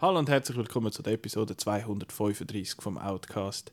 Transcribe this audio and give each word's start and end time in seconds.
Hallo 0.00 0.18
und 0.18 0.28
herzlich 0.28 0.56
willkommen 0.56 0.92
zu 0.92 1.02
der 1.02 1.14
Episode 1.14 1.56
235 1.56 2.80
vom 2.80 2.98
Outcast. 2.98 3.72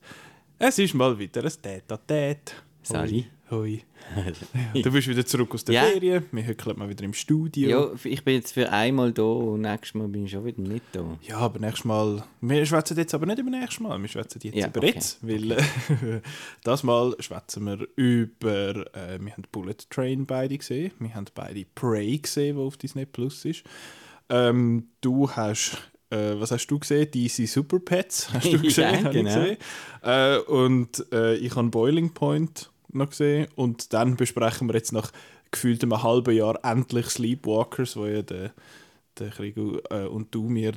Es 0.60 0.80
ist 0.80 0.94
mal 0.94 1.20
wieder 1.20 1.44
ein 1.44 1.52
Tät-a-Tät. 1.62 2.56
Sali. 2.84 3.26
Hoi. 3.52 3.82
Ja, 4.74 4.82
du 4.82 4.92
bist 4.92 5.08
wieder 5.10 5.26
zurück 5.26 5.54
aus 5.54 5.66
der 5.66 5.76
Ja. 5.76 5.84
Ferien. 5.84 6.24
Wir 6.32 6.48
hückeln 6.48 6.80
mal 6.80 6.88
wieder 6.90 7.04
im 7.04 7.14
Studio. 7.14 7.70
Ja, 7.70 7.92
ich 8.06 8.24
bin 8.24 8.36
jetzt 8.36 8.54
für 8.54 8.72
einmal 8.72 9.12
da 9.12 9.24
und 9.24 9.62
nächstes 9.62 9.94
Mal 9.94 10.08
bin 10.08 10.26
ich 10.26 10.32
schon 10.32 10.46
wieder 10.46 10.62
nicht 10.62 10.86
da. 10.94 11.18
Ja, 11.22 11.38
aber 11.38 11.60
nächstes 11.60 11.84
Mal. 11.84 12.24
Wir 12.40 12.66
schwätzen 12.66 12.98
jetzt 12.98 13.14
aber 13.14 13.26
nicht 13.26 13.40
über 13.40 13.50
nächstes 13.52 13.82
Mal. 13.82 14.02
Wir 14.02 14.08
schwätzen 14.08 14.40
jetzt 14.44 14.56
Ja, 14.56 14.68
über 14.68 14.78
okay, 14.80 14.94
jetzt. 14.96 15.20
Weil 15.22 15.52
äh, 15.52 15.62
das 16.64 16.84
Mal 16.84 17.14
schwätzen 17.20 17.66
wir 17.66 17.86
über. 17.98 18.96
Äh, 18.96 19.20
wir 19.20 19.34
haben 19.34 19.44
Bullet 19.52 19.76
Train 19.90 20.26
beide 20.26 20.58
gesehen. 20.58 20.92
Wir 21.00 21.14
haben 21.14 21.26
beide 21.36 21.66
Prey 21.76 22.18
gesehen, 22.20 22.56
wo 22.56 22.68
auf 22.68 22.78
Disney 22.78 23.06
Plus 23.06 23.44
ist. 23.46 23.64
Ähm, 24.30 24.88
du 25.02 25.30
hast. 25.30 25.78
Äh, 26.10 26.40
was 26.40 26.52
hast 26.52 26.68
du 26.68 26.80
gesehen? 26.80 27.10
DC 27.12 27.48
Super 27.48 27.80
Pets 27.80 28.34
hast 28.34 28.46
du 28.46 28.50
Ja, 28.58 28.62
gesehen? 28.62 28.96
ich 29.06 29.12
genau. 29.12 29.36
gesehen. 29.36 29.58
Äh, 30.04 30.38
und 30.40 31.06
äh, 31.14 31.36
ich 31.36 31.56
habe 31.56 31.70
Boiling 31.70 32.14
Point 32.14 32.71
noch 32.96 33.10
gesehen. 33.10 33.48
Und 33.56 33.94
dann 33.94 34.16
besprechen 34.16 34.68
wir 34.68 34.76
jetzt 34.76 34.92
nach 34.92 35.12
gefühlt 35.52 35.84
einem 35.84 36.02
halben 36.02 36.36
Jahr 36.36 36.60
endlich 36.64 37.08
Sleepwalkers, 37.08 37.96
wo 37.98 38.06
ja 38.06 38.22
der 38.22 38.52
der 39.20 39.30
Krieg 39.30 39.58
äh, 39.58 40.06
und 40.06 40.34
du 40.34 40.48
mir 40.48 40.72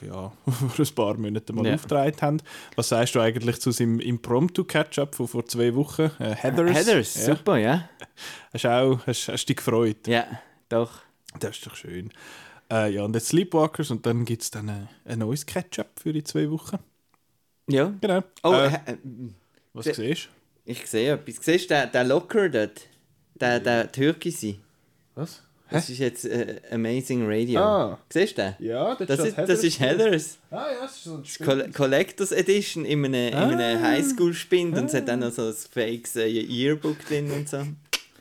ja, 0.00 0.32
vor 0.46 0.84
ein 0.84 0.94
paar 0.94 1.14
Monaten 1.16 1.56
mal 1.56 1.66
Ja. 1.66 1.74
aufgetragen 1.74 2.16
haben. 2.20 2.36
Was 2.76 2.88
sagst 2.90 3.14
du 3.14 3.20
eigentlich 3.20 3.60
zu 3.60 3.72
seinem 3.72 3.98
Impromptu-Catch-up 4.00 5.14
von 5.14 5.28
vor 5.28 5.44
zwei 5.46 5.74
Wochen? 5.74 6.10
Äh, 6.20 6.34
Heathers. 6.36 6.76
Heathers, 6.76 7.14
ja. 7.16 7.34
super, 7.34 7.56
ja. 7.58 7.88
Hast 8.52 8.64
du 8.64 8.68
auch, 8.68 9.06
hast, 9.06 9.28
hast 9.28 9.46
dich 9.46 9.56
gefreut? 9.56 10.06
Ja, 10.06 10.24
doch. 10.68 11.00
Das 11.40 11.56
ist 11.56 11.66
doch 11.66 11.74
schön. 11.74 12.10
Äh, 12.70 12.94
ja, 12.94 13.02
und 13.02 13.14
jetzt 13.14 13.28
Sleepwalkers 13.28 13.90
und 13.90 14.06
dann 14.06 14.24
gibt 14.24 14.42
es 14.42 14.50
dann 14.52 14.68
ein, 14.70 14.88
ein 15.04 15.18
neues 15.18 15.44
Catch-up 15.44 15.90
für 16.00 16.12
die 16.12 16.22
zwei 16.22 16.48
Wochen. 16.50 16.78
Ja. 17.68 17.92
Genau. 18.00 18.22
Oh, 18.44 18.52
äh, 18.52 18.66
äh, 18.68 18.92
äh, 18.92 18.96
was 19.72 19.86
siehst 19.86 20.28
ich 20.64 20.86
sehe 20.86 21.12
etwas. 21.14 21.36
Siehst 21.44 21.70
du 21.70 21.74
den, 21.74 21.92
den 21.92 22.08
Locker 22.08 22.48
dort? 22.48 22.82
Der, 23.34 23.60
der 23.60 23.90
Türkise? 23.90 24.56
Was? 25.14 25.42
Das 25.70 25.88
ist 25.90 25.98
jetzt 25.98 26.24
äh, 26.26 26.60
Amazing 26.70 27.24
Radio. 27.26 27.60
Ah. 27.60 27.98
Siehst 28.10 28.38
du 28.38 28.42
den? 28.42 28.66
Ja, 28.66 28.94
Das 28.94 29.18
ist, 29.18 29.36
das 29.36 29.64
ist 29.64 29.80
Heathers. 29.80 30.38
Ah 30.50 30.66
ja, 30.72 30.80
das 30.82 30.96
ist 30.96 31.04
so 31.04 31.14
ein 31.16 31.24
Coll 31.44 31.70
Collectors 31.72 32.32
Edition 32.32 32.84
in 32.84 33.04
einem, 33.04 33.28
in 33.28 33.34
einem 33.34 33.82
Ah. 33.82 33.88
Highschool-Spind 33.88 34.76
und 34.78 34.84
es 34.86 34.94
hat 34.94 35.08
dann 35.08 35.20
noch 35.20 35.32
so 35.32 35.48
ein 35.48 35.54
fakes 35.54 36.16
äh, 36.16 36.26
Yearbook 36.28 37.04
drin 37.06 37.30
und 37.32 37.48
so. 37.48 37.58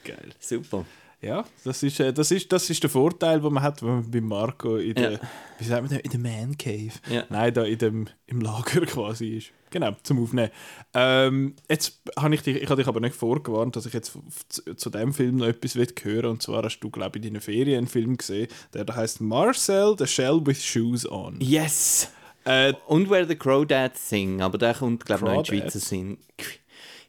Geil. 0.03 0.29
Super. 0.39 0.85
Ja, 1.23 1.45
das 1.63 1.81
ist, 1.83 1.99
äh, 2.01 2.11
das, 2.11 2.31
ist, 2.31 2.51
das 2.51 2.69
ist 2.69 2.83
der 2.83 2.89
Vorteil, 2.89 3.39
den 3.39 3.53
man 3.53 3.63
hat, 3.63 3.81
wenn 3.81 3.89
man 3.89 4.11
bei 4.11 4.19
Marco 4.21 4.75
in 4.75 4.93
der, 4.95 5.11
Ja. 5.13 5.19
wie 5.57 5.63
sagt 5.63 5.81
man 5.83 5.89
denn, 5.89 5.99
in 5.99 6.11
der 6.11 6.19
Man 6.19 6.57
Cave, 6.57 6.91
Ja. 7.09 7.23
nein, 7.29 7.53
da 7.53 7.63
in 7.63 7.77
dem, 7.77 8.07
im 8.27 8.41
Lager 8.41 8.81
quasi 8.85 9.37
ist. 9.37 9.47
Genau, 9.69 9.95
zum 10.03 10.21
Aufnehmen. 10.21 10.51
Ähm, 10.93 11.55
jetzt 11.69 12.01
habe 12.17 12.35
ich 12.35 12.41
dich, 12.43 12.57
ich 12.57 12.69
habe 12.69 12.79
dich 12.81 12.87
aber 12.87 12.99
nicht 12.99 13.15
vorgewarnt, 13.15 13.75
dass 13.75 13.85
ich 13.87 13.93
jetzt 13.93 14.15
zu, 14.49 14.75
zu 14.75 14.89
dem 14.91 15.13
Film 15.13 15.37
noch 15.37 15.47
etwas 15.47 15.75
will 15.75 15.87
hören 16.03 16.25
Und 16.31 16.43
zwar 16.43 16.61
hast 16.63 16.79
du, 16.81 16.89
glaube 16.91 17.17
ich, 17.17 17.25
in 17.25 17.31
deiner 17.33 17.41
Ferien 17.41 17.77
einen 17.79 17.87
Film 17.87 18.17
gesehen, 18.17 18.47
der 18.73 18.85
da 18.85 18.95
heißt 18.95 19.21
Marcel, 19.21 19.95
the 19.97 20.05
Shell 20.05 20.41
with 20.45 20.63
Shoes 20.63 21.09
on. 21.09 21.37
Yes! 21.39 22.09
Äh, 22.45 22.73
Und 22.87 23.09
Where 23.09 23.25
the 23.25 23.35
Crawdads 23.35 24.09
Sing, 24.09 24.41
aber 24.41 24.57
der 24.57 24.73
kommt, 24.73 25.05
glaube 25.05 25.21
ich, 25.21 25.25
noch 25.31 25.37
in 25.37 25.43
die 25.43 25.49
Crawdads? 25.51 25.73
Schweizer 25.73 25.79
Sing. 25.79 26.17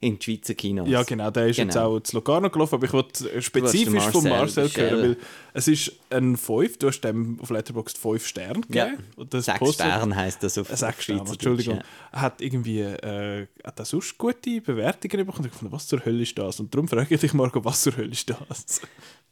In 0.04 0.18
die 0.18 0.24
Schweizer 0.24 0.54
Kinos. 0.54 0.88
Ja, 0.88 1.02
genau, 1.02 1.30
der 1.30 1.46
ist 1.46 1.56
jetzt 1.56 1.74
Genau. 1.74 1.96
auch 1.96 2.00
zu 2.00 2.16
Locarno 2.16 2.50
gelaufen, 2.50 2.74
aber 2.74 2.86
ich 2.86 2.92
wollte 2.92 3.30
äh, 3.30 3.40
spezifisch 3.40 4.04
den 4.04 4.12
von 4.12 4.24
Marcel 4.28 4.64
Marcel 4.64 4.82
hören, 4.90 5.02
weil 5.02 5.16
es 5.54 5.68
ist 5.68 5.92
ein 6.10 6.36
5, 6.36 6.78
du 6.78 6.88
hast 6.88 7.00
dem 7.00 7.38
auf 7.40 7.50
Letterboxd 7.50 7.96
5 7.98 8.26
Sterne 8.26 8.60
gegeben. 8.60 8.74
Ja. 8.74 8.92
Und 9.16 9.32
das 9.32 9.46
Sechs 9.46 9.58
Poster- 9.58 9.84
Sterne 9.84 10.16
heisst 10.16 10.42
das 10.42 10.58
auf, 10.58 10.70
Äh, 10.70 10.76
Sechs 10.76 11.04
Sterne, 11.04 11.20
Entschuldigung. 11.30 11.76
ja. 12.12 12.20
Hat 12.20 12.40
irgendwie, 12.40 12.80
äh, 12.80 13.46
hat 13.64 13.78
er 13.78 13.84
sonst 13.84 14.18
gute 14.18 14.60
Bewertungen 14.60 15.26
bekommen? 15.26 15.48
Ich 15.52 15.58
fand, 15.58 15.72
was 15.72 15.86
zur 15.86 16.04
Hölle 16.04 16.22
ist 16.22 16.36
das? 16.38 16.60
Und 16.60 16.74
darum 16.74 16.86
frage 16.88 17.14
ich 17.14 17.20
dich, 17.20 17.32
Marco, 17.34 17.64
was 17.64 17.82
zur 17.82 17.96
Hölle 17.96 18.12
ist 18.12 18.28
das? 18.30 18.80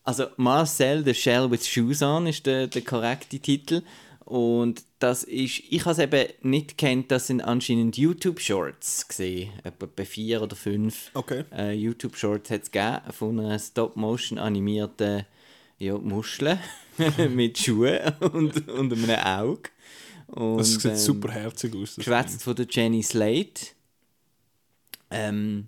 Also 0.05 0.27
Marcel 0.37 1.05
the 1.05 1.15
Shell 1.15 1.51
with 1.51 1.67
Shoes 1.69 2.03
on 2.03 2.27
ist 2.27 2.45
der, 2.47 2.67
der 2.67 2.83
korrekte 2.83 3.39
Titel. 3.39 3.83
Und 4.25 4.85
das 5.01 5.25
ist, 5.25 5.63
ich 5.69 5.81
habe 5.85 5.91
es 5.93 5.99
eben 5.99 6.33
nicht 6.43 6.79
kennt, 6.79 7.11
das 7.11 7.27
sind 7.27 7.41
anscheinend 7.41 7.97
YouTube-Shorts 7.99 9.09
gesehen, 9.09 9.51
etwa 9.65 9.87
bei 9.95 10.05
vier 10.05 10.43
oder 10.43 10.55
fünf 10.55 11.11
Okay. 11.15 11.45
äh, 11.53 11.73
YouTube-Shorts 11.73 12.51
hat 12.51 12.63
es 12.63 12.71
gegeben 12.71 13.01
von 13.13 13.41
einer 13.41 13.59
Stop-Motion 13.59 14.39
animierten 14.39 15.27
ja, 15.79 15.99
Muschel 15.99 16.59
mit 17.31 17.59
Schuhen 17.59 17.99
und, 18.21 18.69
und 18.69 18.93
einem 18.93 19.11
Auge. 19.19 19.71
Und, 20.29 20.59
Das 20.59 20.71
sieht 20.75 20.85
ähm, 20.85 20.97
super 20.97 21.33
herzig 21.33 21.75
aus. 21.75 21.97
geschwätzt 21.97 22.43
von 22.45 22.55
der 22.55 22.67
Jenny 22.71 23.03
Slate. 23.03 23.67
Ähm, 25.11 25.67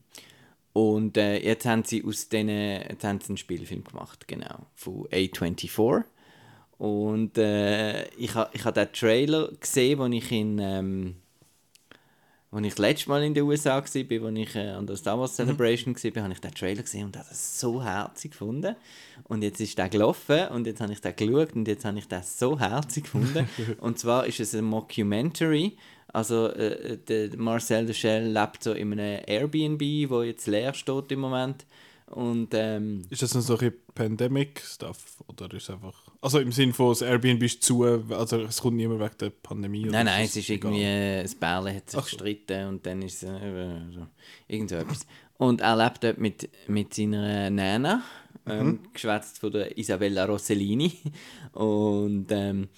und 0.72 1.16
äh, 1.16 1.38
jetzt 1.38 1.66
haben 1.66 1.84
sie 1.84 2.04
aus 2.04 2.28
denen, 2.28 2.82
jetzt 2.88 3.04
haben 3.04 3.21
sie 3.21 3.28
einen 3.28 3.36
Spielfilm 3.36 3.84
gemacht, 3.84 4.26
genau, 4.26 4.66
von 4.75 5.06
A24. 5.09 6.04
Und 6.78 7.38
äh, 7.38 8.06
ich 8.16 8.34
habe 8.34 8.50
ich 8.52 8.64
ha 8.64 8.72
den 8.72 8.92
Trailer 8.92 9.50
gesehen, 9.60 10.00
als 10.00 10.14
ich 10.14 10.32
in... 10.32 10.58
Ähm, 10.58 11.16
als 12.54 12.66
ich 12.66 12.78
letztes 12.78 13.08
Mal 13.08 13.24
in 13.24 13.34
den 13.34 13.42
USA 13.42 13.70
war, 13.70 13.82
als 13.82 13.94
ich 13.96 14.54
äh, 14.54 14.70
an 14.70 14.86
der 14.86 14.96
Star 14.96 15.18
Wars 15.18 15.34
Celebration 15.34 15.94
war, 15.96 16.22
habe 16.22 16.32
ich 16.32 16.40
den 16.40 16.54
Trailer 16.54 16.82
gesehen 16.82 17.06
und 17.06 17.16
habe 17.16 17.28
das 17.28 17.60
so 17.60 17.82
herzig 17.82 18.30
gefunden. 18.30 18.76
Und 19.24 19.42
jetzt 19.42 19.60
ist 19.60 19.76
der 19.76 19.88
gelaufen 19.88 20.48
und 20.48 20.66
jetzt 20.66 20.80
habe 20.80 20.92
ich 20.92 21.00
den 21.00 21.16
geschaut 21.16 21.54
und 21.54 21.66
jetzt 21.66 21.84
habe 21.84 21.98
ich 21.98 22.06
das 22.06 22.38
so 22.38 22.58
herzig 22.58 23.04
gefunden. 23.04 23.48
und 23.80 23.98
zwar 23.98 24.26
ist 24.26 24.38
es 24.38 24.54
ein 24.54 24.64
Mockumentary. 24.64 25.76
Also 26.12 26.46
äh, 26.50 26.96
der 26.96 27.36
Marcel 27.36 27.86
Deschel 27.86 28.28
lebt 28.32 28.62
so 28.62 28.72
in 28.72 28.92
einem 28.92 29.22
Airbnb, 29.26 30.08
wo 30.08 30.22
jetzt 30.22 30.46
leer 30.46 30.72
steht 30.74 31.10
im 31.10 31.20
Moment. 31.20 31.66
Und 32.06 32.50
ähm, 32.52 33.02
Ist 33.10 33.22
das 33.22 33.34
noch 33.34 33.42
so 33.42 33.58
ein 33.58 33.72
Pandemic-Stuff? 33.94 35.24
Oder 35.26 35.52
ist 35.54 35.64
es 35.64 35.70
einfach. 35.70 36.03
Also 36.24 36.38
im 36.38 36.52
Sinne 36.52 36.72
von, 36.72 36.88
das 36.88 37.02
Airbnb 37.02 37.42
ist 37.42 37.62
zu, 37.62 37.84
also 37.84 38.40
es 38.40 38.62
kommt 38.62 38.78
niemand 38.78 38.98
wegen 39.00 39.18
der 39.20 39.28
Pandemie? 39.28 39.84
Nein, 39.84 40.06
nein, 40.06 40.24
es 40.24 40.34
ist 40.34 40.48
egal? 40.48 40.72
irgendwie, 40.72 40.84
äh, 40.86 41.22
das 41.22 41.34
Bärle 41.34 41.74
hat 41.76 41.90
sich 41.90 42.00
Ach 42.00 42.04
gestritten 42.04 42.68
und 42.68 42.86
dann 42.86 43.02
ist 43.02 43.22
es 43.22 43.28
äh, 43.28 43.80
so, 43.92 44.06
irgend 44.48 44.70
so 44.70 44.76
etwas. 44.76 45.06
Und 45.36 45.60
er 45.60 45.76
lebt 45.76 46.02
dort 46.02 46.16
mit, 46.16 46.48
mit 46.66 46.94
seiner 46.94 47.50
Nana, 47.50 48.02
ähm, 48.46 48.66
Mhm. 48.66 48.78
geschwätzt 48.94 49.38
von 49.38 49.52
der 49.52 49.76
Isabella 49.76 50.24
Rossellini. 50.24 50.92
Und 51.52 52.28
ähm, 52.30 52.68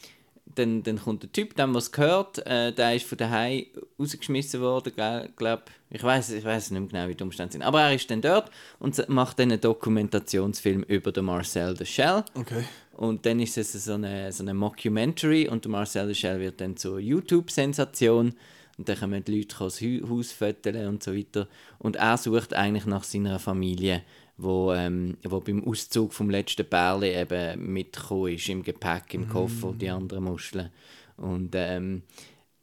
dann, 0.59 0.83
dann 0.83 0.99
kommt 0.99 1.23
der 1.23 1.33
Typ, 1.33 1.55
dem 1.57 1.75
was 1.75 1.93
gehört, 1.93 2.45
äh, 2.47 2.73
der 2.73 2.97
ist 2.97 3.07
von 3.07 3.19
daheim 3.19 3.67
rausgeschmissen 3.99 4.61
worden, 4.61 4.93
gell, 4.95 5.31
glaub. 5.37 5.71
Ich 5.89 6.03
weiß 6.03 6.31
ich 6.33 6.45
weiß 6.45 6.73
nicht 6.73 6.81
mehr 6.81 6.89
genau, 6.89 7.09
wie 7.09 7.15
die 7.15 7.23
Umstände 7.23 7.53
sind. 7.53 7.63
Aber 7.63 7.83
er 7.83 7.95
ist 7.95 8.11
dann 8.11 8.21
dort 8.21 8.51
und 8.81 9.09
macht 9.09 9.39
dann 9.39 9.53
einen 9.53 9.61
Dokumentationsfilm 9.61 10.83
über 10.83 11.13
den 11.13 11.27
Marcel 11.27 11.75
de 11.75 11.87
Shell. 11.87 12.25
Okay. 12.35 12.65
Und 12.97 13.27
dann 13.27 13.41
ist 13.41 13.59
es 13.59 13.73
so 13.73 13.93
eine, 13.93 14.33
so 14.33 14.43
eine 14.43 14.55
Mockumentary 14.55 15.49
und 15.49 15.65
der 15.65 15.71
Marcel 15.71 16.09
Deschel 16.09 16.41
wird 16.41 16.61
dann 16.61 16.77
zur 16.77 16.99
YouTube-Sensation. 16.99 18.35
Und 18.79 18.89
dann 18.89 18.99
kommen 18.99 19.23
die 19.25 19.37
Leute 19.37 19.49
das 19.49 19.61
Haus 19.61 20.33
fotografieren 20.33 20.89
und 20.89 21.03
so 21.03 21.15
weiter. 21.15 21.47
Und 21.79 21.97
er 21.97 22.17
sucht 22.17 22.55
eigentlich 22.55 22.87
nach 22.87 23.05
seiner 23.05 23.39
Familie, 23.39 24.03
wo, 24.39 24.73
ähm, 24.73 25.17
wo 25.25 25.41
beim 25.41 25.67
Auszug 25.67 26.13
vom 26.13 26.31
letzten 26.31 26.67
Bärli 26.67 27.15
eben 27.15 27.73
mitgekommen 27.73 28.35
ist, 28.35 28.49
im 28.49 28.63
Gepäck, 28.63 29.15
im 29.15 29.29
Koffer, 29.29 29.73
die 29.73 29.89
anderen 29.89 30.25
Muscheln. 30.25 30.71
Und 31.17 31.55
ähm, 31.55 32.03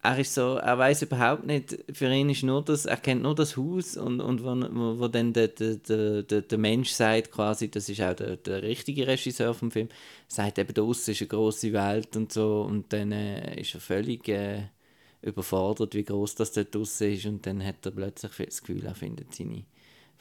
er 0.03 0.19
ist 0.19 0.33
so, 0.33 0.55
er 0.57 0.77
weiß 0.77 1.03
überhaupt 1.03 1.45
nicht, 1.45 1.77
für 1.93 2.13
ihn 2.13 2.29
ist 2.29 2.43
nur 2.43 2.61
das, 2.61 2.85
er 2.85 2.97
kennt 2.97 3.23
nur 3.23 3.35
das 3.35 3.55
Haus 3.55 3.95
und, 3.95 4.19
und 4.19 4.43
wo, 4.43 4.49
wo, 4.49 4.99
wo 4.99 5.07
dann 5.07 5.31
der, 5.31 5.47
der, 5.47 6.23
der, 6.23 6.41
der, 6.41 6.57
Mensch 6.57 6.89
sagt 6.89 7.31
quasi, 7.31 7.71
das 7.71 7.87
ist 7.87 8.01
auch 8.01 8.13
der, 8.13 8.35
der 8.35 8.63
richtige 8.63 9.07
Regisseur 9.07 9.53
vom 9.53 9.71
Film, 9.71 9.87
sagt 10.27 10.59
eben, 10.59 10.73
draussen 10.73 11.11
ist 11.11 11.21
eine 11.21 11.29
große 11.29 11.71
Welt 11.71 12.17
und 12.17 12.33
so. 12.33 12.63
Und 12.63 12.91
dann 12.91 13.13
äh, 13.13 13.61
ist 13.61 13.75
er 13.75 13.79
völlig 13.79 14.27
äh, 14.27 14.63
überfordert, 15.21 15.95
wie 15.95 16.03
groß 16.03 16.35
das 16.35 16.51
dort 16.51 16.75
draussen 16.75 17.13
ist. 17.13 17.25
Und 17.25 17.45
dann 17.45 17.65
hat 17.65 17.85
er 17.85 17.91
plötzlich 17.91 18.33
das 18.35 18.61
Gefühl, 18.61 18.85
er 18.85 18.95
findet 18.95 19.33
seine 19.33 19.63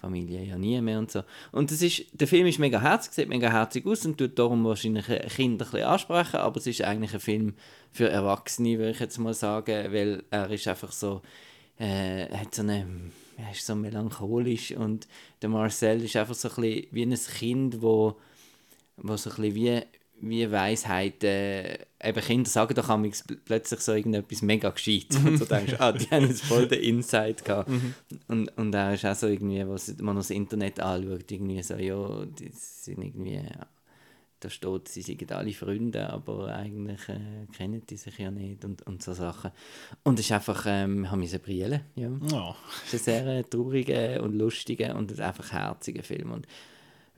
Familie 0.03 0.43
ja 0.43 0.59
nie 0.59 0.81
mehr 0.81 0.99
und 0.99 1.13
so. 1.13 1.23
Und 1.53 1.71
das 1.71 1.81
ist, 1.81 2.07
der 2.13 2.27
Film 2.27 2.47
ist 2.47 2.59
mega 2.59 2.81
herzig, 2.81 3.13
sieht 3.13 3.29
mega 3.29 3.49
herzig 3.49 3.87
aus 3.87 4.05
und 4.05 4.19
tut 4.19 4.37
darum 4.37 4.65
wahrscheinlich 4.65 5.07
Kinder 5.07 5.65
ein 5.65 5.71
bisschen 5.71 5.87
ansprechen, 5.87 6.37
aber 6.37 6.57
es 6.57 6.67
ist 6.67 6.83
eigentlich 6.83 7.15
ein 7.15 7.21
Film 7.21 7.55
für 7.93 8.09
Erwachsene, 8.09 8.79
würde 8.79 8.91
ich 8.91 8.99
jetzt 8.99 9.19
mal 9.19 9.33
sagen, 9.33 9.93
weil 9.93 10.25
er 10.31 10.51
ist 10.51 10.67
einfach 10.67 10.91
so, 10.91 11.23
äh, 11.79 12.29
hat 12.37 12.53
so 12.53 12.63
eine, 12.63 12.85
er 13.37 13.53
ist 13.53 13.65
so 13.65 13.77
melancholisch 13.77 14.73
und 14.73 15.07
der 15.41 15.51
Marcel 15.51 16.03
ist 16.03 16.17
einfach 16.17 16.35
so 16.35 16.49
ein 16.49 16.55
bisschen 16.57 16.87
wie 16.91 17.03
ein 17.03 17.15
Kind, 17.39 17.81
wo, 17.81 18.17
wo 18.97 19.17
so 19.17 19.31
ein 19.31 19.37
bisschen 19.37 19.55
wie, 19.55 19.83
wie 20.23 20.51
Weisheit, 20.51 21.23
äh, 21.25 21.79
eben 22.03 22.21
Kinder 22.21 22.49
sagen 22.49 22.75
doch 22.75 22.89
manchmal 22.89 23.39
plötzlich 23.45 23.81
so 23.81 23.93
irgendetwas 23.93 24.43
mega 24.43 24.71
gescheit 24.71 25.09
und 25.25 25.37
so 25.37 25.45
denkst, 25.45 25.75
ah, 25.79 25.93
die 25.93 26.07
haben 26.07 26.29
jetzt 26.29 26.45
voll 26.45 26.69
den 26.69 26.81
Insight 26.81 27.45
gehabt. 27.45 27.69
Mhm. 27.69 27.95
Und, 28.29 28.57
und 28.57 28.75
er 28.75 28.95
ist 28.95 29.05
auch 29.05 29.17
so 29.17 29.27
irgendwie, 29.27 29.67
was 29.67 29.95
man 29.99 30.17
das 30.17 30.31
Internet 30.31 30.81
anschaut, 30.81 31.31
irgendwie 31.31 31.63
so, 31.63 31.75
ja, 31.75 32.25
die 32.25 32.51
sind 32.53 33.03
irgendwie, 33.03 33.35
ja, 33.35 33.67
da 34.39 34.51
steht, 34.51 34.89
sie 34.89 35.03
sind 35.03 35.31
alle 35.33 35.53
Freunde, 35.53 36.09
aber 36.11 36.49
eigentlich 36.49 37.09
äh, 37.09 37.47
kennen 37.57 37.83
die 37.89 37.97
sich 37.97 38.19
ja 38.19 38.31
nicht 38.31 38.65
und, 38.65 38.83
und 38.87 39.03
so 39.03 39.13
Sachen. 39.13 39.51
Und 40.03 40.19
es 40.19 40.27
ist 40.27 40.33
einfach, 40.33 40.65
ähm, 40.69 41.11
haben 41.11 41.23
wir 41.23 41.39
brillen, 41.39 41.83
ja. 41.95 42.11
Ja. 42.31 42.57
Es 42.87 42.95
ist 42.95 43.09
ein 43.09 43.25
sehr 43.25 43.49
trauriger 43.49 44.23
und 44.23 44.35
lustiger 44.35 44.97
und 44.97 45.19
einfach 45.21 45.53
herziger 45.53 46.03
Film. 46.03 46.33
Und 46.33 46.47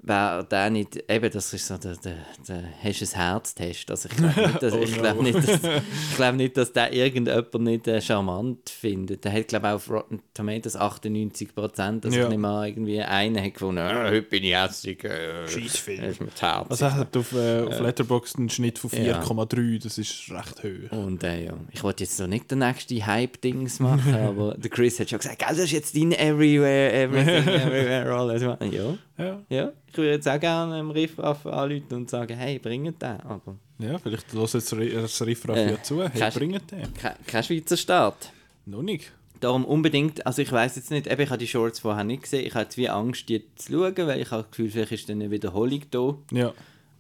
wer 0.03 0.43
der 0.43 0.69
nicht, 0.71 1.03
eben, 1.11 1.31
das 1.31 1.53
ist 1.55 1.67
so 1.67 1.79
der, 1.79 1.97
der, 1.97 2.17
der 2.47 2.63
hast 2.83 3.01
du 3.01 3.05
ein 3.07 3.21
Herztest. 3.23 3.91
Also 3.91 4.09
ich 4.11 4.17
glaube 4.17 4.43
nicht, 4.43 4.63
dass, 4.63 4.73
Oh 4.75 4.79
ich 4.83 4.97
no. 4.97 5.03
glaub 5.03 5.23
nicht, 5.23 5.37
dass, 5.37 5.49
ich 6.11 6.17
glaub 6.17 6.35
nicht, 6.35 6.57
dass 6.57 6.73
der 6.73 6.93
irgendjemand 6.93 7.55
nicht 7.61 7.89
äh, 7.89 8.01
charmant 8.03 8.69
findet. 8.69 9.25
Der 9.25 9.33
hat, 9.33 9.49
glaube 9.49 9.69
ich, 9.69 9.73
auf 9.73 9.91
Rotten 9.91 10.21
Tomatoes 10.35 10.77
98 10.77 11.55
Prozent. 11.55 12.05
Also 12.05 12.19
Ja. 12.19 12.25
ich 12.25 12.29
nehme 12.31 12.49
an, 12.49 12.67
irgendwie 12.67 13.01
einer 13.01 13.43
hat 13.43 13.55
gefunden, 13.55 13.79
ah, 13.81 14.05
heute 14.11 14.23
bin 14.23 14.45
ich 14.45 14.53
herzig. 14.53 15.05
Äh, 15.05 15.47
zu 15.47 15.61
herzig. 15.61 16.43
Also 16.43 16.85
er 16.85 16.95
hat 16.97 17.17
auf, 17.17 17.33
äh, 17.33 17.63
auf 17.63 17.81
Letterboxd 17.81 18.37
einen 18.39 18.51
Schnitt 18.51 18.79
von 18.79 18.91
Ja. 18.91 19.23
4,3, 19.23 19.83
das 19.83 19.97
ist 19.99 20.31
recht 20.31 20.63
hoch. 20.65 20.97
Und 20.97 21.25
äh, 21.25 21.47
ja, 21.47 21.55
ich 21.71 21.83
wollte 21.83 22.05
jetzt 22.05 22.21
noch 22.21 22.27
nicht 22.27 22.51
den 22.51 22.59
nächsten 22.59 23.07
Hype-Dings 23.07 23.81
machen, 23.81 24.15
aber 24.27 24.55
der 24.59 24.71
Chris 24.71 25.01
hat 25.01 25.09
schon 25.09 25.19
gesagt, 25.21 25.39
«Gell, 25.39 25.49
das 25.49 25.59
ist 25.61 25.73
jetzt 25.73 25.97
dein 25.97 26.13
Everywhere, 26.13 26.93
Everything, 26.93 27.49
Everywhere, 27.55 28.15
All. 28.15 28.35
Ja, 28.71 28.95
Ja, 29.17 29.43
ja. 29.49 29.73
Ich 29.87 29.97
würde 29.97 30.11
jetzt 30.13 30.29
auch 30.29 30.41
gerne 30.41 30.75
einem 30.75 30.91
Riffraff 30.91 31.47
anrufen 31.47 31.95
und 31.95 32.11
sagen, 32.11 32.37
hey, 32.37 32.59
bringt 32.59 33.01
den. 33.01 33.21
Aber 33.21 33.57
ja 33.79 33.99
vielleicht 33.99 34.33
los 34.33 34.53
jetzt 34.55 34.73
das 34.73 35.23
Riffraff 35.27 35.57
Äh, 35.57 35.71
ja 35.73 35.83
zu. 35.83 36.03
Hey, 36.03 36.11
kannst- 36.19 36.37
bringt 36.39 36.71
den. 36.73 36.93
ke 36.95 37.15
kein 37.27 37.43
Schweizer 37.45 37.77
Staat. 37.77 38.33
Noch 38.67 38.83
nicht. 38.83 39.13
Darum 39.41 39.65
unbedingt, 39.65 40.27
also 40.27 40.41
ich 40.43 40.51
weiß 40.51 40.77
jetzt 40.77 40.91
nicht, 40.91 41.07
eben, 41.07 41.21
ich 41.21 41.29
habe 41.29 41.39
die 41.39 41.47
Shorts 41.47 41.81
vorher 41.81 42.03
nicht 42.05 42.23
gesehen, 42.23 42.47
ich 42.47 42.55
habe 42.55 42.65
jetzt 42.65 42.77
wie 42.77 42.89
Angst, 42.89 43.29
die 43.29 43.45
zu 43.57 43.73
schauen, 43.73 43.95
weil 44.07 44.21
ich 44.21 44.31
habe 44.31 44.43
das 44.43 44.51
Gefühl, 44.51 44.71
vielleicht 44.71 44.93
ist 44.93 45.09
dann 45.09 45.21
eine 45.21 45.31
Wiederholung 45.31 45.83
da. 45.91 46.17
Ja. 46.33 46.55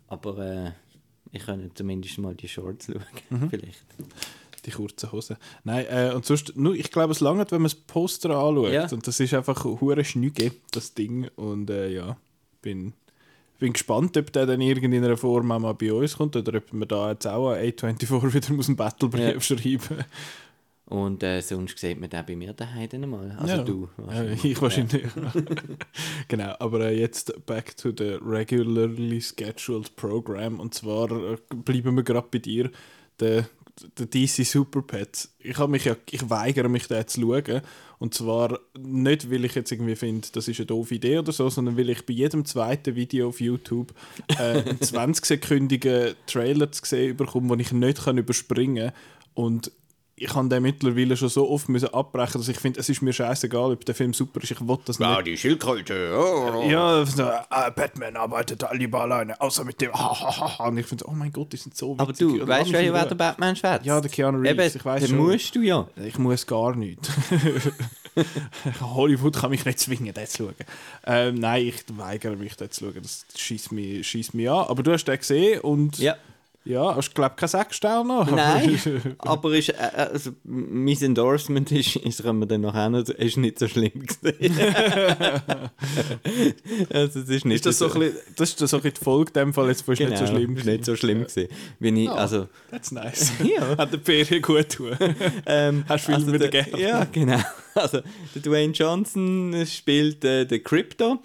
Aber 0.09 0.39
äh, 0.39 0.71
ich 1.33 1.45
kann 1.47 1.71
zumindest 1.75 2.19
mal 2.19 2.35
die 2.35 2.49
Shorts 2.49 2.87
schauen, 2.87 3.03
Mhm. 3.31 3.49
vielleicht. 3.51 3.83
Die 4.67 4.71
kurzen 4.71 5.13
Hosen. 5.13 5.37
Nein, 5.65 5.85
äh, 5.89 6.13
und 6.15 6.25
sonst, 6.25 6.57
nur, 6.57 6.75
ich 6.75 6.91
glaube, 6.91 7.13
es 7.13 7.21
langt, 7.21 7.51
wenn 7.53 7.61
man 7.63 7.71
das 7.71 7.75
Poster 7.75 8.31
anschaut. 8.31 8.73
Ja. 8.73 8.89
Und 8.91 9.07
das 9.07 9.21
ist 9.21 9.35
einfach 9.35 9.65
hure 9.65 10.05
Schnüge, 10.05 10.53
das 10.71 10.95
Ding. 10.95 11.29
Und 11.37 11.69
äh, 11.69 11.91
ja, 11.91 12.17
bin, 12.63 12.95
bin 13.59 13.75
gespannt, 13.75 14.17
ob 14.17 14.33
der 14.33 14.47
dann 14.47 14.61
in 14.63 14.69
irgendeiner 14.69 15.17
Form 15.19 15.53
auch 15.53 15.59
mal 15.59 15.75
bei 15.75 15.93
uns 15.93 16.17
kommt 16.17 16.35
oder 16.37 16.59
ob 16.59 16.73
wir 16.73 16.87
da 16.87 17.11
jetzt 17.11 17.27
auch 17.27 17.51
an 17.51 17.59
A24 17.61 18.33
wieder 18.35 18.59
aus 18.59 18.67
dem 18.67 18.77
Battlebrief 18.77 19.21
Ja. 19.35 19.41
schreiben. 19.41 20.05
Und 20.87 21.23
äh, 21.23 21.41
sonst 21.41 21.79
sieht 21.79 21.99
man 21.99 22.11
den 22.11 22.27
bei 22.27 22.37
mir 22.37 22.53
daheim 22.53 22.89
dann 22.91 23.09
mal. 23.09 23.31
Also 23.39 23.57
Ja. 23.57 23.63
du. 23.63 23.89
Wahrscheinlich. 23.97 24.45
ich 24.45 24.61
wahrscheinlich. 24.63 25.03
genau, 26.29 26.55
aber 26.59 26.81
äh, 26.89 26.99
jetzt 27.01 27.47
back 27.47 27.75
to 27.77 27.91
the 27.97 28.19
regularly 28.23 29.21
scheduled 29.21 29.97
program. 29.97 30.61
Und 30.61 30.75
zwar 30.75 31.11
äh, 31.11 31.37
bleiben 31.55 31.97
wir 31.97 32.03
gerade 32.03 32.29
bei 32.31 32.39
dir. 32.39 32.71
Der, 33.21 33.47
der 33.99 34.07
DC 34.07 34.47
Super 34.47 34.83
Pets. 34.83 35.35
Ich, 35.39 35.59
mich 35.67 35.85
ja, 35.85 35.97
ich 36.11 36.31
weigere 36.31 36.69
mich, 36.69 36.87
den 36.87 37.07
zu 37.07 37.21
schauen. 37.21 37.63
Und 37.99 38.15
zwar 38.15 38.59
nicht, 38.79 39.31
weil 39.31 39.45
ich 39.45 39.55
jetzt 39.55 39.73
irgendwie 39.73 39.97
finde, 39.97 40.29
das 40.33 40.49
ist 40.49 40.59
eine 40.59 40.67
doofe 40.67 40.97
Idee 40.97 41.19
oder 41.19 41.33
so, 41.33 41.49
sondern 41.49 41.77
weil 41.77 41.91
ich 41.91 42.05
bei 42.05 42.13
jedem 42.13 42.45
zweiten 42.45 42.97
Video 42.97 43.29
auf 43.29 43.41
YouTube 43.41 43.95
äh, 44.39 44.63
einen 44.63 44.79
20-sekündigen 44.81 46.15
Trailer 46.27 46.71
zu 46.71 46.85
sehen 46.85 47.17
bekomme, 47.17 47.49
den 47.49 47.61
ich 47.61 47.73
nicht 47.73 48.05
kann 48.05 48.19
überspringen 48.19 48.93
kann. 48.93 48.95
Und 49.35 49.73
ich 50.17 50.33
habe 50.35 50.49
den 50.49 50.63
mittlerweile 50.63 51.17
schon 51.17 51.29
so 51.29 51.51
oft 51.51 51.69
müssen 51.69 51.93
abbrechen, 51.93 52.41
dass 52.41 52.49
ich 52.49 52.57
finde, 52.59 52.79
es 52.81 52.89
ist 52.89 53.03
mir 53.03 53.13
scheißegal, 53.13 53.73
ob 53.73 53.85
der 53.85 53.95
Film 53.97 54.15
super 54.15 54.41
ist. 54.43 54.51
Ich 54.53 54.61
will 54.61 54.79
das 54.85 54.99
nicht. 54.99 55.27
die 55.27 55.37
Schildkröte. 55.37 56.17
Oh. 56.17 56.65
Ja, 56.69 57.05
so, 57.05 57.25
ah, 57.25 57.71
Batman 57.71 58.17
arbeitet 58.17 58.65
lieber 58.73 59.01
alleine, 59.01 59.41
außer 59.41 59.65
mit 59.65 59.81
dem. 59.81 59.91
Und 60.59 60.79
ich 60.79 60.87
finde, 60.87 61.05
oh 61.09 61.13
mein 61.13 61.33
Gott, 61.33 61.53
die 61.53 61.57
sind 61.57 61.77
so 61.77 61.97
Aber 61.99 62.11
witzig. 62.11 62.29
du, 62.29 62.43
Und 62.43 62.49
weißt 62.49 62.71
du, 62.73 62.79
alle 62.79 62.93
wer 62.93 63.07
der 63.07 63.15
Batman 63.17 63.57
schwätzt? 63.57 63.85
Ja, 63.87 64.01
der 64.01 64.11
Keanu 64.11 64.39
Reeves, 64.39 64.67
Eben, 64.75 64.77
ich 64.79 64.85
weiß 64.85 65.01
den 65.03 65.11
schon. 65.11 65.19
musst 65.19 65.55
du 65.57 65.61
ja. 65.63 65.89
Ich 66.05 66.19
muss 66.19 66.47
gar 66.47 66.77
nicht. 66.77 67.01
Hollywood 68.81 69.37
kann 69.37 69.51
mich 69.51 69.65
nicht 69.65 69.79
zwingen, 69.79 70.15
den 70.15 70.27
zu 70.27 70.45
schauen. 70.45 70.55
Ähm, 71.07 71.35
nein, 71.37 71.67
ich 71.67 71.83
weigere 71.97 72.37
mich, 72.37 72.57
den 72.57 72.71
zu 72.71 72.85
schauen. 72.85 73.03
Das 73.03 73.25
schießt 73.37 73.73
mich, 73.73 74.07
schießt 74.07 74.35
mich 74.35 74.49
an. 74.49 74.67
Aber 74.69 74.83
du 74.83 74.93
hast 74.93 75.05
den 75.05 75.19
gesehen 75.19 75.61
und 75.61 75.99
Ja. 75.99 76.17
Ja 76.65 76.95
hast, 76.97 77.15
glaube 77.15 77.33
ich, 77.35 77.41
keinen 77.41 77.49
Sechsstern 77.49 78.07
Nein, 78.07 79.15
aber 79.19 79.53
ist, 79.55 79.71
äh, 79.71 79.75
also, 79.75 80.31
m- 80.45 80.85
mein 80.85 81.03
Endorsement 81.03 81.71
ist, 81.73 81.97
ist 81.97 82.23
können 82.23 82.39
wir 82.41 82.47
dann 82.47 82.63
noch, 82.63 82.75
ist 83.09 83.37
nicht 83.37 83.59
so 83.59 83.69
schlimm 83.69 83.93
gewesen. 84.07 84.59
also, 86.93 87.21
es 87.21 87.29
ist 87.29 87.45
nicht 87.45 87.55
Ist 87.57 87.67
das, 87.67 87.79
so 87.79 87.93
ein 87.93 88.01
bisschen, 88.01 88.19
das 88.37 88.51
ist 88.51 88.59
so 88.59 88.65
ein 88.77 88.83
bisschen 88.83 88.97
die 88.99 89.05
Folge 89.05 89.31
in 89.35 89.35
dem 89.35 89.55
Fall, 89.55 89.69
jetzt 89.69 89.87
war 89.87 89.93
es 89.93 89.99
genau, 89.99 90.11
nicht 90.11 90.21
so 90.21 90.27
schlimm. 90.27 90.57
ist 90.57 90.67
nicht 90.67 90.85
so 90.85 90.97
schlimm 90.97 91.23
gewesen. 91.25 91.49
Wenn 91.79 91.97
ich, 91.97 92.07
Ja. 92.07 92.15
also, 92.15 92.49
That's 92.71 92.93
nice. 92.93 93.33
Ja. 93.45 93.77
Hat 93.77 93.93
der 93.93 94.01
Ferien 94.01 94.43
gut 94.43 94.69
tun. 94.71 94.97
ähm, 95.47 95.85
Hast 95.89 96.05
du 96.09 96.13
Film 96.13 96.23
also 96.23 96.33
wieder 96.33 96.49
der- 96.49 96.63
gern? 96.65 96.81
Ja, 96.81 97.05
genau. 97.05 97.41
Also, 97.75 98.01
der 98.35 98.43
Dwayne 98.43 98.73
Johnson 98.73 99.65
spielt 99.67 100.25
äh, 100.25 100.45
den 100.47 100.63
Crypto. 100.63 101.21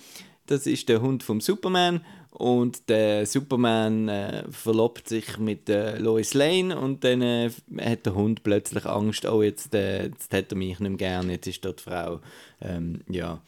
Das 0.48 0.66
ist 0.66 0.90
der 0.90 1.02
Hund 1.02 1.24
vom 1.24 1.42
Superman. 1.42 2.02
Und 2.40 2.88
der 2.88 3.26
Superman 3.26 4.08
äh, 4.08 4.44
verlobt 4.50 5.10
sich 5.10 5.38
mit 5.40 5.68
der 5.68 6.00
Lois 6.00 6.34
Lane 6.34 6.80
und 6.80 7.04
dann 7.04 7.22
äh, 7.22 7.52
hat 7.82 8.06
der 8.06 8.16
Hund 8.16 8.44
plötzlich 8.44 8.86
Angst, 8.86 9.26
oh, 9.26 9.44
jetzt, 9.44 9.76
äh, 9.76 10.06
jetzt 10.06 10.34
hat 10.34 10.50
er 10.50 10.58
mich 10.58 10.80
nicht 10.80 10.90
mehr 10.90 10.98
gern, 10.98 11.30
jetzt 11.30 11.48
ist 11.48 11.66
dort 11.66 11.82
Frau. 11.82 12.22
Ähm, 12.62 13.02
ja. 13.10 13.42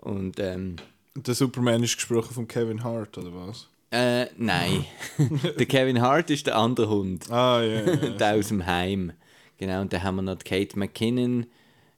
Und 0.00 0.40
ähm, 0.40 0.76
Der 1.14 1.34
Superman 1.34 1.82
ist 1.82 1.96
gesprochen 1.96 2.32
von 2.32 2.48
Kevin 2.48 2.82
Hart, 2.82 3.18
oder 3.18 3.34
was? 3.34 3.68
äh, 3.90 4.28
nein. 4.38 4.86
der 5.58 5.66
Kevin 5.66 6.00
Hart 6.00 6.30
ist 6.30 6.46
der 6.46 6.56
andere 6.56 6.88
Hund. 6.88 7.30
Ah, 7.30 7.62
ja. 7.62 7.82
ja, 7.82 7.94
ja. 7.94 8.08
der 8.18 8.34
aus 8.36 8.48
dem 8.48 8.64
Heim. 8.64 9.12
Genau, 9.58 9.82
und 9.82 9.92
dann 9.92 10.02
haben 10.02 10.16
wir 10.16 10.22
noch 10.22 10.38
Kate 10.38 10.78
McKinnon 10.78 11.44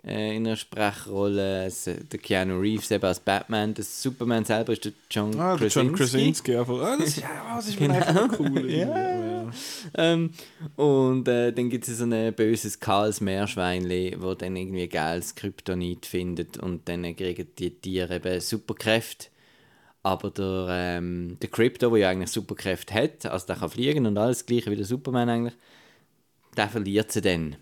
äh, 0.07 0.37
in 0.37 0.47
einer 0.47 0.57
Sprechrolle, 0.57 1.65
es- 1.67 1.85
der 1.85 2.19
Keanu 2.19 2.59
Reeves 2.61 2.91
eben 2.91 3.05
als 3.05 3.21
Batman, 3.21 3.75
der 3.75 3.85
Superman 3.85 4.45
selber 4.45 4.73
ist 4.73 4.85
der 4.85 4.93
John 5.11 5.39
Ah, 5.39 5.57
der 5.57 5.69
John 5.69 5.93
Krasinski. 5.93 5.97
Krasinski. 6.19 6.53
Ja, 6.53 6.65
voll. 6.65 6.83
ah, 6.85 6.97
das, 6.99 7.17
ja, 7.21 7.29
das 7.57 7.69
ist 7.69 7.79
Genau. 7.79 7.95
einfach 7.95 8.39
cool. 8.41 8.71
Ja. 8.71 8.89
ja. 8.89 9.51
Ähm, 9.97 10.31
und 10.77 11.27
äh, 11.29 11.53
dann 11.53 11.69
gibt 11.71 11.87
es 11.89 11.99
so 11.99 12.05
ein 12.05 12.33
böses 12.35 12.79
Karls 12.81 13.21
Meerschweinli, 13.21 14.17
wo 14.21 14.35
dann 14.35 14.57
irgendwie 14.57 14.89
geiles 14.89 15.35
Kryptonit 15.35 16.07
findet 16.07 16.57
und 16.59 16.89
dann 16.89 17.03
kriegen 17.17 17.49
die 17.59 17.71
Tiere 17.71 18.17
eben 18.17 18.41
Superkräfte. 18.41 19.27
Aber 20.03 20.31
der, 20.31 20.67
ähm, 20.71 21.37
der 21.43 21.51
Crypto, 21.51 21.91
der 21.91 21.99
ja 21.99 22.09
eigentlich 22.11 22.31
Superkräfte 22.31 22.95
hat, 22.95 23.27
also 23.27 23.47
der 23.47 23.57
kann 23.57 23.69
fliegen 23.69 24.07
und 24.07 24.17
alles 24.17 24.47
gleiche 24.47 24.71
wie 24.71 24.77
der 24.77 24.87
Superman 24.87 25.29
eigentlich, 25.29 25.55
der 26.57 26.69
verliert 26.71 27.13
sie 27.13 27.21
dann. 27.21 27.57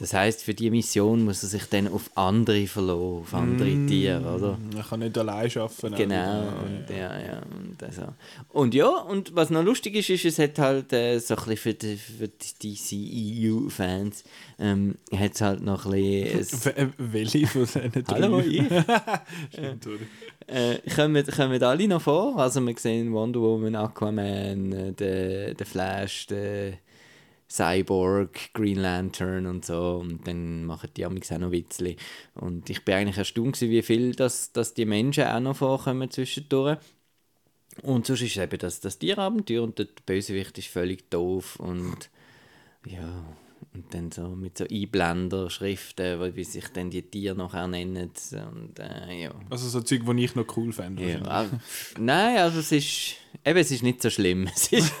Das 0.00 0.14
heißt, 0.14 0.42
für 0.42 0.54
die 0.54 0.70
Mission 0.70 1.26
muss 1.26 1.42
er 1.42 1.50
sich 1.50 1.66
dann 1.66 1.86
auf 1.86 2.10
andere 2.14 2.66
verlassen, 2.66 3.20
auf 3.20 3.34
andere 3.34 3.86
Tiere, 3.86 4.34
oder? 4.34 4.58
Er 4.74 4.82
kann 4.82 5.00
nicht 5.00 5.18
allein 5.18 5.50
arbeiten. 5.54 5.94
Genau, 5.94 6.40
und 6.64 6.86
ja, 6.88 7.20
ja, 7.20 7.42
und 7.54 7.82
also. 7.82 8.04
Und 8.48 8.74
ja, 8.74 8.88
und 8.88 9.36
was 9.36 9.50
noch 9.50 9.62
lustig 9.62 9.96
ist, 9.96 10.08
ist, 10.08 10.24
es 10.24 10.38
hat 10.38 10.58
halt 10.58 10.90
äh, 10.94 11.18
so 11.18 11.36
ein 11.36 11.44
bisschen 11.44 11.56
für 11.58 11.74
die, 11.74 11.96
für 11.98 12.28
die 12.28 12.74
DCEU-Fans, 12.74 14.24
ähm, 14.58 14.94
hat 15.14 15.34
es 15.34 15.40
halt 15.42 15.60
noch 15.60 15.84
ein 15.84 15.90
bisschen... 15.90 16.72
äh, 16.76 16.86
Welche 16.96 17.46
von 17.46 17.66
diesen? 17.66 18.04
Hallo, 18.08 18.40
ich? 18.40 18.56
Stimmt, 19.52 19.86
oder? 19.86 19.98
äh, 20.46 20.78
kommen, 20.96 21.26
kommen 21.26 21.62
alle 21.62 21.88
noch 21.88 22.00
vor. 22.00 22.38
Also 22.38 22.66
wir 22.66 22.74
sehen 22.78 23.12
Wonder 23.12 23.40
Woman, 23.40 23.76
Aquaman, 23.76 24.72
äh, 24.72 24.92
der 24.92 25.52
der 25.52 25.66
Flash, 25.66 26.26
der 26.28 26.78
Cyborg, 27.50 28.52
Green 28.54 28.78
Lantern 28.78 29.46
und 29.46 29.64
so. 29.64 29.98
Und 30.00 30.26
dann 30.26 30.64
machen 30.64 30.90
die 30.96 31.04
amigs 31.04 31.32
auch 31.32 31.38
noch 31.38 31.50
Witzli. 31.50 31.96
Und 32.34 32.70
ich 32.70 32.84
bin 32.84 32.94
eigentlich 32.94 33.18
erstaunt, 33.18 33.54
gewesen, 33.54 33.70
wie 33.70 33.82
viel 33.82 34.14
das, 34.14 34.52
dass 34.52 34.74
die 34.74 34.84
Menschen 34.84 35.24
auch 35.24 35.40
noch 35.40 35.56
vorkommen 35.56 36.10
zwischendurch. 36.10 36.78
Und 37.82 38.06
sonst 38.06 38.22
ist 38.22 38.36
eben 38.36 38.58
das, 38.58 38.80
das 38.80 38.98
Tierabenteuer 38.98 39.62
und 39.62 39.78
der 39.78 39.88
Bösewicht 40.06 40.58
ist 40.58 40.68
völlig 40.68 41.10
doof 41.10 41.56
und 41.56 42.10
ja, 42.84 43.24
und 43.72 43.94
dann 43.94 44.10
so 44.10 44.28
mit 44.30 44.58
so 44.58 44.64
Einblender-Schriften, 44.64 46.18
wo- 46.20 46.34
wie 46.34 46.44
sich 46.44 46.68
dann 46.68 46.90
die 46.90 47.02
Tiere 47.02 47.36
nachher 47.36 47.68
nennen 47.68 48.10
und 48.52 48.78
äh, 48.78 49.22
ja. 49.22 49.34
Also 49.48 49.68
so 49.68 49.80
Zeug, 49.80 50.02
die 50.04 50.24
ich 50.24 50.34
noch 50.34 50.56
cool 50.56 50.72
fände. 50.72 51.08
Ja, 51.08 51.20
ah, 51.24 51.46
nein, 51.98 52.38
also 52.38 52.58
es 52.60 52.72
ist, 52.72 53.14
eben, 53.44 53.58
es 53.58 53.70
ist 53.70 53.82
nicht 53.82 54.02
so 54.02 54.10
schlimm. 54.10 54.48
Es 54.54 54.72
ist, 54.72 54.92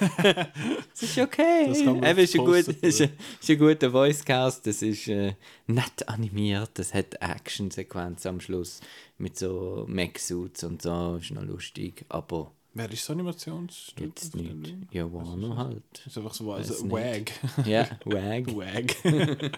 es 0.94 1.02
ist 1.02 1.18
okay. 1.18 1.64
Das 1.68 1.78
kann 1.82 1.98
man 2.00 2.10
eben, 2.10 2.18
es 2.20 2.30
ist, 2.34 2.38
ein 2.38 2.44
gut, 2.46 2.56
ist, 2.56 3.00
ein, 3.00 3.10
ist 3.40 3.50
ein 3.50 3.58
guter 3.58 3.92
Voicecast, 3.92 4.66
es 4.68 4.82
ist 4.82 5.08
äh, 5.08 5.34
nett 5.66 6.08
animiert, 6.08 6.78
es 6.78 6.94
hat 6.94 7.14
Action-Sequenzen 7.20 8.28
am 8.28 8.40
Schluss 8.40 8.80
mit 9.18 9.36
so 9.36 9.84
Mech-Suits 9.88 10.62
und 10.64 10.80
so, 10.82 11.18
ist 11.20 11.32
noch 11.32 11.42
lustig, 11.42 12.04
aber 12.08 12.52
Wer 12.72 12.90
ist 12.92 13.02
das 13.02 13.10
Animationsstudio? 13.10 14.06
Jetzt 14.14 14.36
nicht. 14.36 14.76
Ja, 14.92 15.12
Warner 15.12 15.56
halt. 15.56 15.82
Das 15.92 16.06
ist 16.06 16.18
einfach 16.18 16.34
so 16.34 16.52
also. 16.52 16.88
Wag. 16.90 17.32
Ja, 17.66 17.86
Wag. 18.04 18.46
Wag. 18.54 18.94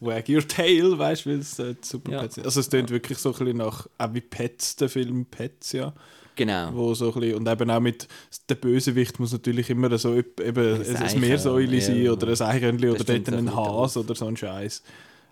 Wag 0.00 0.28
your 0.28 0.46
tail, 0.46 0.98
weißt 0.98 1.26
du, 1.26 1.30
weil 1.30 1.38
es 1.40 1.58
äh, 1.58 1.74
super 1.82 2.12
Ja. 2.12 2.20
Pets 2.22 2.36
sind. 2.36 2.44
Also 2.46 2.60
es 2.60 2.70
klingt 2.70 2.90
wirklich 2.90 3.18
so 3.18 3.30
ein 3.32 3.38
bisschen 3.38 3.56
nach, 3.58 3.86
auch 3.98 4.14
wie 4.14 4.20
Pets, 4.22 4.76
der 4.76 4.88
Film 4.88 5.26
Pets, 5.26 5.72
ja. 5.72 5.92
Genau. 6.34 6.72
Wo 6.74 6.94
so 6.94 7.12
ein 7.12 7.20
bisschen, 7.20 7.36
und 7.36 7.48
eben 7.48 7.70
auch 7.70 7.80
mit, 7.80 8.08
der 8.48 8.54
Bösewicht 8.56 9.18
muss 9.20 9.32
natürlich 9.32 9.70
immer 9.70 9.96
so 9.98 10.14
eb- 10.14 10.40
eben 10.40 10.82
Ein 10.82 10.96
ein, 10.96 11.20
Meersäule 11.20 11.74
ja. 11.76 11.80
sein 11.82 12.08
oder 12.08 12.28
ein 12.28 12.40
Eichhörnchen 12.56 12.90
oder 12.90 13.04
dort 13.04 13.28
ein 13.28 13.46
das 13.46 13.54
kommt 13.54 13.56
Has 13.56 13.96
oder 13.96 14.14
so 14.14 14.26
ein 14.26 14.36
Scheiß. 14.36 14.82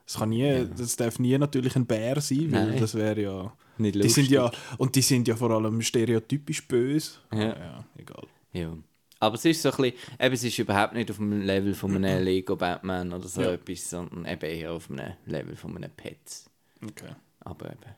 Das 0.07 0.17
kann 0.17 0.29
nie, 0.31 0.67
das 0.77 0.97
darf 0.97 1.19
nie 1.19 1.37
natürlich 1.39 1.77
ein 1.77 1.87
Bär 1.87 2.21
sein, 2.21 2.53
weil 2.53 2.67
Nein. 2.71 2.81
das 2.81 2.95
wäre 2.95 3.21
ja... 3.23 3.53
Nicht 3.79 3.95
Die 3.95 3.99
lustig. 4.01 4.15
sind 4.27 4.31
ja, 4.31 4.51
und 4.79 4.95
die 4.95 5.03
sind 5.03 5.27
ja 5.29 5.37
vor 5.37 5.51
allem 5.51 5.81
stereotypisch 5.83 6.67
böse. 6.69 7.13
Ja. 7.33 7.41
ja 7.59 7.85
egal. 7.97 8.27
Ja. 8.53 8.77
Aber 9.21 9.35
es 9.37 9.45
ist 9.45 9.63
so 9.63 9.71
ein 9.71 9.77
bisschen, 9.77 9.99
eben, 10.21 10.35
es 10.35 10.45
ist 10.45 10.59
überhaupt 10.59 10.95
nicht 10.95 11.11
auf 11.11 11.17
dem 11.17 11.41
Level 11.43 11.75
von 11.75 11.95
einem 11.97 12.23
Lego 12.25 12.57
Batman 12.57 13.13
oder 13.13 13.27
so 13.27 13.41
Ja. 13.43 13.53
etwas, 13.53 13.89
sondern 13.91 14.27
eben 14.27 14.45
eher 14.45 14.73
auf 14.73 14.91
einem 14.91 15.15
Level 15.27 15.57
von 15.57 15.77
einem 15.77 15.91
Pets. 15.91 16.51
Okay. 16.83 17.15
Aber 17.41 17.67
eben, 17.67 17.95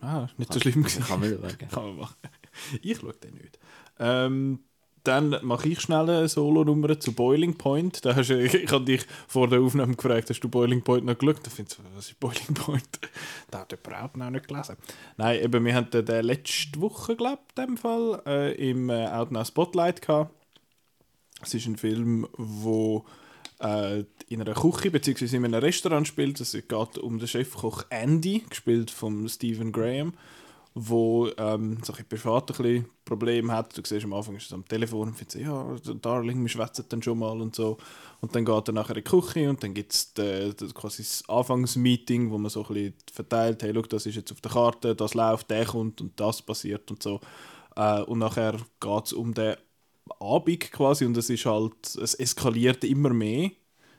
Ah, 0.00 0.26
nicht 0.38 0.52
so 0.52 0.58
schlimm 0.60 0.82
gewesen. 0.82 1.04
kann 1.04 1.20
man 1.20 1.28
schauen. 1.30 1.58
Kann 1.70 1.84
man 1.84 1.96
machen. 1.96 2.16
Ich 2.80 2.96
schaue 2.98 3.12
den 3.14 3.34
nicht. 3.34 3.58
Ähm, 3.98 4.60
dann 5.06 5.36
mache 5.42 5.68
ich 5.68 5.80
schnell 5.80 6.08
eine 6.08 6.28
Solo-Nummer 6.28 6.98
zu 6.98 7.12
Boiling 7.12 7.56
Point. 7.56 8.04
Da 8.04 8.16
hast 8.16 8.30
du, 8.30 8.42
ich 8.44 8.70
habe 8.70 8.84
dich 8.84 9.06
vor 9.28 9.48
der 9.48 9.60
Aufnahme 9.60 9.94
gefragt, 9.94 10.30
hast 10.30 10.40
du 10.40 10.48
Boiling 10.48 10.82
Point 10.82 11.04
noch 11.04 11.16
geschaut? 11.16 11.40
Da 11.44 11.50
findest 11.50 11.78
du, 11.78 11.82
was 11.94 12.08
ist 12.08 12.20
Boiling 12.20 12.54
Point? 12.54 12.88
Da 13.50 13.60
hat 13.60 13.72
jemand 13.72 14.14
auch 14.14 14.16
noch 14.16 14.30
nicht 14.30 14.48
gelesen. 14.48 14.76
Nein, 15.16 15.40
eben, 15.42 15.64
wir 15.64 15.74
haben 15.74 15.90
den, 15.90 16.04
den 16.04 16.24
letzte 16.24 16.80
Woche, 16.80 17.14
glaube 17.14 17.38
ich, 17.48 17.62
in 17.62 17.66
dem 17.66 17.76
Fall, 17.76 18.22
äh, 18.26 18.70
im 18.70 18.90
äh, 18.90 19.06
Outnow 19.06 19.46
Spotlight 19.46 20.02
gehabt. 20.02 20.34
Es 21.42 21.54
ist 21.54 21.66
ein 21.66 21.76
Film, 21.76 22.26
wo 22.36 23.04
äh, 23.60 24.04
in 24.28 24.40
einer 24.40 24.54
Küche 24.54 24.90
bzw. 24.90 25.36
in 25.36 25.44
einem 25.44 25.62
Restaurant 25.62 26.08
spielt. 26.08 26.40
Es 26.40 26.52
geht 26.52 26.98
um 26.98 27.18
den 27.18 27.28
Chefkoch 27.28 27.84
Andy, 27.90 28.44
gespielt 28.48 28.90
von 28.90 29.28
Stephen 29.28 29.72
Graham, 29.72 30.14
wo 30.78 31.30
ähm, 31.38 31.78
so 31.82 31.94
ein 31.94 32.04
privat 32.06 32.50
ein 32.50 32.56
bisschen 32.56 32.84
Probleme 33.06 33.50
hat. 33.50 33.74
Du 33.76 33.82
siehst 33.82 34.04
am 34.04 34.12
Anfang 34.12 34.36
ist 34.36 34.50
er 34.50 34.56
am 34.56 34.68
Telefon 34.68 35.08
und 35.08 35.14
findet 35.14 35.40
ja, 35.40 35.74
Darling, 36.02 36.42
wir 36.42 36.50
schwätzen 36.50 36.84
dann 36.90 37.02
schon 37.02 37.18
mal 37.18 37.40
und 37.40 37.56
so. 37.56 37.78
Und 38.20 38.34
dann 38.34 38.44
geht 38.44 38.68
er 38.68 38.74
nachher 38.74 38.94
in 38.96 39.02
die 39.02 39.10
Küche 39.10 39.48
und 39.48 39.62
dann 39.62 39.72
gibt 39.72 39.94
es 39.94 40.12
quasi 40.74 41.02
das 41.02 41.24
Anfangsmeeting, 41.28 42.30
wo 42.30 42.36
man 42.36 42.50
so 42.50 42.62
ein 42.66 42.74
bisschen 42.74 42.94
verteilt, 43.10 43.62
hey, 43.62 43.72
schau, 43.74 43.82
das 43.82 44.04
ist 44.04 44.16
jetzt 44.16 44.32
auf 44.32 44.42
der 44.42 44.52
Karte, 44.52 44.94
das 44.94 45.14
läuft, 45.14 45.50
der 45.50 45.64
kommt 45.64 46.02
und 46.02 46.20
das 46.20 46.42
passiert 46.42 46.90
und 46.90 47.02
so. 47.02 47.20
Äh, 47.74 48.02
und 48.02 48.18
nachher 48.18 48.58
geht 48.78 49.06
es 49.06 49.14
um 49.14 49.32
den 49.32 49.56
Abend 50.20 50.60
quasi 50.72 51.06
und 51.06 51.16
es 51.16 51.30
ist 51.30 51.46
halt, 51.46 51.96
es 51.96 52.12
eskaliert 52.14 52.84
immer 52.84 53.14
mehr 53.14 53.50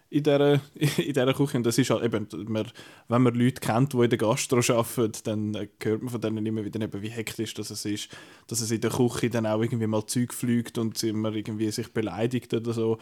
in 0.10 0.24
dieser, 0.24 0.54
in 0.76 1.14
dieser 1.14 1.34
Küche 1.34 1.58
und 1.58 1.66
das 1.66 1.78
ist 1.78 1.90
halt 1.90 2.04
eben, 2.04 2.28
man, 2.48 2.72
wenn 3.08 3.22
man 3.22 3.34
Leute 3.36 3.60
kennt, 3.60 3.94
die 3.94 3.98
in 3.98 4.10
der 4.10 4.18
Gastro 4.18 4.60
arbeiten, 4.74 5.20
dann 5.24 5.68
hört 5.82 6.02
man 6.02 6.10
von 6.10 6.22
denen 6.22 6.46
immer 6.46 6.64
wieder 6.64 6.82
eben, 6.82 7.02
wie 7.02 7.10
hektisch 7.10 7.54
das 7.54 7.70
es 7.70 7.86
ist, 7.86 8.10
dass 8.48 8.62
es 8.62 8.72
in 8.72 8.82
der 8.82 8.92
Küche 8.92 9.30
dann 9.30 9.46
auch 9.46 9.62
irgendwie 9.62 9.88
mal 9.88 10.06
Zeug 10.06 10.34
fliegt 10.34 10.78
und 10.78 11.02
immer 11.04 11.34
irgendwie 11.34 11.70
sich 11.72 11.94
beleidigt 11.94 12.54
oder 12.54 12.74
so. 12.74 12.98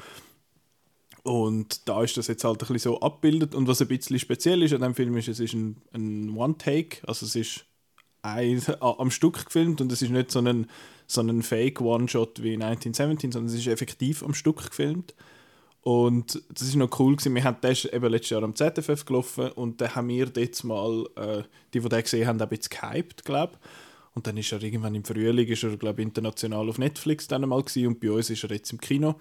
Und 1.24 1.88
da 1.90 2.04
ist 2.04 2.18
das 2.18 2.28
jetzt 2.28 2.44
halt 2.44 2.62
ein 2.62 2.68
bisschen 2.68 2.92
so 2.92 3.00
abgebildet. 3.00 3.56
Und 3.56 3.68
was 3.68 3.82
ein 3.82 3.88
bisschen 3.88 4.20
speziell 4.20 4.62
ist 4.62 4.74
an 4.74 4.82
dem 4.82 4.94
Film 4.94 5.18
ist, 5.18 5.28
es 5.28 5.40
ist 5.40 5.56
ein, 5.56 5.78
ein 5.92 6.38
One-Take, 6.38 6.98
also 7.08 7.26
es 7.26 7.36
ist 7.36 7.66
ein, 8.22 8.62
am 8.80 9.10
Stück 9.10 9.46
gefilmt 9.46 9.82
und 9.82 9.92
es 9.92 10.04
ist 10.04 10.12
nicht 10.12 10.30
so 10.30 10.40
ein, 10.40 10.68
so 11.08 11.22
ein 11.22 11.42
Fake-One-Shot 11.42 12.44
wie 12.44 12.54
1917, 12.54 13.32
sondern 13.32 13.52
es 13.52 13.60
ist 13.60 13.68
effektiv 13.68 14.22
am 14.22 14.36
Stück 14.36 14.70
gefilmt. 14.70 15.16
Und 15.88 16.42
das 16.50 16.64
ist 16.64 16.76
noch 16.78 17.00
cool. 17.00 17.16
Wir 17.16 17.44
haben 17.44 17.58
das 17.62 17.86
eben 17.86 18.10
letztes 18.10 18.32
Jahr 18.32 18.42
am 18.42 18.56
ZFF 18.56 19.06
gelaufen 19.06 19.52
und 19.52 19.80
da 19.80 19.94
haben 19.94 20.08
wir 20.08 20.26
dort 20.26 20.64
mal, 20.64 21.06
äh, 21.16 21.44
die, 21.76 21.80
die 21.80 21.90
den 21.90 22.02
gesehen 22.02 22.28
haben, 22.28 22.42
ein 22.42 22.50
bisschen 22.50 22.82
gehypt, 22.82 23.24
glaube 23.24 23.54
Und 24.16 24.26
dann 24.26 24.36
ist 24.36 24.52
er 24.52 24.64
irgendwann 24.64 24.96
im 24.96 25.04
Frühling, 25.04 25.48
ist 25.48 25.62
er, 25.62 25.78
glaube 25.78 26.02
international 26.02 26.70
auf 26.70 26.80
Netflix 26.80 27.28
dann 27.28 27.48
mal 27.48 27.62
gewesen 27.62 27.86
und 27.86 28.00
bei 28.00 28.10
uns 28.10 28.32
ist 28.32 28.44
er 28.44 28.50
jetzt 28.50 28.72
im 28.72 28.82
Kino. 28.82 29.14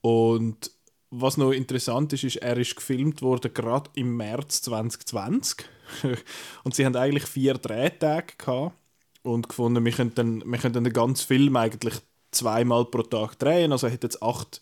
Und 0.00 0.72
was 1.10 1.36
noch 1.36 1.52
interessant 1.52 2.12
ist, 2.12 2.24
ist, 2.24 2.36
er 2.38 2.56
ist 2.56 2.74
gefilmt 2.74 3.22
worden 3.22 3.54
gerade 3.54 3.88
im 3.94 4.16
März 4.16 4.62
2020. 4.62 5.64
und 6.64 6.74
sie 6.74 6.84
haben 6.84 6.96
eigentlich 6.96 7.26
vier 7.26 7.54
Drehtage 7.54 8.34
gehabt 8.36 8.74
und 9.22 9.48
gefunden, 9.48 9.84
wir 9.84 9.92
könnten 9.92 10.42
den 10.44 10.92
ganzen 10.92 11.24
Film 11.24 11.54
eigentlich 11.54 11.94
zweimal 12.32 12.84
pro 12.86 13.02
Tag 13.02 13.38
drehen. 13.38 13.70
Also 13.70 13.86
er 13.86 13.92
hat 13.92 14.02
jetzt 14.02 14.24
acht 14.24 14.60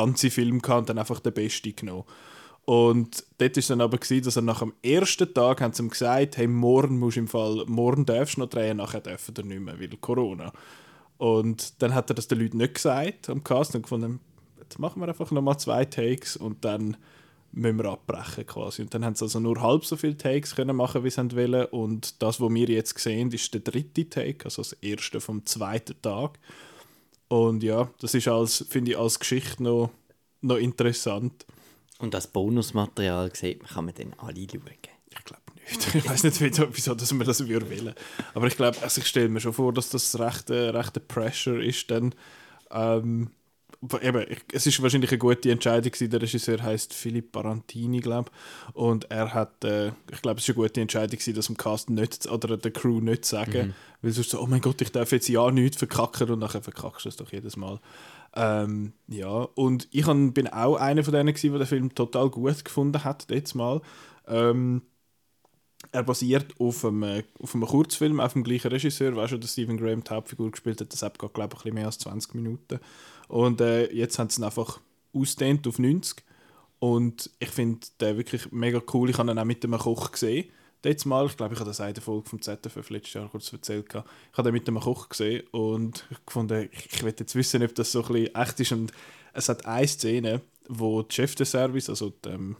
ganze 0.00 0.30
Filme 0.30 0.60
gehabt 0.60 0.80
und 0.80 0.88
dann 0.88 0.98
einfach 0.98 1.20
den 1.20 1.32
besten 1.32 1.74
genommen. 1.74 2.04
Und 2.64 3.24
dort 3.38 3.56
war 3.56 3.62
dann 3.68 3.80
aber, 3.80 3.96
gewesen, 3.96 4.24
dass 4.24 4.36
er 4.36 4.42
nach 4.42 4.58
dem 4.58 4.74
ersten 4.82 5.32
Tag 5.32 5.62
haben 5.62 5.72
sie 5.72 5.82
ihm 5.82 5.88
gesagt, 5.88 6.36
hey, 6.36 6.46
morgen 6.46 6.98
musst 6.98 7.16
du 7.16 7.20
im 7.20 7.28
Fall, 7.28 7.64
morgen 7.66 8.04
darfst 8.04 8.36
du 8.36 8.40
noch 8.42 8.50
drehen, 8.50 8.76
nachher 8.76 9.00
dürfen 9.00 9.34
er 9.38 9.44
nicht 9.44 9.60
mehr, 9.60 9.80
weil 9.80 9.88
Corona. 10.00 10.52
Und 11.16 11.82
dann 11.82 11.94
hat 11.94 12.10
er 12.10 12.14
das 12.14 12.28
den 12.28 12.40
Leuten 12.40 12.58
nicht 12.58 12.74
gesagt 12.74 13.30
am 13.30 13.42
Cast 13.42 13.74
und 13.74 13.82
gefunden, 13.82 14.20
jetzt 14.60 14.78
machen 14.78 15.00
wir 15.00 15.08
einfach 15.08 15.30
nochmal 15.30 15.58
zwei 15.58 15.86
Takes 15.86 16.36
und 16.36 16.62
dann 16.62 16.98
müssen 17.52 17.78
wir 17.78 17.86
abbrechen 17.86 18.46
quasi. 18.46 18.82
Und 18.82 18.92
dann 18.92 19.04
haben 19.04 19.14
sie 19.14 19.24
also 19.24 19.40
nur 19.40 19.62
halb 19.62 19.84
so 19.84 19.96
viele 19.96 20.16
Takes 20.16 20.54
können 20.54 20.76
machen, 20.76 21.04
wie 21.04 21.10
sie 21.10 21.36
wollen. 21.36 21.64
Und 21.66 22.22
das, 22.22 22.40
was 22.40 22.52
wir 22.52 22.68
jetzt 22.68 22.98
sehen, 22.98 23.32
ist 23.32 23.52
der 23.54 23.62
dritte 23.62 24.08
Take, 24.08 24.44
also 24.44 24.62
das 24.62 24.74
erste 24.74 25.20
vom 25.20 25.44
zweiten 25.46 26.00
Tag. 26.02 26.38
Und 27.28 27.62
ja, 27.62 27.90
das 28.00 28.14
ist 28.14 28.28
als, 28.28 28.64
finde 28.68 28.92
ich, 28.92 28.98
als 28.98 29.18
Geschichte 29.18 29.62
noch, 29.62 29.90
noch 30.40 30.56
interessant. 30.56 31.46
Und 31.98 32.14
das 32.14 32.26
Bonusmaterial 32.26 33.34
sieht 33.34 33.62
man, 33.62 33.70
kann 33.70 33.84
man 33.84 33.94
dann 33.94 34.14
alle 34.18 34.46
schauen. 34.50 34.72
Ich 35.10 35.24
glaube 35.24 35.42
nicht. 35.54 35.94
Ich 35.94 36.08
weiß 36.08 36.22
nicht, 36.24 36.40
wieso, 36.40 36.94
dass 36.94 37.12
man 37.12 37.26
das 37.26 37.46
wollen. 37.46 37.94
Aber 38.34 38.46
ich 38.46 38.56
glaube, 38.56 38.80
also 38.82 39.00
ich 39.00 39.06
stelle 39.06 39.28
mir 39.28 39.40
schon 39.40 39.52
vor, 39.52 39.72
dass 39.72 39.90
das 39.90 40.18
rechte, 40.18 40.72
rechte 40.72 41.00
Pressure 41.00 41.62
ist. 41.62 41.90
Dann, 41.90 42.14
ähm, 42.70 43.30
eben, 44.02 44.26
es 44.52 44.66
ist 44.66 44.82
wahrscheinlich 44.82 45.10
eine 45.10 45.18
gute 45.18 45.50
Entscheidung 45.50 45.92
gewesen. 45.92 46.10
Der 46.10 46.22
Regisseur 46.22 46.62
heißt 46.62 46.92
Philipp 46.92 47.32
Barantini, 47.32 48.00
glaube 48.00 48.30
Und 48.72 49.10
er 49.10 49.34
hat, 49.34 49.64
äh, 49.64 49.92
ich 50.10 50.22
glaube, 50.22 50.38
es 50.38 50.48
ist 50.48 50.56
eine 50.56 50.66
gute 50.66 50.80
Entscheidung 50.80 51.18
gewesen, 51.18 51.34
das 51.34 51.46
dem 51.46 51.56
Cast 51.56 51.90
nicht 51.90 52.26
oder 52.28 52.56
der 52.56 52.70
Crew 52.70 53.00
nicht 53.00 53.24
zu 53.24 53.36
sagen, 53.36 53.74
weil 54.02 54.12
sonst 54.12 54.30
so, 54.30 54.40
oh 54.40 54.46
mein 54.46 54.60
Gott, 54.60 54.80
ich 54.80 54.92
darf 54.92 55.12
jetzt 55.12 55.28
ja 55.28 55.50
nichts 55.50 55.78
verkacken 55.78 56.30
und 56.30 56.40
nachher 56.40 56.62
verkackst 56.62 57.04
du 57.04 57.08
es 57.08 57.16
doch 57.16 57.32
jedes 57.32 57.56
Mal. 57.56 57.80
Ähm, 58.34 58.92
ja, 59.06 59.28
und 59.54 59.88
ich 59.90 60.06
han, 60.06 60.32
bin 60.32 60.48
auch 60.48 60.76
einer 60.76 61.04
von 61.04 61.12
denen 61.14 61.34
gewesen, 61.34 61.50
der 61.50 61.60
den 61.60 61.66
Film 61.66 61.94
total 61.94 62.30
gut 62.30 62.64
gefunden 62.64 63.04
hat, 63.04 63.26
jetzt 63.30 63.54
mal. 63.54 63.80
Ähm, 64.26 64.82
er 65.92 66.02
basiert 66.02 66.54
auf 66.58 66.84
einem, 66.84 67.22
auf 67.40 67.54
einem 67.54 67.64
Kurzfilm, 67.64 68.20
auf 68.20 68.32
dem 68.32 68.44
gleichen 68.44 68.68
Regisseur, 68.68 69.14
weißt 69.16 69.34
du, 69.34 69.38
der 69.38 69.48
Stephen 69.48 69.76
Graham 69.76 70.04
die 70.04 70.10
Hauptfigur 70.10 70.50
gespielt 70.50 70.80
hat. 70.80 70.92
Das 70.92 71.02
hat, 71.02 71.18
glaube 71.18 71.34
ich, 71.36 71.42
ein 71.42 71.48
bisschen 71.48 71.74
mehr 71.74 71.86
als 71.86 71.98
20 71.98 72.34
Minuten. 72.34 72.80
Und 73.28 73.60
äh, 73.60 73.92
jetzt 73.92 74.18
haben 74.18 74.30
sie 74.30 74.40
ihn 74.40 74.44
einfach 74.44 74.80
ausdehnt 75.12 75.66
auf 75.66 75.78
90. 75.78 76.24
Und 76.80 77.30
ich 77.38 77.50
finde 77.50 77.86
den 78.00 78.16
wirklich 78.16 78.50
mega 78.52 78.80
cool. 78.92 79.10
Ich 79.10 79.18
habe 79.18 79.30
ihn 79.30 79.38
auch 79.38 79.44
mit 79.44 79.64
einem 79.64 79.78
Koch 79.78 80.12
gesehen. 80.12 80.48
Letztes 80.84 81.06
Mal, 81.06 81.26
ich 81.26 81.36
glaube, 81.36 81.54
ich 81.54 81.60
habe 81.60 81.68
das 81.68 81.80
in 81.80 81.92
der 81.92 82.02
Folge 82.02 82.28
vom 82.28 82.40
ZFF 82.40 82.90
letztes 82.90 83.14
Jahr 83.14 83.28
kurz 83.28 83.52
erzählt. 83.52 83.86
Ich 83.88 83.94
habe 83.94 84.44
den 84.44 84.52
mit 84.52 84.68
einem 84.68 84.78
Koch 84.78 85.08
gesehen 85.08 85.44
und 85.50 86.04
gefunden, 86.24 86.68
ich, 86.70 86.86
ich 86.92 87.02
will 87.02 87.14
jetzt 87.18 87.34
wissen, 87.34 87.64
ob 87.64 87.74
das 87.74 87.90
so 87.90 88.02
ein 88.02 88.12
bisschen 88.12 88.34
echt 88.34 88.60
ist. 88.60 88.72
Und 88.72 88.92
es 89.32 89.48
hat 89.48 89.66
eine 89.66 89.88
Szene, 89.88 90.40
wo 90.68 91.02
die 91.02 91.14
Chef 91.14 91.34
des 91.34 91.50
Service, 91.50 91.88
also 91.88 92.10
die, 92.24 92.28
ähm, 92.28 92.56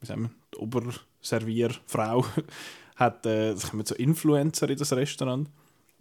wie 0.00 0.06
sagen 0.06 0.22
wir, 0.22 0.30
die 0.54 0.58
Oberservierfrau, 0.58 2.24
hat, 2.96 3.26
äh, 3.26 3.50
es 3.50 3.68
kommen 3.68 3.84
so 3.84 3.96
Influencer 3.96 4.70
in 4.70 4.78
das 4.78 4.92
Restaurant. 4.92 5.48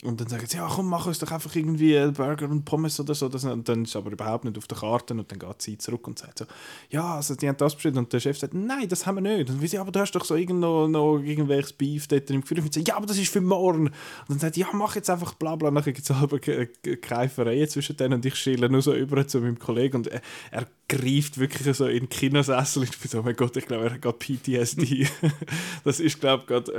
Und 0.05 0.21
dann 0.21 0.27
sagen 0.27 0.45
sie, 0.47 0.57
ja 0.57 0.67
komm, 0.71 0.89
mach 0.89 1.05
uns 1.07 1.19
doch 1.19 1.31
einfach 1.31 1.55
irgendwie 1.55 1.93
Burger 2.11 2.49
und 2.49 2.63
Pommes 2.65 2.99
oder 2.99 3.13
so. 3.15 3.25
Und 3.27 3.67
dann 3.67 3.83
ist 3.83 3.95
aber 3.95 4.11
überhaupt 4.11 4.45
nicht 4.45 4.57
auf 4.57 4.67
der 4.67 4.77
Karte 4.77 5.13
und 5.13 5.31
dann 5.31 5.39
geht 5.39 5.61
sie 5.61 5.77
zurück 5.77 6.07
und 6.07 6.19
sagt 6.19 6.39
so, 6.39 6.45
ja, 6.89 7.15
also 7.15 7.35
die 7.35 7.47
haben 7.47 7.57
das 7.57 7.73
bestellt. 7.75 7.97
Und 7.97 8.13
der 8.13 8.19
Chef 8.19 8.37
sagt, 8.37 8.53
nein, 8.53 8.87
das 8.87 9.05
haben 9.05 9.15
wir 9.23 9.37
nicht. 9.37 9.49
Und 9.49 9.61
wir 9.61 9.67
sagen, 9.67 9.81
aber 9.81 9.91
du 9.91 9.99
hast 9.99 10.11
doch 10.11 10.23
so 10.25 10.35
irgend 10.35 10.59
noch, 10.59 11.19
irgendwelches 11.19 11.73
Beef 11.73 12.07
dort 12.07 12.29
im 12.29 12.41
Gefühl. 12.41 12.59
Und 12.59 12.73
sagen, 12.73 12.85
ja, 12.87 12.95
aber 12.97 13.05
das 13.05 13.17
ist 13.17 13.31
für 13.31 13.41
morgen. 13.41 13.87
Und 13.87 13.93
dann 14.29 14.39
sagt 14.39 14.55
sie, 14.55 14.61
ja, 14.61 14.67
mach 14.73 14.95
jetzt 14.95 15.09
einfach 15.09 15.33
bla 15.33 15.55
bla. 15.55 15.71
Nachher 15.71 15.93
gibt 15.93 16.09
es 16.09 16.15
aber 16.15 16.39
Ke- 16.39 16.67
Ke- 16.67 16.97
Keifereien 16.97 17.67
zwischen 17.67 17.97
denen 17.97 18.13
und 18.15 18.25
ich 18.25 18.35
schiele 18.35 18.69
nur 18.69 18.81
so 18.81 18.93
über 18.93 19.27
zu 19.27 19.39
meinem 19.41 19.59
Kollegen 19.59 19.97
und 19.97 20.07
er, 20.07 20.21
er 20.51 20.67
greift 20.87 21.39
wirklich 21.39 21.75
so 21.75 21.87
in 21.87 22.01
den 22.01 22.09
Kinosessel. 22.09 22.83
Ich 22.83 22.97
bin 22.99 23.09
so, 23.09 23.19
oh 23.19 23.23
mein 23.23 23.35
Gott, 23.35 23.57
ich 23.57 23.65
glaube, 23.65 23.85
er 23.85 23.93
hat 23.93 24.01
gerade 24.01 24.17
PTSD. 24.17 25.07
das 25.83 25.99
ist, 25.99 26.19
glaube 26.19 26.43
ich, 26.43 26.47
gerade 26.47 26.71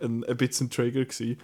äh, 0.00 0.04
ein, 0.04 0.24
ein 0.24 0.36
bisschen 0.36 0.66
ein 0.66 0.70
Trigger 0.70 1.04
gewesen. 1.04 1.38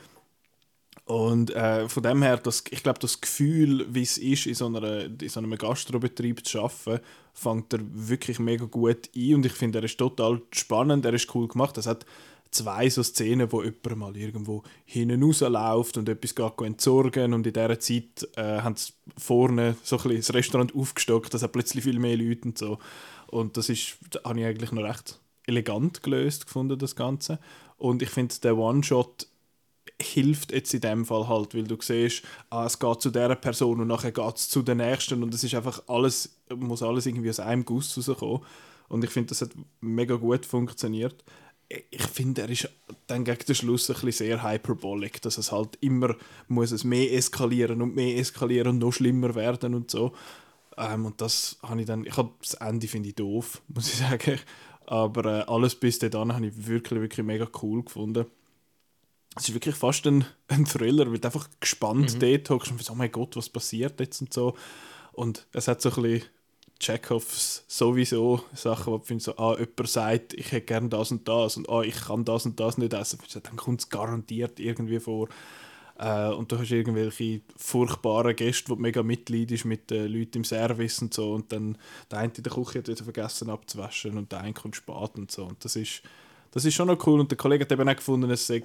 Und 1.04 1.50
äh, 1.50 1.88
von 1.88 2.02
dem 2.02 2.22
her, 2.22 2.36
das, 2.36 2.62
ich 2.70 2.82
glaube, 2.82 3.00
das 3.00 3.20
Gefühl, 3.20 3.86
wie 3.92 4.02
es 4.02 4.18
ist, 4.18 4.46
in 4.46 4.54
so, 4.54 4.66
einer, 4.66 5.04
in 5.04 5.28
so 5.28 5.40
einem 5.40 5.56
Gastrobetrieb 5.56 6.46
zu 6.46 6.60
arbeiten, 6.60 7.04
fängt 7.34 7.72
er 7.72 7.80
wirklich 7.82 8.38
mega 8.38 8.66
gut 8.66 9.10
ein. 9.16 9.34
Und 9.34 9.46
ich 9.46 9.52
finde, 9.52 9.80
er 9.80 9.84
ist 9.84 9.98
total 9.98 10.40
spannend, 10.52 11.04
er 11.04 11.14
ist 11.14 11.34
cool 11.34 11.48
gemacht. 11.48 11.76
Es 11.76 11.86
hat 11.86 12.06
zwei 12.52 12.88
so 12.88 13.02
Szenen, 13.02 13.50
wo 13.50 13.62
jemand 13.62 13.96
mal 13.96 14.16
irgendwo 14.16 14.62
hinten 14.84 15.22
rausläuft 15.22 15.96
und 15.96 16.08
etwas 16.08 16.34
geht 16.34 16.60
entsorgen 16.60 17.34
und 17.34 17.46
in 17.46 17.52
dieser 17.52 17.80
Zeit 17.80 18.28
äh, 18.36 18.60
haben 18.60 18.76
sie 18.76 18.92
vorne 19.16 19.76
so 19.82 19.98
ein 19.98 20.16
das 20.16 20.32
Restaurant 20.32 20.74
aufgestockt, 20.74 21.34
dass 21.34 21.42
hat 21.42 21.52
plötzlich 21.52 21.82
viel 21.82 21.98
mehr 21.98 22.16
Leute 22.16 22.48
und 22.48 22.58
so. 22.58 22.78
Und 23.28 23.56
das 23.56 23.70
ist, 23.70 23.96
habe 24.24 24.38
ich 24.40 24.46
eigentlich 24.46 24.72
noch 24.72 24.84
recht 24.84 25.18
elegant 25.46 26.02
gelöst 26.02 26.46
gefunden, 26.46 26.78
das 26.78 26.94
Ganze. 26.94 27.38
Und 27.78 28.02
ich 28.02 28.10
finde, 28.10 28.34
der 28.42 28.56
One-Shot 28.56 29.26
hilft 30.02 30.52
jetzt 30.52 30.74
in 30.74 30.80
dem 30.80 31.04
Fall 31.04 31.28
halt, 31.28 31.54
weil 31.54 31.64
du 31.64 31.76
siehst, 31.80 32.22
ah, 32.50 32.66
es 32.66 32.78
geht 32.78 33.00
zu 33.00 33.10
dieser 33.10 33.34
Person 33.36 33.80
und 33.80 33.88
nachher 33.88 34.12
geht 34.12 34.36
es 34.36 34.48
zu 34.48 34.62
der 34.62 34.74
nächsten 34.74 35.22
und 35.22 35.32
es 35.34 35.44
ist 35.44 35.54
einfach 35.54 35.82
alles, 35.86 36.36
muss 36.54 36.82
alles 36.82 37.06
irgendwie 37.06 37.30
aus 37.30 37.40
einem 37.40 37.64
Guss 37.64 37.96
rauskommen. 37.96 38.42
Und 38.88 39.04
ich 39.04 39.10
finde, 39.10 39.30
das 39.30 39.40
hat 39.40 39.50
mega 39.80 40.16
gut 40.16 40.44
funktioniert. 40.44 41.24
Ich 41.90 42.02
finde, 42.02 42.42
er 42.42 42.50
ist 42.50 42.68
dann 43.06 43.24
gegen 43.24 43.46
den 43.46 43.54
Schluss 43.54 43.88
ein 43.88 43.94
bisschen 43.94 44.26
sehr 44.26 44.42
hyperbolic, 44.42 45.22
dass 45.22 45.38
es 45.38 45.50
halt 45.50 45.78
immer 45.80 46.14
muss 46.46 46.72
es 46.72 46.84
mehr 46.84 47.10
eskalieren 47.14 47.80
und 47.80 47.94
mehr 47.94 48.18
eskalieren 48.18 48.72
und 48.72 48.78
noch 48.78 48.92
schlimmer 48.92 49.34
werden 49.34 49.74
und 49.74 49.90
so. 49.90 50.12
Ähm, 50.76 51.06
und 51.06 51.20
das 51.20 51.56
habe 51.62 51.80
ich 51.80 51.86
dann, 51.86 52.04
ich 52.04 52.16
habe 52.16 52.30
das 52.42 52.54
Ende 52.54 52.86
finde 52.88 53.08
ich 53.08 53.14
doof, 53.14 53.62
muss 53.68 53.88
ich 53.88 53.98
sagen. 53.98 54.38
Aber 54.84 55.24
äh, 55.24 55.42
alles 55.44 55.74
bis 55.74 55.98
dahin 55.98 56.34
habe 56.34 56.46
ich 56.46 56.66
wirklich, 56.66 57.00
wirklich 57.00 57.24
mega 57.24 57.48
cool 57.62 57.82
gefunden 57.82 58.26
es 59.36 59.48
ist 59.48 59.54
wirklich 59.54 59.74
fast 59.74 60.06
ein, 60.06 60.24
ein 60.48 60.66
Thriller, 60.66 61.10
weil 61.10 61.18
du 61.18 61.28
einfach 61.28 61.48
gespannt 61.60 62.14
mhm. 62.14 62.20
dort 62.20 62.50
hockst 62.50 62.70
und 62.70 62.90
oh 62.90 62.94
mein 62.94 63.10
Gott, 63.10 63.36
was 63.36 63.48
passiert 63.48 63.98
jetzt 64.00 64.20
und 64.20 64.32
so. 64.32 64.54
Und 65.12 65.46
es 65.52 65.68
hat 65.68 65.80
so 65.80 65.90
ein 65.90 66.02
bisschen 66.02 66.28
Chekhovs 66.78 67.64
sowieso 67.68 68.44
Sachen, 68.54 68.92
wo 68.92 68.98
du 68.98 69.04
findest, 69.04 69.26
so, 69.26 69.36
ah, 69.38 69.56
jemand 69.58 69.88
sagt, 69.88 70.34
ich 70.34 70.52
hätte 70.52 70.66
gerne 70.66 70.88
das 70.88 71.10
und 71.12 71.26
das 71.28 71.56
und 71.56 71.68
ah, 71.68 71.82
ich 71.82 71.94
kann 71.94 72.24
das 72.24 72.44
und 72.44 72.58
das 72.58 72.76
nicht 72.76 72.92
essen. 72.92 73.20
Dann 73.42 73.56
kommt 73.56 73.80
es 73.80 73.88
garantiert 73.88 74.58
irgendwie 74.58 75.00
vor. 75.00 75.28
Äh, 75.98 76.30
und 76.30 76.50
du 76.50 76.58
hast 76.58 76.70
irgendwelche 76.70 77.40
furchtbaren 77.56 78.34
Gäste, 78.34 78.70
wo 78.70 78.74
du 78.74 78.82
mega 78.82 79.02
mitleidest 79.02 79.64
mit 79.64 79.90
den 79.90 80.12
Leuten 80.12 80.38
im 80.38 80.44
Service 80.44 81.00
und 81.00 81.14
so. 81.14 81.32
Und 81.32 81.52
dann 81.52 81.78
der 82.10 82.18
eine 82.18 82.32
in 82.36 82.42
der 82.42 82.52
Küche 82.52 82.80
hat 82.80 82.88
wieder 82.88 83.04
vergessen 83.04 83.48
abzuwaschen 83.48 84.18
und 84.18 84.32
der 84.32 84.40
eine 84.40 84.52
kommt 84.52 84.76
spät 84.76 85.14
und 85.14 85.30
so. 85.30 85.44
Und 85.44 85.64
das 85.64 85.76
ist, 85.76 86.02
das 86.50 86.64
ist 86.64 86.74
schon 86.74 86.88
noch 86.88 87.06
cool. 87.06 87.20
Und 87.20 87.30
der 87.30 87.38
Kollege 87.38 87.64
hat 87.64 87.72
eben 87.72 87.88
auch 87.88 87.96
gefunden, 87.96 88.30
es 88.30 88.46
sei 88.46 88.64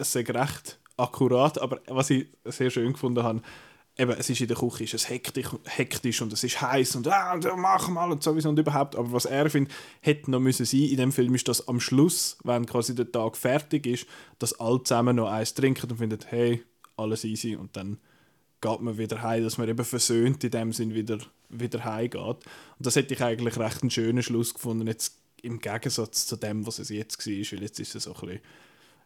es 0.00 0.12
sei 0.12 0.22
recht 0.22 0.78
akkurat, 0.96 1.60
aber 1.60 1.80
was 1.86 2.10
ich 2.10 2.26
sehr 2.44 2.70
schön 2.70 2.92
gefunden 2.92 3.22
habe, 3.22 3.42
eben, 3.96 4.12
es 4.12 4.30
ist 4.30 4.40
in 4.40 4.48
der 4.48 4.56
Küche 4.56 4.84
ist 4.84 4.94
es 4.94 5.08
hektisch, 5.08 5.48
hektisch 5.64 6.22
und 6.22 6.32
es 6.32 6.42
ist 6.42 6.60
heiß 6.60 6.96
und, 6.96 7.08
ah, 7.08 7.38
mach 7.56 7.88
mal 7.88 8.10
und 8.10 8.22
sowieso 8.22 8.48
und 8.48 8.58
überhaupt. 8.58 8.96
Aber 8.96 9.12
was 9.12 9.26
er 9.26 9.50
findet, 9.50 9.72
hätte 10.00 10.30
noch 10.30 10.40
müssen 10.40 10.66
sein 10.66 10.80
in 10.80 10.96
dem 10.96 11.12
Film 11.12 11.34
ist, 11.34 11.48
dass 11.48 11.68
am 11.68 11.80
Schluss, 11.80 12.38
wenn 12.44 12.66
quasi 12.66 12.94
der 12.94 13.10
Tag 13.10 13.36
fertig 13.36 13.86
ist, 13.86 14.06
dass 14.38 14.58
alle 14.58 14.82
zusammen 14.82 15.16
noch 15.16 15.30
eins 15.30 15.54
trinken 15.54 15.90
und 15.90 15.98
finden, 15.98 16.18
hey, 16.28 16.62
alles 16.96 17.24
easy 17.24 17.56
und 17.56 17.76
dann 17.76 17.98
geht 18.60 18.80
man 18.80 18.98
wieder 18.98 19.22
heim, 19.22 19.42
dass 19.42 19.58
man 19.58 19.68
eben 19.68 19.84
versöhnt 19.84 20.44
in 20.44 20.50
dem 20.50 20.72
Sinn 20.72 20.94
wieder, 20.94 21.18
wieder 21.48 21.84
heimgeht. 21.84 22.20
Und 22.22 22.44
das 22.78 22.96
hätte 22.96 23.14
ich 23.14 23.22
eigentlich 23.22 23.58
recht 23.58 23.82
einen 23.82 23.90
schönen 23.90 24.22
Schluss 24.22 24.52
gefunden, 24.52 24.86
jetzt 24.86 25.16
im 25.42 25.58
Gegensatz 25.58 26.26
zu 26.26 26.36
dem, 26.36 26.66
was 26.66 26.78
es 26.78 26.90
jetzt 26.90 27.26
war, 27.26 27.32
weil 27.32 27.62
jetzt 27.62 27.80
ist 27.80 27.94
es 27.94 28.04
so 28.04 28.14
ein 28.14 28.20
bisschen 28.20 28.40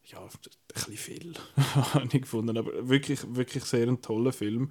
ja, 0.06 0.20
ein 0.20 0.28
bisschen 0.72 0.96
viel, 0.96 1.34
habe 1.94 2.06
ich 2.06 2.22
gefunden. 2.22 2.56
Aber 2.56 2.88
wirklich, 2.88 3.20
wirklich 3.28 3.64
sehr 3.64 3.88
ein 3.88 4.02
toller 4.02 4.32
Film. 4.32 4.70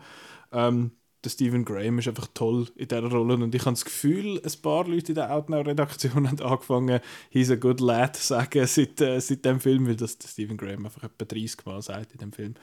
Ähm, 0.52 0.92
der 1.24 1.30
Stephen 1.30 1.64
Graham 1.64 2.00
ist 2.00 2.08
einfach 2.08 2.28
toll 2.34 2.68
in 2.76 2.88
dieser 2.88 3.10
Rolle 3.10 3.36
und 3.36 3.56
ich 3.56 3.62
habe 3.62 3.72
das 3.72 3.86
Gefühl, 3.86 4.42
ein 4.44 4.62
paar 4.62 4.86
Leute 4.88 5.14
in 5.14 5.16
der 5.16 5.34
Outnow-Redaktion 5.34 6.28
haben 6.30 6.42
angefangen, 6.42 7.00
«He's 7.30 7.50
a 7.50 7.56
good 7.56 7.80
lad» 7.80 8.18
zu 8.18 8.24
sagen 8.24 8.68
seit, 8.68 9.00
äh, 9.00 9.20
seit 9.20 9.46
dem 9.46 9.60
Film, 9.60 9.88
weil 9.88 9.96
das 9.96 10.18
der 10.18 10.28
Stephen 10.28 10.58
Graham 10.58 10.86
einfach 10.86 11.04
etwa 11.04 11.26
30 11.26 11.66
Mal 11.66 11.82
sagt 11.82 12.12
in 12.12 12.20
dem 12.20 12.34
Film. 12.34 12.56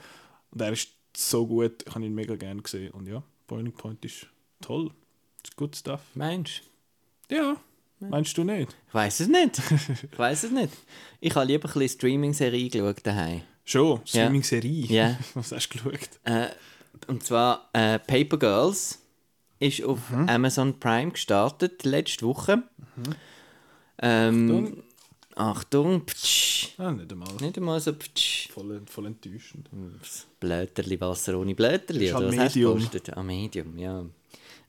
Und 0.50 0.60
er 0.60 0.72
ist 0.72 0.90
so 1.16 1.46
gut, 1.46 1.84
ich 1.86 1.94
habe 1.94 2.04
ihn 2.04 2.14
mega 2.14 2.36
gerne 2.36 2.62
gesehen. 2.62 2.92
Und 2.92 3.08
ja, 3.08 3.22
Boiling 3.46 3.72
Point 3.72 4.04
ist 4.04 4.26
toll. 4.60 4.90
Ist 5.42 5.56
good 5.56 5.74
stuff. 5.74 6.02
Meinst 6.14 6.62
du? 7.28 7.34
Ja. 7.34 7.56
Meinst 8.00 8.36
du 8.38 8.44
nicht? 8.44 8.74
Ich 8.88 8.94
weiß 8.94 9.20
es 9.20 9.28
nicht. 9.28 9.60
Ich 10.10 10.18
weiß 10.18 10.44
es 10.44 10.50
nicht. 10.50 10.72
Ich 11.20 11.34
habe 11.34 11.46
lieber 11.46 11.68
ein 11.68 11.72
bisschen 11.72 11.98
Streaming-Serie 11.98 12.68
geschaut 12.70 13.06
daheim. 13.06 13.42
Schon? 13.64 14.00
Streaming-Serie? 14.04 14.86
Ja. 14.86 15.18
Was 15.34 15.52
hast 15.52 15.68
du 15.68 15.78
geschaut? 15.78 16.08
Äh, 16.24 16.48
und 17.06 17.22
zwar 17.22 17.68
äh, 17.72 17.98
Paper 17.98 18.38
Girls 18.38 19.02
ist 19.58 19.84
auf 19.84 20.10
mhm. 20.10 20.28
Amazon 20.28 20.80
Prime 20.80 21.12
gestartet, 21.12 21.84
letzte 21.84 22.26
Woche. 22.26 22.56
Mhm. 22.56 23.14
Ähm, 24.02 24.82
Achtung. 25.36 26.04
Ptsch. 26.06 26.68
Ah, 26.78 26.90
nicht 26.90 27.12
einmal. 27.12 27.28
Nicht 27.40 27.56
einmal 27.56 27.80
so 27.80 27.92
ptsch. 27.92 28.50
Voll, 28.50 28.82
voll 28.86 29.06
enttäuschend. 29.06 29.68
Blöterli, 30.38 31.00
Wasser 31.00 31.38
ohne 31.38 31.54
Blöterli. 31.54 32.12
Oder 32.12 32.28
was 32.28 32.36
Medium. 32.36 32.82
Hast 32.82 33.08
du 33.08 33.16
ah, 33.16 33.22
Medium, 33.22 33.78
ja. 33.78 34.04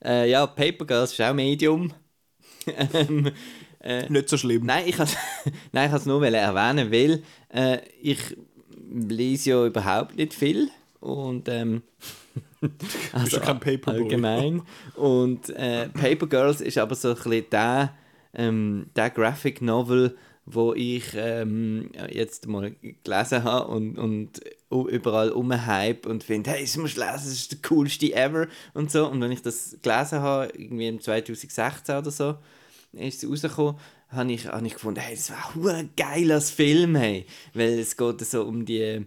Äh, 0.04 0.30
ja, 0.30 0.46
Paper 0.48 0.86
Girls 0.86 1.14
ist 1.14 1.22
auch 1.22 1.34
Medium. 1.34 1.94
Ähm, 2.68 3.32
äh, 3.84 4.10
Nicht 4.10 4.30
so 4.30 4.38
schlimm. 4.38 4.66
Nein, 4.66 4.84
ich 4.88 4.96
kann 4.98 5.08
es 5.94 6.06
nur 6.06 6.26
erwähnen, 6.26 6.92
weil 6.92 7.24
äh, 7.54 7.80
ich 8.02 8.36
lese 8.92 9.50
ja 9.50 9.66
überhaupt 9.66 10.18
nicht 10.18 10.34
viel 10.34 10.70
und 11.00 11.48
ähm, 11.50 11.82
also 13.14 13.40
kein 13.40 13.60
Paperboy. 13.60 14.04
allgemein 14.04 14.62
und 14.96 15.50
äh, 15.50 15.88
Paper 15.90 16.28
Girls 16.28 16.62
ist 16.62 16.78
aber 16.78 16.96
so 16.96 17.10
ein 17.10 17.16
bisschen 17.16 17.46
der, 17.52 17.94
ähm, 18.34 18.88
der 18.96 19.10
Graphic 19.10 19.62
Novel, 19.62 20.16
wo 20.46 20.74
ich 20.74 21.14
ähm, 21.16 21.92
jetzt 22.10 22.48
mal 22.48 22.76
gelesen 23.04 23.44
habe 23.44 23.68
und, 23.68 23.98
und 23.98 24.42
überall 24.70 25.32
umhype 25.32 26.10
und 26.10 26.24
finde, 26.24 26.52
hey, 26.52 26.62
das 26.62 26.78
musst 26.78 26.98
du 26.98 27.02
lesen, 27.02 27.14
das 27.14 27.28
ist 27.28 27.52
der 27.52 27.60
coolste 27.62 28.14
ever 28.14 28.48
und 28.74 28.92
so. 28.92 29.08
Und 29.08 29.22
wenn 29.22 29.32
ich 29.32 29.42
das 29.42 29.78
gelesen 29.82 30.20
habe, 30.20 30.52
irgendwie 30.56 30.88
im 30.88 31.00
2016 31.00 31.96
oder 31.96 32.12
so, 32.12 32.36
ist 32.94 33.24
es 33.24 33.30
rausgekommen, 33.30 33.76
habe 34.10 34.32
ich, 34.34 34.48
habe 34.48 34.68
ich 34.68 34.74
gefunden, 34.74 35.00
hey, 35.00 35.16
das 35.16 35.32
war 35.32 35.74
ein 35.74 35.92
geiles 35.96 36.52
Film, 36.52 36.96
hey. 36.96 37.26
Weil 37.54 37.80
es 37.80 37.96
geht 37.96 38.22
so 38.22 38.44
um 38.44 38.66
die 38.66 39.06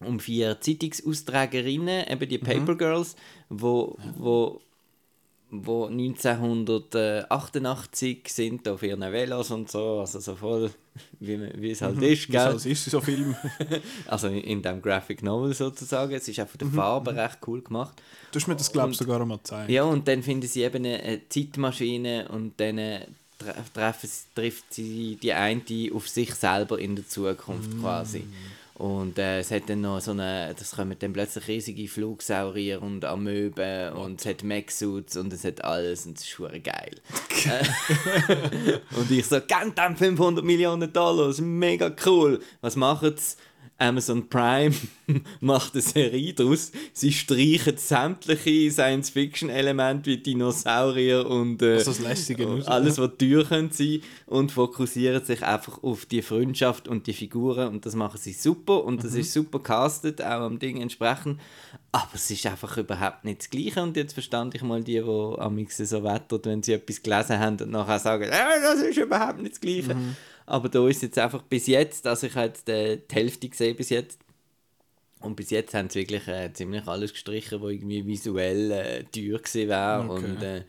um 0.00 0.20
vier 0.20 0.60
Zeitungsaustragerinnen, 0.60 2.06
eben 2.08 2.28
die 2.28 2.38
mhm. 2.38 2.42
Paper 2.42 2.76
Girls, 2.76 3.16
wo, 3.48 3.96
wo 4.16 4.60
wo 5.62 5.86
1988 5.86 8.22
sind 8.26 8.68
auf 8.68 8.82
ihren 8.82 9.00
Velos 9.00 9.50
und 9.50 9.70
so, 9.70 10.00
also 10.00 10.20
so 10.20 10.34
voll, 10.34 10.70
wie, 11.20 11.40
wie 11.60 11.70
es 11.70 11.80
halt 11.82 11.96
mhm, 11.96 12.04
ist, 12.04 12.28
gell? 12.28 12.54
Es 12.54 12.64
ist, 12.66 12.84
so 12.86 13.00
Film. 13.00 13.36
also 14.06 14.28
in, 14.28 14.38
in 14.38 14.62
dem 14.62 14.80
Graphic 14.82 15.22
Novel 15.22 15.54
sozusagen, 15.54 16.14
es 16.14 16.28
ist 16.28 16.40
auch 16.40 16.48
von 16.48 16.58
der 16.58 16.68
mhm. 16.68 16.74
Farbe 16.74 17.12
mhm. 17.12 17.18
recht 17.18 17.38
cool 17.46 17.62
gemacht. 17.62 18.00
Du 18.32 18.40
hast 18.40 18.48
mir 18.48 18.56
das, 18.56 18.72
glaube 18.72 18.92
ich, 18.92 18.96
sogar 18.96 19.20
einmal 19.20 19.38
gezeigt. 19.38 19.70
Ja, 19.70 19.84
und 19.84 20.08
dann 20.08 20.22
finden 20.22 20.46
sie 20.46 20.62
eben 20.62 20.84
eine 20.84 21.20
Zeitmaschine 21.28 22.28
und 22.28 22.58
dann 22.58 22.80
treffen, 23.72 24.10
trifft 24.34 24.74
sie 24.74 25.18
die 25.22 25.32
eine 25.32 25.62
auf 25.94 26.08
sich 26.08 26.34
selber 26.34 26.78
in 26.78 26.96
der 26.96 27.06
Zukunft 27.06 27.72
mhm. 27.72 27.80
quasi. 27.80 28.24
Und 28.74 29.18
äh, 29.18 29.38
es 29.38 29.52
hat 29.52 29.68
dann 29.68 29.82
noch 29.82 30.00
so 30.00 30.10
eine, 30.10 30.52
das 30.58 30.72
kommen 30.72 30.96
dann 30.98 31.12
plötzlich 31.12 31.46
riesige 31.46 31.86
Flugsaurier 31.86 32.82
und 32.82 33.04
Amöben 33.04 33.92
und 33.92 34.20
es 34.20 34.26
hat 34.26 34.42
Mech-Suits 34.42 35.16
und 35.16 35.32
es 35.32 35.44
hat 35.44 35.62
alles 35.62 36.06
und 36.06 36.18
es 36.18 36.24
ist 36.24 36.30
schon 36.30 36.60
geil. 36.60 36.96
und 38.96 39.10
ich 39.12 39.26
so, 39.26 39.40
kennt 39.40 39.78
500 39.78 40.44
Millionen 40.44 40.92
Dollar, 40.92 41.28
das 41.28 41.36
ist 41.36 41.44
mega 41.44 41.94
cool. 42.04 42.40
Was 42.62 42.74
macht 42.74 43.04
es? 43.04 43.36
Amazon 43.78 44.28
Prime 44.28 44.74
macht 45.40 45.74
eine 45.74 45.82
Serie 45.82 46.32
daraus. 46.32 46.70
Sie 46.92 47.12
streichen 47.12 47.76
sämtliche 47.76 48.70
Science-Fiction-Elemente 48.70 50.10
wie 50.10 50.18
Dinosaurier 50.18 51.28
und 51.28 51.60
äh, 51.60 51.74
also 51.74 51.90
alles, 52.66 52.98
was 52.98 53.48
können 53.48 53.70
sein 53.72 54.00
und 54.26 54.52
fokussieren 54.52 55.24
sich 55.24 55.42
einfach 55.42 55.82
auf 55.82 56.06
die 56.06 56.22
Freundschaft 56.22 56.86
und 56.86 57.06
die 57.06 57.12
Figuren 57.12 57.68
und 57.68 57.84
das 57.84 57.96
machen 57.96 58.18
sie 58.18 58.32
super 58.32 58.84
und 58.84 59.02
das 59.02 59.12
mhm. 59.12 59.20
ist 59.20 59.32
super 59.32 59.58
castet, 59.58 60.22
auch 60.22 60.42
am 60.42 60.58
Ding 60.58 60.80
entsprechend. 60.80 61.40
Aber 61.90 62.14
es 62.14 62.30
ist 62.30 62.46
einfach 62.46 62.76
überhaupt 62.76 63.24
nicht 63.24 63.40
das 63.40 63.50
Gleiche 63.50 63.82
und 63.82 63.96
jetzt 63.96 64.14
verstand 64.14 64.54
ich 64.54 64.62
mal 64.62 64.82
die, 64.82 65.00
die 65.00 65.38
am 65.38 65.66
so 65.68 66.04
wettert, 66.04 66.46
wenn 66.46 66.62
sie 66.62 66.72
etwas 66.74 67.02
gelesen 67.02 67.38
haben 67.38 67.60
und 67.60 67.70
nachher 67.70 67.98
sagen, 67.98 68.24
äh, 68.24 68.60
das 68.62 68.80
ist 68.80 68.98
überhaupt 68.98 69.40
nicht 69.40 69.54
das 69.54 69.60
Gleiche. 69.60 69.94
Mhm. 69.94 70.16
Aber 70.46 70.68
da 70.68 70.86
ist 70.88 71.02
jetzt 71.02 71.18
einfach 71.18 71.42
bis 71.42 71.66
jetzt, 71.66 72.06
also 72.06 72.26
ich 72.26 72.34
habe 72.34 72.48
jetzt 72.48 72.68
äh, 72.68 72.98
die 72.98 73.14
Hälfte 73.14 73.48
gesehen 73.48 73.76
bis 73.76 73.90
jetzt. 73.90 74.20
Und 75.20 75.36
bis 75.36 75.50
jetzt 75.50 75.72
haben 75.72 75.88
sie 75.88 76.00
wirklich 76.00 76.28
äh, 76.28 76.52
ziemlich 76.52 76.86
alles 76.86 77.12
gestrichen, 77.12 77.62
was 77.62 77.70
irgendwie 77.70 78.06
visuell 78.06 78.70
äh, 78.70 79.04
teuer 79.04 79.38
gewesen 79.38 79.68
wäre. 79.68 80.04
Okay. 80.08 80.24
Und, 80.24 80.42
äh, 80.42 80.64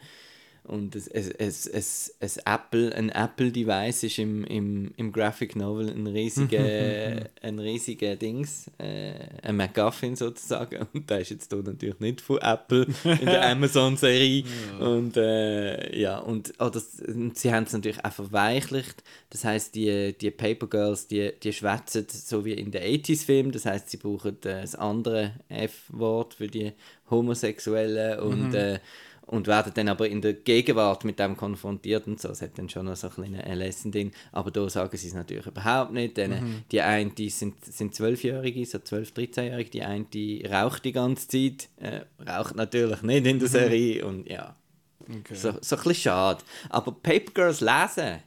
Und 0.67 0.95
es, 0.95 1.07
es, 1.07 1.29
es, 1.29 1.67
es, 1.67 2.15
es 2.19 2.37
Apple, 2.37 2.93
ein 2.95 3.09
Apple-Device 3.09 4.03
ist 4.03 4.19
im, 4.19 4.43
im, 4.45 4.91
im 4.97 5.11
Graphic 5.11 5.55
Novel 5.55 5.89
ein 5.89 6.07
riesiger, 6.07 6.59
ein 7.41 7.59
riesiger 7.59 8.15
Dings, 8.15 8.71
äh, 8.79 9.13
ein 9.43 9.57
MacGuffin 9.57 10.15
sozusagen. 10.15 10.87
Und 10.93 11.09
der 11.09 11.21
ist 11.21 11.29
jetzt 11.29 11.53
hier 11.53 11.61
natürlich 11.61 11.99
nicht 11.99 12.21
von 12.21 12.39
Apple 12.39 12.87
in 13.03 13.25
der 13.25 13.47
Amazon-Serie. 13.51 14.43
Ja. 14.79 14.85
Und 14.85 15.17
äh, 15.17 15.99
ja, 15.99 16.17
und, 16.17 16.53
oh, 16.59 16.69
das, 16.69 16.97
sie 17.33 17.53
haben 17.53 17.65
es 17.65 17.73
natürlich 17.73 18.03
auch 18.03 18.13
verweichlicht. 18.13 19.03
Das 19.29 19.43
heißt 19.43 19.75
die, 19.75 20.17
die 20.17 20.31
Paper 20.31 20.67
Girls, 20.67 21.07
die, 21.07 21.31
die 21.43 21.53
schwätzen 21.53 22.07
so 22.09 22.43
wie 22.43 22.53
in 22.53 22.71
den 22.71 22.81
80s-Filmen. 22.81 23.51
Das 23.51 23.65
heißt 23.65 23.89
sie 23.89 23.97
brauchen 23.97 24.37
äh, 24.43 24.61
das 24.61 24.75
andere 24.75 25.33
F-Wort 25.49 26.33
für 26.33 26.47
die 26.47 26.73
Homosexuellen 27.09 28.19
und 28.19 28.49
mhm. 28.49 28.55
äh, 28.55 28.79
und 29.27 29.47
werden 29.47 29.71
dann 29.73 29.87
aber 29.89 30.07
in 30.07 30.21
der 30.21 30.33
Gegenwart 30.33 31.03
mit 31.03 31.19
dem 31.19 31.35
konfrontiert 31.35 32.07
und 32.07 32.21
so. 32.21 32.29
Es 32.29 32.41
hat 32.41 32.57
dann 32.57 32.69
schon 32.69 32.85
noch 32.85 32.95
so 32.95 33.07
ein 33.07 33.13
kleines 33.13 33.57
Lesson 33.57 33.91
drin. 33.91 34.11
Aber 34.31 34.51
da 34.51 34.69
sagen 34.69 34.95
sie 34.95 35.07
es 35.07 35.13
natürlich 35.13 35.47
überhaupt 35.47 35.93
nicht. 35.93 36.17
Denn 36.17 36.31
mhm. 36.31 36.63
Die 36.71 36.81
einen 36.81 37.15
die 37.15 37.29
sind, 37.29 37.63
sind 37.65 37.95
12-Jährige, 37.95 38.65
so 38.65 38.77
12-, 38.77 39.13
13-Jährige. 39.13 39.69
Die 39.71 39.83
eine 39.83 40.05
die 40.05 40.45
raucht 40.45 40.85
die 40.85 40.91
ganze 40.91 41.27
Zeit, 41.27 41.69
äh, 41.77 42.01
raucht 42.27 42.55
natürlich 42.55 43.01
nicht 43.01 43.25
in 43.25 43.39
der 43.39 43.47
mhm. 43.47 43.51
Serie. 43.51 44.05
Und 44.05 44.29
ja, 44.29 44.55
okay. 45.01 45.33
so, 45.33 45.53
so 45.59 45.75
ein 45.75 45.83
bisschen 45.83 45.93
schade. 45.95 46.43
Aber 46.69 46.91
Paper 46.91 47.31
Girls 47.33 47.61
lesen. 47.61 48.19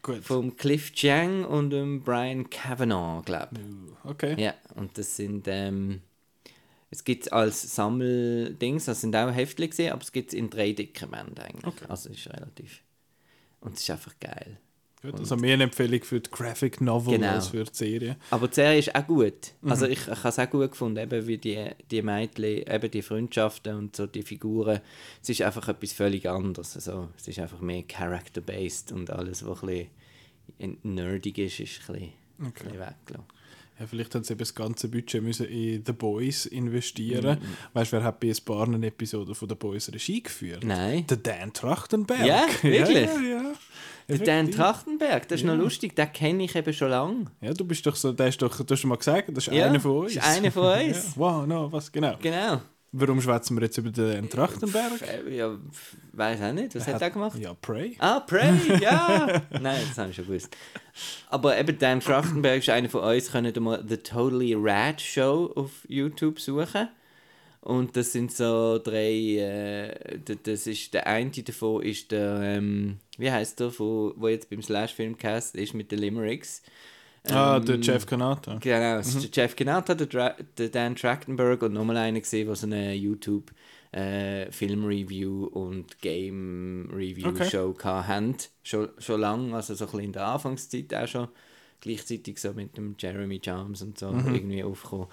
Gut. 0.00 0.24
Vom 0.24 0.56
Cliff 0.56 0.92
Chang 0.92 1.44
und 1.44 1.70
dem 1.70 2.02
Brian 2.02 2.48
Kavanaugh, 2.48 3.22
glaube 3.24 3.48
ich. 3.54 4.10
Okay. 4.10 4.36
Ja, 4.38 4.54
und 4.76 4.96
das 4.96 5.16
sind. 5.16 5.46
Ähm, 5.48 6.00
es 6.90 7.04
gibt 7.04 7.26
es 7.26 7.32
als 7.32 7.74
Sammeldings, 7.74 8.84
das 8.84 9.00
sind 9.00 9.14
auch 9.16 9.32
Heftchen 9.32 9.70
gesehen, 9.70 9.92
aber 9.92 10.02
es 10.02 10.12
gibt 10.12 10.30
es 10.30 10.34
in 10.34 10.50
drei 10.50 10.72
dicken 10.72 11.10
Bänden 11.10 11.38
eigentlich. 11.38 11.66
Okay. 11.66 11.86
Also 11.88 12.10
es 12.10 12.18
ist 12.18 12.28
relativ. 12.28 12.82
Und 13.60 13.74
es 13.76 13.82
ist 13.82 13.90
einfach 13.90 14.14
geil. 14.20 14.58
Gut, 15.02 15.20
also 15.20 15.36
mehr 15.36 15.54
eine 15.54 15.64
Empfehlung 15.64 16.02
für 16.02 16.20
die 16.20 16.30
Graphic 16.30 16.80
Novel 16.80 17.18
genau. 17.18 17.34
als 17.34 17.48
für 17.48 17.64
die 17.64 17.74
Serie. 17.74 18.16
Aber 18.30 18.48
die 18.48 18.54
Serie 18.54 18.78
ist 18.78 18.94
auch 18.94 19.06
gut. 19.06 19.52
Mhm. 19.60 19.70
Also 19.70 19.86
ich, 19.86 20.00
ich 20.00 20.08
habe 20.08 20.28
es 20.28 20.38
auch 20.38 20.50
gut 20.50 20.70
gefunden, 20.70 20.98
eben 20.98 21.26
wie 21.26 21.38
die, 21.38 21.68
die 21.90 22.02
Mädchen, 22.02 22.44
eben 22.66 22.90
die 22.90 23.02
Freundschaften 23.02 23.76
und 23.76 23.94
so 23.94 24.06
die 24.06 24.22
Figuren. 24.22 24.80
Es 25.22 25.28
ist 25.28 25.42
einfach 25.42 25.68
etwas 25.68 25.92
völlig 25.92 26.28
anderes. 26.28 26.76
Also, 26.76 27.10
es 27.16 27.28
ist 27.28 27.38
einfach 27.38 27.60
mehr 27.60 27.82
character-based 27.82 28.92
und 28.92 29.10
alles, 29.10 29.44
was 29.44 29.62
ein 29.62 29.88
bisschen 30.58 30.78
nerdig 30.82 31.38
ist, 31.38 31.60
ist 31.60 31.80
ein 31.88 31.94
bisschen, 31.94 31.94
okay. 31.94 32.12
ein 32.40 32.52
bisschen 32.52 32.72
weggelassen. 32.72 33.35
Ja, 33.78 33.86
vielleicht 33.86 34.14
haben 34.14 34.24
sie 34.24 34.32
eben 34.32 34.38
das 34.38 34.54
ganze 34.54 34.88
Budget 34.88 35.22
müssen 35.22 35.46
in 35.46 35.84
The 35.84 35.92
Boys 35.92 36.46
investieren. 36.46 37.38
Mhm. 37.38 37.46
Weißt 37.74 37.92
du, 37.92 37.96
wer 37.96 38.04
hat 38.04 38.20
bei 38.20 38.28
ein 38.28 38.44
paar 38.44 38.68
Episoden 38.82 39.34
von 39.34 39.48
The 39.48 39.54
Boys 39.54 39.92
Regie 39.92 40.22
geführt? 40.22 40.64
Nein. 40.64 41.06
Der 41.08 41.18
Dan 41.18 41.52
Trachtenberg. 41.52 42.26
Ja, 42.26 42.46
wirklich? 42.62 43.06
Ja, 43.06 43.20
ja. 43.20 43.52
Der 44.08 44.18
Dan 44.18 44.50
Trachtenberg, 44.50 45.28
das 45.28 45.40
ist 45.40 45.46
noch 45.46 45.56
lustig, 45.56 45.96
den 45.96 46.12
kenne 46.12 46.44
ich 46.44 46.54
eben 46.54 46.72
schon 46.72 46.90
lange. 46.90 47.24
Ja, 47.40 47.52
du 47.52 47.64
bist 47.64 47.84
doch 47.86 47.96
so, 47.96 48.12
der 48.12 48.28
ist 48.28 48.40
doch, 48.40 48.56
du 48.56 48.72
hast 48.72 48.80
schon 48.80 48.88
mal 48.88 48.96
gesagt, 48.96 49.28
das 49.36 49.48
ist 49.48 49.52
einer 49.52 49.80
von 49.80 49.98
uns. 49.98 50.14
Das 50.14 50.24
ist 50.26 50.36
einer 50.38 50.52
von 50.52 50.62
uns. 50.86 51.12
Wow, 51.16 51.46
no, 51.46 51.70
was, 51.72 51.90
genau. 51.90 52.16
Genau. 52.22 52.60
Warum 52.98 53.20
schwätzen 53.20 53.56
wir 53.56 53.64
jetzt 53.64 53.76
über 53.76 53.90
den 53.90 54.30
Trachtenberg? 54.30 54.92
Ja, 55.30 55.54
weiß 56.12 56.40
auch 56.40 56.52
nicht. 56.52 56.74
Was 56.74 56.88
er 56.88 56.94
hat 56.94 57.02
er 57.02 57.10
gemacht? 57.10 57.38
Ja, 57.38 57.52
Prey. 57.52 57.94
Ah, 57.98 58.20
Prey, 58.20 58.54
ja! 58.80 59.42
Nein, 59.50 59.82
das 59.86 59.98
haben 59.98 60.08
wir 60.08 60.14
schon 60.14 60.26
gewusst. 60.26 60.56
Aber 61.28 61.58
eben 61.58 61.78
Dan 61.78 62.00
Trachtenberg 62.00 62.58
ist 62.58 62.70
einer 62.70 62.88
von 62.88 63.02
uns. 63.02 63.30
Könnt 63.30 63.54
ihr 63.54 63.60
mal 63.60 63.84
The 63.86 63.98
Totally 63.98 64.54
Rad 64.56 65.02
Show 65.02 65.52
auf 65.54 65.70
YouTube 65.88 66.40
suchen. 66.40 66.88
Und 67.60 67.96
das 67.96 68.12
sind 68.12 68.32
so 68.32 68.78
drei. 68.78 69.10
Äh, 69.10 70.18
das 70.42 70.66
ist, 70.66 70.94
der 70.94 71.06
eine 71.06 71.30
davon 71.30 71.82
ist 71.82 72.12
der. 72.12 72.40
Ähm, 72.42 72.96
wie 73.18 73.30
heißt 73.30 73.60
der, 73.60 73.78
wo, 73.78 74.14
wo 74.16 74.28
jetzt 74.28 74.48
beim 74.48 74.62
Slash 74.62 74.94
Filmcast 74.94 75.54
ist 75.56 75.74
mit 75.74 75.92
den 75.92 75.98
Limericks. 75.98 76.62
Ah, 77.30 77.60
der 77.60 77.76
ähm, 77.76 77.82
Jeff 77.82 78.06
Kanata. 78.06 78.58
Genau, 78.60 78.98
es 78.98 79.08
ist 79.08 79.16
mhm. 79.16 79.30
der 79.30 79.30
Jeff 79.32 79.56
Kanata, 79.56 79.94
der, 79.94 80.36
der 80.58 80.68
Dan 80.68 80.96
Trachtenberg 80.96 81.62
und 81.62 81.72
nochmal 81.72 81.96
einer 81.96 82.20
gesehen, 82.20 82.46
der 82.46 82.56
so 82.56 82.66
eine 82.66 82.94
YouTube 82.94 83.52
äh, 83.92 84.50
Film-Review 84.52 85.46
und 85.46 86.00
Game-Review-Show 86.00 87.70
okay. 87.70 87.88
hatten. 87.88 88.36
Schon, 88.62 88.88
schon 88.98 89.20
lange, 89.20 89.54
also 89.54 89.74
so 89.74 89.84
ein 89.84 89.90
bisschen 89.90 90.04
in 90.04 90.12
der 90.12 90.26
Anfangszeit 90.26 90.94
auch 90.94 91.06
schon. 91.08 91.28
Gleichzeitig 91.80 92.38
so 92.38 92.52
mit 92.52 92.76
dem 92.76 92.96
Jeremy 92.98 93.40
Charms 93.42 93.82
und 93.82 93.98
so 93.98 94.10
mhm. 94.10 94.34
irgendwie 94.34 94.64
aufgekommen. 94.64 95.08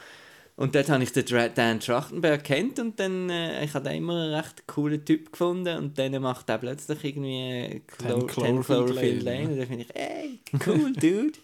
Und 0.56 0.76
dort 0.76 0.90
habe 0.90 1.02
ich 1.02 1.12
den 1.12 1.26
Dan 1.56 1.80
Trachtenberg 1.80 2.44
kennt 2.44 2.78
und 2.80 3.00
dann, 3.00 3.30
äh, 3.30 3.66
ich 3.66 3.74
habe 3.74 3.90
den 3.90 3.98
immer 3.98 4.22
einen 4.22 4.34
recht 4.36 4.68
coolen 4.68 5.04
Typ 5.04 5.32
gefunden 5.32 5.78
und 5.78 5.98
dann 5.98 6.22
macht 6.22 6.48
er 6.48 6.60
plötzlich 6.60 7.04
irgendwie 7.04 7.82
Clo 7.88 8.20
Ten 8.20 8.28
Cloverfield, 8.28 8.66
Cloverfield 8.66 9.24
Lane. 9.24 9.38
Lane 9.40 9.50
und 9.54 9.58
dann 9.58 9.68
finde 9.68 9.84
ich, 9.84 9.96
ey, 9.96 10.40
cool 10.68 10.94
Dude. 10.94 11.40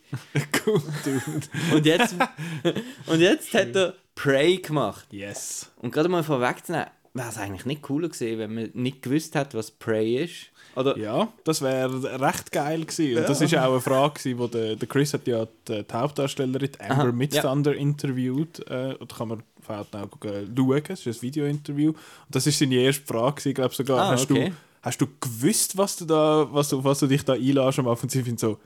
cool 0.66 0.82
Dude. 1.04 1.76
und 1.76 1.86
jetzt, 1.88 2.16
und 3.08 3.20
jetzt 3.20 3.54
hat 3.56 3.76
er 3.76 3.96
Prey 4.14 4.58
gemacht. 4.58 5.08
Yes. 5.12 5.72
Und 5.78 5.92
gerade 5.92 6.10
mal 6.10 6.24
vorwegzunehmen, 6.24 6.88
wäre 7.16 7.30
es 7.30 7.38
eigentlich 7.38 7.66
nicht 7.66 7.82
cooler 7.82 8.10
gewesen, 8.10 8.38
wenn 8.38 8.54
man 8.54 8.70
nicht 8.74 9.02
gewusst 9.02 9.36
hat, 9.36 9.56
was 9.56 9.72
Prey 9.72 10.24
ist. 10.24 10.52
Oder? 10.76 10.98
Ja, 10.98 11.28
das 11.44 11.62
wäre 11.62 12.22
recht 12.22 12.52
geil 12.52 12.86
gewesen. 12.86 13.18
Und 13.18 13.30
das 13.30 13.42
war 13.42 13.66
auch 13.66 13.72
eine 13.72 13.82
Frage, 13.82 14.14
gewesen, 14.14 14.40
wo 14.40 14.48
der, 14.48 14.76
der 14.76 14.88
Chris 14.88 15.14
hat 15.14 15.28
ja 15.28 15.48
die, 15.68 15.84
die 15.84 15.94
Hauptdarstellerin 15.94 16.72
Amber 16.80 17.04
Aha, 17.04 17.12
Midthunder 17.12 17.74
ja. 17.74 17.80
interviewt. 17.80 18.60
Äh, 18.70 18.96
da 19.00 19.16
kann 19.18 19.28
man 19.30 19.44
auf 19.68 19.70
auch 19.94 20.08
schauen. 20.22 20.84
Es 20.90 21.06
ist 21.06 21.18
ein 21.18 21.22
Video-Interview. 21.22 21.90
Und 21.90 21.98
das 22.30 22.46
war 22.46 22.54
seine 22.54 22.76
erste 22.76 23.06
Frage, 23.06 23.54
glaube 23.54 23.72
ich 23.72 23.78
sogar. 23.78 24.00
Ah, 24.00 24.12
hast, 24.12 24.30
okay. 24.30 24.50
du, 24.50 24.56
hast 24.82 25.02
du 25.02 25.08
gewusst, 25.20 25.78
was 25.78 25.98
du, 25.98 26.06
da, 26.06 26.48
was 26.52 26.70
du, 26.70 26.84
was 26.84 27.00
du 27.00 27.08
dich 27.08 27.24
da 27.24 27.34
einlässt 27.34 27.80
am 27.80 27.88
Anfang? 27.88 28.04
Und 28.04 28.12
sie 28.12 28.36
so, 28.38 28.58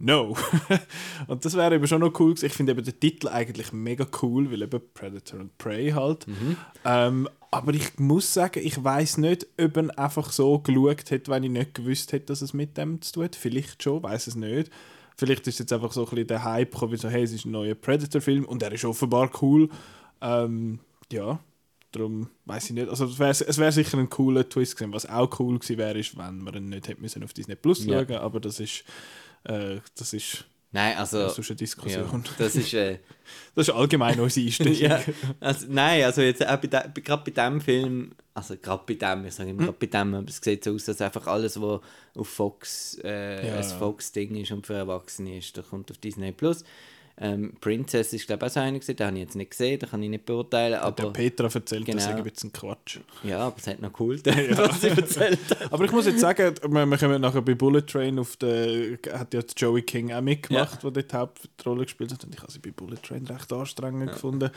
no. 0.00 0.36
und 1.28 1.44
das 1.44 1.56
wäre 1.56 1.74
eben 1.76 1.86
schon 1.86 2.00
noch 2.00 2.18
cool. 2.18 2.34
Ich 2.40 2.52
finde 2.52 2.72
eben 2.72 2.84
den 2.84 2.98
Titel 2.98 3.28
eigentlich 3.28 3.72
mega 3.72 4.06
cool, 4.22 4.50
weil 4.50 4.62
eben 4.62 4.80
Predator 4.94 5.40
und 5.40 5.56
Prey 5.58 5.90
halt. 5.90 6.26
Mhm. 6.26 6.56
Ähm, 6.84 7.28
aber 7.50 7.74
ich 7.74 7.98
muss 7.98 8.32
sagen, 8.32 8.60
ich 8.64 8.82
weiß 8.82 9.18
nicht, 9.18 9.46
ob 9.60 9.76
er 9.76 9.98
einfach 9.98 10.32
so 10.32 10.58
geschaut 10.58 11.10
hat, 11.10 11.28
wenn 11.28 11.44
ich 11.44 11.50
nicht 11.50 11.74
gewusst 11.74 12.12
hätte, 12.12 12.26
dass 12.26 12.42
es 12.42 12.54
mit 12.54 12.76
dem 12.76 13.00
zu 13.02 13.12
tun 13.12 13.24
hat. 13.24 13.36
Vielleicht 13.36 13.82
schon, 13.82 14.02
weiß 14.02 14.26
es 14.26 14.36
nicht. 14.36 14.70
Vielleicht 15.16 15.46
ist 15.46 15.58
jetzt 15.58 15.72
einfach 15.72 15.92
so 15.92 16.04
ein 16.04 16.10
bisschen 16.10 16.26
der 16.28 16.44
Hype 16.44 16.72
gekommen, 16.72 16.92
wie 16.92 16.96
so, 16.96 17.08
hey, 17.08 17.22
es 17.22 17.32
ist 17.32 17.44
ein 17.44 17.50
neuer 17.50 17.74
Predator-Film 17.74 18.44
und 18.44 18.62
er 18.62 18.72
ist 18.72 18.84
offenbar 18.84 19.30
cool. 19.42 19.68
Ähm, 20.22 20.78
ja, 21.12 21.40
darum 21.92 22.28
weiß 22.46 22.70
ich 22.70 22.70
nicht. 22.72 22.88
Also 22.88 23.04
es 23.06 23.18
wäre 23.18 23.30
es 23.30 23.58
wär 23.58 23.72
sicher 23.72 23.98
ein 23.98 24.08
cooler 24.08 24.48
Twist 24.48 24.76
gewesen. 24.76 24.92
Was 24.94 25.08
auch 25.08 25.38
cool 25.40 25.58
gewesen 25.58 25.78
wäre, 25.78 25.98
ist, 25.98 26.16
wenn 26.16 26.38
man 26.38 26.54
ihn 26.54 26.68
nicht 26.70 26.88
hätte 26.88 27.00
müssen 27.00 27.22
auf 27.24 27.32
Disney 27.32 27.56
Plus 27.56 27.84
schauen, 27.84 28.08
ja. 28.08 28.20
aber 28.20 28.40
das 28.40 28.60
ist, 28.60 28.84
äh, 29.44 29.80
das 29.96 30.12
ist 30.12 30.44
Nein, 30.72 30.96
also. 30.96 31.18
Das 31.18 31.38
ist 31.38 31.50
eine 31.50 31.56
Diskussion. 31.56 32.04
Ja, 32.04 32.22
das 32.38 32.54
ist. 32.54 32.72
Äh, 32.74 32.98
das 33.54 33.68
ist 33.68 33.74
allgemein 33.74 34.20
unsere 34.20 34.46
Einstellung. 34.46 34.74
ja, 34.78 35.00
also, 35.40 35.66
nein, 35.68 36.04
also 36.04 36.22
jetzt 36.22 36.46
auch 36.46 36.56
bei 36.58 36.68
gerade 36.68 37.22
bei 37.24 37.30
diesem 37.30 37.60
Film, 37.60 38.12
also 38.34 38.56
gerade 38.56 38.84
bei 38.86 38.94
dem, 38.94 39.26
ich 39.26 39.34
sage 39.34 39.50
immer 39.50 39.60
hm. 39.60 39.66
gerade 39.66 39.78
bei 39.78 39.86
dem, 39.86 40.14
aber 40.14 40.28
es 40.28 40.40
sieht 40.40 40.62
so 40.62 40.72
aus, 40.72 40.84
dass 40.84 41.00
einfach 41.00 41.26
alles, 41.26 41.60
was 41.60 41.80
auf 42.14 42.28
Fox 42.28 42.98
äh, 43.02 43.48
ja, 43.48 43.56
ein 43.56 43.64
Fox-Ding 43.64 44.36
ist 44.36 44.52
und 44.52 44.66
für 44.66 44.74
Erwachsene 44.74 45.38
ist, 45.38 45.56
da 45.56 45.62
kommt 45.62 45.90
auf 45.90 45.98
Disney 45.98 46.30
Plus. 46.30 46.64
Ähm, 47.22 47.52
Princess 47.60 48.14
ist 48.14 48.26
glaube 48.26 48.46
ich 48.46 48.50
auch 48.50 48.54
so 48.54 48.60
einer 48.60 48.78
gewesen, 48.78 48.96
den 48.96 49.06
habe 49.06 49.16
ich 49.18 49.22
jetzt 49.24 49.36
nicht 49.36 49.50
gesehen, 49.50 49.78
den 49.78 49.90
kann 49.90 50.02
ich 50.02 50.08
nicht 50.08 50.24
beurteilen. 50.24 50.80
Aber, 50.80 51.02
der 51.02 51.10
Petra 51.10 51.48
erzählt, 51.52 51.84
genau. 51.84 51.98
das 51.98 52.06
ist 52.06 52.14
ein 52.14 52.22
bisschen 52.24 52.50
Quatsch. 52.50 52.98
Ja, 53.22 53.40
aber 53.40 53.56
es 53.58 53.66
hat 53.66 53.82
noch 53.82 54.00
cool, 54.00 54.18
ja. 54.24 54.34
was 54.56 54.80
sie 54.80 54.88
erzählt 54.88 55.38
hat. 55.50 55.70
Aber 55.70 55.84
ich 55.84 55.92
muss 55.92 56.06
jetzt 56.06 56.20
sagen, 56.20 56.54
wir, 56.66 56.86
wir 56.86 56.96
kommen 56.96 57.20
nachher 57.20 57.42
bei 57.42 57.54
Bullet 57.54 57.82
Train 57.82 58.18
auf 58.18 58.36
der, 58.36 58.98
hat 59.12 59.34
ja 59.34 59.42
Joey 59.54 59.82
King 59.82 60.12
auch 60.12 60.22
mitgemacht, 60.22 60.82
ja. 60.82 60.90
der 60.90 61.02
die 61.02 61.14
Hauptrolle 61.14 61.84
gespielt 61.84 62.10
hat 62.10 62.24
und 62.24 62.34
ich 62.34 62.40
habe 62.40 62.50
sie 62.50 62.58
bei 62.58 62.70
Bullet 62.70 62.96
Train 63.02 63.26
recht 63.26 63.52
anstrengend 63.52 64.06
ja. 64.06 64.12
gefunden. 64.14 64.50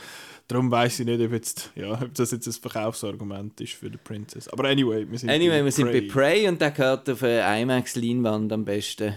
Darum 0.48 0.70
weiß 0.70 1.00
ich 1.00 1.06
nicht, 1.06 1.20
ob, 1.20 1.32
jetzt, 1.32 1.70
ja, 1.74 2.00
ob 2.00 2.14
das 2.14 2.30
jetzt 2.30 2.46
ein 2.46 2.52
Verkaufsargument 2.54 3.60
ist 3.60 3.74
für 3.74 3.90
die 3.90 3.98
Princess. 3.98 4.48
Aber 4.48 4.66
anyway, 4.68 5.06
wir 5.06 5.18
sind 5.18 5.28
anyway, 5.28 5.58
bei 5.58 5.64
wir 5.66 5.72
sind 5.72 5.90
Prey. 5.90 6.00
bei 6.00 6.12
Prey 6.12 6.48
und 6.48 6.62
der 6.62 6.70
gehört 6.70 7.10
auf 7.10 7.22
eine 7.22 7.60
IMAX-Leinwand 7.60 8.50
am 8.54 8.64
besten. 8.64 9.12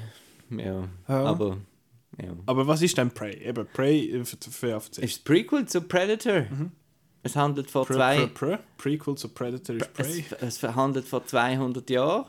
Ja, 0.49 0.89
aber... 1.07 1.57
Ja. 2.21 2.29
Aber 2.45 2.67
was 2.67 2.81
ist 2.81 2.97
denn 2.97 3.11
Prey? 3.11 3.43
Eben, 3.43 3.67
Prey 3.73 4.23
für, 4.25 4.37
für 4.49 4.77
Ist 4.77 5.01
das 5.01 5.19
Prequel 5.19 5.67
zu 5.67 5.81
Predator. 5.81 6.41
Mhm. 6.49 6.71
Es 7.23 7.35
handelt 7.35 7.69
vor 7.69 7.85
pre, 7.85 7.95
zwei... 7.95 8.25
Pre, 8.27 8.27
pre, 8.27 8.59
Prequel 8.77 9.15
zu 9.15 9.29
Predator 9.29 9.75
ist 9.75 9.93
Prey. 9.93 10.25
Es, 10.41 10.63
es 10.63 10.75
handelt 10.75 11.07
vor 11.07 11.25
200 11.25 11.89
Jahren 11.89 12.25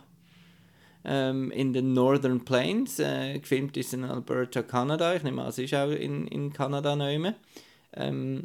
ähm, 1.04 1.50
in 1.52 1.72
den 1.72 1.92
Northern 1.92 2.44
Plains. 2.44 2.98
Äh, 2.98 3.38
gefilmt 3.38 3.76
ist 3.76 3.94
in 3.94 4.04
Alberta, 4.04 4.62
Kanada. 4.62 5.14
Ich 5.14 5.22
nehme 5.22 5.42
an, 5.42 5.48
es 5.48 5.58
ist 5.58 5.74
auch 5.74 5.90
in, 5.90 6.26
in 6.26 6.52
Kanada 6.52 6.96
noch 6.96 7.34
ähm, 7.94 8.44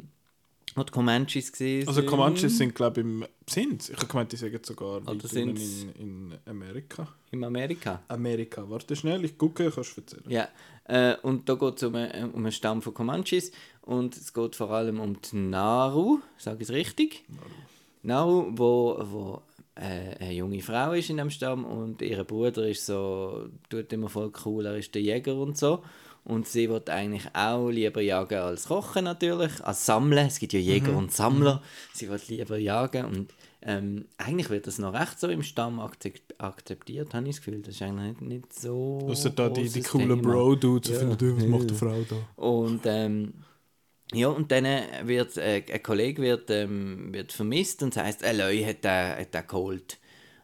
die 0.76 0.90
Comanches 0.90 1.52
gesehen 1.52 1.86
Also 1.86 2.02
Comanches 2.02 2.58
sind, 2.58 2.74
glaube 2.74 3.00
ich, 3.00 3.06
im 3.06 3.24
sind. 3.48 3.88
Ich 3.88 3.96
habe 3.96 4.06
gemeint, 4.06 4.32
die 4.32 4.36
sagen 4.36 4.58
sogar 4.62 5.02
in, 5.34 5.56
in 5.56 6.34
Amerika. 6.46 7.08
In 7.30 7.44
Amerika? 7.44 8.02
Amerika. 8.08 8.68
Warte 8.68 8.96
schnell, 8.96 9.24
ich 9.24 9.38
gucke, 9.38 9.70
kannst 9.70 9.96
du 9.96 10.00
erzählen. 10.00 10.24
Ja, 10.28 10.48
äh, 10.84 11.14
und 11.22 11.48
da 11.48 11.54
geht 11.54 11.76
es 11.76 11.82
um, 11.82 11.94
einen, 11.94 12.30
um 12.32 12.42
einen 12.42 12.52
Stamm 12.52 12.82
von 12.82 12.94
Comanches 12.94 13.52
und 13.82 14.16
es 14.16 14.32
geht 14.32 14.56
vor 14.56 14.70
allem 14.70 15.00
um 15.00 15.20
die 15.20 15.36
Naru, 15.36 16.20
sage 16.38 16.62
ich 16.62 16.68
es 16.68 16.74
richtig? 16.74 17.24
Naru. 18.02 18.42
Naru, 18.42 18.46
wo, 18.52 18.98
wo 19.10 19.42
äh, 19.76 20.16
eine 20.22 20.32
junge 20.32 20.60
Frau 20.62 20.92
ist 20.92 21.10
in 21.10 21.16
dem 21.16 21.30
Stamm 21.30 21.64
und 21.64 22.02
ihr 22.02 22.22
Bruder 22.24 22.68
ist 22.68 22.84
so, 22.86 23.48
tut 23.70 23.92
immer 23.92 24.08
voll 24.08 24.30
cool, 24.44 24.66
er 24.66 24.76
ist 24.76 24.94
der 24.94 25.02
Jäger 25.02 25.34
und 25.36 25.56
so. 25.58 25.82
Und 26.26 26.46
sie 26.48 26.70
wird 26.70 26.88
eigentlich 26.88 27.26
auch 27.34 27.68
lieber 27.68 28.00
jagen 28.00 28.38
als 28.38 28.68
kochen 28.68 29.04
natürlich, 29.04 29.62
als 29.62 29.84
sammeln. 29.84 30.26
Es 30.28 30.38
gibt 30.38 30.54
ja 30.54 30.58
Jäger 30.58 30.92
Mhm. 30.92 30.96
und 30.96 31.12
Sammler. 31.12 31.62
Sie 31.92 32.08
wird 32.08 32.26
lieber 32.28 32.56
jagen 32.56 33.04
und 33.04 33.34
ähm, 33.66 34.04
eigentlich 34.18 34.50
wird 34.50 34.66
das 34.66 34.78
noch 34.78 34.92
recht 34.92 35.18
so 35.18 35.28
im 35.28 35.42
Stamm 35.42 35.80
akzep- 35.80 36.38
akzeptiert, 36.38 37.14
habe 37.14 37.28
ich 37.28 37.36
das 37.36 37.44
Gefühl. 37.44 37.62
Das 37.62 37.74
ist 37.74 37.82
eigentlich 37.82 38.20
nicht, 38.20 38.22
nicht 38.22 38.52
so 38.52 39.00
Außer 39.08 39.30
da 39.30 39.48
die, 39.48 39.68
die 39.68 39.80
coolen. 39.82 40.20
Bro-Dudes, 40.20 40.90
Ja. 40.90 40.98
finden, 40.98 41.36
was 41.36 41.46
macht 41.46 41.70
die 41.70 41.74
Frau 41.74 42.02
da? 42.08 42.16
Und 42.42 42.82
ähm, 42.84 43.34
ja, 44.12 44.28
und 44.28 44.52
dann 44.52 44.64
wird 45.08 45.36
äh, 45.38 45.64
ein 45.72 45.82
Kollege 45.82 46.20
wird, 46.22 46.50
ähm, 46.50 47.12
wird 47.12 47.32
vermisst 47.32 47.82
und 47.82 47.96
es 47.96 48.02
heisst, 48.02 48.22
Eloy 48.22 48.62
hat 48.62 48.84
den, 48.84 49.18
hat 49.18 49.32
den 49.34 49.46
geholt. 49.46 49.98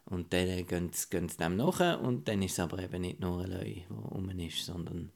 Und 0.07 0.33
dann 0.33 0.49
äh, 0.49 0.63
gehen 0.65 0.91
sie, 0.93 1.09
gehen 1.11 1.29
sie 1.29 1.37
dem 1.37 1.57
nach 1.57 2.01
und 2.01 2.27
dann 2.27 2.43
ist 2.43 2.53
es 2.53 2.61
aber 2.61 2.83
eben 2.83 3.03
nicht 3.03 3.21
nur 3.21 3.45
Eloy, 3.45 3.85
der 3.89 3.97
rum 3.97 4.31
ist, 4.31 4.65
sondern 4.65 5.13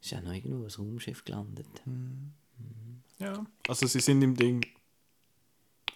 es 0.00 0.12
ist 0.12 0.18
auch 0.18 0.22
noch 0.22 0.32
irgendwo 0.32 0.64
ein 0.64 0.70
Raumschiff 0.70 1.24
gelandet. 1.24 1.66
Ja. 3.18 3.44
Also 3.68 3.86
sie 3.86 4.00
sind 4.00 4.22
im 4.22 4.34
Ding. 4.36 4.64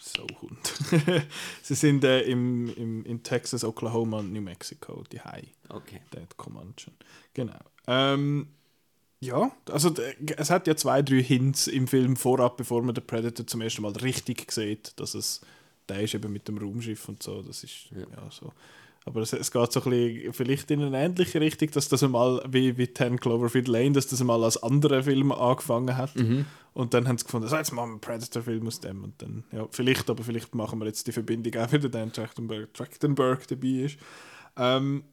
So 0.07 0.27
Hund. 0.41 0.73
sie 1.63 1.75
sind 1.75 2.05
äh, 2.05 2.23
im, 2.23 2.73
im, 2.77 3.05
in 3.05 3.23
Texas, 3.23 3.65
Oklahoma 3.65 4.19
und 4.21 4.33
New 4.33 4.41
Mexico, 4.41 5.03
die 5.11 5.21
High. 5.21 5.49
Okay. 5.69 6.01
Dead 6.15 6.37
Comanche. 6.37 6.93
Genau. 7.35 7.59
Ähm, 7.87 8.49
ja, 9.21 9.51
also 9.71 9.95
es 10.37 10.51
hat 10.51 10.67
ja 10.67 10.77
zwei, 10.77 11.03
drei 11.03 11.23
Hints 11.23 11.67
im 11.67 11.89
Film 11.89 12.17
vorab, 12.17 12.57
bevor 12.57 12.83
man 12.83 12.95
den 12.95 13.07
Predator 13.07 13.47
zum 13.47 13.63
ersten 13.63 13.83
Mal 13.83 13.93
richtig 13.93 14.53
sieht, 14.53 14.99
dass 15.01 15.15
es 15.15 15.41
der 15.89 16.03
ist 16.03 16.15
eben 16.15 16.33
mit 16.33 16.49
dem 16.49 16.59
Raumschiff 16.59 17.09
und 17.09 17.23
so. 17.23 17.43
Das 17.43 17.63
ist 17.65 17.91
ja, 17.93 18.31
so. 18.31 18.53
Aber 19.07 19.21
es, 19.23 19.33
es 19.33 19.51
geht 19.53 19.73
so 19.73 19.81
ein 19.83 19.91
bisschen 19.91 20.33
vielleicht 20.33 20.71
in 20.73 20.83
eine 20.83 20.99
ähnliche 21.03 21.41
Richtung, 21.41 21.71
dass 21.71 21.89
das 21.89 22.03
einmal 22.03 22.43
wie, 22.49 22.77
wie 22.77 22.93
10 22.93 23.21
Cloverfield 23.21 23.69
Lane, 23.69 23.93
dass 23.93 24.09
das 24.09 24.21
einmal 24.21 24.43
als 24.43 24.61
anderer 24.63 25.03
Film 25.05 25.31
angefangen 25.33 25.97
hat. 25.97 26.11
Und 26.75 26.93
dann 26.93 27.07
haben 27.09 27.17
sie 27.17 27.25
gefunden, 27.25 27.49
so, 27.49 27.57
jetzt 27.57 27.73
machen 27.73 27.89
wir 27.89 27.93
einen 27.93 28.01
Predator-Film 28.01 28.67
aus 28.67 28.81
dem. 28.81 29.05
Und 29.05 29.23
dann, 29.23 29.45
ja, 29.53 29.67
vielleicht, 29.71 30.11
aber 30.11 30.23
vielleicht 30.25 30.55
machen 30.57 30.79
wir 30.81 30.87
jetzt 30.87 31.07
die 31.07 31.13
Verbindung 31.13 31.55
auch 31.63 31.71
wieder, 31.73 31.89
Dan 31.89 32.13
Trachtenberg, 32.13 32.75
Trachtenberg 32.75 33.47
dabei 33.49 33.69
ist. 33.69 33.99
Ähm, 34.57 35.05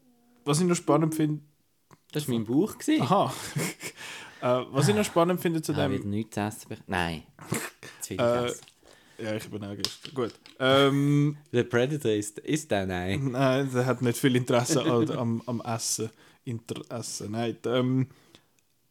was 0.43 0.59
ich 0.59 0.65
noch 0.67 0.75
spannend 0.75 1.13
finde, 1.15 1.41
Das 2.11 2.27
war 2.27 2.33
mein 2.35 2.45
Buch. 2.45 2.77
Gewesen. 2.77 3.01
aha, 3.03 3.31
äh, 4.41 4.65
was 4.71 4.87
ich 4.89 4.95
noch 4.95 5.05
spannend 5.05 5.39
finde 5.39 5.61
zu 5.61 5.71
Ah, 5.73 5.87
dem, 5.87 5.91
wieder 5.93 6.05
nichts 6.05 6.35
essen. 6.35 6.77
Nein. 6.87 7.23
Zu 8.01 8.15
viel 8.15 8.19
Äh. 8.19 8.51
Ja, 9.17 9.35
ich 9.35 9.49
bin 9.49 9.63
auch 9.63 9.75
gestern, 9.75 10.13
gut. 10.13 10.33
Ähm, 10.59 11.37
Der 11.51 11.63
Predator 11.63 12.11
ist, 12.11 12.39
ist 12.39 12.71
der? 12.71 12.85
Nein. 12.85 13.31
Nein, 13.31 13.69
der 13.73 13.85
hat 13.85 14.01
nicht 14.01 14.17
viel 14.17 14.35
Interesse 14.35 14.83
an, 14.83 15.09
am, 15.11 15.41
am 15.45 15.61
Essen. 15.61 16.09
Interesse. 16.45 17.29
Nein, 17.29 17.57
ähm, 17.65 18.07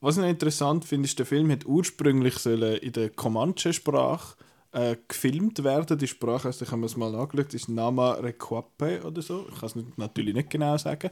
was 0.01 0.17
ich 0.17 0.23
noch 0.23 0.29
interessant 0.29 0.85
finde, 0.85 1.07
ist, 1.07 1.19
der 1.19 1.27
Film 1.27 1.51
hat 1.51 1.65
ursprünglich 1.67 2.35
sollen 2.39 2.79
in 2.79 2.93
der 2.93 3.11
Comanche-Sprache 3.11 4.37
äh, 4.73 4.97
gefilmt 5.07 5.63
werden. 5.63 5.99
Die 5.99 6.09
Sprache, 6.09 6.49
also 6.49 6.65
ich 6.65 6.73
habe 6.73 6.83
das 6.83 6.97
mal 6.97 7.15
angeschaut, 7.15 7.55
ist 7.55 7.69
Nama 7.69 8.13
Requape 8.15 9.03
oder 9.05 9.23
so. 9.23 9.47
Ich 9.53 9.61
kann 9.61 9.69
es 9.69 9.77
natürlich 9.97 10.35
nicht 10.35 10.51
genau 10.51 10.77
sagen. 10.77 11.11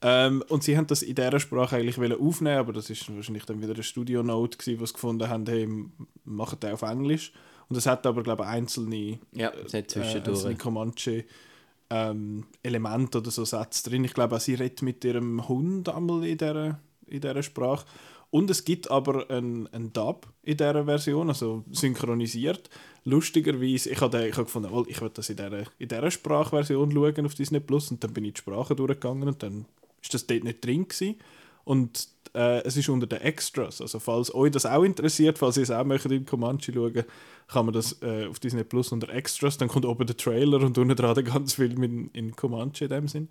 Ähm, 0.00 0.42
und 0.48 0.62
sie 0.62 0.76
haben 0.76 0.86
das 0.86 1.02
in 1.02 1.14
dieser 1.14 1.40
Sprache 1.40 1.76
eigentlich 1.76 1.98
wollen 1.98 2.18
aufnehmen, 2.20 2.58
aber 2.58 2.72
das 2.72 2.90
ist 2.90 3.14
wahrscheinlich 3.14 3.46
dann 3.46 3.62
wieder 3.62 3.74
eine 3.74 3.82
Studio-Note, 3.82 4.58
wo 4.78 4.86
sie 4.86 4.92
gefunden 4.92 5.28
haben, 5.28 5.46
hey, 5.46 5.68
machen 6.24 6.58
auf 6.72 6.82
Englisch. 6.82 7.32
Und 7.68 7.76
es 7.76 7.86
hat 7.86 8.06
aber, 8.06 8.22
glaube 8.22 8.42
ich, 8.44 8.48
einzelne 8.48 9.18
Ja, 9.32 9.50
äh, 9.50 9.86
zwischendurch. 9.86 10.26
einzelne 10.26 10.56
Comanche 10.56 11.24
ähm, 11.90 12.44
Elemente 12.62 13.18
oder 13.18 13.30
so 13.30 13.44
Sätze 13.44 13.88
drin. 13.88 14.04
Ich 14.04 14.14
glaube, 14.14 14.36
auch 14.36 14.40
sie 14.40 14.54
redet 14.54 14.82
mit 14.82 15.04
ihrem 15.04 15.46
Hund 15.48 15.88
einmal 15.88 16.24
in 16.24 16.38
dieser, 16.38 16.80
in 17.06 17.20
dieser 17.20 17.42
Sprache. 17.42 17.86
Und 18.30 18.50
es 18.50 18.64
gibt 18.64 18.90
aber 18.90 19.30
einen, 19.30 19.68
einen 19.68 19.92
Dub 19.92 20.26
in 20.42 20.56
dieser 20.56 20.84
Version, 20.84 21.28
also 21.28 21.62
synchronisiert. 21.70 22.68
Lustigerweise, 23.04 23.90
ich 23.90 24.00
habe, 24.00 24.26
ich 24.26 24.34
habe 24.34 24.46
gefunden, 24.46 24.70
oh, 24.72 24.84
ich 24.88 25.00
will 25.00 25.10
das 25.14 25.30
in 25.30 25.36
dieser, 25.36 25.64
in 25.78 25.88
dieser 25.88 26.10
Sprachversion 26.10 26.90
schauen 26.90 27.26
auf 27.26 27.34
Disney 27.34 27.60
Plus 27.60 27.90
und 27.92 28.02
dann 28.02 28.12
bin 28.12 28.24
ich 28.24 28.34
die 28.34 28.38
Sprache 28.40 28.74
durchgegangen 28.74 29.28
und 29.28 29.42
dann 29.42 29.66
ist 30.02 30.14
das 30.14 30.26
dort 30.26 30.42
nicht 30.42 30.64
drin 30.64 30.88
gewesen. 30.88 31.16
Und 31.64 32.08
äh, 32.34 32.62
es 32.64 32.76
ist 32.76 32.88
unter 32.88 33.06
den 33.06 33.20
Extras. 33.20 33.80
Also 33.80 33.98
falls 34.00 34.34
euch 34.34 34.50
das 34.50 34.66
auch 34.66 34.82
interessiert, 34.82 35.38
falls 35.38 35.56
ihr 35.56 35.62
es 35.62 35.70
auch 35.70 35.84
möchtet 35.84 36.12
in 36.12 36.26
Comanche 36.26 36.72
schauen, 36.72 37.04
kann 37.48 37.66
man 37.66 37.74
das 37.74 38.00
äh, 38.02 38.26
auf 38.26 38.38
Disney 38.38 38.64
Plus 38.64 38.92
unter 38.92 39.08
Extras. 39.08 39.58
Dann 39.58 39.68
kommt 39.68 39.86
oben 39.86 40.06
der 40.06 40.16
Trailer 40.16 40.60
und 40.60 40.76
unten 40.76 40.96
dran 40.96 41.14
der 41.14 41.24
ganze 41.24 41.56
Film 41.56 41.82
in, 41.82 42.10
in 42.12 42.36
Comanche 42.36 42.84
in 42.84 42.90
dem 42.90 43.08
Sinn. 43.08 43.28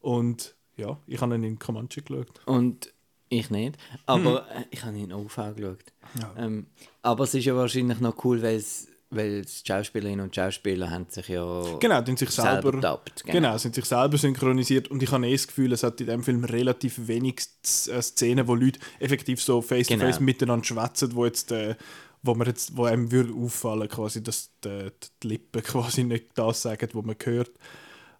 Und 0.00 0.54
ja, 0.76 0.98
ich 1.06 1.20
habe 1.20 1.34
ihn 1.34 1.44
in 1.44 1.58
Comanche 1.58 2.02
geschaut. 2.02 2.40
Und 2.46 2.92
ich 3.28 3.50
nicht. 3.50 3.76
Aber 4.06 4.48
äh, 4.50 4.64
ich 4.70 4.84
habe 4.84 4.96
ihn 4.96 5.04
in 5.04 5.12
OV 5.12 5.36
geschaut. 5.54 5.84
Ja. 6.18 6.34
Ähm, 6.38 6.66
aber 7.02 7.24
es 7.24 7.34
ist 7.34 7.44
ja 7.44 7.54
wahrscheinlich 7.54 8.00
noch 8.00 8.24
cool, 8.24 8.42
weil 8.42 8.56
es 8.56 8.88
weil 9.10 9.42
die 9.42 9.66
Schauspielerinnen 9.66 10.24
und 10.24 10.34
Schauspieler 10.34 10.90
haben 10.90 11.06
sich 11.08 11.28
ja 11.28 11.62
Genau, 11.80 11.94
haben 11.94 12.16
sich 12.16 12.30
selber 12.30 12.52
selber, 12.52 12.72
gedubbt, 12.72 13.22
genau. 13.24 13.32
genau. 13.32 13.58
sind 13.58 13.74
sich 13.74 13.84
selber 13.86 14.18
synchronisiert 14.18 14.88
und 14.88 15.02
ich 15.02 15.10
habe 15.10 15.26
eh 15.26 15.32
das 15.32 15.46
Gefühl, 15.46 15.72
es 15.72 15.82
hat 15.82 16.00
in 16.00 16.08
dem 16.08 16.22
Film 16.22 16.44
relativ 16.44 17.08
wenig 17.08 17.40
äh, 17.88 18.02
Szenen, 18.02 18.46
wo 18.46 18.54
Leute 18.54 18.78
effektiv 19.00 19.42
so 19.42 19.62
face 19.62 19.86
to 19.86 19.96
face 19.96 20.16
Genau. 20.18 20.26
miteinander 20.26 20.64
schwätzen, 20.64 21.14
wo 21.14 21.24
jetzt 21.24 21.52
äh, 21.52 21.74
wo 22.22 22.34
man 22.34 22.46
jetzt, 22.48 22.76
wo 22.76 22.84
einem 22.84 23.10
würde 23.12 23.32
auffallen, 23.32 23.88
quasi, 23.88 24.22
dass 24.22 24.50
die, 24.64 24.90
die 25.22 25.28
Lippen 25.28 25.62
quasi 25.64 26.04
nicht 26.04 26.26
das 26.34 26.62
sagen, 26.62 26.88
was 26.92 27.04
man 27.04 27.16
hört. 27.22 27.50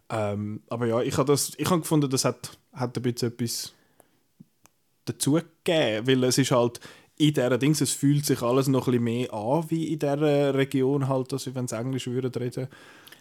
Ähm, 0.08 0.62
aber 0.68 0.86
ja, 0.86 1.02
ich 1.02 1.16
habe 1.18 1.30
das, 1.30 1.52
ich 1.58 1.68
habe 1.68 1.80
gefunden, 1.80 2.08
das 2.08 2.24
hat, 2.24 2.56
hat 2.72 2.96
ein 2.96 3.02
bisschen 3.02 3.28
etwas 3.32 3.74
dazu 5.04 5.32
gegeben, 5.32 6.06
weil 6.06 6.24
es 6.24 6.38
ist 6.38 6.50
halt 6.50 6.80
in 7.18 7.34
dieser 7.34 7.58
Dings, 7.58 7.80
es 7.80 7.92
fühlt 7.92 8.24
sich 8.24 8.40
alles 8.42 8.68
noch 8.68 8.86
ein 8.86 8.92
bisschen 8.92 9.04
mehr 9.04 9.32
an 9.34 9.64
wie 9.70 9.92
in 9.92 9.98
dieser 9.98 10.54
Region 10.54 11.08
halt, 11.08 11.32
als 11.32 11.52
wenn 11.54 11.66
sie 11.68 11.76
Englisch 11.76 12.06
würden 12.06 12.32
reden. 12.32 12.68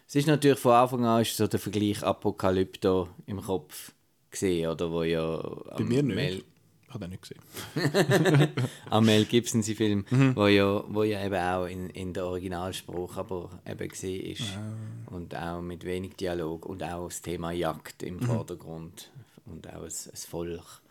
Es 0.07 0.15
ist 0.15 0.27
natürlich 0.27 0.59
von 0.59 0.71
Anfang 0.73 1.03
an 1.05 1.21
ist 1.21 1.35
so 1.35 1.47
der 1.47 1.59
Vergleich 1.59 2.01
Apokalypto 2.03 3.09
im 3.25 3.41
Kopf 3.41 3.91
gesehen, 4.31 4.69
oder 4.69 4.91
wo 4.91 5.03
ja 5.03 5.37
Bei 5.77 5.83
mir 5.83 6.01
nicht. 6.03 6.15
Mel, 6.15 6.43
Ich 6.87 6.93
habe 6.93 6.99
den 7.05 7.09
nicht 7.09 7.23
gesehen. 7.23 7.41
am 8.89 9.05
Mel 9.05 9.25
Gibson 9.25 9.61
sein 9.61 9.75
Film, 9.75 10.05
Mhm. 10.09 10.35
wo, 10.35 10.47
ja, 10.47 10.83
wo 10.87 11.03
ja 11.03 11.25
eben 11.25 11.35
auch 11.35 11.65
in, 11.65 11.89
in 11.89 12.13
der 12.13 12.25
Originalspruch 12.25 13.17
aber 13.17 13.49
eben 13.69 13.89
gesehen 13.89 14.25
ist 14.31 14.43
Ah. 14.57 15.13
und 15.13 15.35
auch 15.35 15.61
mit 15.61 15.83
wenig 15.83 16.15
Dialog 16.15 16.65
und 16.65 16.83
auch 16.83 17.07
das 17.07 17.21
Thema 17.21 17.51
Jagd 17.51 18.03
im 18.03 18.17
Mhm. 18.17 18.21
Vordergrund 18.21 19.09
und 19.45 19.67
auch 19.67 19.81
ein, 19.81 19.83
ein 19.83 20.17
Volk. 20.29 20.81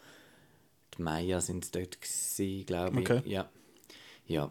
Die 0.98 1.02
Maya 1.02 1.40
sind 1.40 1.74
dort 1.74 1.98
glaube 2.66 3.00
ich. 3.00 3.10
Okay. 3.10 3.22
Ja. 3.26 3.48
ja. 4.26 4.50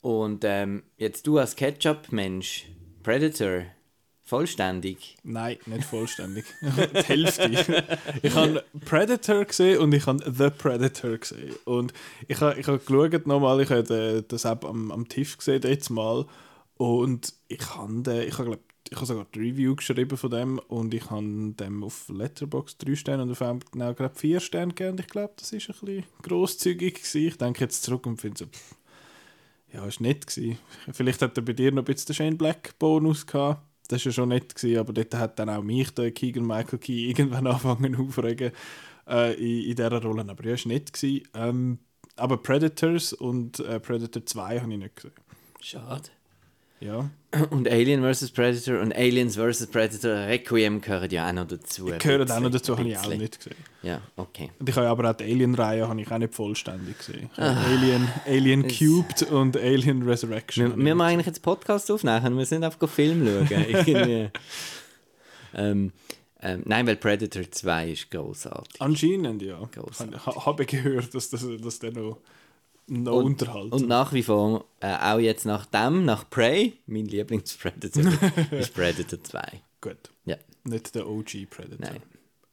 Und 0.00 0.44
ähm, 0.44 0.82
jetzt 0.98 1.26
du 1.26 1.38
als 1.38 1.56
Ketchup-Mensch, 1.56 2.66
Predator, 3.02 3.62
vollständig. 4.22 5.16
Nein, 5.22 5.58
nicht 5.66 5.84
vollständig. 5.84 6.44
Die 6.60 7.02
Hälfte. 7.02 7.98
ich 8.22 8.34
habe 8.34 8.64
Predator 8.84 9.44
gesehen 9.44 9.78
und 9.78 9.94
ich 9.94 10.06
habe 10.06 10.22
The 10.30 10.50
Predator 10.50 11.16
gesehen. 11.18 11.54
Und 11.64 11.92
ich 12.28 12.40
habe 12.40 12.58
ich 12.58 12.66
habe 12.66 12.78
geschaut 12.78 13.26
nochmal, 13.26 13.60
ich 13.60 13.70
habe 13.70 14.24
das 14.26 14.44
App 14.44 14.64
am, 14.64 14.90
am 14.90 15.08
TIFF 15.08 15.38
gesehen, 15.38 15.62
jetzt 15.62 15.90
mal. 15.90 16.26
Und 16.76 17.34
ich 17.48 17.74
habe, 17.74 18.02
den- 18.02 18.28
ich 18.28 18.34
habe, 18.38 18.50
glaub, 18.50 18.60
ich 18.94 19.00
habe 19.00 19.06
sogar 19.06 19.26
die 19.34 19.40
Review 19.40 19.74
geschrieben 19.74 20.16
von 20.16 20.30
dem 20.30 20.58
und 20.68 20.94
ich 20.94 21.10
habe 21.10 21.24
dem 21.58 21.82
auf 21.82 22.08
Letterboxd 22.08 22.86
3 22.86 22.94
Sterne 22.94 23.22
und 23.24 23.32
auf 23.32 23.42
einem 23.42 23.60
genau 23.72 23.92
gerade 23.92 24.14
4 24.14 24.38
Sterne 24.38 24.72
gegeben. 24.72 24.98
Ich 25.00 25.08
glaube, 25.08 25.34
das 25.36 25.52
ist 25.52 25.68
ein 25.68 25.74
bisschen 25.80 26.04
grosszügig 26.22 26.94
gewesen. 26.94 27.26
Ich 27.26 27.36
denke 27.36 27.60
jetzt 27.60 27.82
zurück 27.82 28.06
und 28.06 28.20
finde 28.20 28.38
so, 28.38 28.46
pff, 28.46 28.76
ja, 29.72 29.84
ist 29.84 30.00
nett 30.00 30.26
gewesen. 30.26 30.58
Vielleicht 30.92 31.22
hat 31.22 31.36
er 31.36 31.42
bei 31.42 31.52
dir 31.52 31.72
noch 31.72 31.82
ein 31.82 31.86
bisschen 31.86 32.06
den 32.06 32.14
Shane 32.14 32.38
Black 32.38 32.78
Bonus 32.78 33.26
gehabt. 33.26 33.62
Das 33.88 34.04
war 34.04 34.10
ja 34.10 34.14
schon 34.14 34.28
nett, 34.28 34.54
gewesen, 34.54 34.78
aber 34.78 34.92
dort 34.92 35.14
hat 35.14 35.38
dann 35.40 35.50
auch 35.50 35.62
mich 35.62 35.90
der 35.90 36.12
Keegan 36.12 36.46
Michael 36.46 36.78
Key 36.78 37.06
irgendwann 37.08 37.48
angefangen 37.48 37.96
aufregen 37.96 38.52
äh, 39.08 39.34
in, 39.34 39.70
in 39.70 39.76
dieser 39.76 40.02
Rolle. 40.02 40.24
Aber 40.28 40.44
ja, 40.44 40.52
war 40.52 40.68
nett. 40.68 40.92
Gewesen. 40.92 41.28
Ähm, 41.34 41.78
aber 42.14 42.36
Predators 42.36 43.12
und 43.12 43.58
äh, 43.58 43.80
Predator 43.80 44.24
2 44.24 44.60
habe 44.60 44.72
ich 44.72 44.78
nicht 44.78 44.96
gesehen. 44.96 45.12
Schade. 45.60 46.10
Ja. 46.84 47.08
Und 47.50 47.68
Alien 47.68 48.02
vs. 48.02 48.30
Predator 48.30 48.80
und 48.80 48.94
Aliens 48.94 49.36
vs. 49.36 49.66
Predator 49.68 50.10
Requiem 50.28 50.80
gehören 50.80 51.10
ja 51.10 51.28
auch 51.28 51.32
noch 51.32 51.46
dazu. 51.48 51.90
ein 51.90 51.98
Gehören 51.98 52.30
auch 52.30 52.40
noch 52.40 52.50
dazu, 52.50 52.76
habe 52.78 52.88
ich 52.88 52.96
auch 52.98 53.08
nicht 53.08 53.38
gesehen. 53.38 53.56
Ja, 53.82 54.00
okay. 54.16 54.50
Und 54.58 54.68
ich 54.68 54.76
habe 54.76 54.88
aber 54.88 55.10
auch 55.10 55.14
die 55.14 55.24
Alien-Reihe 55.24 55.88
habe 55.88 56.00
ich 56.00 56.10
auch 56.10 56.18
nicht 56.18 56.34
vollständig 56.34 56.98
gesehen. 56.98 57.30
Habe 57.36 57.58
Alien, 57.58 58.08
Alien 58.26 58.68
Cubed 58.68 59.22
und 59.32 59.56
Alien 59.56 60.02
Resurrection. 60.02 60.76
Wir, 60.76 60.84
wir 60.84 60.94
machen 60.94 61.12
eigentlich 61.14 61.26
jetzt 61.26 61.42
Podcast 61.42 61.90
aufnehmen, 61.90 62.38
wir 62.38 62.46
sind 62.46 62.62
einfach 62.62 62.88
Film 62.88 63.26
schauen. 63.48 64.30
Ähm, 65.56 65.92
ähm, 66.42 66.62
nein, 66.66 66.86
weil 66.86 66.96
Predator 66.96 67.50
2 67.50 67.90
ist 67.90 68.10
großartig. 68.10 68.80
Anscheinend, 68.80 69.40
ja. 69.40 69.60
Ich 69.72 70.26
ha- 70.26 70.46
habe 70.46 70.66
gehört, 70.66 71.14
dass, 71.14 71.30
das, 71.30 71.46
dass 71.62 71.78
der 71.78 71.92
noch, 71.92 72.18
noch 72.86 73.14
Und- 73.16 73.24
unterhält. 73.24 73.72
Und 73.72 73.88
nach 73.88 74.12
wie 74.12 74.22
vor, 74.22 74.64
äh, 74.80 74.94
auch 74.94 75.18
jetzt 75.18 75.44
nach 75.46 75.66
dem, 75.66 76.04
nach 76.04 76.28
Prey, 76.28 76.74
mein 76.86 77.06
Lieblingspredator, 77.06 78.04
ist 78.52 78.74
Predator 78.74 79.22
2. 79.22 79.62
Gut. 79.80 79.96
Ja. 80.24 80.36
Nicht 80.64 80.94
der 80.94 81.08
OG 81.08 81.46
Predator. 81.50 81.78
Nein. 81.78 82.02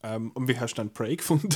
Ähm, 0.03 0.31
und 0.33 0.47
wie 0.47 0.59
hast 0.59 0.73
du 0.73 0.77
dann 0.81 0.91
Prey 0.91 1.15
gefunden? 1.15 1.47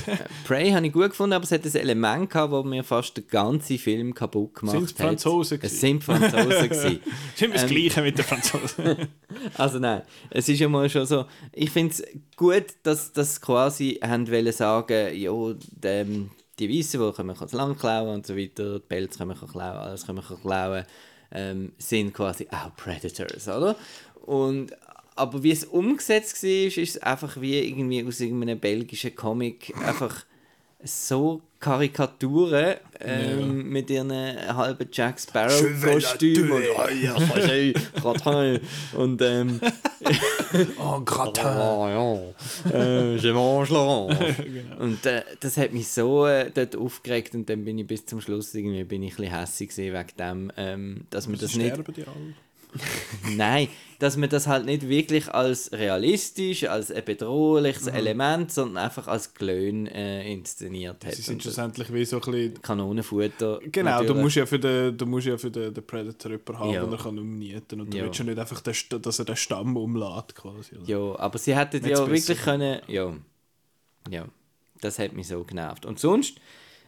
Prey 0.45 0.69
habe 0.69 0.85
ich 0.85 0.93
gut 0.93 1.09
gefunden, 1.09 1.33
aber 1.33 1.43
es 1.45 1.51
hat 1.51 1.65
ein 1.65 1.73
Element 1.73 2.29
gehabt, 2.29 2.53
das 2.53 2.63
mir 2.63 2.83
fast 2.83 3.17
den 3.17 3.25
ganzen 3.27 3.79
Film 3.79 4.13
kaputt 4.13 4.53
gemacht 4.53 4.75
Sind's 4.77 4.91
hat. 4.99 5.07
Franzosen 5.07 5.59
Es 5.63 5.81
sind 5.81 6.03
Franzosen 6.03 6.47
gewesen. 6.69 6.99
ist 7.33 7.41
immer 7.41 7.53
das 7.55 7.63
Ähm, 7.63 7.69
Gleiche 7.69 8.01
mit 8.03 8.17
den 8.19 8.25
Franzosen. 8.25 9.07
Also 9.55 9.79
nein, 9.79 10.03
es 10.29 10.47
ist 10.47 10.59
ja 10.59 10.69
mal 10.69 10.88
schon 10.89 11.05
so. 11.07 11.25
Ich 11.53 11.71
finde 11.71 11.93
es 11.93 12.03
gut, 12.38 12.65
dass 12.83 13.11
das 13.11 13.41
quasi 13.41 13.99
haben 14.01 14.29
wollen 14.31 14.53
sagen, 14.53 15.13
ja, 15.17 15.31
dem, 15.71 16.29
die 16.59 16.69
Weißen, 16.69 16.99
die 16.99 17.11
können 17.11 17.37
wir 17.37 17.47
Land 17.51 17.79
klauen 17.79 18.09
und 18.09 18.27
so 18.27 18.35
weiter, 18.35 18.79
die 18.79 18.85
Pelz 18.85 19.17
können 19.17 19.31
wir 19.31 19.47
klauen, 19.47 19.77
alles 19.77 20.05
können 20.05 20.21
wir 20.27 20.37
klauen, 20.37 20.85
ähm, 21.31 21.73
sind 21.77 22.13
quasi 22.13 22.47
auch 22.51 22.75
Predators, 22.75 23.47
oder? 23.47 23.75
Und 24.25 24.75
aber 25.15 25.43
wie 25.43 25.51
es 25.51 25.63
umgesetzt 25.63 26.43
war, 26.43 26.49
ist 26.49 26.77
es 26.77 26.97
einfach 26.97 27.39
wie 27.39 27.57
irgendwie 27.59 28.05
aus 28.05 28.19
irgendeinem 28.19 28.59
belgischen 28.59 29.15
Comic 29.15 29.73
einfach 29.85 30.25
so 30.85 31.41
Karikaturen 31.59 32.75
ähm, 32.99 33.69
mit 33.69 33.89
ihren 33.89 34.11
halben 34.11 34.87
Jack 34.91 35.19
Sparrow-Kostümen. 35.19 36.63
und 38.97 39.21
ähm, 39.21 39.59
oh, 40.77 40.99
Gratin. 41.05 41.45
Ah, 41.55 41.89
ja. 41.89 42.17
Äh, 42.71 43.15
je 43.15 43.33
mange 43.33 43.65
l'orange. 43.65 44.35
genau. 44.43 44.83
Und 44.83 45.05
äh, 45.05 45.23
das 45.39 45.57
hat 45.57 45.73
mich 45.73 45.87
so 45.87 46.27
äh, 46.27 46.51
dort 46.51 46.75
aufgeregt 46.75 47.33
und 47.33 47.49
dann 47.49 47.65
bin 47.65 47.79
ich 47.79 47.87
bis 47.87 48.05
zum 48.05 48.21
Schluss 48.21 48.53
irgendwie 48.53 48.83
bin 48.83 49.01
ich 49.03 49.17
ein 49.19 49.25
bisschen 49.25 49.67
gewesen 49.67 49.93
wegen 49.93 50.17
dem, 50.19 50.51
ähm, 50.57 51.07
dass 51.09 51.27
man 51.27 51.39
das 51.39 51.55
nicht... 51.55 51.73
sterben 51.73 51.93
die 51.93 52.03
alle. 52.03 52.33
Nein, 53.35 53.67
dass 53.99 54.17
man 54.17 54.29
das 54.29 54.45
halt 54.47 54.65
nicht 54.65 54.88
wirklich 54.89 55.33
als 55.33 55.71
realistisch, 55.71 56.65
als 56.65 56.91
ein 56.91 57.03
bedrohliches 57.05 57.88
Element, 57.88 58.51
sondern 58.51 58.83
einfach 58.83 59.07
als 59.07 59.33
Glöhn 59.33 59.88
äh, 59.88 60.29
inszeniert 60.31 61.05
hat. 61.05 61.13
Sie 61.13 61.21
sind 61.21 61.35
Und 61.35 61.43
schlussendlich 61.43 61.93
wie 61.93 62.03
so 62.05 62.17
ein 62.17 62.31
bisschen... 62.31 62.61
Kanonenfutter. 62.61 63.59
Genau, 63.71 64.03
du 64.03 64.13
musst 64.15 64.35
ja 64.35 64.45
für 64.45 64.59
den, 64.59 64.97
du 64.97 65.05
musst 65.05 65.27
ja 65.27 65.38
für 65.38 65.49
den, 65.49 65.73
den 65.73 65.85
Predator 65.88 66.31
jemanden 66.31 66.59
haben, 66.59 66.73
Ja. 66.73 66.83
den 66.83 66.91
er 66.91 66.97
kann 66.97 67.17
umnieten 67.19 67.81
Und 67.81 67.93
du 67.93 67.97
Ja. 67.97 68.03
willst 68.03 68.19
ja 68.19 68.25
nicht 68.25 68.38
einfach, 68.39 68.59
den, 68.61 68.73
dass 69.01 69.19
er 69.19 69.25
den 69.25 69.35
Stamm 69.38 69.77
umlädt 69.77 70.35
quasi. 70.35 70.75
oder? 70.75 70.85
Ja, 70.85 71.19
aber 71.19 71.38
sie 71.38 71.55
hätten 71.55 71.77
ja 71.88 72.01
besser 72.03 72.09
wirklich 72.11 72.41
können. 72.41 72.81
Ja. 72.88 73.13
ja, 74.09 74.25
das 74.81 74.99
hat 74.99 75.13
mich 75.13 75.27
so 75.27 75.43
genervt. 75.45 75.85
Und 75.85 75.99
sonst 75.99 76.35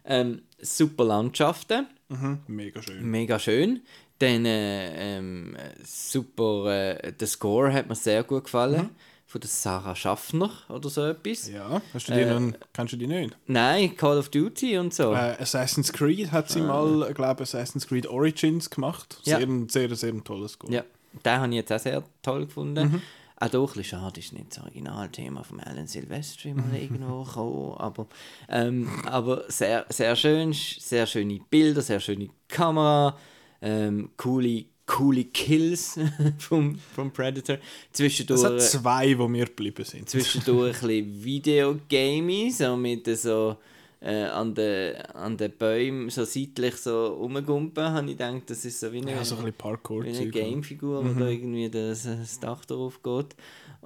ähm, 0.04 0.42
super 0.62 1.06
Landschaften, 1.06 1.88
Mhm. 2.10 2.40
Mega 2.48 2.82
schön. 2.82 3.04
mega 3.04 3.38
schön. 3.38 3.82
Dann 4.20 4.46
äh, 4.46 5.18
ähm, 5.18 5.56
super, 5.84 6.66
äh, 7.04 7.14
der 7.14 7.28
Score 7.28 7.72
hat 7.72 7.88
mir 7.88 7.96
sehr 7.96 8.24
gut 8.24 8.46
gefallen. 8.46 8.90
Von 9.30 9.42
der 9.42 9.50
Sarah 9.50 9.94
Schaffner 9.94 10.50
oder 10.70 10.90
so 10.90 11.04
etwas. 11.04 11.50
Mhm. 11.50 11.56
Ja, 11.56 11.82
hast 11.94 12.08
du 12.08 12.14
die 12.14 12.20
Äh, 12.22 12.40
noch, 12.40 12.54
kennst 12.72 12.94
du 12.94 12.98
die 12.98 13.08
nicht? 13.08 13.36
Nein, 13.46 13.96
Call 13.98 14.18
of 14.18 14.30
Duty 14.30 14.78
und 14.78 14.94
so. 14.94 15.12
Äh, 15.14 15.36
Assassin's 15.40 15.92
Creed 15.92 16.32
hat 16.32 16.50
sie 16.50 16.62
mal, 16.62 17.14
glaube 17.14 17.44
Assassin's 17.44 17.86
Creed 17.86 18.08
Origins 18.08 18.70
gemacht. 18.70 19.18
Ah. 19.20 19.32
Ja. 19.32 19.40
Sehr, 19.40 19.90
sehr, 19.90 19.96
sehr 19.98 20.24
tolles 20.24 20.54
Score. 20.54 20.74
Ja, 20.74 20.84
den 21.26 21.34
habe 21.34 21.50
ich 21.50 21.56
jetzt 21.56 21.74
auch 21.74 21.80
sehr 21.80 22.04
toll 22.22 22.46
gefunden. 22.46 22.90
Mhm. 22.90 23.02
Auch 23.40 23.50
doch 23.50 23.68
ein 23.76 23.82
bisschen 23.84 24.00
schade, 24.00 24.20
ist 24.20 24.34
nicht 24.34 24.46
das 24.50 24.64
Originalthema 24.64 25.44
von 25.44 25.60
Alan 25.60 25.88
Silvestri 25.88 26.54
mal 26.54 26.74
irgendwo 26.82 27.24
gekommen, 27.24 27.76
aber, 27.78 28.08
ähm, 28.50 28.90
aber 29.06 29.44
sehr, 29.50 29.86
sehr 29.90 30.16
schön, 30.16 30.54
sehr 30.54 31.06
schöne 31.06 31.40
Bilder, 31.50 31.82
sehr 31.82 32.00
schöne 32.00 32.30
Kamera, 32.48 33.16
ähm, 33.62 34.10
coole, 34.18 34.66
coole 34.86 35.26
Kills 35.26 36.00
vom, 36.38 36.78
vom 36.96 37.12
Predator. 37.12 37.58
Zwischendurch, 37.92 38.40
Es 38.40 38.46
hat 38.46 38.62
zwei, 38.62 39.08
die 39.14 39.28
mir 39.28 39.46
geblieben 39.46 39.84
sind. 39.84 40.10
zwischendurch 40.10 40.82
ein 40.84 40.88
bisschen 40.88 41.24
Videogaming, 41.24 42.52
so 42.52 42.76
mit 42.78 43.06
so 43.18 43.58
äh, 44.00 44.26
an 44.26 44.54
den 44.54 44.96
an 45.14 45.36
den 45.38 45.52
Bäumen 45.58 46.10
so 46.12 46.24
seitlich 46.24 46.76
so 46.78 47.08
rumgumpen, 47.08 47.84
habe 47.84 48.06
ich 48.12 48.18
gedacht, 48.18 48.44
das 48.48 48.64
ist 48.64 48.80
so 48.80 48.92
wie 48.94 49.00
eine, 49.02 49.12
Ja, 49.12 49.26
so 49.26 49.36
ein 49.36 49.42
bisschen 49.42 49.58
parkour 49.58 50.04
wie 50.04 50.10
eine 50.16 50.28
Gamefigur, 50.30 51.04
wo 51.04 51.20
da 51.20 51.28
irgendwie 51.28 51.70
das, 51.70 52.04
das 52.04 52.40
Dach 52.40 52.64
drauf 52.66 53.02
geht. 53.02 53.36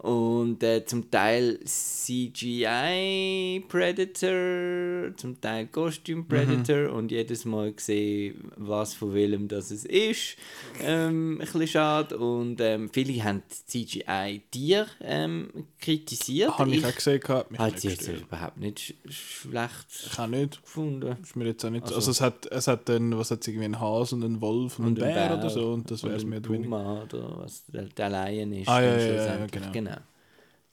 Und 0.02 0.64
äh, 0.64 0.84
zum 0.84 1.12
Teil 1.12 1.60
CGI 1.64 3.64
Predator, 3.68 5.16
zum 5.16 5.40
Teil 5.40 5.68
Costume 5.68 6.24
Predator 6.24 6.92
und 6.94 7.12
jedes 7.12 7.46
Mal 7.46 7.72
gesehen, 7.74 8.52
was 8.58 8.96
von 8.96 9.14
welchem 9.14 9.48
das 9.48 9.70
es 9.70 9.86
ist. 9.86 10.38
Ähm, 10.82 11.36
ein 11.36 11.38
bisschen 11.40 11.68
schade. 11.68 12.18
Und 12.18 12.60
ähm, 12.62 12.90
viele 12.92 13.24
haben 13.24 13.44
CGI 13.68 14.42
Tier 14.50 14.88
ähm, 15.02 15.50
kritisiert. 15.80 16.58
Habe 16.58 16.72
ich 16.72 16.84
auch 16.86 16.96
gesehen, 16.96 17.20
gehabt, 17.20 17.52
mich 17.52 17.60
sie 17.80 17.90
jetzt 17.90 18.08
überhaupt 18.08 18.58
nicht 18.58 18.80
sch 18.80 18.94
schlecht 19.42 19.86
Ich 20.12 20.20
auch 20.20 20.28
nicht. 20.28 20.62
gefunden. 20.64 21.16
Ist 21.22 21.36
mir 21.36 21.46
jetzt 21.46 21.64
auch 21.64 21.70
nicht. 21.70 21.84
Also, 21.84 21.96
Also- 21.96 22.12
es 22.12 22.22
hat, 22.22 22.46
es 22.48 22.68
hat 22.68 22.90
dann, 22.90 23.16
was 23.18 23.30
hat 23.32 23.48
irgendwie 23.48 23.66
einen 23.66 23.80
Hase 23.80 24.16
und 24.16 24.24
einen 24.24 24.42
Wolf 24.42 24.80
und, 24.80 24.86
einen 24.86 25.04
ein 25.04 25.14
Bär, 25.14 25.38
oder 25.38 25.50
so 25.50 25.74
und 25.74 25.90
das 25.92 26.04
wäre 26.04 26.16
es 26.16 26.24
und 26.24 26.30
mehr 26.30 26.40
ein 26.40 27.04
oder 27.04 27.38
was 27.44 27.66
der, 27.68 27.84
der 27.84 28.10
Lion 28.10 28.54
ist. 28.54 28.68
Ah, 28.68 28.82
ja, 28.82 28.98
ja, 28.98 28.98
ja, 28.98 29.08
schlussendlich. 29.48 29.72
genau. 29.72 29.91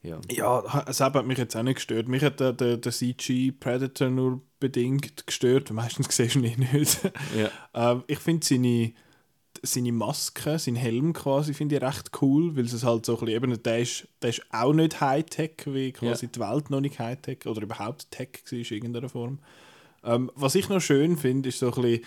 Ja. 0.01 0.19
Ja, 0.31 0.85
es 0.87 1.01
hat 1.01 1.25
mich 1.25 1.37
jetzt 1.37 1.55
auch 1.55 1.63
nicht 1.63 1.75
gestört. 1.75 2.07
Mich 2.07 2.23
hat 2.23 2.39
der, 2.39 2.53
der, 2.53 2.77
der 2.77 2.91
CG 2.91 3.51
Predator 3.51 4.09
nur 4.09 4.41
bedingt 4.59 5.27
gestört. 5.27 5.71
Meistens 5.71 6.07
siehst 6.15 6.35
du 6.35 6.39
ihn 6.39 6.67
nicht. 6.71 6.99
Ja. 7.37 7.91
ähm, 7.91 8.03
ich 8.07 8.19
finde 8.19 8.45
seine, 8.45 8.93
seine 9.61 9.91
Maske, 9.91 10.57
sein 10.57 10.75
Helm 10.75 11.11
quasi, 11.11 11.53
finde 11.53 11.75
ich 11.75 11.81
recht 11.81 12.11
cool, 12.21 12.55
weil 12.55 12.65
es 12.65 12.83
halt 12.83 13.05
so 13.05 13.19
ein 13.19 13.25
bisschen, 13.25 13.43
eben, 13.43 13.63
der 13.63 13.79
ist, 13.79 14.07
der 14.21 14.29
ist 14.29 14.43
auch 14.51 14.73
nicht 14.73 15.01
Hightech, 15.01 15.65
wie 15.65 15.91
quasi 15.91 16.27
die 16.27 16.39
Welt 16.39 16.69
noch 16.69 16.81
nicht 16.81 16.99
Hightech 16.99 17.45
oder 17.45 17.61
überhaupt 17.61 18.09
Tech 18.11 18.41
war 18.45 18.57
in 18.57 18.65
irgendeiner 18.65 19.09
Form. 19.09 19.39
Ähm, 20.03 20.31
was 20.35 20.55
ich 20.55 20.69
noch 20.69 20.79
schön 20.79 21.17
finde, 21.17 21.49
ist 21.49 21.59
so 21.59 21.73
ein 21.73 21.81
bisschen 21.81 22.05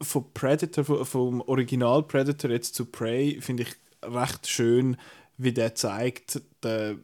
von 0.00 0.24
Predator, 0.32 1.04
vom 1.04 1.40
Original 1.42 2.02
Predator 2.02 2.50
jetzt 2.50 2.74
zu 2.74 2.86
Prey, 2.86 3.40
finde 3.40 3.64
ich 3.64 3.74
recht 4.02 4.48
schön, 4.48 4.96
wie 5.38 5.52
der 5.52 5.74
zeigt, 5.74 6.42
der, 6.62 6.98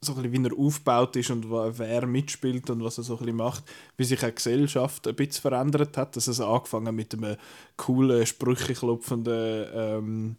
so 0.00 0.14
ein 0.14 0.32
wie 0.32 0.44
er 0.44 0.58
aufgebaut 0.58 1.16
ist 1.16 1.30
und 1.30 1.50
wer 1.50 2.06
mitspielt 2.06 2.70
und 2.70 2.84
was 2.84 2.98
er 2.98 3.04
so 3.04 3.18
ein 3.18 3.34
macht, 3.34 3.64
wie 3.96 4.04
sich 4.04 4.20
die 4.20 4.34
Gesellschaft 4.34 5.08
ein 5.08 5.16
bisschen 5.16 5.42
verändert 5.42 5.96
hat. 5.96 6.16
Dass 6.16 6.26
es 6.26 6.40
angefangen 6.40 6.94
mit 6.94 7.14
einem 7.14 7.36
coolen, 7.76 8.26
Sprüche 8.26 8.74
klopfenden, 8.74 9.66
ähm, 9.74 10.36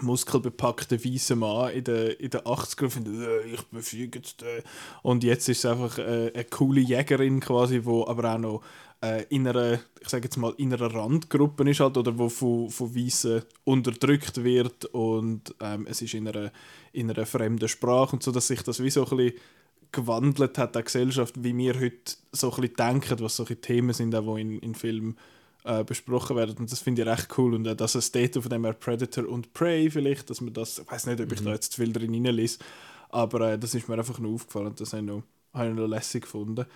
muskelbepackten 0.00 1.04
weißen 1.04 1.38
Mann 1.38 1.72
in 1.72 1.84
den, 1.84 2.12
in 2.12 2.30
den 2.30 2.40
80ern 2.42 2.84
und 2.84 2.90
findet, 2.90 3.28
äh, 3.28 3.46
ich 3.46 3.62
befüge 3.64 4.18
jetzt 4.18 4.40
den. 4.42 4.62
Und 5.02 5.24
jetzt 5.24 5.48
ist 5.48 5.58
es 5.58 5.66
einfach 5.66 5.98
äh, 5.98 6.32
eine 6.34 6.44
coole 6.44 6.80
Jägerin 6.80 7.40
quasi, 7.40 7.80
wo 7.84 8.06
aber 8.06 8.34
auch 8.34 8.38
noch 8.38 8.62
äh, 9.02 9.24
in 9.28 9.46
einer, 9.46 9.78
ich 10.00 10.08
sage 10.08 10.24
jetzt 10.24 10.36
mal, 10.36 10.54
in 10.56 10.72
einer 10.72 10.92
Randgruppe 10.92 11.68
ist 11.68 11.80
halt, 11.80 11.96
oder 11.96 12.16
wo 12.18 12.28
von, 12.28 12.70
von 12.70 12.94
Weißen 12.94 13.42
unterdrückt 13.64 14.42
wird 14.42 14.86
und 14.86 15.54
ähm, 15.60 15.86
es 15.88 16.02
ist 16.02 16.14
in 16.14 16.28
einer, 16.28 16.50
in 16.92 17.10
einer 17.10 17.26
fremden 17.26 17.68
Sprache 17.68 18.16
und 18.16 18.22
so, 18.22 18.32
dass 18.32 18.46
sich 18.46 18.62
das 18.62 18.82
wie 18.82 18.90
so 18.90 19.06
ein 19.06 19.16
bisschen 19.16 19.40
gewandelt 19.92 20.58
hat, 20.58 20.74
die 20.74 20.82
Gesellschaft, 20.82 21.42
wie 21.42 21.56
wir 21.56 21.78
heute 21.78 22.14
so 22.32 22.52
ein 22.52 22.60
bisschen 22.60 22.76
denken, 22.76 23.20
was 23.20 23.36
solche 23.36 23.60
Themen 23.60 23.92
sind, 23.92 24.14
auch 24.14 24.34
die 24.34 24.40
in, 24.40 24.58
in 24.60 24.74
Filmen 24.74 25.16
äh, 25.66 25.84
besprochen 25.84 26.36
werden. 26.36 26.56
Und 26.58 26.70
das 26.70 26.80
finde 26.80 27.02
ich 27.02 27.08
recht 27.08 27.36
cool. 27.36 27.54
Und 27.54 27.66
äh, 27.66 27.74
dass 27.74 27.94
es 27.94 28.12
dort 28.12 28.34
von 28.34 28.48
dem 28.48 28.64
her 28.64 28.72
Predator 28.72 29.28
und 29.28 29.52
Prey 29.52 29.90
vielleicht, 29.90 30.30
dass 30.30 30.40
man 30.40 30.52
das, 30.54 30.78
ich 30.78 30.90
weiß 30.90 31.06
nicht, 31.06 31.20
ob 31.20 31.32
ich 31.32 31.42
da 31.42 31.50
jetzt 31.50 31.72
zu 31.72 31.82
viel 31.82 31.92
drin 31.92 32.14
reinlese, 32.14 32.58
aber 33.10 33.52
äh, 33.52 33.58
das 33.58 33.74
ist 33.74 33.88
mir 33.88 33.98
einfach 33.98 34.18
nur 34.18 34.34
aufgefallen 34.34 34.68
und 34.68 34.80
das 34.80 34.92
habe 34.92 35.02
ich 35.02 35.08
noch, 35.08 35.22
habe 35.52 35.70
ich 35.70 35.74
noch 35.74 35.88
lässig 35.88 36.22
gefunden. 36.22 36.66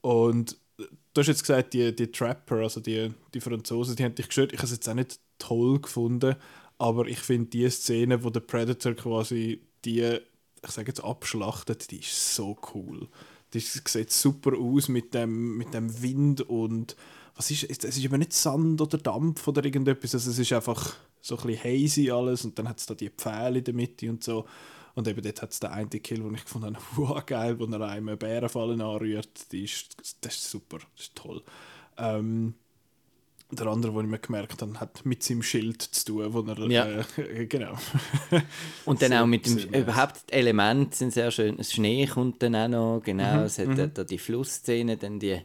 Und 0.00 0.56
äh, 0.78 0.84
du 1.12 1.20
hast 1.20 1.28
jetzt 1.28 1.42
gesagt, 1.42 1.74
die, 1.74 1.94
die 1.94 2.10
Trapper, 2.10 2.56
also 2.56 2.80
die, 2.80 3.10
die 3.34 3.40
Franzosen, 3.40 3.96
die 3.96 4.04
haben 4.04 4.14
dich 4.14 4.28
gestört. 4.28 4.52
Ich 4.52 4.58
habe 4.58 4.66
es 4.66 4.72
jetzt 4.72 4.88
auch 4.88 4.94
nicht 4.94 5.20
toll 5.38 5.80
gefunden, 5.80 6.36
aber 6.78 7.06
ich 7.06 7.18
finde 7.18 7.50
die 7.50 7.68
Szene, 7.68 8.24
wo 8.24 8.30
der 8.30 8.40
Predator 8.40 8.94
quasi 8.94 9.60
die, 9.84 10.20
ich 10.64 10.70
sage 10.70 10.88
jetzt 10.88 11.04
abschlachtet, 11.04 11.90
die 11.90 11.98
ist 11.98 12.34
so 12.34 12.56
cool. 12.74 13.08
Die 13.52 13.60
sieht 13.60 14.10
super 14.10 14.56
aus 14.58 14.88
mit 14.88 15.14
dem, 15.14 15.56
mit 15.56 15.72
dem 15.72 16.02
Wind 16.02 16.42
und 16.42 16.96
was 17.38 17.50
ist, 17.52 17.62
es 17.84 17.96
ist 17.96 18.04
eben 18.04 18.18
nicht 18.18 18.32
Sand 18.32 18.80
oder 18.80 18.98
Dampf 18.98 19.46
oder 19.46 19.64
irgendetwas, 19.64 20.12
also 20.14 20.30
es 20.30 20.38
ist 20.40 20.52
einfach 20.52 20.96
so 21.20 21.38
ein 21.38 21.46
bisschen 21.46 21.64
hazy 21.64 22.10
alles 22.10 22.44
und 22.44 22.58
dann 22.58 22.68
hat 22.68 22.78
es 22.80 22.86
da 22.86 22.94
die 22.94 23.10
Pfähle 23.10 23.58
in 23.58 23.64
der 23.64 23.74
Mitte 23.74 24.10
und 24.10 24.22
so. 24.24 24.44
Und 24.94 25.06
eben 25.06 25.22
dort 25.22 25.40
hat 25.42 25.52
es 25.52 25.60
den 25.60 25.70
einen 25.70 25.90
Kill, 25.90 26.18
den 26.18 26.34
ich 26.34 26.42
gefunden 26.42 26.74
habe, 26.76 26.84
wow, 26.96 27.24
geil, 27.24 27.56
wo 27.60 27.66
er 27.66 27.80
einem 27.82 28.18
Bärenfallen 28.18 28.80
anrührt. 28.80 29.52
Die 29.52 29.62
ist, 29.62 29.96
das 30.20 30.34
ist 30.34 30.50
super, 30.50 30.78
das 30.96 31.06
ist 31.06 31.14
toll. 31.14 31.40
Ähm, 31.96 32.54
der 33.52 33.66
andere, 33.68 33.92
den 33.92 34.06
ich 34.06 34.10
mir 34.10 34.18
gemerkt 34.18 34.60
habe, 34.60 34.78
hat 34.80 35.06
mit 35.06 35.22
seinem 35.22 35.42
Schild 35.42 35.80
zu 35.82 36.04
tun, 36.06 36.32
wo 36.34 36.40
er, 36.40 36.58
Ja. 36.68 36.86
äh, 37.16 37.46
genau. 37.48 37.74
Und 38.84 39.00
dann 39.00 39.12
auch 39.14 39.26
mit 39.26 39.46
dem, 39.46 39.54
nice. 39.54 39.64
überhaupt 39.66 40.28
die 40.30 40.34
Elemente 40.34 40.96
sind 40.96 41.12
sehr 41.12 41.30
schön. 41.30 41.56
Das 41.56 41.72
Schnee 41.72 42.04
kommt 42.06 42.42
dann 42.42 42.56
auch 42.56 42.68
noch, 42.68 43.00
genau. 43.04 43.36
Mhm, 43.36 43.42
Es 43.44 43.58
hat 43.58 43.96
da 43.96 44.02
die 44.04 44.18
Flussszene, 44.18 44.96
dann 44.96 45.20
die, 45.20 45.40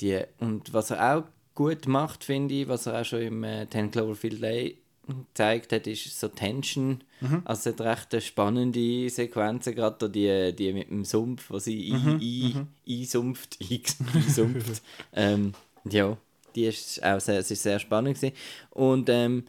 die, 0.00 0.20
und 0.38 0.72
was 0.72 0.90
er 0.90 1.16
auch 1.16 1.24
gut 1.54 1.86
macht, 1.88 2.24
finde 2.24 2.54
ich, 2.54 2.68
was 2.68 2.86
er 2.86 3.00
auch 3.00 3.04
schon 3.04 3.22
im 3.22 3.44
äh, 3.44 3.68
10 3.68 3.90
Cloverfield 3.90 4.40
Lane 4.40 4.74
gezeigt 5.06 5.72
hat, 5.72 5.86
ist 5.86 6.18
so 6.18 6.28
Tension. 6.28 7.02
Mhm. 7.20 7.42
Also 7.44 7.70
es 7.70 7.78
hat 7.78 8.12
recht 8.12 8.22
spannende 8.24 9.08
Sequenzen, 9.08 9.74
gerade 9.74 10.10
die, 10.10 10.54
die 10.54 10.72
mit 10.72 10.90
dem 10.90 11.04
Sumpf, 11.04 11.48
wo 11.50 11.58
sie 11.58 11.92
Mhm, 11.92 12.20
ein, 12.20 12.20
ein, 12.20 12.68
einsumpft. 13.00 13.58
einsumpft. 14.14 14.82
ähm, 15.12 15.52
ja, 15.84 16.16
die 16.54 16.64
ist 16.64 17.02
auch 17.04 17.20
sehr, 17.20 17.38
es 17.38 17.50
ist 17.50 17.62
sehr 17.62 17.78
spannend 17.78 18.16
gewesen. 18.16 18.34
Und 18.70 19.08
ähm, 19.08 19.44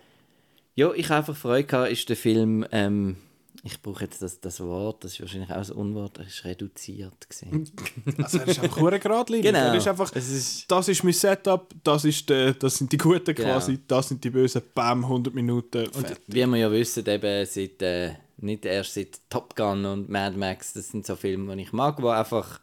ja, 0.76 0.94
ich 0.94 1.10
habe 1.10 1.20
einfach 1.20 1.36
Freude 1.36 1.64
gehabt, 1.64 1.92
ist 1.92 2.08
der 2.10 2.18
Film, 2.18 2.66
ähm, 2.72 3.18
ich 3.68 3.82
brauche 3.82 4.04
jetzt 4.06 4.22
das, 4.22 4.40
das 4.40 4.60
Wort, 4.62 5.04
das 5.04 5.14
ist 5.14 5.22
wahrscheinlich 5.22 5.52
auch 5.52 5.58
ein 5.58 5.72
Unwort, 5.72 6.18
er 6.18 6.26
ist 6.28 6.44
reduziert 6.46 7.30
gewesen. 7.30 7.72
Also 8.24 8.40
er 8.40 8.48
ist 8.48 8.60
einfach 8.60 8.80
hure 8.82 9.00
geradlinig. 9.00 9.46
Genau. 9.46 9.60
Er 9.60 9.76
ist 9.76 9.88
einfach, 9.88 10.12
ist- 10.14 10.66
das 10.72 10.88
ist 10.88 11.04
mein 11.04 11.14
Setup, 11.14 11.68
das, 11.84 12.06
ist 12.06 12.30
der, 12.30 12.54
das 12.54 12.76
sind 12.78 12.92
die 12.92 12.98
Guten 12.98 13.36
Genau. 13.36 13.50
quasi, 13.54 13.80
das 13.88 14.10
sind 14.10 14.24
die 14.24 14.30
Bösen, 14.30 14.62
bam, 14.74 15.04
100 15.04 15.34
Minuten, 15.34 15.88
Und 15.90 16.16
wie 16.28 16.46
wir 16.46 16.58
ja 16.58 16.72
wissen, 16.72 17.06
eben 17.08 17.46
seit, 17.46 17.82
äh, 17.82 18.14
nicht 18.40 18.66
erst 18.66 18.94
seit 18.94 19.20
Top 19.30 19.56
Gun 19.56 19.84
und 19.86 20.10
Mad 20.10 20.38
Max, 20.38 20.74
das 20.74 20.90
sind 20.90 21.06
so 21.06 21.16
Filme, 21.16 21.56
die 21.56 21.64
ich 21.64 21.74
mag, 21.74 22.02
wo 22.02 22.10
einfach, 22.10 22.60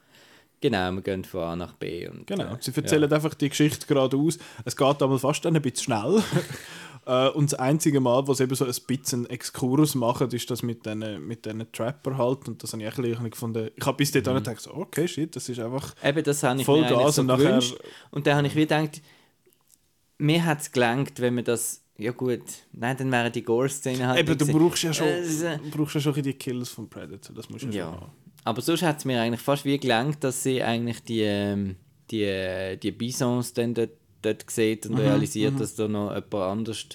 genau, 0.60 0.92
wir 0.92 1.02
gehen 1.02 1.24
von 1.24 1.40
A 1.40 1.56
nach 1.56 1.72
B. 1.74 2.08
Und, 2.08 2.26
Genau, 2.26 2.54
äh, 2.54 2.56
sie 2.60 2.72
erzählen 2.74 3.12
einfach 3.12 3.34
die 3.34 3.48
Geschichte 3.48 3.86
geradeaus. 3.86 4.38
Es 4.64 4.76
geht 4.76 5.02
aber 5.02 5.18
fast 5.18 5.44
ein 5.46 5.60
bisschen 5.60 5.84
schnell. 5.84 6.22
Äh, 7.06 7.28
und 7.30 7.52
das 7.52 7.58
einzige 7.58 8.00
Mal, 8.00 8.24
sie 8.34 8.42
eben 8.42 8.54
so 8.54 8.64
ein 8.64 8.72
bisschen 8.86 9.28
Exkurs 9.28 9.94
machen, 9.94 10.30
ist 10.30 10.50
das 10.50 10.62
mit 10.62 10.86
diesen 10.86 11.26
mit 11.26 11.44
diesen 11.44 11.70
Trapper 11.72 12.16
halt. 12.16 12.48
Und 12.48 12.62
das 12.62 12.72
habe 12.72 12.82
ich 12.82 12.88
auch 12.88 12.98
ein 12.98 13.02
bisschen 13.04 13.30
gefunden. 13.30 13.70
Ich 13.76 13.84
habe 13.86 13.96
bis 13.96 14.10
dahin 14.10 14.32
Mhm. 14.32 14.36
gedacht, 14.44 14.60
so, 14.60 14.74
okay, 14.74 15.06
shit, 15.08 15.34
das 15.36 15.48
ist 15.48 15.58
einfach 15.60 15.94
Eben, 16.02 16.22
das 16.24 16.42
habe 16.42 16.60
ich 16.60 16.66
voll 16.66 16.84
eigentlich 16.84 16.98
Gas 16.98 17.14
so 17.16 17.20
und 17.22 17.26
nachher. 17.26 17.62
Und 18.10 18.26
dann 18.26 18.36
habe 18.36 18.46
ich 18.46 18.54
wieder 18.54 18.80
gedacht, 18.80 19.02
mir 20.18 20.44
hat 20.44 20.60
es 20.60 20.72
gelangt, 20.72 21.20
wenn 21.20 21.34
man 21.34 21.44
das, 21.44 21.82
ja 21.98 22.12
gut, 22.12 22.42
nein, 22.72 22.96
dann 22.96 23.10
wären 23.12 23.32
die 23.32 23.42
Gore-Szenen 23.42 24.06
halt 24.06 24.20
Eben, 24.20 24.38
du 24.38 24.46
brauchst 24.46 24.82
ja 24.82 24.92
schon, 24.92 25.06
Äh, 25.06 25.18
es, 25.18 25.42
äh, 25.42 25.58
brauchst 25.70 25.94
ja 25.94 26.00
schon 26.00 26.14
die 26.14 26.32
Kills 26.34 26.68
von 26.70 26.88
Predator. 26.88 27.34
Das 27.34 27.48
musst 27.50 27.64
du 27.64 27.68
ja, 27.68 27.86
haben. 27.86 28.10
Aber 28.44 28.60
sonst 28.60 28.82
hat 28.82 28.98
es 28.98 29.04
mir 29.04 29.20
eigentlich 29.20 29.40
fast 29.40 29.64
wie 29.64 29.78
gelangt, 29.78 30.22
dass 30.22 30.42
sie 30.42 30.62
eigentlich 30.62 31.02
die, 31.02 31.22
ähm, 31.22 31.76
die, 32.10 32.22
äh, 32.24 32.76
die 32.76 32.92
Bisons 32.92 33.52
dann 33.54 33.74
dort, 33.74 33.90
dort 34.24 34.50
sieht 34.50 34.86
Mhm, 34.86 34.94
und 34.94 35.00
realisiert, 35.00 35.58
dass 35.60 35.74
da 35.74 35.86
noch 35.88 36.10
jemand 36.14 36.34
anders 36.34 36.86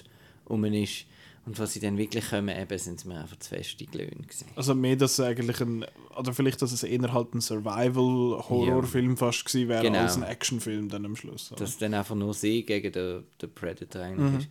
rum 0.48 0.64
ist. 0.64 1.06
Und 1.46 1.58
was 1.58 1.72
sie 1.72 1.80
dann 1.80 1.96
wirklich 1.96 2.28
kommen, 2.30 2.54
eben, 2.54 2.78
sind 2.78 3.04
mir 3.06 3.18
einfach 3.20 3.38
zu 3.38 3.48
feste 3.48 3.84
Löhne. 3.92 4.26
Also 4.56 4.74
mehr, 4.74 4.94
dass 4.96 5.12
es 5.18 5.20
eigentlich 5.20 5.60
ein, 5.60 5.86
oder 6.16 6.34
vielleicht, 6.34 6.60
dass 6.60 6.70
es 6.70 6.82
eher 6.82 7.12
halt 7.12 7.34
ein 7.34 7.40
Survival-Horrorfilm 7.40 9.16
fast 9.16 9.44
gewesen 9.46 9.68
wäre, 9.68 9.82
Genau. 9.82 10.00
als 10.00 10.16
ein 10.16 10.22
Actionfilm 10.22 10.88
dann 10.88 11.04
am 11.06 11.16
Schluss. 11.16 11.50
oder? 11.52 11.60
Dass 11.60 11.78
dann 11.78 11.94
einfach 11.94 12.14
nur 12.14 12.34
sie 12.34 12.62
gegen 12.64 12.92
den, 12.92 13.24
den 13.40 13.52
Predator 13.54 14.02
eigentlich 14.02 14.30
Mhm. 14.32 14.38
ist. 14.38 14.48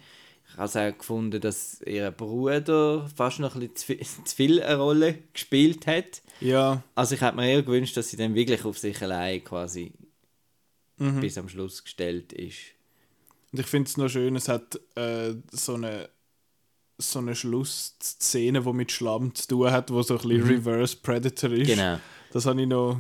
Ich 0.52 0.58
habe 0.58 0.66
es 0.66 0.76
auch 0.76 0.98
gefunden, 0.98 1.40
dass 1.42 1.80
ihr 1.86 2.10
Bruder 2.10 3.08
fast 3.16 3.40
noch 3.40 3.54
ein 3.56 3.70
bisschen 3.70 4.26
zu 4.26 4.36
viel 4.36 4.62
eine 4.64 4.78
Rolle 4.78 5.20
gespielt 5.32 5.86
hat. 5.86 6.24
Ja, 6.42 6.82
Also 6.96 7.14
ich 7.16 7.22
hätte 7.22 7.36
mir 7.36 7.48
eher 7.48 7.62
gewünscht, 7.62 7.96
dass 7.98 8.10
sie 8.10 8.18
dann 8.18 8.34
wirklich 8.34 8.66
auf 8.66 8.78
sich 8.80 9.00
allein 9.04 9.44
quasi 9.44 9.92
Mhm. 11.00 11.22
bis 11.22 11.38
am 11.38 11.50
Schluss 11.50 11.84
gestellt 11.84 12.34
ist. 12.34 12.60
Und 13.52 13.60
ich 13.60 13.66
finde 13.66 13.88
es 13.88 13.98
noch 13.98 14.10
schön, 14.10 14.36
es 14.36 14.48
hat 14.48 14.80
äh, 14.96 15.34
so 15.52 15.74
eine 15.74 16.10
so 17.02 17.20
eine 17.20 17.34
Schlussszene, 17.34 18.62
die 18.62 18.74
mit 18.74 18.92
Schlamm 18.92 19.34
zu 19.34 19.48
tun 19.48 19.72
hat, 19.72 19.90
wo 19.90 20.02
so 20.02 20.18
ein 20.18 20.28
bisschen 20.28 20.44
Reverse 20.44 20.98
Predator 21.02 21.52
ist. 21.52 21.70
Mhm. 21.70 21.76
Genau. 21.76 22.00
Das 22.32 22.46
habe 22.46 22.62
ich 22.62 22.68
noch, 22.68 23.00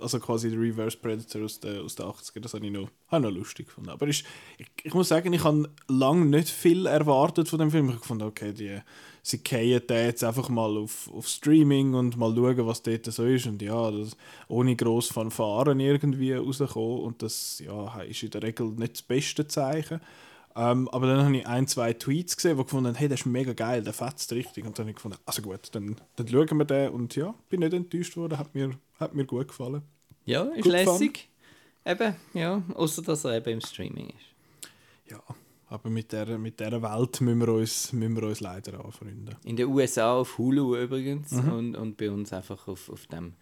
also 0.00 0.18
quasi 0.18 0.50
der 0.50 0.58
Reverse 0.60 0.96
Predator 0.96 1.44
aus 1.44 1.60
den, 1.60 1.80
aus 1.80 1.94
den 1.94 2.06
80ern, 2.06 2.40
das 2.40 2.54
habe 2.54 2.66
ich 2.66 2.72
noch, 2.72 2.90
habe 3.06 3.24
ich 3.24 3.32
noch 3.32 3.38
lustig 3.38 3.66
gefunden. 3.66 3.90
Aber 3.90 4.06
ist, 4.08 4.24
ich, 4.58 4.66
ich 4.82 4.92
muss 4.92 5.08
sagen, 5.08 5.32
ich 5.32 5.44
habe 5.44 5.70
lange 5.86 6.26
nicht 6.26 6.48
viel 6.48 6.86
erwartet 6.86 7.48
von 7.48 7.60
dem 7.60 7.70
Film. 7.70 7.86
Ich 7.86 7.92
habe 7.92 8.00
gefunden, 8.00 8.24
okay, 8.24 8.52
die, 8.52 8.80
sie 9.26 9.38
fallen 9.38 9.80
den 9.86 10.06
jetzt 10.06 10.22
einfach 10.22 10.48
mal 10.48 10.76
auf, 10.76 11.10
auf 11.12 11.26
Streaming 11.26 11.94
und 11.94 12.16
mal 12.16 12.32
schauen, 12.34 12.66
was 12.66 12.82
dort 12.82 13.06
so 13.06 13.24
ist. 13.24 13.46
Und 13.46 13.60
ja, 13.60 13.90
das, 13.90 14.16
ohne 14.46 14.76
gross 14.76 15.08
Fanfaren 15.08 15.80
irgendwie 15.80 16.32
rauskommen. 16.32 17.00
Und 17.00 17.22
das 17.22 17.58
ja, 17.58 18.00
ist 18.02 18.22
in 18.22 18.30
der 18.30 18.44
Regel 18.44 18.68
nicht 18.68 18.94
das 18.94 19.02
beste 19.02 19.48
Zeichen. 19.48 20.00
Ähm, 20.54 20.88
aber 20.90 21.08
dann 21.08 21.24
habe 21.24 21.36
ich 21.36 21.46
ein, 21.46 21.66
zwei 21.66 21.92
Tweets 21.92 22.36
gesehen, 22.36 22.56
die 22.56 22.62
gefunden 22.62 22.86
haben, 22.86 22.94
hey, 22.94 23.08
das 23.08 23.20
ist 23.20 23.26
mega 23.26 23.52
geil, 23.52 23.82
der 23.82 23.92
fetzt 23.92 24.32
richtig. 24.32 24.64
Und 24.64 24.78
dann 24.78 24.84
habe 24.84 24.90
ich 24.90 24.96
gefunden, 24.96 25.18
also 25.26 25.42
gut, 25.42 25.68
dann, 25.72 25.96
dann 26.14 26.28
schauen 26.28 26.56
wir 26.56 26.64
den. 26.64 26.90
Und 26.90 27.16
ja, 27.16 27.34
bin 27.48 27.60
nicht 27.60 27.74
enttäuscht 27.74 28.16
worden, 28.16 28.38
hat 28.38 28.54
mir, 28.54 28.70
hat 29.00 29.14
mir 29.14 29.24
gut 29.24 29.48
gefallen. 29.48 29.82
Ja, 30.24 30.42
ist 30.42 30.62
Gut 30.62 30.72
lässig. 30.72 31.28
Eben, 31.84 32.14
ja. 32.32 32.62
Außer 32.74 33.02
dass 33.02 33.24
er 33.24 33.36
eben 33.36 33.54
im 33.54 33.60
Streaming 33.60 34.08
ist. 34.10 35.10
Ja, 35.10 35.20
aber 35.68 35.90
mit 35.90 36.12
dieser 36.12 36.38
mit 36.38 36.60
der 36.60 36.80
Welt 36.82 37.20
müssen 37.20 37.40
wir, 37.40 37.48
uns, 37.48 37.92
müssen 37.92 38.16
wir 38.16 38.22
uns 38.24 38.40
leider 38.40 38.84
anfreunden. 38.84 39.34
In 39.44 39.56
den 39.56 39.66
USA 39.68 40.14
auf 40.14 40.38
Hulu 40.38 40.76
übrigens 40.76 41.32
Mhm. 41.32 41.52
und, 41.52 41.76
und 41.76 41.96
bei 41.96 42.10
uns 42.10 42.32
einfach 42.32 42.68
auf, 42.68 42.88
auf 42.88 43.06
dem 43.08 43.34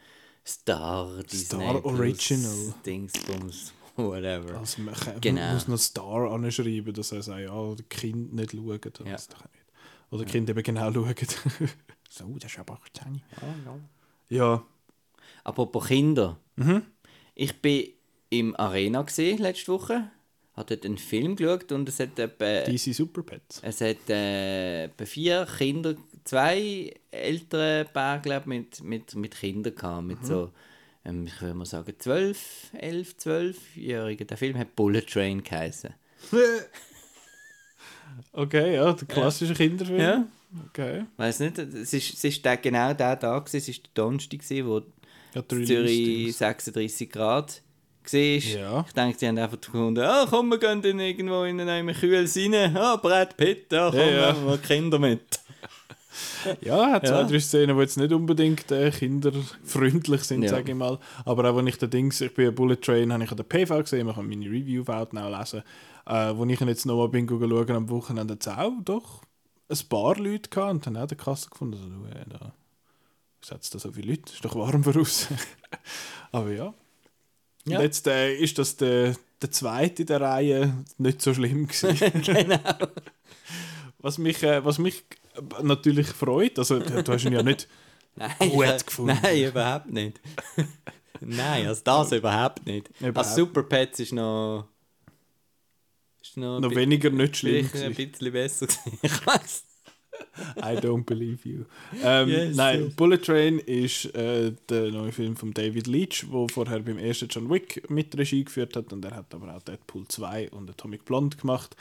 Star 0.47 1.22
Disney 1.22 1.45
Star 1.47 1.85
Original. 1.85 2.75
Dingsbums, 2.85 3.72
whatever. 3.97 4.59
Also 4.59 4.83
man, 4.83 4.95
kann, 4.95 5.20
Genau. 5.20 5.41
man 5.41 5.55
muss 5.55 5.68
noch 5.68 5.79
Star 5.79 6.31
anschreiben, 6.33 6.93
dass 6.93 7.12
er 7.12 7.22
sagt, 7.22 7.41
ja, 7.41 7.75
die 7.75 7.83
Kinder 7.85 8.43
nicht 8.43 8.53
schauen. 8.53 8.81
Das 8.81 9.29
Ja. 9.29 9.35
doch 9.35 9.45
nicht. 9.45 9.64
Oder 10.11 10.25
die 10.25 10.33
Kinder 10.33 10.51
eben 10.51 10.62
genau 10.62 10.93
schauen. 10.93 11.14
so, 12.11 12.37
das 12.39 12.53
ist 12.53 12.59
aber 12.59 12.75
18. 12.83 13.22
Ja. 14.29 14.62
Apropos 15.45 15.87
Kinder. 15.89 16.39
Mhm. 16.57 16.83
Ich 17.35 17.61
bin 17.61 17.89
im 18.31 18.55
Arena 18.57 19.03
gesehen 19.03 19.39
letzte 19.39 19.72
Woche. 19.72 20.11
Habe 20.57 20.76
dort 20.76 20.86
einen 20.86 20.98
Film 20.98 21.34
geschaut 21.36 21.72
und 21.72 21.88
es 21.88 21.98
hat 21.98 22.18
etwa, 22.18 22.61
DC 22.61 22.94
Super 22.94 23.22
Pets. 23.22 23.61
es 23.62 23.80
hat, 23.80 24.09
äh, 24.09 24.88
vier 25.05 25.46
Kinder, 25.59 25.96
zwei 26.24 26.94
ältere 27.11 27.86
Paar, 27.92 28.20
glaub, 28.20 28.46
mit, 28.46 28.82
mit, 28.82 29.14
mit 29.16 29.34
Kindern 29.38 29.74
gehabt, 29.74 30.07
mit 30.07 30.24
so, 30.24 30.52
ähm, 31.05 31.26
ich 31.26 31.40
würde 31.40 31.55
mal 31.55 31.66
sagen, 31.66 31.92
12, 31.98 32.70
11, 32.74 33.14
12-Jährigen. 33.20 34.26
Der 34.28 34.36
Film 34.36 34.57
hat 34.57 34.76
Bullet 34.76 35.02
Train 35.02 35.42
geheißen. 35.42 35.90
Okay, 38.32 38.76
ja, 38.76 38.92
der 38.92 39.09
klassische 39.09 39.55
Kinderfilm. 39.55 40.00
Ja. 40.00 40.26
Okay. 40.68 41.05
Weiß 41.16 41.40
nicht, 41.40 41.59
es 41.59 41.92
ist, 41.92 42.14
es 42.14 42.24
ist 42.24 42.44
der, 42.44 42.57
genau 42.59 42.94
der 42.94 43.18
Tag, 43.18 43.52
es 43.52 43.66
war 43.66 43.74
der 43.74 43.90
Donnerstag, 43.94 44.40
wo 44.64 44.82
Ja, 45.34 45.48
Zürich 45.48 45.70
Release-Dings. 45.70 46.38
36 46.38 47.11
Grad 47.11 47.62
war. 48.12 48.61
Ja. 48.61 48.84
Ich 48.86 48.92
denke, 48.92 49.18
sie 49.18 49.28
haben 49.28 49.38
einfach 49.38 49.61
gefunden, 49.61 50.02
ah, 50.05 50.26
komm, 50.28 50.48
wir 50.50 50.59
gehen 50.59 50.82
dann 50.82 51.00
irgendwo 51.00 51.44
in 51.44 51.61
einem 51.61 51.94
Kühl 51.94 52.26
rein. 52.26 52.76
Ah, 52.76 52.96
Brad 52.96 53.36
Pitt, 53.36 53.72
ah, 53.74 53.88
komm, 53.90 53.98
Ja, 54.00 54.07
ja. 54.30 54.46
wir 54.46 54.59
Kinder 54.59 54.98
mit. 54.98 55.40
Ja, 56.61 56.92
hat 56.92 57.07
zwei, 57.09 57.20
Ja. 57.20 57.24
drei 57.24 57.40
Szenen, 57.40 57.74
die 57.76 57.82
jetzt 57.82 57.96
nicht 57.96 58.12
unbedingt 58.12 58.70
äh, 58.70 58.90
kinderfreundlich 58.90 60.22
sind, 60.22 60.42
Ja. 60.42 60.50
sage 60.50 60.70
ich 60.72 60.76
mal. 60.78 60.98
Aber 61.24 61.50
auch 61.50 61.57
wenn 61.57 61.66
ich 61.66 61.76
den 61.78 61.90
Dings, 61.90 62.20
ich 62.20 62.32
bin 62.34 62.46
ein 62.48 62.55
Bullet 62.55 62.76
Train, 62.76 63.12
habe 63.12 63.24
ich 63.24 63.30
an 63.30 63.36
der 63.36 63.44
PV 63.44 63.78
gesehen, 63.80 64.07
man 64.07 64.14
kann 64.14 64.28
meine 64.28 64.46
Review 64.46 64.84
auch 64.86 65.11
lesen. 65.12 65.62
Äh, 66.07 66.36
wo 66.36 66.44
ich 66.44 66.61
ihn 66.61 66.68
jetzt 66.68 66.86
nochmal 66.86 67.09
bin 67.09 67.26
schauen 67.28 67.70
am 67.70 67.88
Wochenende, 67.90 68.34
hat 68.34 68.42
es 68.42 68.48
auch 68.48 68.72
doch 68.84 69.22
ein 69.68 69.88
paar 69.88 70.16
Leute 70.16 70.50
gehabt 70.50 70.72
und 70.72 70.86
dann 70.86 70.96
auch 70.98 71.07
der 71.07 71.16
Kasse 71.16 71.48
gefunden, 71.50 71.78
also, 71.82 72.14
äh, 72.14 72.24
da 72.28 72.52
setzt 73.40 73.74
da 73.74 73.78
so 73.78 73.90
viele 73.90 74.11
Leute, 74.12 74.32
ist 74.32 74.44
doch 74.44 74.55
warm 74.55 74.84
voraus. 74.84 75.28
Aber 76.32 76.52
ja. 76.52 76.74
Ja. 77.67 77.79
Und 77.79 77.85
jetzt 77.85 78.07
äh, 78.07 78.35
ist 78.35 78.59
das 78.59 78.77
der, 78.77 79.15
der 79.41 79.51
zweite 79.51 80.03
in 80.03 80.07
der 80.07 80.21
Reihe 80.21 80.85
nicht 80.99 81.23
so 81.23 81.33
schlimm 81.33 81.67
gewesen. 81.67 82.23
genau. 82.23 82.59
Was 83.99 84.19
mich, 84.19 84.43
äh, 84.43 84.65
was 84.65 84.79
mich 84.79 85.05
natürlich 85.62 86.09
freut, 86.09 86.59
also 86.59 86.79
du 86.79 87.12
hast 87.12 87.25
ihn 87.25 87.33
ja 87.33 87.43
nicht 87.43 87.69
Nein, 88.17 88.51
Gut 88.51 88.87
gefunden. 88.87 89.19
Nein, 89.23 89.45
überhaupt 89.45 89.91
nicht. 89.91 90.21
Nein, 91.21 91.67
also 91.67 91.83
das 91.85 92.12
überhaupt 92.12 92.65
nicht. 92.67 92.89
Überhaupt 93.01 93.19
Also 93.19 93.45
Super 93.45 93.62
Pets 93.65 94.01
ist 94.01 94.12
noch... 94.12 94.69
Ist 96.23 96.37
noch, 96.37 96.61
noch 96.61 96.75
weniger 96.75 97.11
nicht 97.11 97.37
schlimm 97.37 97.69
ein 97.75 97.95
bisschen 97.95 98.33
besser 98.33 98.67
gewesen. 98.67 98.99
Ich 99.03 99.27
weiß. 99.27 99.65
I 100.57 100.77
don't 100.77 101.05
believe 101.05 101.49
you. 101.49 101.64
Ähm, 102.03 102.29
Yes, 102.29 102.57
nein, 102.57 102.85
yes. 102.85 102.95
Bullet 102.95 103.18
Train 103.18 103.59
ist 103.59 104.14
äh, 104.14 104.53
der 104.68 104.91
neue 104.91 105.12
Film 105.12 105.37
von 105.37 105.53
David 105.53 105.87
Leitch, 105.87 106.27
der 106.31 106.49
vorher 106.49 106.81
beim 106.81 106.99
ersten 106.99 107.29
John 107.29 107.51
Wick 107.51 107.89
mit 107.91 108.16
Regie 108.16 108.45
geführt 108.45 108.77
hat 108.77 108.93
und 108.93 109.05
er 109.05 109.16
hat 109.16 109.35
aber 109.35 109.55
auch 109.55 109.62
Deadpool 109.62 110.07
2 110.09 110.51
und 110.51 110.70
Atomic 110.70 111.05
Blonde 111.05 111.37
gemacht. 111.37 111.77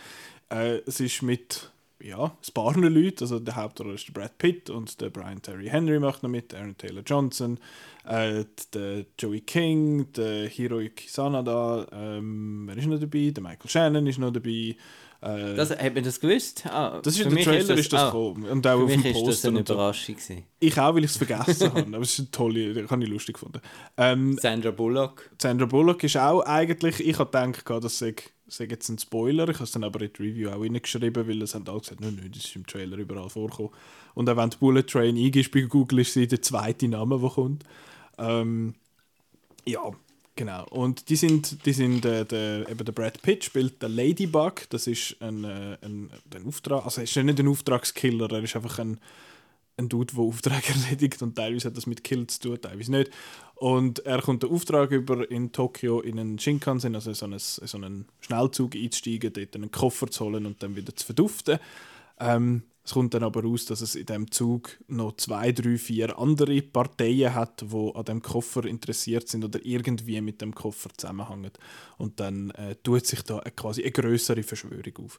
Äh, 0.49 0.79
es 0.85 0.99
ist 0.99 1.21
mit 1.21 1.71
ja, 2.03 2.25
ein 2.25 2.53
paar 2.53 2.75
Leuten, 2.77 3.23
also 3.23 3.39
der 3.39 3.55
Hauptrolle 3.55 3.93
ist 3.93 4.07
der 4.07 4.13
Brad 4.13 4.37
Pitt 4.37 4.69
und 4.69 4.99
der 4.99 5.09
Brian 5.09 5.41
Terry 5.41 5.67
Henry 5.67 5.99
macht 5.99 6.21
noch 6.21 6.29
mit, 6.29 6.53
Aaron 6.53 6.77
Taylor 6.77 7.01
Johnson, 7.05 7.57
äh, 8.05 8.43
der 8.73 9.05
Joey 9.17 9.41
King, 9.41 10.11
der 10.11 10.49
Hiroyuki 10.49 11.07
Sanada, 11.07 11.87
ähm, 11.93 12.63
wer 12.67 12.77
ist 12.77 12.87
noch 12.87 12.99
dabei? 12.99 13.31
Der 13.31 13.41
Michael 13.41 13.69
Shannon 13.69 14.05
ist 14.05 14.19
noch 14.19 14.33
dabei. 14.33 14.75
Äh, 15.23 15.55
Das, 15.55 15.69
hat 15.71 15.93
man 15.95 16.03
das 16.03 16.19
gewusst? 16.19 16.65
Ah, 16.65 16.99
das 17.01 17.13
ist 17.15 17.21
in 17.21 17.29
der 17.29 17.33
mich 17.35 17.45
Trailer 17.45 17.77
ist 17.77 17.93
das, 17.93 18.01
ah, 18.01 18.05
gekommen. 18.07 18.45
Und 18.45 18.67
auch 18.67 18.77
Für 18.77 18.83
auf 18.83 18.89
dem 18.91 19.05
ist 19.05 19.15
das 19.15 19.23
Poster. 19.23 19.47
eine 19.49 19.63
so. 19.65 19.73
Überraschung. 19.73 20.15
gewesen. 20.15 20.43
Ich 20.59 20.77
auch, 20.79 20.95
weil 20.95 21.03
ich 21.05 21.11
es 21.11 21.17
vergessen 21.17 21.69
habe. 21.73 21.79
Aber 21.87 21.99
es 22.01 22.11
ist 22.13 22.19
eine 22.19 22.31
tolle, 22.31 22.73
das 22.73 22.91
habe 22.91 23.03
ich 23.03 23.09
lustig 23.09 23.35
gefunden. 23.35 23.61
Ähm, 23.97 24.37
Sandra 24.41 24.71
Bullock. 24.71 25.29
Sandra 25.41 25.65
Bullock 25.65 26.03
ist 26.03 26.17
auch 26.17 26.41
eigentlich, 26.41 26.99
ich 26.99 27.17
habe 27.19 27.31
gedacht, 27.31 27.83
das 27.83 27.97
sei, 27.97 28.15
sei 28.47 28.65
jetzt 28.65 28.89
ein 28.89 28.99
Spoiler. 28.99 29.47
Ich 29.49 29.55
habe 29.55 29.63
es 29.65 29.71
dann 29.71 29.83
aber 29.83 30.01
in 30.01 30.11
die 30.13 30.21
Review 30.23 30.49
auch 30.49 30.61
reingeschrieben, 30.61 31.27
weil 31.27 31.41
es 31.41 31.55
haben 31.55 31.67
alle 31.67 31.79
gesagt, 31.79 32.01
nein, 32.01 32.17
nein, 32.19 32.31
das 32.33 32.45
ist 32.45 32.55
im 32.55 32.65
Trailer 32.67 32.97
überall 32.97 33.29
vorgekommen. 33.29 33.71
Und 34.15 34.29
auch 34.29 34.37
wenn 34.37 34.49
du 34.49 34.57
Bullet 34.57 34.83
Train 34.83 35.15
eingibst 35.17 35.51
bei 35.51 35.61
Google, 35.61 35.99
ist 35.99 36.13
sie 36.13 36.27
der 36.27 36.41
zweite 36.41 36.87
Name, 36.87 37.19
der 37.19 37.29
kommt. 37.29 37.63
Ähm, 38.17 38.75
ja, 39.65 39.79
genau. 40.35 40.65
Und 40.69 41.09
die 41.09 41.15
sind, 41.15 41.65
die 41.65 41.73
sind 41.73 42.05
äh, 42.05 42.25
der, 42.25 42.69
eben 42.69 42.85
der 42.85 42.91
Brad 42.91 43.21
Pitt 43.21 43.43
spielt 43.43 43.81
der 43.81 43.89
Ladybug. 43.89 44.69
Das 44.69 44.87
ist 44.87 45.15
ein, 45.21 45.43
äh, 45.43 45.77
ein, 45.81 46.09
ein 46.33 46.47
Auftrag, 46.47 46.85
also 46.85 47.01
er 47.01 47.05
ist 47.05 47.15
nicht 47.15 47.39
ein 47.39 47.47
Auftragskiller, 47.47 48.31
er 48.31 48.43
ist 48.43 48.55
einfach 48.55 48.79
ein, 48.79 48.99
ein 49.77 49.89
Dude, 49.89 50.13
der 50.13 50.23
Aufträge 50.23 50.73
erledigt 50.85 51.21
und 51.21 51.35
teilweise 51.35 51.69
hat 51.69 51.77
das 51.77 51.87
mit 51.87 52.03
Kill 52.03 52.27
zu 52.27 52.39
tun, 52.39 52.61
teilweise 52.61 52.91
nicht. 52.91 53.11
Und 53.55 53.99
er 54.05 54.21
kommt 54.21 54.43
den 54.43 54.51
Auftrag 54.51 54.91
über 54.91 55.29
in 55.29 55.51
Tokio 55.51 56.01
in 56.01 56.19
einen 56.19 56.39
Shinkansen, 56.39 56.95
also 56.95 57.13
so 57.13 57.25
einen, 57.25 57.39
so 57.39 57.77
einen 57.77 58.05
Schnellzug 58.19 58.75
einzusteigen, 58.75 59.31
dort 59.31 59.55
einen 59.55 59.71
Koffer 59.71 60.07
zu 60.07 60.25
holen 60.25 60.45
und 60.45 60.61
dann 60.61 60.75
wieder 60.75 60.95
zu 60.95 61.05
verduften. 61.05 61.59
Ähm, 62.23 62.63
es 62.85 62.93
kommt 62.93 63.13
dann 63.13 63.23
aber 63.23 63.43
raus, 63.43 63.65
dass 63.65 63.79
es 63.79 63.95
in 63.95 64.05
dem 64.05 64.29
Zug 64.29 64.77
noch 64.87 65.15
zwei, 65.15 65.53
drei, 65.53 65.77
vier 65.77 66.19
andere 66.19 66.61
Parteien 66.61 67.33
hat, 67.33 67.61
die 67.61 67.91
an 67.95 68.03
dem 68.03 68.21
Koffer 68.21 68.65
interessiert 68.65 69.29
sind 69.29 69.45
oder 69.45 69.59
irgendwie 69.63 70.19
mit 70.19 70.41
dem 70.41 70.53
Koffer 70.53 70.89
zusammenhängen. 70.97 71.51
Und 71.97 72.19
dann 72.19 72.51
äh, 72.51 72.75
tut 72.83 73.05
sich 73.05 73.21
da 73.21 73.39
quasi 73.55 73.83
eine 73.83 73.91
größere 73.91 74.43
Verschwörung 74.43 75.05
auf. 75.05 75.17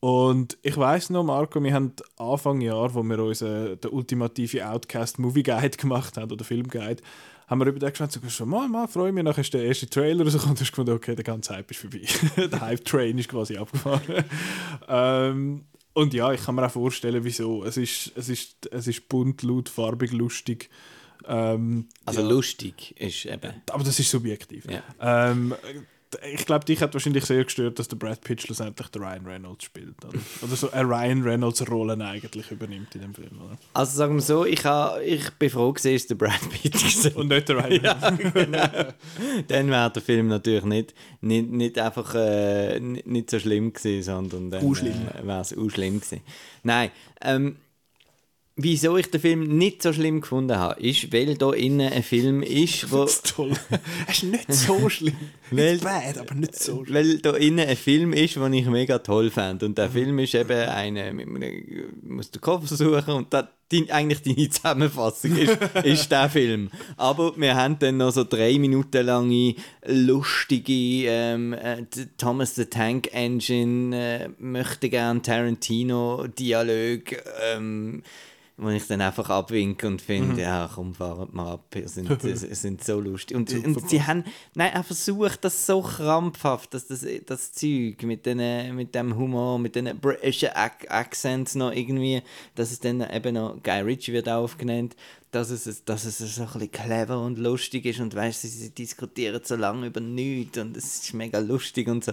Und 0.00 0.58
ich 0.60 0.76
weiß 0.76 1.08
noch, 1.08 1.24
Marco, 1.24 1.62
wir 1.62 1.72
haben 1.72 1.92
Anfang 2.18 2.60
Jahr, 2.60 2.94
wo 2.94 3.02
wir 3.02 3.18
unseren 3.18 3.80
den 3.80 3.90
ultimative 3.92 4.68
Outcast 4.68 5.18
Movie 5.18 5.42
Guide 5.42 5.76
gemacht 5.78 6.18
haben 6.18 6.30
oder 6.30 6.44
Film 6.44 6.68
Guide, 6.68 7.02
haben 7.46 7.60
wir 7.60 7.66
über 7.68 7.78
den 7.78 7.90
geschwätzt 7.90 8.16
und 8.16 8.24
gesagt, 8.24 8.50
mal, 8.50 8.68
mal, 8.68 8.88
freue 8.88 9.12
mich, 9.12 9.24
nachher 9.24 9.40
ist 9.40 9.54
der 9.54 9.64
erste 9.64 9.88
Trailer 9.88 10.24
und 10.24 10.32
du 10.32 10.38
hast 10.38 10.58
gefunden, 10.58 10.92
okay, 10.92 11.14
der 11.14 11.24
ganze 11.24 11.54
Hype 11.54 11.70
ist 11.70 11.80
vorbei. 11.80 12.02
der 12.36 12.60
Hype-Train 12.60 13.16
ist 13.18 13.28
quasi 13.28 13.56
abgefahren. 13.56 14.24
ähm, 14.88 15.64
und 15.96 16.12
ja, 16.12 16.30
ich 16.30 16.44
kann 16.44 16.54
mir 16.56 16.66
auch 16.66 16.70
vorstellen, 16.70 17.24
wieso. 17.24 17.64
Es 17.64 17.78
ist, 17.78 18.12
es 18.16 18.28
ist, 18.28 18.68
es 18.70 18.86
ist 18.86 19.08
bunt, 19.08 19.42
laut, 19.42 19.70
farbig, 19.70 20.12
lustig. 20.12 20.68
Ähm, 21.26 21.88
Also 22.04 22.20
ja. 22.20 22.28
lustig 22.28 22.94
ist 23.00 23.24
eben. 23.24 23.62
Aber 23.70 23.82
das 23.82 23.98
ist 23.98 24.10
subjektiv. 24.10 24.66
Ja. 24.70 24.82
Ähm, 25.00 25.54
ich 26.32 26.46
glaube, 26.46 26.64
dich 26.64 26.80
hat 26.80 26.94
wahrscheinlich 26.94 27.24
sehr 27.24 27.44
gestört, 27.44 27.78
dass 27.78 27.88
der 27.88 27.96
Brad 27.96 28.20
Pitt 28.20 28.42
schlussendlich 28.42 28.88
der 28.88 29.02
Ryan 29.02 29.26
Reynolds 29.26 29.64
spielt. 29.64 30.04
Oder, 30.04 30.18
oder 30.42 30.56
so 30.56 30.70
eine 30.70 30.88
Ryan 30.88 31.22
Reynolds-Rolle 31.22 32.04
eigentlich 32.04 32.50
übernimmt 32.50 32.94
in 32.94 33.00
dem 33.02 33.14
Film. 33.14 33.40
Oder? 33.44 33.58
Also 33.74 33.96
sagen 33.96 34.14
wir 34.14 34.22
so, 34.22 34.44
ich, 34.44 34.64
ha, 34.64 34.98
ich 35.00 35.30
bin 35.32 35.50
froh 35.50 35.72
gewesen, 35.72 35.94
dass 35.94 36.06
der 36.06 36.14
Brad 36.14 36.50
Pitt 36.50 36.74
war. 37.14 37.16
Und 37.16 37.28
nicht 37.28 37.48
der 37.48 37.56
Ryan 37.56 37.82
ja, 37.82 37.92
Reynolds. 37.92 38.32
genau. 38.34 38.92
Dann 39.48 39.70
wäre 39.70 39.90
der 39.90 40.02
Film 40.02 40.28
natürlich 40.28 40.64
nicht, 40.64 40.94
nicht, 41.20 41.50
nicht 41.50 41.78
einfach 41.78 42.14
äh, 42.14 42.78
nicht, 42.80 43.30
so 43.30 43.38
schlimm 43.38 43.72
gewesen, 43.72 44.02
sondern 44.02 44.50
dann 44.50 44.62
äh, 44.62 45.26
wäre 45.26 45.40
es 45.40 45.56
auch 45.56 45.70
schlimm 45.70 46.00
gewesen. 46.00 46.20
Nein, 46.62 46.90
ähm, 47.20 47.56
wieso 48.56 48.96
ich 48.96 49.10
den 49.10 49.20
Film 49.20 49.58
nicht 49.58 49.82
so 49.82 49.92
schlimm 49.92 50.22
gefunden 50.22 50.56
habe, 50.56 50.80
ist, 50.80 51.12
weil 51.12 51.36
da 51.36 51.52
innen 51.52 51.92
ein 51.92 52.02
Film 52.02 52.42
ist, 52.42 52.90
wo... 52.90 53.02
Das 53.02 53.16
ist 53.16 53.34
toll. 53.34 53.52
Es 54.08 54.16
ist 54.16 54.22
nicht 54.24 54.52
so 54.52 54.88
schlimm. 54.88 55.14
Weil- 55.50 55.78
bad, 55.78 56.16
aber 56.16 56.34
nicht 56.34 56.58
so 56.58 56.82
schlimm. 56.82 56.94
Weil 56.94 57.18
da 57.18 57.32
innen 57.36 57.68
ein 57.68 57.76
Film 57.76 58.14
ist, 58.14 58.36
den 58.36 58.52
ich 58.54 58.66
mega 58.66 58.98
toll 58.98 59.30
fand. 59.30 59.62
Und 59.62 59.76
der 59.76 59.90
Film 59.90 60.18
ist 60.18 60.34
eben 60.34 60.58
eine, 60.68 61.12
mit 61.12 61.26
einem, 61.26 61.64
musst 62.02 62.34
den 62.34 62.40
Koffer 62.40 62.74
suchen 62.74 63.12
und 63.14 63.32
da, 63.32 63.46
die, 63.70 63.92
eigentlich 63.92 64.22
deine 64.22 64.48
Zusammenfassung 64.50 65.36
ist, 65.36 65.58
ist 65.84 66.10
der 66.10 66.30
Film. 66.30 66.70
Aber 66.96 67.36
wir 67.36 67.54
haben 67.54 67.78
dann 67.78 67.98
noch 67.98 68.10
so 68.10 68.24
drei 68.24 68.58
Minuten 68.58 69.04
lange 69.04 69.54
lustige 69.86 71.08
ähm, 71.08 71.52
äh, 71.52 71.84
Thomas 72.16 72.54
the 72.54 72.64
Tank 72.64 73.10
Engine, 73.12 73.94
äh, 73.94 74.28
möchte 74.38 74.88
gern 74.88 75.22
Tarantino 75.22 76.26
Dialog, 76.26 77.02
ähm, 77.54 78.02
wo 78.58 78.70
ich 78.70 78.86
dann 78.86 79.02
einfach 79.02 79.28
abwinke 79.28 79.86
und 79.86 80.00
finde, 80.00 80.40
ja 80.40 80.70
komm, 80.74 80.94
fahrt 80.94 81.34
mal 81.34 81.52
ab, 81.52 81.74
ihr 81.74 81.88
sind, 81.88 82.08
sind 82.22 82.82
so 82.82 83.00
lustig. 83.00 83.36
Und, 83.36 83.52
und 83.52 83.90
sie 83.90 84.02
haben, 84.02 84.24
nein, 84.54 84.72
er 84.72 84.82
versucht 84.82 85.44
das 85.44 85.66
so 85.66 85.82
krampfhaft, 85.82 86.72
dass 86.72 86.86
das, 86.86 87.04
das 87.26 87.52
Zeug 87.52 88.02
mit, 88.02 88.24
den, 88.24 88.74
mit 88.74 88.94
dem 88.94 89.14
Humor, 89.16 89.58
mit 89.58 89.76
den 89.76 89.98
britischen 89.98 90.50
Ac 90.54 90.86
Accents 90.88 91.54
noch 91.54 91.72
irgendwie, 91.72 92.22
dass 92.54 92.72
es 92.72 92.80
dann 92.80 93.02
eben 93.02 93.34
noch, 93.34 93.62
Guy 93.62 93.80
Ritchie 93.80 94.14
wird 94.14 94.28
auch 94.28 94.44
aufgenannt, 94.44 94.96
dass 95.36 95.50
es, 95.50 95.84
dass 95.84 96.04
es 96.06 96.18
so 96.18 96.42
ein 96.42 96.48
bisschen 96.48 96.70
clever 96.70 97.20
und 97.20 97.38
lustig 97.38 97.84
ist 97.84 98.00
und 98.00 98.14
weißt 98.14 98.40
sie, 98.40 98.48
sie 98.48 98.70
diskutieren 98.70 99.42
so 99.44 99.54
lange 99.54 99.88
über 99.88 100.00
nichts 100.00 100.56
und 100.56 100.74
es 100.76 101.04
ist 101.04 101.12
mega 101.12 101.38
lustig 101.38 101.88
und 101.88 102.04
so. 102.04 102.12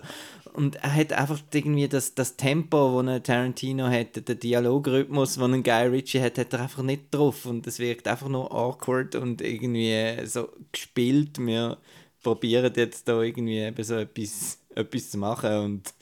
Und 0.53 0.75
er 0.75 0.93
hat 0.93 1.13
einfach 1.13 1.39
irgendwie 1.53 1.87
das, 1.87 2.13
das 2.15 2.35
Tempo, 2.35 3.01
das 3.01 3.15
ein 3.15 3.23
Tarantino 3.23 3.87
hat, 3.87 4.27
den 4.27 4.39
Dialogrhythmus, 4.39 5.35
den 5.35 5.53
ein 5.53 5.63
Guy 5.63 5.87
Ritchie 5.87 6.21
hat, 6.21 6.37
hat 6.37 6.51
er 6.53 6.61
einfach 6.63 6.83
nicht 6.83 7.03
drauf 7.11 7.45
und 7.45 7.65
es 7.65 7.79
wirkt 7.79 8.07
einfach 8.09 8.27
nur 8.27 8.51
awkward 8.51 9.15
und 9.15 9.41
irgendwie 9.41 10.25
so 10.25 10.49
gespielt. 10.71 11.39
Wir 11.39 11.77
probieren 12.21 12.73
jetzt 12.75 13.07
da 13.07 13.21
irgendwie 13.21 13.59
eben 13.59 13.83
so 13.83 13.95
etwas, 13.95 14.59
etwas 14.75 15.11
zu 15.11 15.17
machen 15.17 15.57
und 15.59 15.93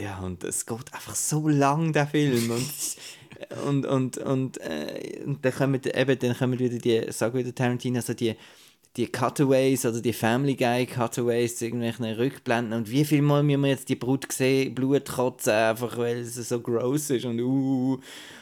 ja, 0.00 0.20
und 0.20 0.42
es 0.44 0.64
geht 0.64 0.94
einfach 0.94 1.14
so 1.14 1.46
lang, 1.48 1.92
der 1.92 2.06
Film. 2.06 2.50
Und, 2.50 2.70
und, 3.66 3.86
und, 3.86 4.18
und, 4.18 4.58
äh, 4.58 5.22
und 5.24 5.44
dann 5.44 5.52
kommen 5.52 5.80
eben, 5.84 6.18
dann 6.18 6.36
kommen 6.36 6.58
wieder 6.58 6.78
die, 6.78 7.02
sag 7.10 7.34
wieder 7.34 7.54
Tarantino, 7.54 7.96
also 7.96 8.14
die, 8.14 8.34
die 8.96 9.10
Cutaways 9.10 9.84
oder 9.86 10.00
die 10.00 10.12
Family 10.12 10.54
Guy 10.54 10.86
Cutaways 10.86 11.60
irgendwelchen 11.60 12.04
Rückblenden. 12.04 12.72
Und 12.72 12.90
wie 12.90 13.04
viel 13.04 13.22
Mal 13.22 13.42
müssen 13.42 13.62
wir 13.62 13.70
jetzt 13.70 13.88
die 13.88 13.96
Brut 13.96 14.30
sehen, 14.30 14.74
Blut 14.74 15.06
kotzen, 15.06 15.52
einfach 15.52 15.96
weil 15.98 16.18
es 16.18 16.34
so 16.36 16.60
gross 16.60 17.10
ist 17.10 17.24
und 17.24 17.40
uh, 17.40 17.98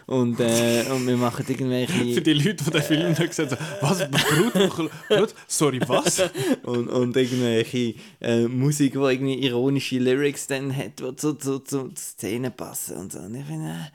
und, 0.07 0.41
äh, 0.41 0.85
und 0.91 1.07
wir 1.07 1.17
machen 1.17 1.45
Für 1.47 1.53
irgendwelche 1.53 2.21
die 2.21 2.33
Leute, 2.35 2.65
die 2.65 2.71
den 2.71 2.83
Film 2.83 3.09
nicht 3.09 3.29
gesehen 3.29 3.51
haben, 3.51 3.59
was? 3.81 4.11
Blut? 4.11 4.91
Blut? 5.09 5.35
Sorry, 5.47 5.81
was? 5.87 6.23
und, 6.65 6.89
und 6.89 7.17
irgendwelche 7.17 7.95
äh, 8.21 8.47
Musik, 8.49 8.93
die 8.93 8.99
irgendwie 8.99 9.47
ironische 9.47 9.99
Lyrics 9.99 10.49
dann 10.49 10.77
hat, 10.77 11.01
die 11.01 11.17
zu, 11.17 11.35
zu, 11.35 11.61
zu, 11.61 11.61
zu 11.61 11.91
Szenen 11.97 12.53
passen 12.53 12.97
und 12.99 13.13
so. 13.13 13.21
Und 13.21 13.35
ich 13.37 13.45
finde, 13.45 13.71
äh, 13.71 13.91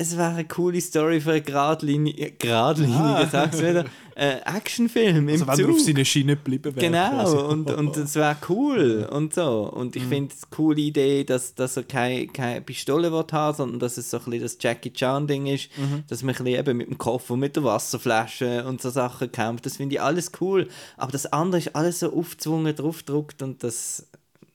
es 0.00 0.16
wäre 0.16 0.30
eine 0.30 0.44
coole 0.46 0.80
Story 0.80 1.20
für 1.20 1.32
einen 1.32 1.44
geradlinigen, 1.44 2.32
geradlinigen 2.38 3.00
Ah. 3.00 3.28
sag's 3.30 3.58
wieder, 3.60 3.84
äh, 4.16 4.36
Actionfilm 4.46 5.28
im 5.28 5.34
Also 5.34 5.46
wenn 5.46 5.56
Zug. 5.56 5.66
er 5.68 5.70
auf 5.74 5.80
seine 5.80 6.04
Schiene 6.06 6.36
geblieben 6.36 6.74
wäre. 6.74 6.86
Genau, 6.86 7.10
quasi. 7.10 7.36
und, 7.36 7.70
und 7.70 7.96
das 7.98 8.14
wäre 8.14 8.36
cool 8.48 9.06
und 9.10 9.34
so. 9.34 9.70
Und 9.70 9.96
ich 9.96 10.02
finde 10.04 10.32
es 10.34 10.44
eine 10.44 10.50
coole 10.56 10.80
Idee, 10.80 11.24
dass, 11.24 11.54
dass 11.54 11.76
er 11.76 11.82
keine, 11.82 12.26
keine 12.28 12.62
Pistole 12.62 13.10
haben 13.12 13.56
sondern 13.56 13.78
dass 13.78 13.98
es 13.98 14.10
so 14.10 14.16
ein 14.18 14.24
bisschen 14.24 14.42
das 14.42 14.56
Jackie 14.58 14.92
Chan-Ding 14.92 15.46
ist, 15.46 15.68
dass 16.08 16.22
man 16.22 16.34
ein 16.34 16.44
bisschen 16.44 16.58
eben 16.60 16.76
mit 16.78 16.88
dem 16.88 16.96
Koffer, 16.98 17.36
mit 17.36 17.56
der 17.56 17.64
Wasserflasche 17.64 18.64
und 18.66 18.80
so 18.80 18.88
Sachen 18.90 19.30
kämpft. 19.30 19.66
Das 19.66 19.76
finde 19.76 19.96
ich 19.96 20.00
alles 20.00 20.32
cool. 20.40 20.66
Aber 20.96 21.12
das 21.12 21.26
andere 21.32 21.58
ist 21.60 21.76
alles 21.76 22.00
so 22.00 22.12
aufgezwungen, 22.12 22.74
draufgedruckt 22.74 23.42
und 23.42 23.62
das. 23.62 24.06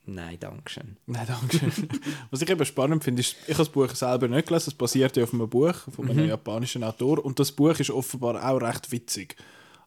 Nein, 0.07 0.37
danke 0.39 0.71
schön. 0.71 0.97
Nein, 1.07 1.25
danke 1.27 1.57
schön. 1.57 1.71
Was 2.31 2.41
ich 2.41 2.49
eben 2.49 2.65
spannend 2.65 3.03
finde, 3.03 3.21
ist, 3.21 3.35
ich 3.47 3.53
habe 3.53 3.59
das 3.59 3.69
Buch 3.69 3.89
selber 3.89 4.27
nicht 4.27 4.47
gelesen, 4.47 4.69
es 4.69 4.75
basiert 4.75 5.17
ja 5.17 5.23
auf 5.23 5.33
einem 5.33 5.49
Buch 5.49 5.75
von 5.95 6.09
einem 6.09 6.27
japanischen 6.27 6.83
Autor 6.83 7.23
und 7.25 7.39
das 7.39 7.51
Buch 7.51 7.79
ist 7.79 7.89
offenbar 7.89 8.47
auch 8.47 8.61
recht 8.61 8.91
witzig. 8.91 9.35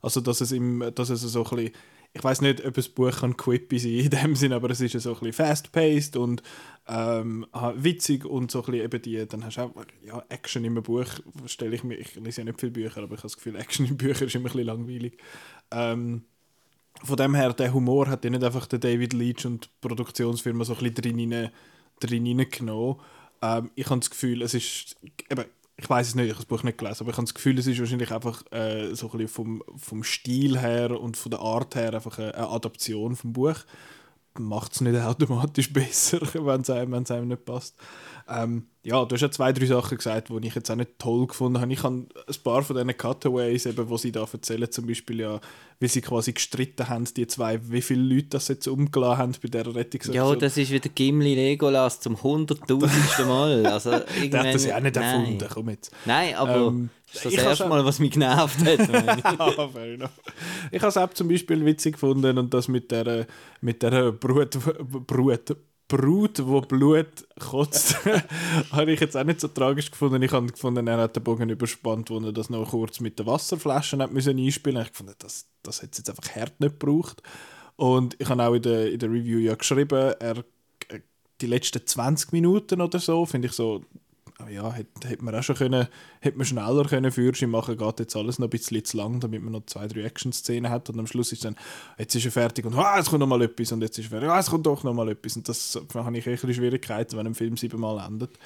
Also, 0.03 0.21
dass 0.21 0.41
es, 0.41 0.53
im, 0.53 0.93
dass 0.95 1.11
es 1.11 1.21
so 1.23 1.45
ein 1.45 1.57
bisschen, 1.57 1.73
ich 2.15 2.25
weiß 2.25 2.41
nicht, 2.41 2.65
ob 2.65 2.77
ein 2.77 2.85
Buch 2.95 3.21
kann 3.21 3.37
quippy 3.37 3.79
sein 3.79 3.93
in 3.93 4.11
dem 4.23 4.35
Sinn, 4.35 4.53
aber 4.53 4.71
es 4.71 4.81
ist 4.81 5.01
so 5.01 5.11
ein 5.11 5.21
bisschen 5.21 5.33
fast-paced 5.33 6.17
und 6.17 6.43
ähm, 6.89 7.47
witzig 7.77 8.25
und 8.25 8.51
so 8.51 8.61
ein 8.61 8.73
bisschen 8.73 8.85
eben 8.85 9.03
die, 9.03 9.27
dann 9.27 9.45
hast 9.45 9.59
du 9.59 9.63
auch, 9.63 9.75
ja, 10.05 10.25
Action 10.31 10.65
im 10.65 10.83
Buch, 10.83 11.07
stelle 11.47 11.77
ich 11.77 11.85
mir, 11.85 11.97
ich 11.97 12.17
lese 12.17 12.41
ja 12.41 12.45
nicht 12.45 12.59
viele 12.59 12.73
Bücher, 12.73 13.03
aber 13.03 13.15
ich 13.15 13.21
habe 13.21 13.29
das 13.29 13.37
Gefühl, 13.37 13.57
Action 13.57 13.87
in 13.87 13.97
Büchern 13.97 14.27
ist 14.27 14.35
immer 14.35 14.47
ein 14.47 14.53
bisschen 14.53 14.67
langweilig. 14.67 15.19
Ähm, 15.71 16.25
von 17.05 17.17
dem 17.17 17.35
her, 17.35 17.53
der 17.53 17.73
Humor 17.73 18.09
hat 18.09 18.25
ja 18.25 18.31
nicht 18.31 18.45
einfach 18.45 18.67
der 18.67 18.79
David 18.79 19.13
Leach 19.13 19.47
und 19.47 19.67
die 19.67 19.69
Produktionsfirma 19.89 20.65
so 20.65 20.75
ein 20.75 20.79
bisschen 20.81 20.95
drin, 21.17 21.33
rein- 21.33 21.51
drin 22.01 22.27
reingenommen. 22.27 22.97
Ähm, 23.43 23.71
ich 23.75 23.87
habe 23.89 24.01
das 24.01 24.11
Gefühl, 24.11 24.43
es 24.43 24.55
ist, 24.55 24.97
eben, 25.31 25.45
ich 25.77 25.89
weiß 25.89 26.09
es 26.09 26.15
nicht, 26.17 26.25
ich 26.27 26.31
habe 26.33 26.41
das 26.41 26.47
Buch 26.47 26.63
nicht 26.65 26.79
gelesen, 26.79 27.03
aber 27.03 27.11
ich 27.11 27.17
habe 27.17 27.25
das 27.27 27.35
Gefühl, 27.35 27.59
es 27.59 27.67
ist 27.67 27.79
wahrscheinlich 27.79 28.13
einfach 28.13 28.43
äh, 28.53 28.95
so 28.95 29.07
ein 29.07 29.13
bisschen 29.13 29.29
vom, 29.29 29.63
vom 29.77 30.03
Stil 30.03 30.59
her 30.59 31.01
und 31.01 31.17
von 31.17 31.31
der 31.31 31.41
Art 31.41 31.75
her 31.77 31.95
einfach 31.95 32.19
eine, 32.19 32.35
eine 32.35 32.49
Adaption 32.49 33.15
vom 33.17 33.33
Buch. 33.33 33.59
Macht 34.39 34.73
es 34.75 34.81
nicht 34.81 34.97
automatisch 35.01 35.73
besser, 35.73 36.21
wenn 36.35 36.61
es 36.61 36.71
einem, 36.71 36.95
einem 36.95 37.29
nicht 37.29 37.45
passt. 37.45 37.77
Ähm, 38.29 38.67
ja, 38.85 39.05
du 39.05 39.15
hast 39.15 39.21
ja 39.21 39.31
zwei, 39.31 39.53
drei 39.53 39.67
Sachen 39.67 39.99
gesagt, 39.99 40.29
die 40.31 40.47
ich 40.47 40.55
jetzt 40.55 40.71
auch 40.71 40.77
nicht 40.77 40.99
toll 40.99 41.27
gefunden 41.27 41.61
habe. 41.61 41.73
Ich 41.73 41.83
habe 41.83 41.97
ein 41.97 42.35
paar 42.45 42.63
von 42.63 42.77
diesen 42.77 42.97
Cutaways, 42.97 43.67
eben, 43.67 43.89
wo 43.89 43.97
sie 43.97 44.13
da 44.13 44.27
erzählen, 44.33 44.71
zum 44.71 44.87
Beispiel 44.87 45.21
ja, 45.21 45.41
wie 45.81 45.89
sie 45.89 46.01
quasi 46.01 46.33
gestritten 46.33 46.89
haben, 46.89 47.05
die 47.17 47.27
zwei, 47.27 47.61
wie 47.71 47.83
viele 47.83 48.03
Leute 48.03 48.29
das 48.31 48.49
jetzt 48.49 48.67
umgelassen 48.69 49.19
haben 49.19 49.33
bei 49.43 49.49
dieser 49.49 49.75
Rettung. 49.75 50.13
Ja, 50.13 50.35
das 50.35 50.57
ist 50.57 50.71
wieder 50.71 50.89
Gimli 50.89 51.35
Legolas 51.35 52.01
zum 52.01 52.23
hunderttausendsten 52.23 53.27
Mal. 53.27 53.67
Also, 53.67 53.91
Der 53.91 54.41
hat 54.41 54.55
das 54.55 54.65
ja 54.65 54.77
auch 54.77 54.81
nicht 54.81 54.97
nein. 54.97 55.05
erfunden, 55.21 55.47
komm 55.53 55.69
jetzt. 55.71 55.93
Nein, 56.07 56.35
aber 56.35 56.69
Ähm, 56.69 56.91
das 57.07 57.17
ist 57.17 57.25
das 57.25 57.33
ich 57.33 57.39
erste 57.41 57.69
Mal, 57.69 57.85
was 57.85 57.99
mich 57.99 58.11
genervt 58.13 58.59
hat. 58.65 58.89
meine 58.93 59.19
ich. 59.19 59.73
Fair 59.73 59.95
enough. 59.95 60.11
Ich 60.71 60.81
habe 60.81 60.89
es 60.89 60.97
auch 60.97 61.11
zum 61.15 61.29
Beispiel 61.29 61.65
witzig 61.65 61.95
gefunden 61.95 62.39
und 62.39 62.53
das 62.53 62.69
mit 62.69 62.91
der, 62.91 63.27
mit 63.61 63.83
der 63.83 64.13
Brut, 64.13 64.59
Brut, 65.07 65.57
Brut, 65.89 66.47
wo 66.47 66.61
Blut 66.61 67.27
kotzt, 67.41 67.97
habe 68.73 68.93
ich 68.93 69.01
jetzt 69.01 69.17
auch 69.17 69.25
nicht 69.25 69.41
so 69.41 69.49
tragisch 69.49 69.91
gefunden. 69.91 70.23
Ich 70.23 70.33
habe 70.33 70.47
gefunden, 70.47 70.87
er 70.87 70.99
hat 70.99 71.17
den 71.17 71.25
Bogen 71.25 71.49
überspannt, 71.49 72.11
wo 72.11 72.19
er 72.19 72.33
das 72.33 72.51
noch 72.51 72.71
kurz 72.71 73.01
mit 73.01 73.19
den 73.19 73.27
Wasserflaschen 73.27 74.03
hat 74.03 74.13
müssen 74.13 74.39
einspielen. 74.39 74.83
Ich 74.83 74.91
fand, 74.93 75.15
das, 75.23 75.47
das 75.63 75.83
hat 75.83 75.93
es 75.93 75.99
jetzt 75.99 76.11
einfach 76.11 76.37
hart 76.37 76.61
nicht 76.61 76.79
gebraucht. 76.79 77.23
Und 77.77 78.17
ich 78.19 78.29
habe 78.29 78.43
auch 78.43 78.55
in 78.55 78.63
der, 78.63 78.93
in 78.93 78.99
der 78.99 79.11
Review 79.11 79.39
ja 79.39 79.55
geschrieben, 79.55 80.15
er, 80.21 80.39
äh, 80.89 81.01
die 81.41 81.47
letzten 81.47 81.87
20 81.87 82.33
Minuten 82.33 82.83
oder 82.83 82.99
so, 82.99 83.25
finde 83.25 83.49
ich 83.49 83.55
so, 83.55 83.83
ja, 84.51 84.73
hätte, 84.73 85.09
hätte 85.09 85.25
man 85.25 85.35
auch 85.35 85.43
schon 85.43 85.57
können, 85.57 85.89
hätte 86.21 86.39
man 86.39 86.47
schneller 86.47 86.85
können 86.85 87.11
Führerschein 87.11 87.51
machen, 87.51 87.77
geht 87.77 88.01
jetzt 88.01 88.17
alles 88.17 88.39
noch 88.39 88.47
ein 88.47 88.51
bisschen 88.51 88.85
zu 88.85 88.97
lang, 88.97 89.21
damit 89.21 89.43
man 89.43 89.53
noch 89.53 89.67
zwei, 89.67 89.89
drei 89.89 90.03
Action-Szenen 90.03 90.71
hat 90.71 90.89
und 90.91 90.99
am 90.99 91.07
Schluss 91.07 91.33
ist 91.33 91.45
dann, 91.45 91.57
jetzt 91.99 92.15
ist 92.15 92.25
er 92.25 92.31
fertig 92.31 92.65
und 92.65 92.75
ah, 92.75 92.97
jetzt 92.97 93.11
kommt 93.11 93.21
noch 93.21 93.27
mal 93.27 93.43
etwas 93.43 93.73
und 93.73 93.83
jetzt 93.83 93.99
ist 93.99 94.07
er 94.07 94.11
fertig, 94.11 94.29
ah, 94.29 94.37
jetzt 94.37 94.51
kommt 94.51 94.67
doch 94.67 94.85
noch 94.85 94.95
mal 94.95 95.09
etwas 95.09 95.37
und 95.37 95.49
das 95.49 95.79
da 95.93 96.05
habe 96.05 96.17
ich 96.17 96.27
echt 96.27 96.43
Schwierigkeiten, 96.43 97.17
wenn 97.17 97.27
ein 97.27 97.35
Film 97.35 97.57
siebenmal 97.57 98.05
endet. 98.07 98.39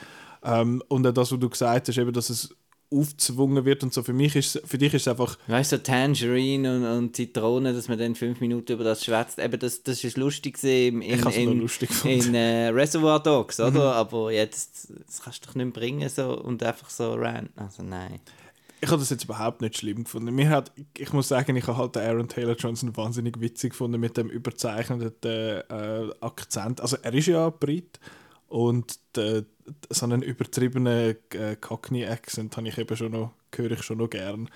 Ähm, 0.44 0.82
und 0.88 1.06
auch 1.06 1.12
das, 1.12 1.30
was 1.30 1.38
du 1.38 1.48
gesagt 1.48 1.88
hast, 1.88 1.98
eben, 1.98 2.12
dass 2.12 2.30
es 2.30 2.56
aufgezwungen 2.92 3.64
wird 3.64 3.82
und 3.82 3.92
so, 3.92 4.02
für 4.02 4.12
mich 4.12 4.36
ist 4.36 4.60
für 4.64 4.78
dich 4.78 4.94
ist 4.94 5.02
es 5.02 5.08
einfach, 5.08 5.38
Weißt 5.46 5.72
du, 5.72 5.76
so 5.76 5.82
Tangerine 5.82 6.76
und, 6.76 6.84
und 6.84 7.16
Zitrone, 7.16 7.72
dass 7.72 7.88
man 7.88 7.98
dann 7.98 8.14
fünf 8.14 8.40
Minuten 8.40 8.72
über 8.72 8.84
das 8.84 9.04
schwätzt. 9.04 9.38
Eben, 9.38 9.58
das, 9.58 9.82
das 9.82 10.04
ist 10.04 10.16
lustig 10.16 10.62
in, 10.62 11.02
in, 11.02 11.20
in, 11.28 11.60
lustig. 11.60 11.90
Mhm. 12.04 12.10
in 12.10 12.34
äh, 12.34 12.68
Reservoir 12.68 13.22
Dogs, 13.22 13.60
oder? 13.60 13.94
Aber 13.94 14.30
jetzt, 14.30 14.92
das 15.06 15.22
kannst 15.22 15.44
du 15.44 15.48
doch 15.48 15.54
nicht 15.54 15.72
bringen 15.72 16.08
so, 16.08 16.38
und 16.38 16.62
einfach 16.62 16.90
so 16.90 17.14
ran. 17.14 17.48
Also 17.56 17.82
nein. 17.82 18.20
ich 18.80 18.88
habe 18.88 19.00
das 19.00 19.10
jetzt 19.10 19.24
überhaupt 19.24 19.60
nicht 19.60 19.78
schlimm 19.78 20.04
gefunden. 20.04 20.34
Mir 20.34 20.50
hat, 20.50 20.72
ich 20.96 21.12
muss 21.12 21.28
sagen, 21.28 21.56
ich 21.56 21.66
habe 21.66 21.78
halt 21.78 21.96
den 21.96 22.02
Aaron 22.02 22.28
Taylor 22.28 22.56
Johnson 22.56 22.96
wahnsinnig 22.96 23.40
witzig 23.40 23.70
gefunden 23.70 24.00
mit 24.00 24.16
dem 24.16 24.28
überzeichneten 24.28 25.62
äh, 25.70 26.10
Akzent. 26.20 26.80
Also 26.80 26.96
er 27.02 27.14
ist 27.14 27.26
ja 27.26 27.48
Brit 27.50 27.98
und 28.52 28.98
der, 29.16 29.44
so 29.88 30.04
einen 30.04 30.20
übertriebenen 30.20 31.16
äh, 31.30 31.56
Cockney-Accent 31.58 32.54
habe 32.54 32.68
ich 32.68 32.76
eben 32.76 32.94
schon 32.96 33.12
noch, 33.12 33.30
höre 33.56 33.70
ich 33.70 33.82
schon 33.82 33.96
noch 33.96 34.10
gern. 34.10 34.50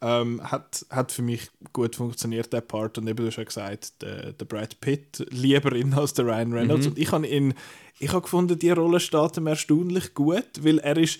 Ähm, 0.00 0.40
hat, 0.42 0.86
hat 0.88 1.10
für 1.10 1.22
mich 1.22 1.50
gut 1.72 1.96
funktioniert, 1.96 2.52
der 2.52 2.60
Part. 2.60 2.96
Und 2.96 3.08
eben, 3.08 3.16
du 3.16 3.26
hast 3.26 3.36
ja 3.36 3.44
gesagt, 3.44 4.02
der, 4.02 4.32
der 4.34 4.44
Brad 4.44 4.80
Pitt 4.80 5.26
lieber 5.30 5.72
in 5.72 5.92
als 5.94 6.14
der 6.14 6.26
Ryan 6.26 6.52
Reynolds. 6.52 6.86
Und 6.86 6.96
ich 6.96 7.10
habe 7.10 7.26
ihn, 7.26 7.54
ich 7.98 8.10
habe 8.12 8.22
gefunden, 8.22 8.56
die 8.56 8.70
Rolle 8.70 9.00
steht 9.00 9.36
ihm 9.36 9.48
erstaunlich 9.48 10.14
gut, 10.14 10.46
weil 10.62 10.78
er 10.78 10.96
ist, 10.96 11.18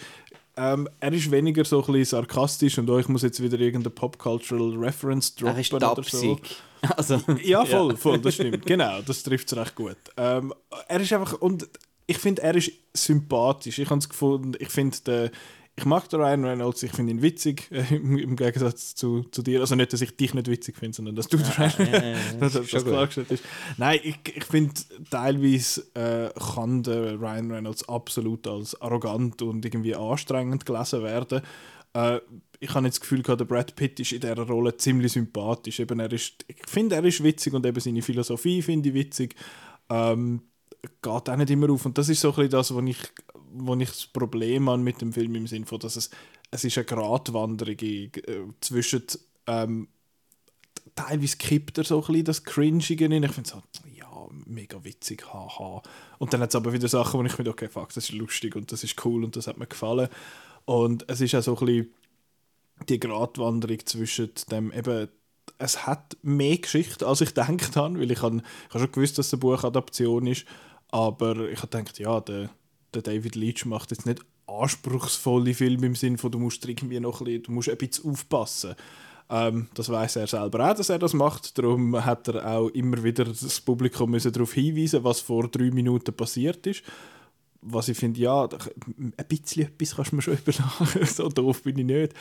ähm, 0.56 0.88
er 1.00 1.12
ist 1.12 1.32
weniger 1.32 1.64
so 1.64 1.80
ein 1.80 1.92
bisschen 1.92 2.20
sarkastisch 2.20 2.78
und 2.78 2.88
oh, 2.88 2.98
ich 2.98 3.08
muss 3.08 3.22
jetzt 3.22 3.42
wieder 3.42 3.58
irgendeine 3.58 3.90
Pop-Cultural 3.90 4.76
Reference 4.76 5.34
droppen 5.34 5.56
Er 5.56 5.60
ist 5.60 5.74
oder 5.74 6.02
so. 6.04 6.38
Also, 6.96 7.20
Ja, 7.42 7.64
voll, 7.66 7.94
voll, 7.96 8.18
das 8.20 8.34
stimmt. 8.34 8.64
Genau, 8.64 9.02
das 9.02 9.22
trifft 9.22 9.52
es 9.52 9.58
recht 9.58 9.74
gut. 9.74 9.98
Ähm, 10.16 10.54
er 10.88 11.00
ist 11.00 11.12
einfach, 11.12 11.34
und 11.34 11.68
ich 12.10 12.18
finde, 12.18 12.42
er 12.42 12.54
ist 12.56 12.72
sympathisch. 12.94 13.78
Ich 13.78 13.88
habe 13.90 13.98
es 14.00 14.08
gefunden, 14.08 14.52
ich 14.58 14.68
finde, 14.68 14.96
der- 15.06 15.30
ich 15.76 15.84
mag 15.86 16.08
den 16.10 16.20
Ryan 16.20 16.44
Reynolds, 16.44 16.82
ich 16.82 16.90
finde 16.92 17.12
ihn 17.12 17.22
witzig, 17.22 17.68
äh, 17.70 17.94
im, 17.94 18.18
im 18.18 18.36
Gegensatz 18.36 18.94
zu, 18.94 19.22
zu 19.30 19.42
dir. 19.42 19.60
Also 19.60 19.76
nicht, 19.76 19.92
dass 19.92 20.00
ich 20.02 20.14
dich 20.16 20.34
nicht 20.34 20.48
witzig 20.48 20.76
finde, 20.76 20.96
sondern 20.96 21.14
dass 21.14 21.28
du 21.28 21.38
den 21.38 21.46
Ryan 21.46 21.72
ja, 21.78 21.86
ja, 21.86 22.10
ja, 22.10 22.16
dass 22.40 22.52
das 22.52 22.84
klargestellt 22.84 23.30
ist. 23.30 23.44
Nein, 23.78 24.00
ich, 24.02 24.18
ich 24.34 24.44
finde, 24.44 24.74
teilweise 25.10 25.82
äh, 25.94 26.30
kann 26.54 26.82
der 26.82 27.18
Ryan 27.18 27.50
Reynolds 27.52 27.88
absolut 27.88 28.46
als 28.46 28.78
arrogant 28.82 29.40
und 29.42 29.64
irgendwie 29.64 29.94
anstrengend 29.94 30.66
gelesen 30.66 31.02
werden. 31.02 31.40
Äh, 31.94 32.18
ich 32.58 32.74
habe 32.74 32.84
jetzt 32.86 32.96
das 32.96 33.00
Gefühl, 33.00 33.22
gehabt, 33.22 33.40
der 33.40 33.46
Brad 33.46 33.74
Pitt 33.74 33.98
ist 34.00 34.12
in 34.12 34.20
dieser 34.20 34.36
Rolle 34.36 34.76
ziemlich 34.76 35.12
sympathisch. 35.12 35.80
Eben, 35.80 35.98
er 36.00 36.12
ist, 36.12 36.44
ich 36.46 36.56
finde, 36.66 36.96
er 36.96 37.04
ist 37.04 37.22
witzig 37.22 37.54
und 37.54 37.64
eben 37.64 37.80
seine 37.80 38.02
Philosophie 38.02 38.60
finde 38.60 38.90
ich 38.90 38.94
witzig. 38.94 39.34
Ähm, 39.88 40.42
geht 40.82 41.28
auch 41.28 41.36
nicht 41.36 41.50
immer 41.50 41.70
auf. 41.70 41.86
Und 41.86 41.98
das 41.98 42.08
ist 42.08 42.20
so 42.20 42.30
ein 42.30 42.36
bisschen 42.36 42.50
das, 42.50 42.74
wo 42.74 42.80
ich, 42.80 42.98
wo 43.52 43.74
ich 43.76 43.88
das 43.88 44.06
Problem 44.06 44.68
habe 44.68 44.82
mit 44.82 45.00
dem 45.00 45.12
Film 45.12 45.34
im 45.34 45.46
Sinne 45.46 45.66
von, 45.66 45.78
dass 45.78 45.96
es, 45.96 46.10
es 46.50 46.64
ist 46.64 46.78
eine 46.78 46.84
Gratwanderung 46.84 47.76
äh, 47.78 48.10
zwischen 48.60 49.04
ähm, 49.46 49.88
teilweise 50.94 51.36
kippt 51.36 51.78
er 51.78 51.84
so 51.84 52.00
ein 52.00 52.06
bisschen 52.06 52.24
das 52.24 52.44
Cringige 52.44 53.04
in. 53.06 53.22
Ich 53.22 53.32
finde 53.32 53.50
so, 53.50 53.62
ja, 53.94 54.08
mega 54.46 54.82
witzig, 54.84 55.24
haha. 55.32 55.82
Und 56.18 56.32
dann 56.32 56.40
hat 56.40 56.50
es 56.50 56.56
aber 56.56 56.72
wieder 56.72 56.88
Sachen, 56.88 57.20
wo 57.20 57.24
ich 57.24 57.32
finde, 57.32 57.50
okay, 57.50 57.68
fuck, 57.68 57.92
das 57.92 58.04
ist 58.04 58.12
lustig 58.12 58.56
und 58.56 58.72
das 58.72 58.84
ist 58.84 59.04
cool 59.04 59.24
und 59.24 59.36
das 59.36 59.46
hat 59.46 59.58
mir 59.58 59.66
gefallen. 59.66 60.08
Und 60.64 61.08
es 61.08 61.20
ist 61.20 61.34
auch 61.34 61.42
so 61.42 61.56
ein 61.58 61.66
bisschen 61.66 61.94
die 62.88 63.00
Gratwanderung 63.00 63.78
zwischen 63.84 64.30
dem 64.50 64.72
eben, 64.72 65.08
es 65.58 65.86
hat 65.86 66.16
mehr 66.22 66.56
Geschichte, 66.58 67.06
als 67.06 67.20
ich 67.20 67.28
gedacht 67.34 67.76
habe, 67.76 68.00
weil 68.00 68.10
ich 68.10 68.22
habe 68.22 68.38
ich 68.38 68.74
habe 68.74 68.84
schon 68.84 68.92
gewusst, 68.92 69.18
dass 69.18 69.26
es 69.26 69.34
eine 69.34 69.40
Buchadaption 69.40 70.26
ist, 70.26 70.46
aber 70.90 71.48
ich 71.48 71.62
habe 71.62 71.68
gedacht, 71.68 71.98
ja, 71.98 72.20
der, 72.20 72.50
der 72.94 73.02
David 73.02 73.36
Leitch 73.36 73.64
macht 73.64 73.90
jetzt 73.90 74.06
nicht 74.06 74.20
anspruchsvolle 74.46 75.54
Filme 75.54 75.86
im 75.86 75.94
Sinne 75.94 76.18
von, 76.18 76.30
du 76.30 76.38
musst 76.38 76.66
irgendwie 76.68 77.00
noch 77.00 77.20
ein 77.20 77.24
bisschen, 77.24 77.42
du 77.44 77.52
musst 77.52 77.68
ein 77.68 77.76
bisschen 77.76 78.10
aufpassen. 78.10 78.74
Ähm, 79.30 79.68
das 79.74 79.88
weiß 79.88 80.16
er 80.16 80.26
selber 80.26 80.68
auch, 80.68 80.74
dass 80.74 80.88
er 80.88 80.98
das 80.98 81.14
macht. 81.14 81.56
Darum 81.56 82.04
hat 82.04 82.26
er 82.28 82.44
auch 82.56 82.68
immer 82.70 83.02
wieder 83.02 83.24
das 83.24 83.60
Publikum 83.60 84.10
müssen 84.10 84.32
darauf 84.32 84.52
hinweisen, 84.52 85.04
was 85.04 85.20
vor 85.20 85.48
drei 85.48 85.70
Minuten 85.70 86.12
passiert 86.12 86.66
ist. 86.66 86.82
Was 87.62 87.88
ich 87.88 87.98
finde, 87.98 88.18
ja, 88.20 88.44
ein 88.44 89.26
bisschen 89.28 89.64
etwas 89.66 89.94
kannst 89.96 90.12
du 90.12 90.16
mir 90.16 90.22
schon 90.22 90.34
überlachen. 90.38 91.04
so 91.06 91.28
doof 91.28 91.62
bin 91.62 91.78
ich 91.78 91.84
nicht. 91.84 92.14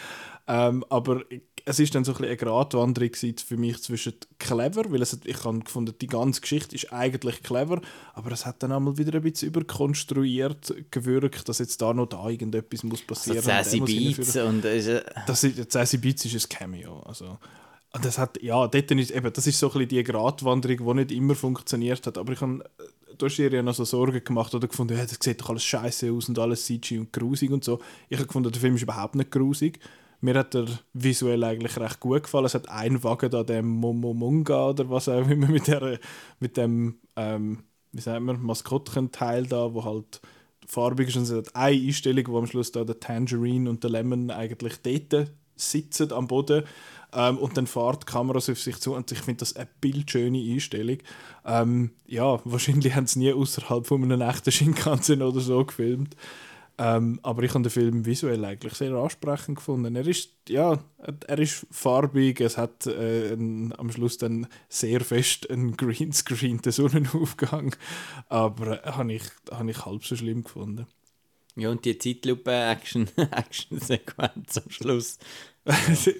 Ähm, 0.47 0.83
aber 0.89 1.21
es 1.65 1.79
ist 1.79 1.93
dann 1.95 2.03
so 2.03 2.11
ein 2.11 2.15
bisschen 2.15 2.27
eine 2.29 2.37
Gratwanderung 2.37 3.11
für 3.13 3.57
mich 3.57 3.81
zwischen 3.81 4.13
clever, 4.39 4.83
weil 4.91 5.01
es, 5.01 5.13
hat- 5.13 5.25
ich 5.25 5.43
habe 5.45 5.59
gefunden, 5.59 5.93
die 6.01 6.07
ganze 6.07 6.41
Geschichte 6.41 6.75
ist 6.75 6.91
eigentlich 6.91 7.41
clever, 7.43 7.79
aber 8.15 8.31
es 8.31 8.45
hat 8.45 8.61
dann 8.63 8.71
einmal 8.71 8.97
wieder 8.97 9.13
ein 9.15 9.21
bisschen 9.21 9.49
überkonstruiert 9.49 10.73
gewirkt, 10.91 11.47
dass 11.47 11.59
jetzt 11.59 11.81
da 11.81 11.93
noch 11.93 12.07
da 12.07 12.27
irgendetwas 12.29 12.83
muss 12.83 13.01
passieren 13.01 13.37
und 13.37 13.43
Sassy 13.45 13.79
Beats 13.81 14.35
und 14.37 14.65
äh, 14.65 15.03
Das 15.27 15.43
ist, 15.43 15.71
Sassy 15.71 15.97
Beats 15.97 16.25
ist 16.25 16.35
ein 16.45 16.49
Cameo. 16.49 16.99
Also, 17.01 17.37
und 17.91 18.05
das 18.05 18.17
hat, 18.17 18.41
ja, 18.41 18.67
dort 18.67 18.91
ist, 18.91 19.11
eben, 19.11 19.33
das 19.33 19.47
ist 19.47 19.59
so 19.59 19.67
ein 19.67 19.73
bisschen 19.73 19.89
die 19.89 20.03
Gratwanderung, 20.03 20.87
die 20.87 20.93
nicht 21.01 21.11
immer 21.11 21.35
funktioniert 21.35 22.05
hat. 22.05 22.17
Aber 22.17 22.33
ich 22.33 22.41
habe, 22.41 22.63
du 23.20 23.26
hast 23.26 23.38
dir 23.38 23.51
ja 23.51 23.61
noch 23.61 23.76
so 23.76 23.84
Sorgen 23.84 24.24
gemacht 24.24 24.55
oder 24.55 24.67
gefunden, 24.67 24.97
ja, 24.97 25.03
das 25.03 25.17
sieht 25.22 25.41
doch 25.41 25.49
alles 25.49 25.63
scheiße 25.63 26.11
aus 26.11 26.30
und 26.30 26.39
alles 26.39 26.65
CG 26.65 26.97
und 26.97 27.13
grusig 27.13 27.51
und 27.51 27.63
so. 27.63 27.80
Ich 28.07 28.17
habe 28.17 28.28
gefunden, 28.28 28.51
der 28.51 28.59
Film 28.59 28.76
ist 28.76 28.82
überhaupt 28.82 29.15
nicht 29.15 29.30
grusig. 29.30 29.80
Mir 30.22 30.36
hat 30.36 30.55
er 30.55 30.65
visuell 30.93 31.43
eigentlich 31.43 31.78
recht 31.78 31.99
gut 31.99 32.24
gefallen. 32.24 32.45
Es 32.45 32.55
hat 32.55 32.70
einen 32.70 33.03
Wagen 33.03 33.30
da, 33.30 33.43
dem 33.43 33.67
Momomunga 33.67 34.70
oder 34.70 34.89
was 34.89 35.07
auch 35.07 35.28
immer, 35.30 35.47
mit, 35.47 35.67
der, 35.67 35.99
mit 36.39 36.57
dem, 36.57 36.99
ähm, 37.15 37.63
wie 37.91 38.01
sagt 38.01 38.22
man, 38.22 38.41
Maskottchenteil 38.41 39.45
da, 39.45 39.74
wo 39.74 39.84
halt 39.84 40.22
farbig 40.65 41.09
ist. 41.09 41.17
Und 41.17 41.24
es 41.24 41.32
hat 41.32 41.55
eine 41.55 41.78
Einstellung, 41.78 42.28
wo 42.28 42.38
am 42.38 42.47
Schluss 42.47 42.72
da 42.72 42.84
der 42.84 42.99
Tangerine 42.99 43.70
und 43.70 43.84
der 43.84 43.91
Lemon 43.91 44.32
eigentlich 44.32 44.82
dort 44.82 45.32
sitzen 45.55 46.11
am 46.13 46.28
Boden 46.28 46.63
ähm, 47.14 47.38
und 47.38 47.57
dann 47.57 47.68
fährt 47.68 48.03
die 48.03 48.12
Kamera 48.12 48.39
so 48.39 48.51
auf 48.51 48.60
sich 48.60 48.80
zu 48.80 48.95
und 48.95 49.12
ich 49.12 49.20
finde 49.20 49.39
das 49.39 49.55
eine 49.55 49.68
bildschöne 49.82 50.39
Einstellung. 50.39 50.97
Ähm, 51.45 51.91
ja, 52.05 52.39
wahrscheinlich 52.45 52.95
haben 52.95 53.07
sie 53.07 53.20
nie 53.20 53.34
außerhalb 53.34 53.88
von 53.88 54.03
einem 54.03 54.22
echten 54.22 54.51
Shinkansen 54.51 55.22
oder 55.22 55.39
so 55.39 55.64
gefilmt. 55.66 56.16
Ähm, 56.82 57.20
aber 57.24 57.43
ich 57.43 57.53
habe 57.53 57.64
den 57.64 57.72
Film 57.72 58.05
visuell 58.05 58.45
eigentlich 58.45 58.74
sehr 58.74 58.93
ansprechend 58.93 59.57
gefunden. 59.57 59.97
Er 59.97 60.07
ist, 60.07 60.30
ja, 60.47 60.80
er 61.28 61.39
ist 61.39 61.68
farbig, 61.72 62.39
es 62.39 62.57
hat 62.57 62.88
äh, 62.88 63.34
ein, 63.34 63.78
am 63.78 63.91
Schluss 63.91 64.18
dann 64.18 64.47
sehr 64.70 65.01
fest 65.01 65.49
einen 65.49 65.76
Greenscreen, 65.76 66.62
den 66.62 66.72
Sonnenaufgang, 66.72 67.76
aber 68.30 68.82
äh, 68.86 68.91
habe 68.93 69.12
ich, 69.12 69.24
habe 69.51 69.72
ich 69.72 69.86
halb 69.86 70.05
so 70.05 70.16
schlimm 70.16 70.45
gefunden. 70.45 70.88
ja, 71.57 71.70
und 71.70 71.84
die 71.84 71.97
Zeitlupe-Action-Sequenz 71.97 74.57
am 74.64 74.70
Schluss. 74.70 75.18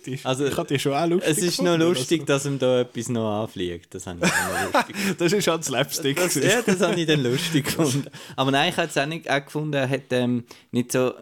Die 0.06 0.20
Also, 0.24 0.45
ich 0.45 0.56
die 0.56 0.80
schon 0.80 0.93
auch 0.93 1.08
lustig 1.08 1.30
Es 1.30 1.38
ist 1.39 1.62
noch 1.62 1.78
gefunden, 1.78 1.88
lustig, 1.88 2.26
dass 2.26 2.45
ihm 2.45 2.60
da 2.60 2.82
etwas 2.82 3.10
noch 3.10 3.43
anfliegt. 3.43 3.93
Das 3.93 4.08
habe 4.08 4.20
ich 4.24 4.32
dann 4.32 4.54
noch 4.54 4.74
lustig 4.74 4.95
das 5.18 5.34
ist 5.34 5.47
halt 5.47 5.64
Slapstick. 5.64 6.18
das, 6.18 6.34
gewesen. 6.34 6.50
ja, 6.50 6.62
das 6.62 6.82
habe 6.82 7.00
ich 7.00 7.08
dann 7.08 7.24
lustig 7.24 7.66
gefunden. 7.66 8.08
Aber 8.36 8.52
nein, 8.52 8.70
ich 8.70 8.78
habe 8.78 8.88
es 8.88 8.97
auch 8.97 9.06
nicht 9.06 9.30
auch 9.30 9.43
gefunden, 9.43 9.74
er 9.74 9.89
hat 9.89 10.12
ähm, 10.12 10.45
nicht 10.72 10.91
so 10.91 11.14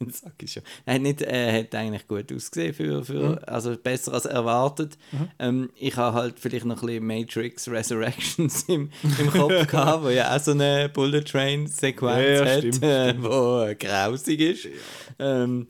sag 0.12 0.32
ich 0.42 0.52
schon. 0.52 0.62
Er 0.86 0.94
hat, 0.94 1.02
nicht, 1.02 1.22
äh, 1.22 1.60
hat 1.60 1.74
eigentlich 1.74 2.08
gut 2.08 2.32
ausgesehen, 2.32 2.72
für, 2.72 3.04
für, 3.04 3.30
mhm. 3.30 3.38
also 3.46 3.76
besser 3.76 4.14
als 4.14 4.24
erwartet. 4.24 4.96
Mhm. 5.12 5.28
Ähm, 5.38 5.70
ich 5.76 5.96
habe 5.96 6.16
halt 6.16 6.38
vielleicht 6.38 6.64
noch 6.64 6.82
ein 6.82 6.86
bisschen 6.86 7.06
Matrix 7.06 7.68
Resurrections 7.68 8.62
im, 8.68 8.90
im 9.18 9.30
Kopf 9.30 9.66
gehabt, 9.66 10.04
wo 10.04 10.08
ja 10.08 10.34
auch 10.34 10.40
so 10.40 10.52
eine 10.52 10.88
Bullet 10.88 11.22
Train 11.22 11.66
Sequenz 11.66 12.38
ja, 12.38 12.44
ja, 12.44 12.52
hat, 12.52 12.58
stimmt, 12.58 12.82
äh, 12.82 13.14
wo 13.22 13.62
äh, 13.62 13.74
grausig 13.74 14.40
ist. 14.40 14.64
Ja. 14.64 15.44
Ähm, 15.44 15.66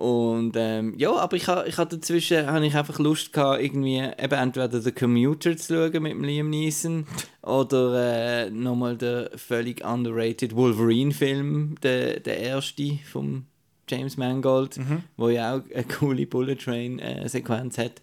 und 0.00 0.54
ähm, 0.56 0.94
ja, 0.96 1.14
aber 1.14 1.36
ich 1.36 1.46
habe 1.46 1.68
ich 1.68 1.76
ha 1.76 1.84
dazwischen 1.84 2.46
hab 2.46 2.62
ich 2.62 2.74
einfach 2.74 2.98
Lust 2.98 3.34
gehabt, 3.34 3.60
irgendwie 3.60 3.98
eben 3.98 4.32
entweder 4.32 4.80
The 4.80 4.92
Commuter 4.92 5.54
zu 5.58 5.74
schauen 5.74 6.02
mit 6.02 6.18
Liam 6.22 6.48
Neeson 6.48 7.06
oder 7.42 8.46
äh, 8.46 8.50
nochmal 8.50 8.96
den 8.96 9.28
völlig 9.36 9.84
underrated 9.84 10.56
Wolverine-Film, 10.56 11.74
der, 11.82 12.20
der 12.20 12.38
erste 12.38 12.98
vom 13.12 13.44
James 13.90 14.16
Mangold, 14.16 14.78
mhm. 14.78 15.02
wo 15.18 15.28
ja 15.28 15.56
auch 15.56 15.62
eine 15.74 15.84
coole 15.84 16.26
Bullet 16.26 16.56
Train-Sequenz 16.56 17.76
äh, 17.76 17.84
hat. 17.84 18.00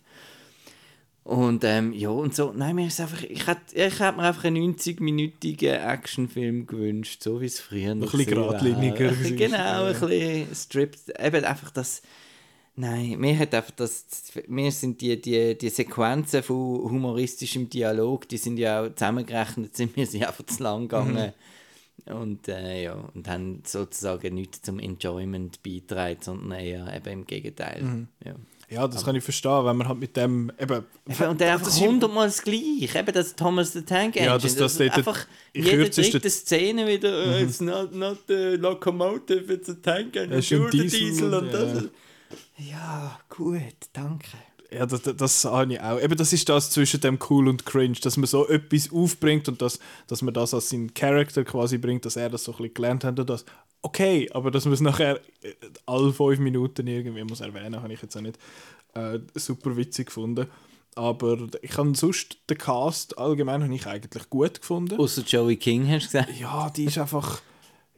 Und 1.27 1.65
ähm, 1.65 1.91
ja, 1.91 2.07
und 2.07 2.33
so, 2.33 2.53
nein, 2.55 2.77
mir 2.77 2.87
ist 2.87 3.01
einfach, 3.01 3.21
ich 3.21 3.45
hätte 3.45 3.75
ich 3.75 3.99
hätt 3.99 4.15
mir 4.15 4.23
einfach 4.23 4.45
einen 4.45 4.73
90-minütigen 4.73 5.73
Actionfilm 5.73 6.65
gewünscht, 6.65 7.21
so 7.21 7.41
wie 7.41 7.47
es 7.47 7.59
früher 7.59 7.95
noch 7.95 8.13
Ein 8.13 8.19
bisschen 8.19 8.33
geradliniger. 8.33 9.11
genau, 9.35 9.87
ein 9.87 9.99
bisschen 9.99 10.55
stripped, 10.55 11.19
eben 11.19 11.43
einfach 11.43 11.71
das, 11.71 12.01
nein, 12.77 13.19
mir 13.19 13.37
hat 13.37 13.53
einfach 13.53 13.71
das, 13.71 14.05
mir 14.47 14.71
sind 14.71 15.01
die, 15.01 15.21
die, 15.21 15.57
die 15.57 15.69
Sequenzen 15.69 16.43
von 16.43 16.55
humoristischem 16.55 17.69
Dialog, 17.69 18.29
die 18.29 18.37
sind 18.37 18.57
ja 18.57 18.85
auch 18.85 18.95
zusammengerechnet, 18.95 19.75
sind 19.75 19.97
mir 19.97 20.07
sie 20.07 20.25
einfach 20.25 20.45
zu 20.45 20.63
lang 20.63 20.83
gegangen. 20.83 21.33
Mhm. 22.05 22.13
Und, 22.13 22.47
äh, 22.47 22.83
ja, 22.83 22.93
und 23.13 23.27
haben 23.27 23.63
sozusagen 23.65 24.33
nichts 24.33 24.61
zum 24.61 24.79
Enjoyment 24.79 25.61
beitragen, 25.61 26.19
sondern 26.21 26.57
eher 26.57 26.95
eben 26.95 27.09
im 27.09 27.27
Gegenteil. 27.27 27.83
Mhm. 27.83 28.07
Ja. 28.23 28.35
Ja, 28.69 28.85
das 28.85 29.05
kann 29.05 29.15
ich 29.15 29.23
verstehen, 29.23 29.65
wenn 29.65 29.77
man 29.77 29.87
halt 29.87 29.99
mit 29.99 30.17
dem 30.17 30.51
eben... 30.59 30.83
und 31.29 31.39
der 31.39 31.53
einfach 31.53 31.79
hundertmal 31.79 32.27
das 32.27 32.41
Gleiche, 32.41 32.99
eben 32.99 33.13
das 33.13 33.33
Thomas 33.33 33.71
the 33.71 33.81
Tank 33.81 34.17
Engine, 34.17 34.25
ja, 34.25 34.37
das, 34.37 34.55
das, 34.55 34.77
das 34.77 34.91
einfach 34.91 35.25
jede 35.53 35.89
dritte 35.89 36.29
Szene 36.29 36.85
wieder, 36.85 37.27
uh, 37.27 37.41
it's 37.41 37.61
not, 37.61 37.93
not 37.93 38.17
the 38.27 38.57
locomotive, 38.57 39.53
it's 39.53 39.69
a 39.69 39.75
tank 39.81 40.17
engine, 40.17 40.37
it's 40.37 40.49
Diesel, 40.49 40.89
Diesel 40.89 41.33
und, 41.33 41.45
und 41.45 41.53
das. 41.53 41.83
Ja, 42.57 43.19
gut, 43.29 43.61
danke 43.93 44.37
ja, 44.71 44.85
das, 44.85 45.01
das 45.01 45.45
habe 45.45 45.73
ich 45.73 45.81
auch. 45.81 45.99
Eben, 46.01 46.17
das 46.17 46.33
ist 46.33 46.49
das 46.49 46.69
zwischen 46.71 46.99
dem 47.01 47.19
Cool 47.29 47.47
und 47.47 47.65
Cringe, 47.65 47.97
dass 48.01 48.17
man 48.17 48.27
so 48.27 48.47
etwas 48.47 48.91
aufbringt 48.91 49.47
und 49.47 49.61
das, 49.61 49.79
dass 50.07 50.21
man 50.21 50.33
das 50.33 50.53
als 50.53 50.69
seinen 50.69 50.93
Charakter 50.93 51.43
quasi 51.43 51.77
bringt, 51.77 52.05
dass 52.05 52.15
er 52.15 52.29
das 52.29 52.43
so 52.43 52.51
ein 52.51 52.57
bisschen 52.57 52.73
gelernt 52.73 53.03
hat 53.03 53.19
und 53.19 53.29
das 53.29 53.45
okay, 53.81 54.29
aber 54.33 54.51
dass 54.51 54.65
man 54.65 54.73
es 54.73 54.81
nachher 54.81 55.19
äh, 55.41 55.53
alle 55.85 56.11
fünf 56.11 56.39
Minuten 56.39 56.87
irgendwie 56.87 57.23
muss 57.23 57.39
erwähnen, 57.39 57.81
habe 57.81 57.93
ich 57.93 58.01
jetzt 58.01 58.15
auch 58.17 58.21
nicht 58.21 58.37
äh, 58.93 59.19
super 59.35 59.77
witzig 59.77 60.07
gefunden. 60.07 60.47
Aber 60.95 61.37
ich 61.61 61.77
habe 61.77 61.95
sonst 61.95 62.37
den 62.49 62.57
Cast 62.57 63.19
allgemein 63.19 63.63
habe 63.63 63.75
ich 63.75 63.85
eigentlich 63.85 64.29
gut 64.31 64.61
gefunden. 64.61 64.99
Außer 64.99 65.21
Joey 65.21 65.55
King, 65.55 65.87
hast 65.87 66.07
du 66.07 66.17
gesagt? 66.17 66.39
Ja, 66.39 66.71
die 66.71 66.85
ist 66.85 66.97
einfach 66.97 67.41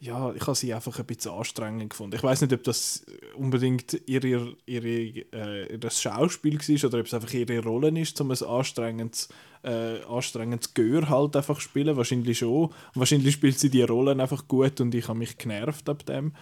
ja, 0.02 0.34
ich 0.34 0.41
habe 0.41 0.56
sie 0.56 0.74
einfach 0.74 0.97
ein 0.97 1.06
bisschen 1.06 1.32
anstrengend 1.32 1.89
gefunden. 1.89 2.16
Ich 2.16 2.24
weiß 2.24 2.41
nicht, 2.41 2.54
ob 2.54 2.64
das 2.64 3.06
unbedingt 3.36 4.02
ihre, 4.06 4.56
ihre, 4.66 4.88
äh, 4.88 5.76
ihr 5.76 5.89
Schauspiel 5.89 6.58
war 6.58 6.88
oder 6.88 7.00
ob 7.00 7.06
es 7.06 7.14
einfach 7.14 7.34
ihre 7.34 7.60
Rolle 7.60 8.00
ist, 8.00 8.20
um 8.22 8.32
ein 8.32 8.41
anstrengendes, 8.41 9.28
äh, 9.64 10.02
anstrengendes 10.04 10.74
Gehör 10.74 11.10
halt 11.10 11.36
einfach 11.36 11.60
spielen. 11.60 11.97
Wahrscheinlich 11.97 12.38
schon. 12.38 12.74
Wahrscheinlich 12.93 13.34
spielt 13.34 13.60
sie 13.60 13.70
die 13.70 13.84
Rollen 13.84 14.22
einfach 14.22 14.47
gut 14.47 14.80
und 14.80 14.95
ich 14.95 15.08
habe 15.10 15.20
mich 15.20 15.38
genervt 15.38 15.89
ab 15.89 16.06
dem. 16.06 16.34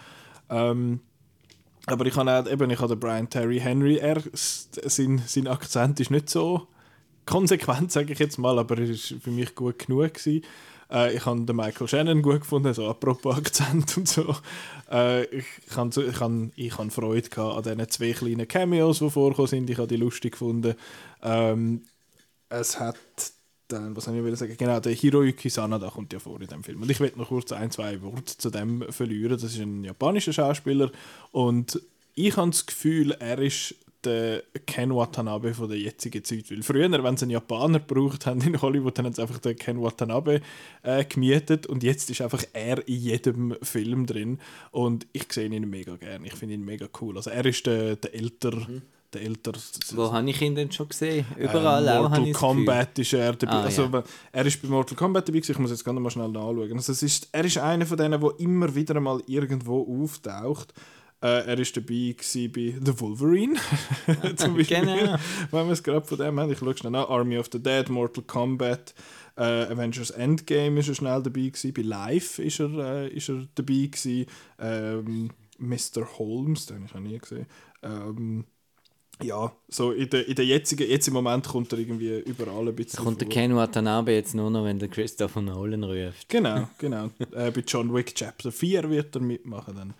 Ähm, 0.50 1.00
aber 1.86 2.06
ich 2.06 2.14
habe 2.14 2.30
auch, 2.30 2.50
eben, 2.50 2.70
ich 2.70 2.80
habe 2.80 2.96
Brian 2.96 3.28
Terry 3.28 3.58
Henry, 3.58 3.96
er, 3.96 4.22
sein, 4.34 5.22
sein 5.26 5.46
Akzent 5.48 5.98
ist 5.98 6.10
nicht 6.10 6.28
so 6.28 6.68
konsequent, 7.26 7.90
sage 7.90 8.12
ich 8.12 8.18
jetzt 8.18 8.38
mal, 8.38 8.58
aber 8.58 8.78
er 8.78 8.88
war 8.88 9.20
für 9.20 9.30
mich 9.30 9.54
gut 9.54 9.78
genug 9.80 10.14
gewesen. 10.14 10.42
Äh, 10.90 11.16
ich 11.16 11.26
habe 11.26 11.44
den 11.44 11.56
Michael 11.56 11.88
Shannon 11.88 12.22
gut 12.22 12.40
gefunden, 12.40 12.72
so 12.74 12.88
apropos 12.88 13.36
Akzent 13.36 13.96
und 13.96 14.08
so. 14.08 14.34
Äh, 14.90 15.24
ich 15.24 15.46
habe 15.76 16.02
ich 16.02 16.20
han, 16.20 16.52
ich 16.56 16.72
Freude 16.72 17.42
an 17.42 17.62
diesen 17.62 17.88
zwei 17.88 18.12
kleinen 18.12 18.48
Cameos, 18.48 19.00
die 19.00 19.10
vorgekommen 19.10 19.48
sind. 19.48 19.70
Ich 19.70 19.78
habe 19.78 19.88
die 19.88 19.96
lustig 19.96 20.32
gefunden. 20.32 20.74
Ähm, 21.22 21.82
es 22.48 22.80
hat 22.80 22.96
dann, 23.68 23.94
was 23.94 24.06
ich 24.06 24.38
sagen, 24.38 24.56
genau, 24.56 24.80
der 24.80 24.92
Hiroyuki 24.92 25.50
Sanada 25.50 25.90
kommt 25.90 26.12
ja 26.12 26.18
vor 26.18 26.40
in 26.40 26.46
dem 26.46 26.64
Film. 26.64 26.82
Und 26.82 26.90
ich 26.90 27.00
werde 27.00 27.18
noch 27.18 27.28
kurz 27.28 27.52
ein, 27.52 27.70
zwei 27.70 28.00
Worte 28.00 28.38
zu 28.38 28.50
dem 28.50 28.90
verlieren. 28.90 29.38
Das 29.38 29.44
ist 29.44 29.58
ein 29.58 29.84
japanischer 29.84 30.32
Schauspieler 30.32 30.90
und 31.32 31.80
ich 32.14 32.36
habe 32.36 32.50
das 32.50 32.66
Gefühl, 32.66 33.12
er 33.12 33.38
ist 33.38 33.74
der 34.04 34.42
Ken 34.66 34.94
Watanabe 34.94 35.54
von 35.54 35.68
der 35.68 35.78
jetzigen 35.78 36.22
Zeit. 36.24 36.50
Weil 36.50 36.62
früher, 36.62 36.90
wenn 37.02 37.16
sie 37.16 37.24
einen 37.24 37.32
Japaner 37.32 37.80
gebraucht 37.80 38.26
haben 38.26 38.40
in 38.42 38.60
Hollywood, 38.60 38.98
dann 38.98 39.06
haben 39.06 39.12
sie 39.12 39.22
einfach 39.22 39.38
den 39.38 39.56
Ken 39.56 39.80
Watanabe 39.80 40.40
äh, 40.82 41.04
gemietet 41.04 41.66
und 41.66 41.82
jetzt 41.82 42.10
ist 42.10 42.20
einfach 42.20 42.42
er 42.52 42.86
in 42.86 43.00
jedem 43.00 43.56
Film 43.62 44.06
drin 44.06 44.38
und 44.70 45.06
ich 45.12 45.32
sehe 45.32 45.48
ihn 45.48 45.68
mega 45.68 45.96
gern. 45.96 46.24
Ich 46.24 46.34
finde 46.34 46.54
ihn 46.54 46.64
mega 46.64 46.86
cool. 47.00 47.16
Also 47.16 47.30
er 47.30 47.44
ist 47.46 47.66
der, 47.66 47.96
der 47.96 48.14
älter 48.14 48.54
mhm. 48.54 48.82
Der 49.14 49.22
älter, 49.22 49.52
Wo 49.94 50.12
habe 50.12 50.28
ich 50.28 50.42
ihn 50.42 50.54
denn 50.54 50.70
schon 50.70 50.86
gesehen? 50.86 51.24
Überall 51.34 51.88
ähm, 51.88 52.02
Mortal 52.02 52.32
Kombat 52.32 52.98
ist 52.98 53.14
er 53.14 53.32
dabei. 53.32 53.54
Ah, 53.54 53.62
also, 53.62 53.84
ja. 53.84 54.04
Er 54.32 54.44
ist 54.44 54.60
bei 54.60 54.68
Mortal 54.68 54.96
Kombat 54.98 55.26
dabei, 55.26 55.38
ich 55.38 55.58
muss 55.58 55.70
jetzt 55.70 55.82
gerne 55.82 55.98
mal 55.98 56.10
schnell 56.10 56.28
nachschauen. 56.28 56.74
Also, 56.74 56.92
es 56.92 57.02
ist, 57.02 57.26
er 57.32 57.42
ist 57.42 57.56
einer 57.56 57.86
von 57.86 57.96
denen, 57.96 58.20
der 58.20 58.30
immer 58.38 58.74
wieder 58.74 59.00
mal 59.00 59.22
irgendwo 59.26 60.02
auftaucht. 60.04 60.74
Äh, 61.20 61.46
er 61.46 61.58
war 61.58 61.66
dabei 61.74 62.14
bei 62.48 62.78
The 62.84 63.00
Wolverine. 63.00 63.54
Zum 64.36 64.56
Beispiel. 64.56 64.80
Genau. 64.80 65.16
Wenn 65.50 65.66
wir 65.66 65.72
es 65.72 65.82
gerade 65.82 66.06
von 66.06 66.18
dem 66.18 66.38
haben. 66.38 66.52
Ich 66.52 66.58
schaue 66.58 66.76
schnell 66.76 66.92
nach. 66.92 67.08
Army 67.08 67.38
of 67.38 67.48
the 67.52 67.60
Dead, 67.60 67.88
Mortal 67.88 68.22
Kombat, 68.22 68.94
äh, 69.36 69.42
Avengers 69.42 70.10
Endgame 70.10 70.78
ist 70.78 70.88
er 70.88 70.94
schnell 70.94 71.22
dabei 71.22 71.48
gewesen. 71.48 71.72
Bei 71.72 71.82
Life 71.82 72.42
ist 72.42 72.60
er, 72.60 72.78
äh, 72.78 73.08
ist 73.08 73.28
er 73.28 73.46
dabei 73.54 73.88
gewesen. 73.90 74.26
Ähm, 74.60 75.30
Mr. 75.58 76.18
Holmes, 76.18 76.66
den 76.66 76.76
habe 76.76 76.86
ich 76.86 76.94
noch 76.94 77.00
nie 77.00 77.18
gesehen. 77.18 77.46
Ähm, 77.82 78.44
ja, 79.20 79.52
so 79.68 79.90
in 79.90 80.08
der, 80.10 80.28
in 80.28 80.36
der 80.36 80.44
jetzigen, 80.44 80.88
jetzt 80.88 81.08
im 81.08 81.14
Moment 81.14 81.48
kommt 81.48 81.72
er 81.72 81.80
irgendwie 81.80 82.20
überall 82.20 82.68
ein 82.68 82.76
bisschen 82.76 83.04
Kommt 83.04 83.20
der 83.20 83.28
Ken 83.28 83.56
Watanabe 83.56 84.12
jetzt 84.12 84.34
nur 84.34 84.48
noch, 84.48 84.64
wenn 84.64 84.78
der 84.78 84.88
Christopher 84.88 85.42
Nolan 85.42 85.82
ruft. 85.82 86.28
Genau, 86.28 86.68
genau. 86.78 87.10
äh, 87.32 87.50
bei 87.50 87.64
John 87.66 87.92
Wick 87.92 88.14
Chapter 88.14 88.52
4 88.52 88.88
wird 88.88 89.16
er 89.16 89.22
mitmachen 89.22 89.74
dann 89.74 89.94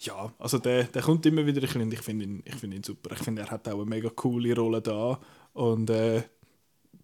ja, 0.00 0.32
also 0.38 0.58
der, 0.58 0.84
der 0.84 1.02
kommt 1.02 1.26
immer 1.26 1.44
wieder. 1.44 1.62
Ich 1.62 1.70
finde 1.70 1.96
find 1.96 2.22
ihn, 2.22 2.42
find 2.58 2.74
ihn 2.74 2.82
super. 2.82 3.10
Ich 3.12 3.18
finde, 3.18 3.42
er 3.42 3.50
hat 3.50 3.68
auch 3.68 3.74
eine 3.74 3.84
mega 3.84 4.08
coole 4.08 4.54
Rolle 4.54 4.80
da. 4.80 5.18
Und 5.52 5.90
äh, 5.90 6.22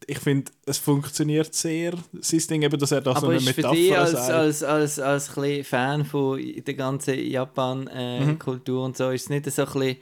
ich 0.07 0.19
finde, 0.19 0.51
es 0.65 0.79
funktioniert 0.79 1.55
sehr, 1.55 1.95
sein 2.21 2.43
Ding, 2.51 2.63
eben, 2.63 2.79
dass 2.79 2.93
er 2.93 3.01
da 3.01 3.11
Aber 3.11 3.21
so 3.21 3.27
eine 3.29 3.37
ist 3.37 3.47
Metapher 3.47 3.69
für 3.71 3.75
dich 3.75 3.97
als, 3.97 4.15
als, 4.15 4.63
als, 4.63 4.99
als, 4.99 5.33
als 5.35 5.67
Fan 5.67 6.05
von 6.05 6.41
der 6.41 6.75
ganzen 6.75 7.19
Japan-Kultur 7.19 8.77
äh, 8.77 8.79
mhm. 8.79 8.85
und 8.87 8.97
so, 8.97 9.11
ist 9.11 9.25
es 9.25 9.31
nicht 9.31 9.51
so 9.51 9.63
ein 9.63 9.73
bisschen 9.73 9.97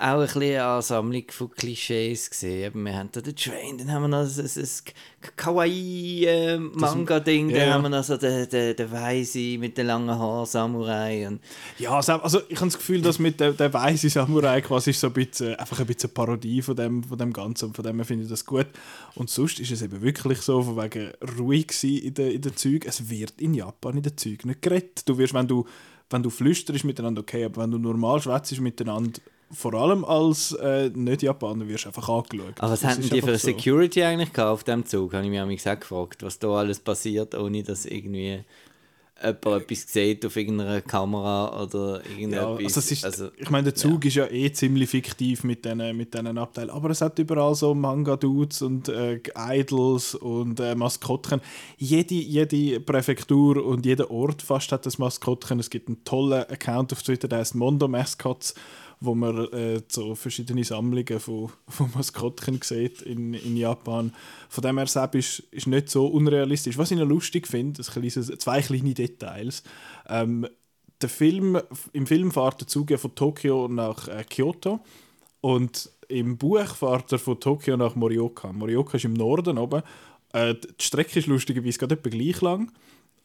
auch 0.00 0.20
ein 0.20 0.26
bisschen 0.26 0.60
eine 0.60 0.80
Sammlung 0.80 1.24
von 1.30 1.50
Klischees 1.50 2.30
gesehen. 2.30 2.84
Wir 2.84 2.96
haben 2.96 3.08
da 3.10 3.20
den 3.20 3.34
Train, 3.34 3.78
dann 3.78 3.90
haben 3.90 4.02
wir 4.02 4.08
noch 4.08 4.22
das, 4.22 4.54
das 4.54 4.84
Kawaii-Manga-Ding, 5.34 7.50
äh, 7.50 7.58
dann 7.58 7.74
haben 7.74 7.82
wir 7.82 7.88
noch 7.88 8.04
so 8.04 8.16
den, 8.16 8.48
den, 8.48 8.76
den 8.76 8.92
Weise 8.92 9.58
mit 9.58 9.76
den 9.76 9.88
langen 9.88 10.16
Haaren, 10.16 10.46
Samurai. 10.46 11.26
Und 11.26 11.40
ja, 11.80 11.96
also 11.96 12.42
ich 12.48 12.56
habe 12.56 12.66
das 12.66 12.78
Gefühl, 12.78 13.02
dass 13.02 13.18
mit 13.18 13.40
der, 13.40 13.54
der 13.54 13.74
Weise 13.74 14.08
Samurai 14.08 14.60
quasi 14.60 14.92
so 14.92 15.08
ein 15.08 15.14
bisschen, 15.14 15.56
einfach 15.56 15.80
ein 15.80 15.86
bisschen 15.86 16.10
Parodie 16.10 16.62
von 16.62 16.76
dem, 16.76 17.02
von 17.02 17.18
dem 17.18 17.32
Ganzen 17.32 17.64
und 17.66 17.74
von 17.74 17.84
dem 17.84 18.04
finde 18.04 18.22
ich 18.22 18.30
das 18.30 18.46
gut. 18.46 18.68
Und 19.16 19.30
sonst 19.30 19.58
ist 19.58 19.72
es 19.72 19.82
eben 19.82 20.00
wirklich 20.00 20.40
so, 20.42 20.62
von 20.62 20.76
wegen 20.76 21.10
ruhig 21.36 21.72
in 21.82 22.14
den, 22.14 22.30
in 22.30 22.40
den 22.40 22.54
Zügen. 22.54 22.88
Es 22.88 23.10
wird 23.10 23.40
in 23.40 23.52
Japan 23.52 23.96
in 23.96 24.04
den 24.04 24.16
Zügen 24.16 24.46
nicht 24.46 24.62
geredet. 24.62 25.08
Du 25.08 25.18
wirst, 25.18 25.34
wenn 25.34 25.48
du, 25.48 25.66
wenn 26.08 26.22
du 26.22 26.30
flüsterst 26.30 26.84
miteinander, 26.84 27.22
okay, 27.22 27.44
aber 27.44 27.62
wenn 27.62 27.72
du 27.72 27.78
normal 27.78 28.22
schwätzt 28.22 28.60
miteinander, 28.60 29.20
vor 29.50 29.74
allem 29.74 30.04
als 30.04 30.52
äh, 30.52 30.90
Nicht-Japaner 30.90 31.66
wirst 31.68 31.84
du 31.84 31.88
einfach 31.88 32.08
angeschaut. 32.08 32.54
Aber 32.58 32.72
was 32.72 32.84
hatten 32.84 33.02
die 33.02 33.20
für 33.20 33.28
eine 33.28 33.38
Security 33.38 34.00
so. 34.00 34.06
eigentlich 34.06 34.38
auf 34.38 34.64
dem 34.64 34.84
Zug? 34.84 35.14
Habe 35.14 35.24
ich 35.24 35.30
mich 35.30 35.68
auch 35.68 35.80
gefragt, 35.80 36.22
was 36.22 36.38
da 36.38 36.48
alles 36.48 36.80
passiert, 36.80 37.34
ohne 37.34 37.62
dass 37.62 37.86
irgendwie 37.86 38.44
jemand 39.22 39.46
etwas 39.46 39.92
sieht 39.92 40.24
auf 40.24 40.36
irgendeiner 40.36 40.80
Kamera 40.80 41.62
oder 41.62 42.02
irgendetwas. 42.06 42.60
Ja, 42.60 42.64
also 42.64 42.80
ist, 42.80 43.04
also, 43.04 43.28
ich 43.36 43.50
meine, 43.50 43.64
der 43.64 43.74
Zug 43.74 44.04
ja. 44.04 44.08
ist 44.08 44.14
ja 44.14 44.26
eh 44.30 44.52
ziemlich 44.52 44.88
fiktiv 44.88 45.44
mit 45.44 45.64
diesen 45.64 45.96
mit 45.96 46.14
Abteilen, 46.14 46.70
aber 46.70 46.90
es 46.90 47.00
hat 47.00 47.18
überall 47.18 47.54
so 47.54 47.74
Manga-Dudes 47.74 48.62
und 48.62 48.88
äh, 48.88 49.20
Idols 49.36 50.14
und 50.14 50.60
äh, 50.60 50.74
Maskottchen. 50.74 51.40
Jede, 51.76 52.14
jede 52.14 52.80
Präfektur 52.80 53.64
und 53.64 53.84
jeder 53.84 54.10
Ort 54.10 54.42
fast 54.42 54.70
hat 54.72 54.86
das 54.86 54.98
Maskottchen. 54.98 55.58
Es 55.58 55.70
gibt 55.70 55.88
einen 55.88 56.04
tollen 56.04 56.44
Account 56.44 56.92
auf 56.92 57.02
Twitter, 57.02 57.28
der 57.28 57.40
heißt 57.40 57.54
Mondo 57.54 57.88
Mascots 57.88 58.54
wo 59.00 59.14
man 59.14 59.52
äh, 59.52 59.80
so 59.88 60.14
verschiedene 60.14 60.64
Sammlungen 60.64 61.20
von, 61.20 61.50
von 61.68 61.90
Maskottchen 61.94 62.60
sieht 62.62 63.02
in, 63.02 63.34
in 63.34 63.56
Japan. 63.56 64.12
Von 64.48 64.62
dem 64.62 64.78
her 64.78 65.10
ist, 65.12 65.38
ist 65.50 65.66
nicht 65.66 65.88
so 65.88 66.06
unrealistisch. 66.06 66.78
Was 66.78 66.90
ich 66.90 66.98
noch 66.98 67.06
lustig 67.06 67.46
finde, 67.46 67.82
zwei 67.82 68.60
kleine 68.60 68.94
Details. 68.94 69.62
Ähm, 70.08 70.46
der 71.00 71.08
Film, 71.08 71.60
im 71.92 72.06
Film 72.06 72.32
fährt 72.32 72.60
der 72.60 72.68
Zug 72.68 72.90
von 72.98 73.14
Tokio 73.14 73.68
nach 73.68 74.08
äh, 74.08 74.24
Kyoto 74.24 74.80
und 75.40 75.90
im 76.08 76.36
Buch 76.38 76.74
fährt 76.74 77.12
er 77.12 77.18
von 77.18 77.38
Tokio 77.38 77.76
nach 77.76 77.94
Morioka. 77.94 78.52
Morioka 78.52 78.96
ist 78.96 79.04
im 79.04 79.12
Norden 79.12 79.58
oben. 79.58 79.82
Äh, 80.32 80.54
die 80.54 80.84
Strecke 80.84 81.20
ist 81.20 81.26
lustigerweise 81.26 81.78
gerade 81.78 81.94
etwa 81.94 82.10
gleich 82.10 82.40
lang, 82.40 82.72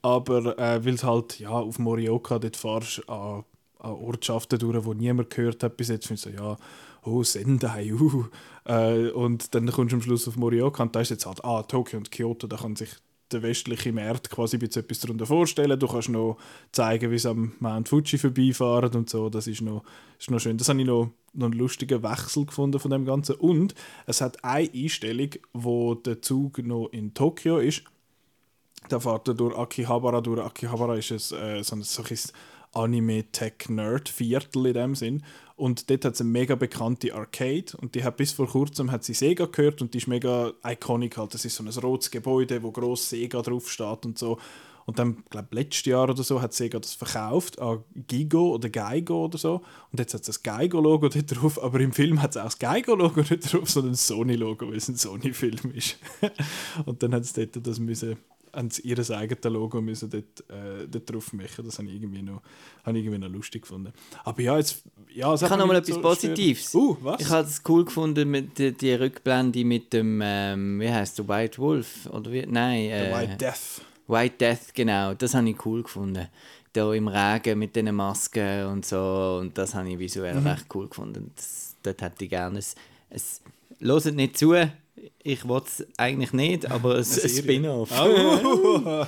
aber 0.02 0.58
äh, 0.60 0.86
weil 0.86 0.94
es 0.94 1.04
halt 1.04 1.40
ja, 1.40 1.50
auf 1.50 1.80
Morioka 1.80 2.38
dort 2.38 2.58
fahrst 2.58 3.10
an, 3.10 3.44
an 3.84 3.92
Ortschaften 3.92 4.60
durch, 4.60 4.84
wo 4.86 4.94
niemand 4.94 5.30
gehört 5.30 5.64
hat 5.64 5.78
bis 5.78 5.90
jetzt, 5.90 6.08
findest 6.08 6.26
du 6.26 6.32
so, 6.32 6.36
ja, 6.36 6.58
oh, 7.04 7.24
Sendai, 7.24 7.94
uh. 7.94 8.26
Äh, 8.66 9.10
und 9.10 9.54
dann 9.54 9.70
kommst 9.72 9.92
du 9.92 9.98
am 9.98 10.02
Schluss 10.02 10.28
auf 10.28 10.38
Morioka 10.38 10.84
und 10.84 10.96
da 10.96 11.02
ist 11.02 11.10
jetzt 11.10 11.26
halt, 11.26 11.44
ah, 11.44 11.64
Tokio 11.64 11.98
und 11.98 12.12
Kyoto, 12.12 12.48
da 12.48 12.58
kann 12.58 12.76
sich 12.76 12.90
der 13.34 13.42
westliche 13.42 13.92
Markt 13.92 14.30
quasi 14.30 14.58
etwas 14.58 15.00
darunter 15.00 15.26
vorstellen. 15.26 15.80
Du 15.80 15.88
kannst 15.88 16.10
noch 16.10 16.38
zeigen, 16.72 17.12
wie 17.12 17.16
es 17.16 17.26
am 17.26 17.54
Mount 17.60 17.90
Fuji 17.90 18.18
vorbeifahren 18.18 18.94
und 18.94 19.10
so. 19.10 19.30
Das 19.30 19.48
ist 19.48 19.62
noch, 19.62 19.84
ist 20.20 20.32
noch 20.32 20.40
schön. 20.40 20.58
Das 20.58 20.70
habe 20.70 20.80
ich 20.80 20.88
noch, 20.88 21.10
noch 21.34 21.48
einen 21.48 21.58
lustigen 21.58 22.04
Wechsel 22.04 22.46
gefunden 22.46 22.80
von 22.80 22.92
dem 22.92 23.06
Ganzen. 23.06 23.36
Und 23.36 23.74
es 24.06 24.22
hat 24.22 24.44
eine 24.44 24.70
Einstellung, 24.72 25.32
wo 25.54 25.96
der 25.96 26.22
Zug 26.22 26.60
noch 26.60 26.90
in 26.92 27.14
Tokio 27.14 27.58
ist. 27.58 27.84
Da 28.90 29.00
fährt 29.00 29.28
er 29.28 29.34
durch 29.34 29.58
Akihabara 29.58 30.22
durch. 30.22 30.42
Akihabara 30.42 30.96
ist 30.96 31.12
ein, 31.34 31.40
äh, 31.40 31.64
so 31.64 31.76
ein, 31.76 31.84
so 31.84 32.04
ein 32.04 32.18
Anime-Tech-Nerd-Viertel 32.74 34.68
in 34.68 34.74
dem 34.74 34.96
Sinn. 34.96 35.24
Und 35.56 35.90
dort 35.90 36.06
hat 36.06 36.16
es 36.16 36.22
eine 36.22 36.30
mega 36.30 36.56
bekannte 36.56 37.14
Arcade 37.14 37.78
und 37.80 37.96
die 37.96 38.04
hat 38.04 38.18
bis 38.18 38.32
vor 38.32 38.48
kurzem 38.48 38.92
hat 38.92 39.04
sie 39.04 39.14
Sega 39.14 39.46
gehört 39.46 39.82
und 39.82 39.94
die 39.94 40.00
ist 40.00 40.08
mega 40.08 40.52
iconic 40.66 41.18
halt. 41.18 41.34
Das 41.34 41.46
ist 41.46 41.56
so 41.56 41.64
ein 41.64 41.70
rotes 41.70 42.10
Gebäude, 42.10 42.64
wo 42.64 42.72
groß 42.72 43.10
Sega 43.10 43.42
drauf 43.42 43.70
steht 43.70 44.06
und 44.06 44.18
so. 44.18 44.40
Und 44.86 45.00
dann, 45.00 45.24
glaube 45.30 45.50
letztes 45.52 45.86
Jahr 45.86 46.10
oder 46.10 46.24
so, 46.24 46.42
hat 46.42 46.54
Sega 46.54 46.80
das 46.80 46.94
verkauft 46.94 47.60
an 47.60 47.84
Gigo 48.08 48.54
oder 48.56 48.70
Geigo 48.70 49.26
oder 49.26 49.38
so. 49.38 49.62
Und 49.92 50.00
jetzt 50.00 50.14
hat 50.14 50.22
es 50.22 50.28
das 50.28 50.44
Geigo-Logo 50.44 51.08
dort 51.08 51.36
drauf, 51.36 51.64
aber 51.64 51.80
im 51.80 51.94
Film 51.94 52.22
hat 52.22 52.32
es 52.32 52.38
auch 52.38 52.46
das 52.46 52.60
Geigo-Logo 52.60 53.22
nicht 53.22 53.54
drauf, 53.54 53.70
sondern 53.70 53.94
das 53.94 54.08
Sony-Logo, 54.08 54.68
weil 54.68 54.78
es 54.78 54.90
ein 54.90 54.98
Sony-Film 54.98 55.72
ist. 55.74 55.98
und 56.86 57.02
dann 57.02 57.14
hat 57.14 57.24
es 57.24 57.34
dort 57.34 57.66
das 57.66 57.80
müssen 57.80 58.18
haben 58.54 58.70
sie 58.70 58.84
ihr 58.84 58.98
eigenes 58.98 59.44
Logo 59.44 59.82
müssen 59.82 60.10
dort, 60.10 60.50
äh, 60.50 60.88
dort 60.88 61.12
drauf 61.12 61.34
machen. 61.34 61.66
Das 61.66 61.80
habe 61.80 61.88
ich 61.88 61.96
irgendwie 61.96 62.22
noch, 62.22 62.42
habe 62.84 62.98
ich 62.98 63.06
irgendwie 63.06 63.26
noch 63.26 63.34
lustig 63.34 63.64
gefunden. 63.64 63.92
Aber 64.24 64.42
ja, 64.42 64.58
jetzt... 64.58 64.84
Ja, 65.14 65.34
ich 65.34 65.42
habe 65.42 65.58
noch 65.58 65.68
mal 65.68 65.78
etwas 65.78 65.96
so 65.96 66.02
Positives. 66.02 66.74
Uh, 66.74 66.98
was? 67.02 67.22
Ich 67.22 67.30
habe 67.30 67.48
es 67.48 67.62
cool 67.68 67.86
gefunden 67.86 68.30
mit 68.30 68.58
die, 68.58 68.72
die 68.72 68.94
Rückblende 68.94 69.64
mit 69.66 69.94
dem, 69.94 70.22
ähm, 70.24 70.80
wie 70.80 70.90
heißt 70.90 71.20
der, 71.20 71.28
White 71.28 71.58
Wolf? 71.60 72.08
Oder 72.08 72.32
wie? 72.32 72.46
Nein. 72.46 72.90
Äh, 72.90 73.06
The 73.06 73.16
White 73.16 73.38
Death. 73.38 73.82
White 74.08 74.36
Death, 74.40 74.74
genau. 74.74 75.14
Das 75.14 75.34
habe 75.34 75.50
ich 75.50 75.66
cool 75.66 75.84
gefunden. 75.84 76.28
Da 76.74 76.94
im 76.94 77.08
Regen 77.08 77.60
mit 77.60 77.76
diesen 77.76 77.96
Masken 77.96 78.66
und 78.66 78.86
so. 78.86 79.40
Und 79.42 79.58
das 79.58 79.76
habe 79.76 79.90
ich 79.90 80.00
visuell 80.00 80.40
mhm. 80.40 80.48
recht 80.48 80.66
cool 80.74 80.88
gefunden. 80.88 81.32
Das, 81.36 81.76
dort 81.84 82.02
hätte 82.02 82.24
ich 82.24 82.30
gerne 82.30 82.60
ein, 82.60 82.66
ein 83.12 83.22
Hört 83.80 84.06
nicht 84.16 84.38
zu, 84.38 84.54
ich 85.24 85.48
wollte 85.48 85.68
es 85.68 85.88
eigentlich 85.98 86.34
nicht, 86.34 86.70
aber 86.70 86.96
es 86.96 87.18
ist 87.18 87.38
ein 87.38 87.44
Spin-off. 87.44 87.90
Oh. 87.92 89.06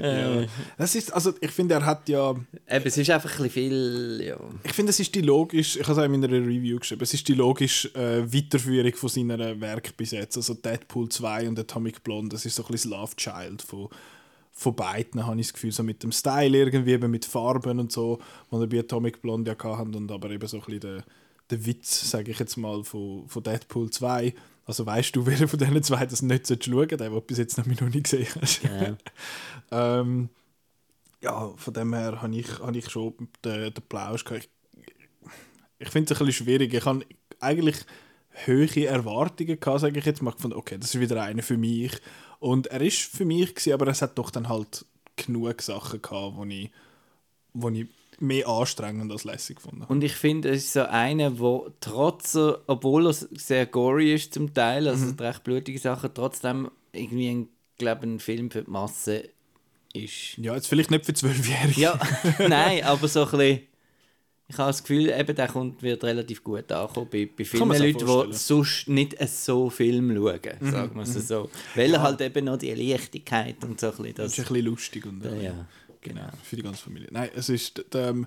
ja. 0.02 0.44
Das 0.76 0.94
ist, 0.94 1.12
also 1.12 1.32
ich 1.40 1.50
finde, 1.50 1.74
er 1.74 1.86
hat 1.86 2.08
ja... 2.08 2.30
Eben, 2.30 2.86
es 2.86 2.96
ist 2.96 3.10
einfach 3.10 3.30
ein 3.30 3.44
bisschen 3.44 3.50
viel, 3.50 4.22
ja. 4.24 4.36
Ich 4.62 4.72
finde, 4.72 4.90
es 4.90 5.00
ist 5.00 5.14
die 5.14 5.20
logisch, 5.20 5.76
ich 5.76 5.82
habe 5.82 5.92
es 5.92 5.98
auch 5.98 6.04
in 6.04 6.12
meiner 6.12 6.30
Review 6.30 6.78
geschrieben, 6.78 7.02
es 7.02 7.14
ist 7.14 7.26
die 7.28 7.34
logische 7.34 7.88
äh, 7.94 8.32
Weiterführung 8.32 8.94
von 8.94 9.08
seiner 9.08 9.60
Werk 9.60 9.96
bis 9.96 10.12
jetzt. 10.12 10.36
Also 10.36 10.54
Deadpool 10.54 11.08
2 11.08 11.48
und 11.48 11.58
Atomic 11.58 12.02
Blonde, 12.04 12.36
das 12.36 12.44
ist 12.44 12.56
so 12.56 12.64
ein 12.64 12.70
bisschen 12.70 12.90
das 12.90 13.00
Love 13.00 13.16
Child 13.16 13.62
von, 13.62 13.88
von 14.52 14.76
beiden, 14.76 15.26
habe 15.26 15.40
ich 15.40 15.46
das 15.46 15.54
Gefühl, 15.54 15.72
so 15.72 15.82
mit 15.82 16.02
dem 16.02 16.12
Style 16.12 16.56
irgendwie, 16.56 16.92
eben 16.92 17.10
mit 17.10 17.24
Farben 17.24 17.78
und 17.78 17.90
so, 17.90 18.18
die 18.50 18.56
er 18.56 18.66
bei 18.66 18.80
Atomic 18.80 19.22
Blonde 19.22 19.56
ja 19.58 19.78
hatten 19.78 19.94
und 19.94 20.10
aber 20.12 20.30
eben 20.30 20.46
so 20.46 20.58
ein 20.58 20.62
bisschen 20.64 20.80
der, 20.80 21.04
der 21.50 21.66
Witz, 21.66 22.10
sage 22.10 22.30
ich 22.30 22.38
jetzt 22.38 22.56
mal, 22.56 22.84
von, 22.84 23.28
von 23.28 23.42
Deadpool 23.42 23.90
2 23.90 24.34
also 24.66 24.86
weißt 24.86 25.14
du, 25.14 25.26
wer 25.26 25.48
von 25.48 25.58
diesen 25.58 25.82
zwei 25.82 26.06
das 26.06 26.22
nicht 26.22 26.46
schauen 26.46 26.74
sollte, 26.74 26.96
der, 26.96 27.10
der 27.10 27.20
bis 27.20 27.38
jetzt 27.38 27.58
noch, 27.58 27.66
noch 27.66 27.80
nicht 27.82 28.04
gesehen 28.04 28.26
hat. 28.34 28.62
Ja. 28.62 28.96
ähm, 30.00 30.30
ja, 31.20 31.52
von 31.56 31.74
dem 31.74 31.94
her 31.94 32.22
habe 32.22 32.36
ich, 32.36 32.60
hab 32.60 32.74
ich 32.74 32.88
schon 32.90 33.14
den, 33.44 33.72
den 33.72 33.84
Plausch 33.88 34.24
gehabt. 34.24 34.48
Ich, 34.76 34.88
ich 35.78 35.88
finde 35.90 36.12
es 36.12 36.20
ein 36.20 36.26
bisschen 36.26 36.44
schwierig. 36.44 36.72
Ich 36.72 36.84
habe 36.84 37.04
eigentlich 37.40 37.76
hohe 38.46 38.86
Erwartungen 38.86 39.60
gehabt, 39.60 39.80
sage 39.80 39.98
ich 39.98 40.04
jetzt 40.04 40.22
mal. 40.22 40.34
Von, 40.36 40.52
okay, 40.52 40.78
das 40.78 40.94
ist 40.94 41.00
wieder 41.00 41.22
eine 41.22 41.42
für 41.42 41.56
mich. 41.56 41.92
Und 42.40 42.66
er 42.68 42.80
ist 42.80 43.00
für 43.00 43.24
mich, 43.24 43.54
gewesen, 43.54 43.72
aber 43.72 43.88
es 43.88 44.02
hat 44.02 44.18
doch 44.18 44.30
dann 44.30 44.48
halt 44.48 44.84
genug 45.16 45.62
Sachen 45.62 46.02
gehabt, 46.02 46.36
wo 46.36 46.44
ich, 46.44 46.70
wo 47.52 47.68
ich 47.70 47.86
mehr 48.20 48.48
anstrengend 48.48 49.10
als 49.12 49.24
lässig 49.24 49.56
gefunden. 49.56 49.84
Und 49.84 50.04
ich 50.04 50.14
finde, 50.14 50.50
es 50.50 50.64
ist 50.64 50.72
so 50.74 50.82
einer, 50.82 51.38
wo 51.38 51.70
trotz, 51.80 52.36
obwohl 52.66 53.06
er 53.06 53.12
sehr 53.12 53.66
gory 53.66 54.14
ist 54.14 54.34
zum 54.34 54.52
Teil, 54.54 54.88
also 54.88 55.06
mhm. 55.06 55.18
recht 55.18 55.44
blutige 55.44 55.78
Sachen, 55.78 56.10
trotzdem 56.14 56.70
irgendwie 56.92 57.28
ein, 57.28 57.48
glaube 57.78 58.06
ein 58.06 58.20
Film 58.20 58.50
für 58.50 58.62
die 58.62 58.70
Masse 58.70 59.30
ist. 59.92 60.36
Ja, 60.38 60.54
jetzt 60.54 60.68
vielleicht 60.68 60.90
nicht 60.90 61.06
für 61.06 61.14
Zwölfjährige. 61.14 61.80
Ja, 61.80 61.98
nein, 62.48 62.84
aber 62.84 63.08
so 63.08 63.24
ein 63.24 63.30
bisschen, 63.30 63.60
ich 64.46 64.58
habe 64.58 64.68
das 64.68 64.82
Gefühl, 64.82 65.08
eben, 65.08 65.34
der 65.34 65.48
kommt, 65.48 65.82
wird 65.82 66.04
relativ 66.04 66.44
gut 66.44 66.70
ankommen 66.70 67.08
bei, 67.10 67.26
bei 67.26 67.44
vielen 67.44 67.68
Leuten, 67.68 68.30
die 68.30 68.36
sonst 68.36 68.88
nicht 68.88 69.16
so 69.28 69.70
Film 69.70 70.14
schauen, 70.14 70.40
mhm. 70.60 70.70
sagen 70.70 70.94
wir 70.96 71.02
es 71.02 71.14
mhm. 71.14 71.20
so. 71.20 71.50
Weil 71.74 71.92
ja. 71.92 72.02
halt 72.02 72.20
eben 72.20 72.44
noch 72.44 72.58
die 72.58 72.74
Leichtigkeit 72.74 73.64
und 73.64 73.80
so 73.80 73.86
ein 73.86 73.96
bisschen 73.96 74.14
das... 74.14 74.26
das 74.26 74.32
ist 74.32 74.38
ein 74.38 74.52
bisschen 74.52 74.66
lustig. 74.66 75.06
Und, 75.06 75.24
ja. 75.24 75.34
ja. 75.34 75.66
Genau. 76.04 76.28
Für 76.42 76.56
die 76.56 76.62
ganze 76.62 76.82
Familie. 76.82 77.08
Nein, 77.10 77.30
es 77.34 77.48
ist. 77.48 77.84
Ähm, 77.94 78.26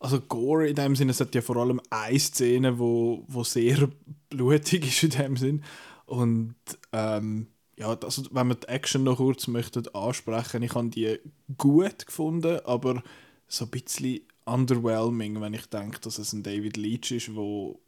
also 0.00 0.18
Gore 0.18 0.66
in 0.66 0.76
dem 0.76 0.96
Sinne, 0.96 1.10
es 1.10 1.20
hat 1.20 1.34
ja 1.34 1.42
vor 1.42 1.56
allem 1.58 1.78
eine 1.90 2.18
Szene, 2.18 2.78
wo, 2.78 3.22
wo 3.28 3.44
sehr 3.44 3.90
blutig 4.30 4.88
ist 4.88 5.02
in 5.02 5.10
dem 5.10 5.36
Sinn. 5.36 5.62
Und 6.06 6.54
ähm, 6.92 7.48
ja, 7.76 7.88
also, 7.88 8.22
wenn 8.30 8.48
man 8.48 8.58
die 8.58 8.68
Action 8.68 9.04
noch 9.04 9.18
kurz 9.18 9.46
möchte 9.46 9.94
ansprechen, 9.94 10.62
ich 10.62 10.74
habe 10.74 10.88
die 10.88 11.18
gut 11.56 12.06
gefunden, 12.06 12.60
aber 12.64 13.02
so 13.46 13.66
ein 13.66 13.70
bisschen 13.70 14.20
underwhelming, 14.46 15.40
wenn 15.40 15.54
ich 15.54 15.66
denke, 15.66 16.00
dass 16.00 16.18
es 16.18 16.32
ein 16.32 16.42
David 16.42 16.78
Leach 16.78 17.10
ist, 17.10 17.34
wo 17.34 17.78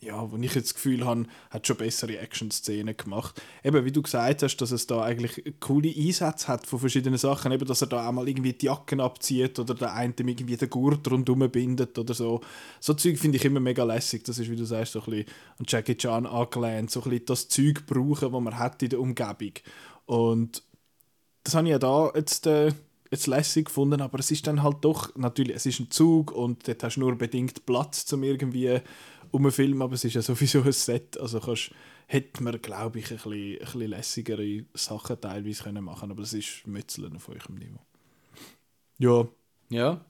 ja, 0.00 0.30
wo 0.30 0.36
ich 0.36 0.54
jetzt 0.54 0.68
das 0.68 0.74
Gefühl 0.74 1.04
habe, 1.04 1.26
hat 1.50 1.66
schon 1.66 1.76
bessere 1.76 2.18
Action-Szenen 2.18 2.96
gemacht. 2.96 3.40
Eben, 3.64 3.84
wie 3.84 3.92
du 3.92 4.02
gesagt 4.02 4.42
hast, 4.42 4.56
dass 4.58 4.70
es 4.70 4.86
da 4.86 5.02
eigentlich 5.02 5.54
coole 5.60 5.92
Einsätze 5.94 6.48
hat 6.48 6.66
von 6.66 6.78
verschiedenen 6.78 7.18
Sachen. 7.18 7.52
Eben, 7.52 7.66
dass 7.66 7.82
er 7.82 7.88
da 7.88 8.08
einmal 8.08 8.28
irgendwie 8.28 8.52
die 8.52 8.66
Jacken 8.66 9.00
abzieht 9.00 9.58
oder 9.58 9.74
der 9.74 9.94
eine 9.94 10.14
irgendwie 10.16 10.56
den 10.56 10.70
Gurt 10.70 11.10
rundherum 11.10 11.50
bindet 11.50 11.98
oder 11.98 12.14
so. 12.14 12.40
So 12.80 12.94
Zeug 12.94 13.18
finde 13.18 13.38
ich 13.38 13.44
immer 13.44 13.60
mega 13.60 13.84
lässig. 13.84 14.24
Das 14.24 14.38
ist, 14.38 14.50
wie 14.50 14.56
du 14.56 14.64
sagst, 14.64 14.92
so 14.92 15.00
ein 15.00 15.04
bisschen 15.06 15.26
an 15.58 15.66
Jackie 15.68 15.96
Chan 15.96 16.26
angelehnt. 16.26 16.90
So 16.90 17.00
ein 17.00 17.10
bisschen 17.10 17.26
das 17.26 17.48
Zeug 17.48 17.86
brauchen, 17.86 18.32
das 18.32 18.40
man 18.40 18.58
hat 18.58 18.82
in 18.82 18.90
der 18.90 19.00
Umgebung. 19.00 19.52
Und 20.06 20.62
das 21.44 21.54
habe 21.54 21.66
ich 21.66 21.72
ja 21.72 21.78
da 21.78 22.12
jetzt... 22.14 22.46
Äh, 22.46 22.72
jetzt 23.16 23.26
lässig 23.26 23.66
gefunden, 23.66 24.00
aber 24.00 24.18
es 24.18 24.30
ist 24.30 24.46
dann 24.46 24.62
halt 24.62 24.78
doch, 24.82 25.14
natürlich, 25.16 25.56
es 25.56 25.66
ist 25.66 25.80
ein 25.80 25.90
Zug 25.90 26.32
und 26.32 26.66
dort 26.68 26.82
hast 26.82 26.96
du 26.96 27.00
nur 27.00 27.16
bedingt 27.16 27.66
Platz, 27.66 28.10
um 28.12 28.22
irgendwie 28.22 28.80
um 29.30 29.42
einen 29.42 29.52
Film, 29.52 29.82
aber 29.82 29.94
es 29.94 30.04
ist 30.04 30.14
ja 30.14 30.22
sowieso 30.22 30.62
ein 30.62 30.72
Set, 30.72 31.18
also 31.18 31.40
kannst, 31.40 31.70
hätte 32.06 32.42
man, 32.42 32.60
glaube 32.62 33.00
ich, 33.00 33.10
ein 33.10 33.16
bisschen, 33.16 33.32
ein 33.32 33.58
bisschen 33.58 33.90
lässigere 33.90 34.64
Sachen 34.74 35.20
teilweise 35.20 35.64
können 35.64 35.84
machen 35.84 36.10
aber 36.10 36.22
das 36.22 36.32
ist 36.32 36.66
Mützeln 36.66 37.16
auf 37.16 37.28
eurem 37.28 37.56
Niveau. 37.56 37.80
Ja. 38.98 39.26
Ja. 39.68 40.00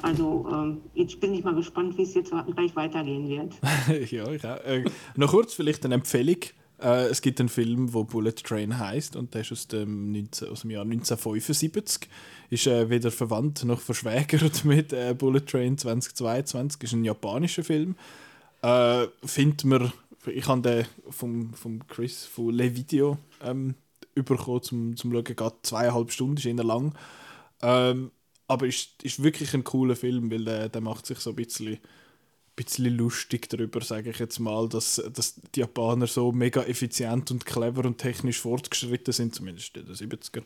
Also, 0.00 0.46
ähm, 0.52 0.80
jetzt 0.94 1.18
bin 1.18 1.34
ich 1.34 1.42
mal 1.42 1.54
gespannt, 1.54 1.98
wie 1.98 2.02
es 2.02 2.14
jetzt 2.14 2.30
gleich 2.30 2.76
weitergehen 2.76 3.28
wird. 3.28 3.54
ja, 4.12 4.30
ich 4.30 4.44
auch. 4.44 4.64
Äh, 4.64 4.84
noch 5.16 5.30
kurz 5.30 5.54
vielleicht 5.54 5.84
eine 5.84 5.94
Empfehlung. 5.94 6.38
Äh, 6.80 7.06
es 7.06 7.20
gibt 7.20 7.40
einen 7.40 7.48
Film, 7.48 7.90
der 7.92 8.04
Bullet 8.04 8.32
Train 8.32 8.78
heißt 8.78 9.16
und 9.16 9.34
der 9.34 9.40
ist 9.42 9.52
aus 9.52 9.68
dem, 9.68 10.12
19, 10.12 10.48
aus 10.48 10.60
dem 10.62 10.70
Jahr 10.70 10.82
1975. 10.82 12.08
Ist 12.50 12.66
äh, 12.66 12.88
weder 12.88 13.10
verwandt 13.10 13.64
noch 13.64 13.80
verschwägert 13.80 14.64
mit 14.64 14.92
äh, 14.92 15.14
Bullet 15.16 15.40
Train 15.40 15.76
2022. 15.76 16.82
Ist 16.82 16.92
ein 16.92 17.04
japanischer 17.04 17.64
Film. 17.64 17.96
Äh, 18.62 19.06
findet 19.24 19.64
man, 19.64 19.92
ich 20.26 20.46
habe 20.46 20.62
den 20.62 20.86
vom, 21.10 21.52
vom 21.54 21.86
Chris 21.86 22.24
von 22.24 22.50
Le 22.50 22.74
Video 22.74 23.18
ähm, 23.42 23.74
bekommen, 24.14 24.62
zum, 24.62 24.96
zum 24.96 25.12
Schauen. 25.12 25.24
Geht 25.24 25.54
zweieinhalb 25.62 26.12
Stunden, 26.12 26.36
ist 26.36 26.46
eher 26.46 26.64
lang. 26.64 26.94
Ähm, 27.62 28.12
aber 28.46 28.66
ist, 28.66 29.02
ist 29.02 29.22
wirklich 29.22 29.52
ein 29.54 29.64
cooler 29.64 29.96
Film, 29.96 30.30
weil 30.30 30.44
der, 30.44 30.68
der 30.68 30.80
macht 30.80 31.06
sich 31.06 31.18
so 31.18 31.30
ein 31.30 31.36
bisschen 31.36 31.78
bisschen 32.58 32.96
lustig 32.96 33.48
darüber, 33.48 33.80
sage 33.80 34.10
ich 34.10 34.18
jetzt 34.18 34.40
mal, 34.40 34.68
dass, 34.68 35.02
dass 35.14 35.40
die 35.54 35.60
Japaner 35.60 36.06
so 36.06 36.32
mega 36.32 36.62
effizient 36.64 37.30
und 37.30 37.46
clever 37.46 37.84
und 37.84 37.98
technisch 37.98 38.40
fortgeschritten 38.40 39.12
sind, 39.12 39.34
zumindest 39.34 39.76
in 39.76 39.86
den 39.86 39.94
70er. 39.94 40.42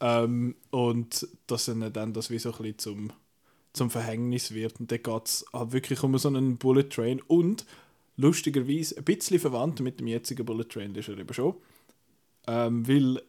Ähm, 0.00 0.54
und 0.70 1.26
dass 1.46 1.68
ihnen 1.68 1.92
dann 1.92 2.12
das 2.12 2.30
wie 2.30 2.38
so 2.38 2.50
ein 2.50 2.58
bisschen 2.58 2.78
zum, 2.78 3.12
zum 3.72 3.90
Verhängnis 3.90 4.52
wird. 4.52 4.78
Und 4.80 4.92
da 4.92 4.98
geht 4.98 5.26
es 5.26 5.46
halt 5.52 5.72
wirklich 5.72 6.02
um 6.02 6.16
so 6.18 6.28
einen 6.28 6.58
Bullet 6.58 6.90
Train 6.90 7.22
und 7.22 7.64
lustigerweise 8.16 8.98
ein 8.98 9.04
bisschen 9.04 9.40
verwandt 9.40 9.80
mit 9.80 9.98
dem 9.98 10.06
jetzigen 10.06 10.44
Bullet 10.44 10.68
Train, 10.68 10.94
ist 10.94 11.08
er 11.08 11.18
eben 11.18 11.32
schon. 11.32 11.54
Ähm, 12.46 12.86
weil 12.86 13.22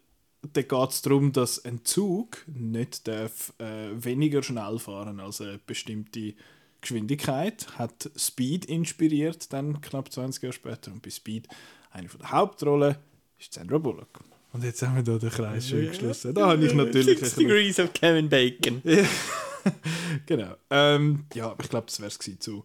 da 0.54 0.62
geht 0.62 0.90
es 0.90 1.02
darum, 1.02 1.32
dass 1.32 1.64
ein 1.64 1.84
Zug 1.86 2.46
nicht 2.48 3.08
darf, 3.08 3.54
äh, 3.60 3.92
weniger 3.94 4.44
schnell 4.44 4.80
fahren 4.80 5.20
als 5.20 5.42
eine 5.42 5.60
bestimmte 5.66 6.34
Geschwindigkeit. 6.82 7.68
Hat 7.78 8.10
Speed 8.16 8.66
inspiriert, 8.66 9.52
dann 9.54 9.82
knapp 9.82 10.12
20 10.12 10.44
Jahre 10.44 10.54
später. 10.54 10.92
Und 10.92 11.02
bei 11.02 11.10
Speed, 11.10 11.48
eine 11.92 12.10
von 12.10 12.20
der 12.20 12.32
Hauptrollen, 12.32 12.96
ist 13.40 13.54
Sandra 13.54 13.78
Bullock. 13.78 14.20
Und 14.54 14.64
jetzt 14.64 14.82
haben 14.82 14.96
wir 14.96 15.04
da 15.04 15.18
den 15.18 15.30
Kreis 15.30 15.68
schön 15.68 15.88
geschlossen. 15.88 16.34
Da 16.34 16.48
habe 16.48 16.66
ich 16.66 16.74
natürlich... 16.74 17.20
ein 17.20 17.26
Six 17.26 17.36
Degrees 17.36 17.80
of 17.80 17.94
Kevin 17.94 18.30
Bacon. 18.30 18.82
genau. 20.26 20.56
Ähm, 20.70 21.26
ja, 21.34 21.52
aber 21.52 21.64
ich 21.64 21.70
glaube, 21.70 21.88
das 21.88 22.00
wäre 22.00 22.08
es 22.08 22.18
gewesen 22.18 22.40
zu, 22.40 22.64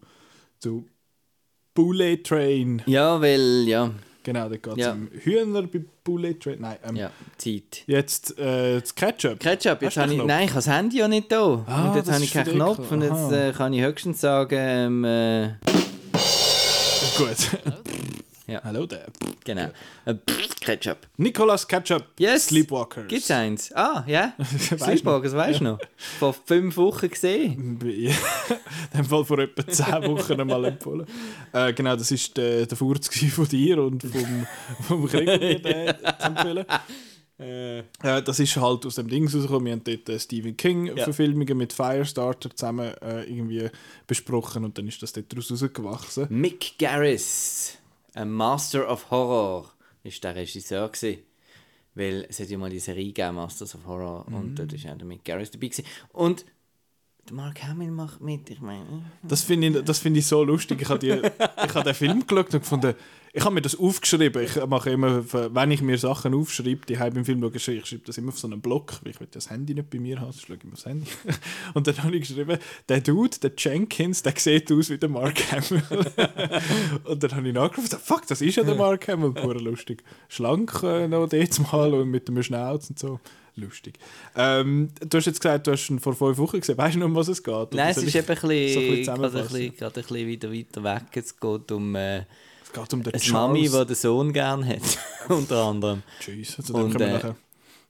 zu 0.59 0.87
Bullet 1.73 2.17
Train. 2.17 2.81
Ja, 2.85 3.19
weil, 3.21 3.65
ja, 3.67 3.91
Genau, 4.23 4.47
da 4.49 4.55
geht 4.55 4.67
es 4.73 4.77
Ja. 4.77 4.93
um 4.93 5.09
Hühner 5.11 5.63
bei 5.63 5.81
Bullet 6.03 6.33
Train. 6.35 6.57
Nein, 6.61 6.77
ähm, 6.87 6.95
ja, 6.95 7.11
Zeit. 7.37 7.83
jetzt 7.87 8.37
äh, 8.39 8.79
das 8.79 8.95
Ketchup. 8.95 9.39
Ketchup, 9.39 9.81
jetzt 9.81 9.97
habe 9.97 10.11
ich, 10.11 10.15
Knopf? 10.17 10.27
nein, 10.27 10.43
ich 10.45 10.49
habe 10.51 10.59
das 10.63 10.67
Handy 10.67 10.97
ja 10.97 11.07
nicht 11.07 11.31
da. 11.31 11.63
Ah, 11.67 11.89
und 11.89 11.95
jetzt 11.95 12.07
das 12.07 12.15
habe 12.15 12.23
ist 12.23 12.29
ich 12.29 12.33
keinen. 12.33 12.53
Knopf 12.55 12.91
und 12.91 13.01
jetzt 13.01 13.31
äh, 13.31 13.51
kann 13.51 13.73
ich 13.73 13.81
höchstens 13.81 14.21
sagen, 14.21 14.55
ähm, 14.57 15.03
äh, 15.03 15.49
Gut. 17.17 17.37
Ja. 18.45 18.61
Hallo 18.63 18.85
there. 18.85 19.05
genau, 19.45 19.69
äh, 20.05 20.15
pff, 20.15 20.59
Ketchup. 20.59 20.97
Nicolas 21.17 21.65
Ketchup. 21.65 22.03
Yes. 22.19 22.47
Sleepwalkers. 22.47 23.07
Gibt's 23.07 23.31
eins? 23.31 23.71
Ah, 23.73 24.03
ja. 24.05 24.33
Sleepwalkers, 24.77 25.33
weißt 25.33 25.61
du 25.61 25.63
noch? 25.63 25.79
Vor 26.19 26.33
fünf 26.33 26.75
Wochen 26.75 27.09
gesehen. 27.09 27.79
In 27.81 28.13
dem 28.93 29.05
Fall 29.05 29.23
vor 29.23 29.39
etwa 29.39 29.65
10 29.65 29.85
Wochen 30.09 30.41
einmal 30.41 30.65
empfohlen. 30.65 31.07
Äh, 31.53 31.73
genau, 31.73 31.95
das 31.95 32.11
war 32.11 32.19
der, 32.35 32.65
der 32.65 32.77
Furz 32.77 33.07
von 33.29 33.47
dir 33.47 33.81
und 33.81 34.03
vom, 34.03 34.47
vom 34.87 35.07
Gregor 35.07 35.39
zu 36.19 36.25
empfehlen. 36.25 36.65
Äh, 37.39 37.83
das 38.01 38.39
ist 38.39 38.55
halt 38.57 38.85
aus 38.85 38.95
dem 38.95 39.07
Ding 39.07 39.25
rausgekommen. 39.25 39.65
Wir 39.65 39.71
haben 39.73 39.83
dort 39.83 40.09
äh, 40.09 40.19
Stephen 40.19 40.55
King-Verfilmungen 40.55 41.57
mit 41.57 41.73
Firestarter 41.73 42.55
zusammen 42.55 42.93
äh, 43.01 43.23
irgendwie 43.23 43.69
besprochen 44.05 44.63
und 44.65 44.77
dann 44.77 44.87
ist 44.87 45.01
das 45.01 45.13
dort 45.13 45.35
rausgewachsen. 45.35 46.27
Mick 46.29 46.77
Garris, 46.77 47.77
ein 48.15 48.31
Master 48.31 48.89
of 48.91 49.09
Horror, 49.11 49.71
ist 50.03 50.23
der 50.23 50.35
Regisseur 50.35 50.89
gewesen. 50.89 51.23
Weil 51.95 52.25
es 52.27 52.39
hat 52.39 52.49
ja 52.49 52.57
mal 52.57 52.69
die 52.71 52.79
Serie 52.79 53.05
gegeben, 53.05 53.35
Masters 53.35 53.75
of 53.75 53.85
Horror, 53.85 54.25
Mhm. 54.27 54.35
und 54.35 54.55
dort 54.55 54.73
ist 54.73 54.87
auch 54.87 54.97
der 54.97 55.05
Mick 55.05 55.23
Garris 55.23 55.51
dabei 55.51 55.67
gewesen. 55.67 55.85
Und 56.11 56.45
der 57.27 57.35
Mark 57.35 57.63
Hamill 57.63 57.91
macht 57.91 58.19
mit, 58.19 58.49
ich 58.49 58.59
meine... 58.61 59.05
Das 59.21 59.43
finde 59.43 59.67
ich, 59.79 59.85
das 59.85 59.99
find 59.99 60.17
ich 60.17 60.25
so 60.25 60.43
lustig. 60.43 60.81
Ich 60.81 60.89
habe 60.89 61.31
habe 61.39 61.83
den 61.83 61.93
Film 61.93 62.25
geschaut 62.25 62.53
und 62.53 62.59
gefunden, 62.61 62.95
ich 63.35 63.43
habe 63.43 63.55
mir 63.55 63.61
das 63.61 63.77
aufgeschrieben. 63.77 64.43
Ich 64.43 64.63
mache 64.67 64.91
immer, 64.91 65.23
wenn 65.33 65.71
ich 65.71 65.81
mir 65.81 65.97
Sachen 65.97 66.35
aufschreibe, 66.35 66.85
die 66.87 66.93
beim 66.93 67.25
Film 67.25 67.41
schaue, 67.41 67.55
ich 67.55 67.85
schreibe 67.85 68.03
das 68.05 68.19
immer 68.19 68.29
auf 68.29 68.37
so 68.37 68.47
einen 68.47 68.61
Block, 68.61 68.99
weil 69.01 69.11
ich 69.11 69.19
will 69.19 69.27
das 69.31 69.49
Handy 69.49 69.73
nicht 69.73 69.89
bei 69.89 69.97
mir 69.97 70.21
haben, 70.21 70.31
sonst 70.31 70.45
schaue 70.45 70.57
ich 70.57 70.63
immer 70.63 70.73
aufs 70.73 70.85
Handy. 70.85 71.09
Und 71.73 71.87
dann 71.87 72.03
habe 72.03 72.15
ich 72.15 72.27
geschrieben, 72.27 72.59
der 72.87 73.01
Dude, 73.01 73.39
der 73.41 73.51
Jenkins, 73.57 74.21
der 74.21 74.33
sieht 74.37 74.71
aus 74.71 74.91
wie 74.91 74.99
der 74.99 75.09
Mark 75.09 75.39
Hamill. 75.51 75.83
und 77.05 77.23
dann 77.23 77.35
habe 77.35 77.47
ich 77.47 77.53
nachgerufen, 77.53 77.97
fuck, 77.99 78.27
das 78.27 78.41
ist 78.41 78.55
ja 78.55 78.63
der 78.63 78.75
Mark 78.75 79.07
Hamill, 79.07 79.31
pur 79.31 79.55
lustig. 79.55 80.03
Schlank 80.29 80.83
äh, 80.83 81.07
noch 81.07 81.27
dort 81.27 81.71
mal 81.71 81.93
und 81.93 82.09
mit 82.09 82.27
dem 82.27 82.41
Schnauz 82.43 82.89
und 82.89 82.99
so. 82.99 83.19
Lustig. 83.55 83.99
Ähm, 84.35 84.89
du 84.99 85.17
hast 85.17 85.25
jetzt 85.25 85.39
gesagt, 85.39 85.67
du 85.67 85.71
hast 85.71 85.89
ihn 85.89 85.99
vor 85.99 86.15
fünf 86.15 86.37
Wochen 86.37 86.59
gesehen. 86.59 86.77
Weißt 86.77 86.95
du 86.95 86.99
noch, 86.99 87.05
um 87.05 87.15
was 87.15 87.27
es 87.27 87.43
geht? 87.43 87.73
Nein, 87.73 87.91
es 87.91 87.97
ist 87.97 88.07
ich 88.07 88.15
eben 88.15 88.27
ein 88.27 88.35
so 88.35 88.47
bisschen 88.47 89.03
gerade 89.05 89.25
ein 89.25 89.31
bisschen, 89.31 89.75
gerade 89.75 89.99
ein 89.99 90.05
bisschen 90.07 90.27
wieder 90.27 90.51
weiter 90.51 90.83
weg. 90.83 91.03
Es 91.13 91.39
geht 91.39 91.71
um 91.71 91.95
äh, 91.95 92.23
geht 92.73 92.93
um 92.93 93.03
den 93.03 93.13
eine 93.13 93.31
Mami, 93.31 93.69
die 93.69 93.85
den 93.85 93.95
Sohn 93.95 94.33
gerne 94.33 94.67
hat, 94.67 94.99
unter 95.29 95.63
anderem. 95.65 96.03
Tschüss. 96.19 96.57
Also 96.57 96.73
Und, 96.73 96.99
äh, 96.99 97.13
nachher. 97.13 97.35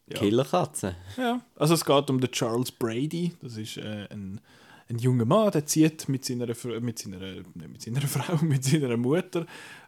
Ja. 0.07 0.19
Killerkatze. 0.19 0.95
Ja. 1.17 1.41
Also 1.55 1.73
es 1.75 1.85
geht 1.85 2.09
um 2.09 2.19
den 2.19 2.31
Charles 2.31 2.71
Brady. 2.71 3.33
Das 3.41 3.57
ist 3.57 3.77
äh, 3.77 4.07
ein, 4.11 4.41
ein 4.89 4.99
junger 4.99 5.25
Mann, 5.25 5.51
der 5.51 5.65
zieht 5.65 6.09
mit 6.09 6.25
seiner, 6.25 6.47
mit 6.81 6.99
seiner, 6.99 7.19
nicht 7.19 7.55
mit 7.55 7.81
seiner 7.81 8.01
Frau, 8.07 8.43
mit 8.43 8.63
seiner 8.63 8.97
Mutter 8.97 9.45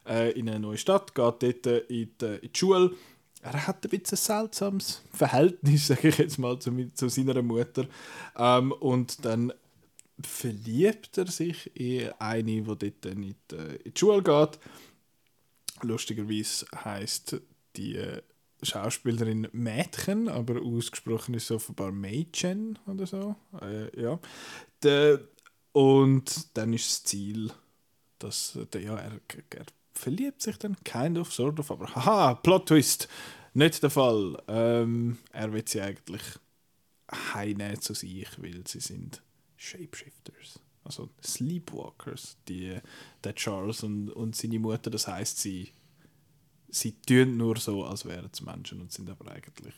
äh, 0.07 0.31
in 0.31 0.49
eine 0.49 0.59
neue 0.59 0.77
Stadt, 0.77 1.13
geht 1.13 1.43
dort 1.43 1.67
äh, 1.67 1.79
in, 1.79 2.09
die, 2.19 2.25
in 2.25 2.41
die 2.41 2.57
Schule. 2.57 2.91
Er 3.41 3.67
hat 3.67 3.85
ein 3.85 3.89
bisschen 3.89 4.17
ein 4.17 4.41
seltsames 4.41 5.01
Verhältnis, 5.11 5.87
sage 5.87 6.07
ich 6.07 6.17
jetzt 6.17 6.39
mal, 6.39 6.57
zu, 6.59 6.71
zu 6.93 7.09
seiner 7.09 7.41
Mutter. 7.41 7.85
Ähm, 8.37 8.71
und 8.71 9.23
dann 9.25 9.53
verliebt 10.21 11.17
er 11.17 11.27
sich 11.27 11.71
in 11.75 12.11
eine, 12.19 12.43
die 12.45 12.63
dort 12.63 12.81
die, 12.81 13.35
äh, 13.53 13.75
in 13.83 13.93
die 13.93 13.99
Schule 13.99 14.23
geht. 14.23 14.59
Lustigerweise 15.81 16.65
heisst 16.83 17.41
die 17.75 17.99
Schauspielerin 18.63 19.47
Mädchen, 19.51 20.27
aber 20.29 20.61
ausgesprochen 20.61 21.35
ist 21.35 21.51
offenbar 21.51 21.91
Mädchen 21.91 22.79
oder 22.87 23.05
so. 23.05 23.35
Äh, 23.61 24.01
ja. 24.01 24.19
Der, 24.83 25.19
und 25.73 26.57
dann 26.57 26.73
ist 26.73 26.89
das 26.89 27.03
Ziel, 27.03 27.51
dass 28.19 28.57
der, 28.73 28.81
ja, 28.81 28.95
er, 28.95 29.19
er 29.51 29.65
verliebt 29.93 30.41
sich 30.41 30.57
dann, 30.57 30.77
kind 30.83 31.17
of, 31.17 31.33
sort 31.33 31.59
of, 31.59 31.71
aber 31.71 31.93
haha, 31.95 32.35
Plot 32.35 32.67
Twist, 32.67 33.07
nicht 33.53 33.83
der 33.83 33.89
Fall. 33.89 34.41
Ähm, 34.47 35.17
er 35.31 35.51
will 35.53 35.63
sie 35.65 35.81
eigentlich 35.81 36.23
heimnehmen 37.33 37.81
zu 37.81 37.93
sich, 37.93 38.27
weil 38.37 38.63
sie 38.67 38.79
sind 38.79 39.21
Shapeshifters. 39.65 40.59
Also 40.83 41.09
Sleepwalkers, 41.23 42.37
die, 42.47 42.79
der 43.23 43.35
Charles 43.35 43.83
und, 43.83 44.09
und 44.09 44.35
seine 44.35 44.59
Mutter, 44.59 44.91
das 44.91 45.07
heißt 45.07 45.39
sie 45.39 45.73
sie 46.75 46.93
tun 47.01 47.37
nur 47.37 47.57
so, 47.57 47.85
als 47.85 48.05
wären 48.05 48.29
es 48.31 48.41
Menschen 48.41 48.81
und 48.81 48.91
sind 48.91 49.09
aber 49.09 49.31
eigentlich 49.31 49.73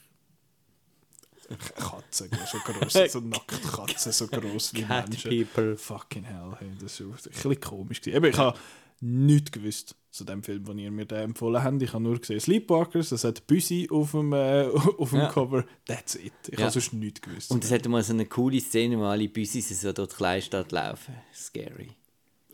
Katzen, 1.76 2.30
so 2.52 2.58
groß, 2.60 3.12
so 3.12 3.20
nackte 3.22 3.58
Katzen, 3.70 4.12
so 4.12 4.28
groß 4.28 4.74
wie 4.74 4.82
Cat 4.84 5.10
Menschen. 5.10 5.30
people. 5.32 5.78
Fucking 5.78 6.24
hell, 6.24 6.56
hey, 6.60 6.72
das 6.82 7.00
war 7.02 7.08
ein 7.08 7.14
bisschen 7.16 7.60
komisch. 7.62 8.02
gewesen. 8.02 8.18
Eben, 8.18 8.26
ich 8.34 8.38
habe 8.38 8.58
nichts 9.00 9.52
gewusst 9.52 9.96
zu 10.12 10.24
dem 10.26 10.42
Film, 10.42 10.64
den 10.66 10.80
ihr 10.80 10.92
mir 10.92 11.06
den 11.06 11.20
empfohlen 11.20 11.64
habt. 11.64 11.82
Ich 11.84 11.94
habe 11.94 12.04
nur 12.04 12.20
gesehen 12.20 12.40
Sleepwalkers, 12.40 13.10
das 13.10 13.24
hat 13.24 13.46
Büsi 13.46 13.88
auf 13.92 14.12
dem, 14.12 14.34
äh, 14.34 14.64
auf 14.98 15.12
dem 15.12 15.20
Ja. 15.20 15.28
Cover. 15.32 15.66
That's 15.86 16.16
it. 16.16 16.34
Ich 16.48 16.58
Ja. 16.58 16.66
habe 16.66 16.72
sonst 16.72 16.94
nichts 16.94 17.22
gewusst. 17.22 17.52
Und 17.52 17.64
es 17.64 17.72
hat 17.72 17.88
mal 17.88 18.04
so 18.04 18.14
eine 18.14 18.26
coole 18.26 18.60
Szene, 18.60 18.98
wo 18.98 19.04
alle 19.04 19.30
Büsis 19.30 19.70
so 19.80 19.94
durch 19.94 20.10
die 20.10 20.16
Kleinstadt 20.16 20.72
laufen. 20.72 21.14
Scary. 21.34 21.90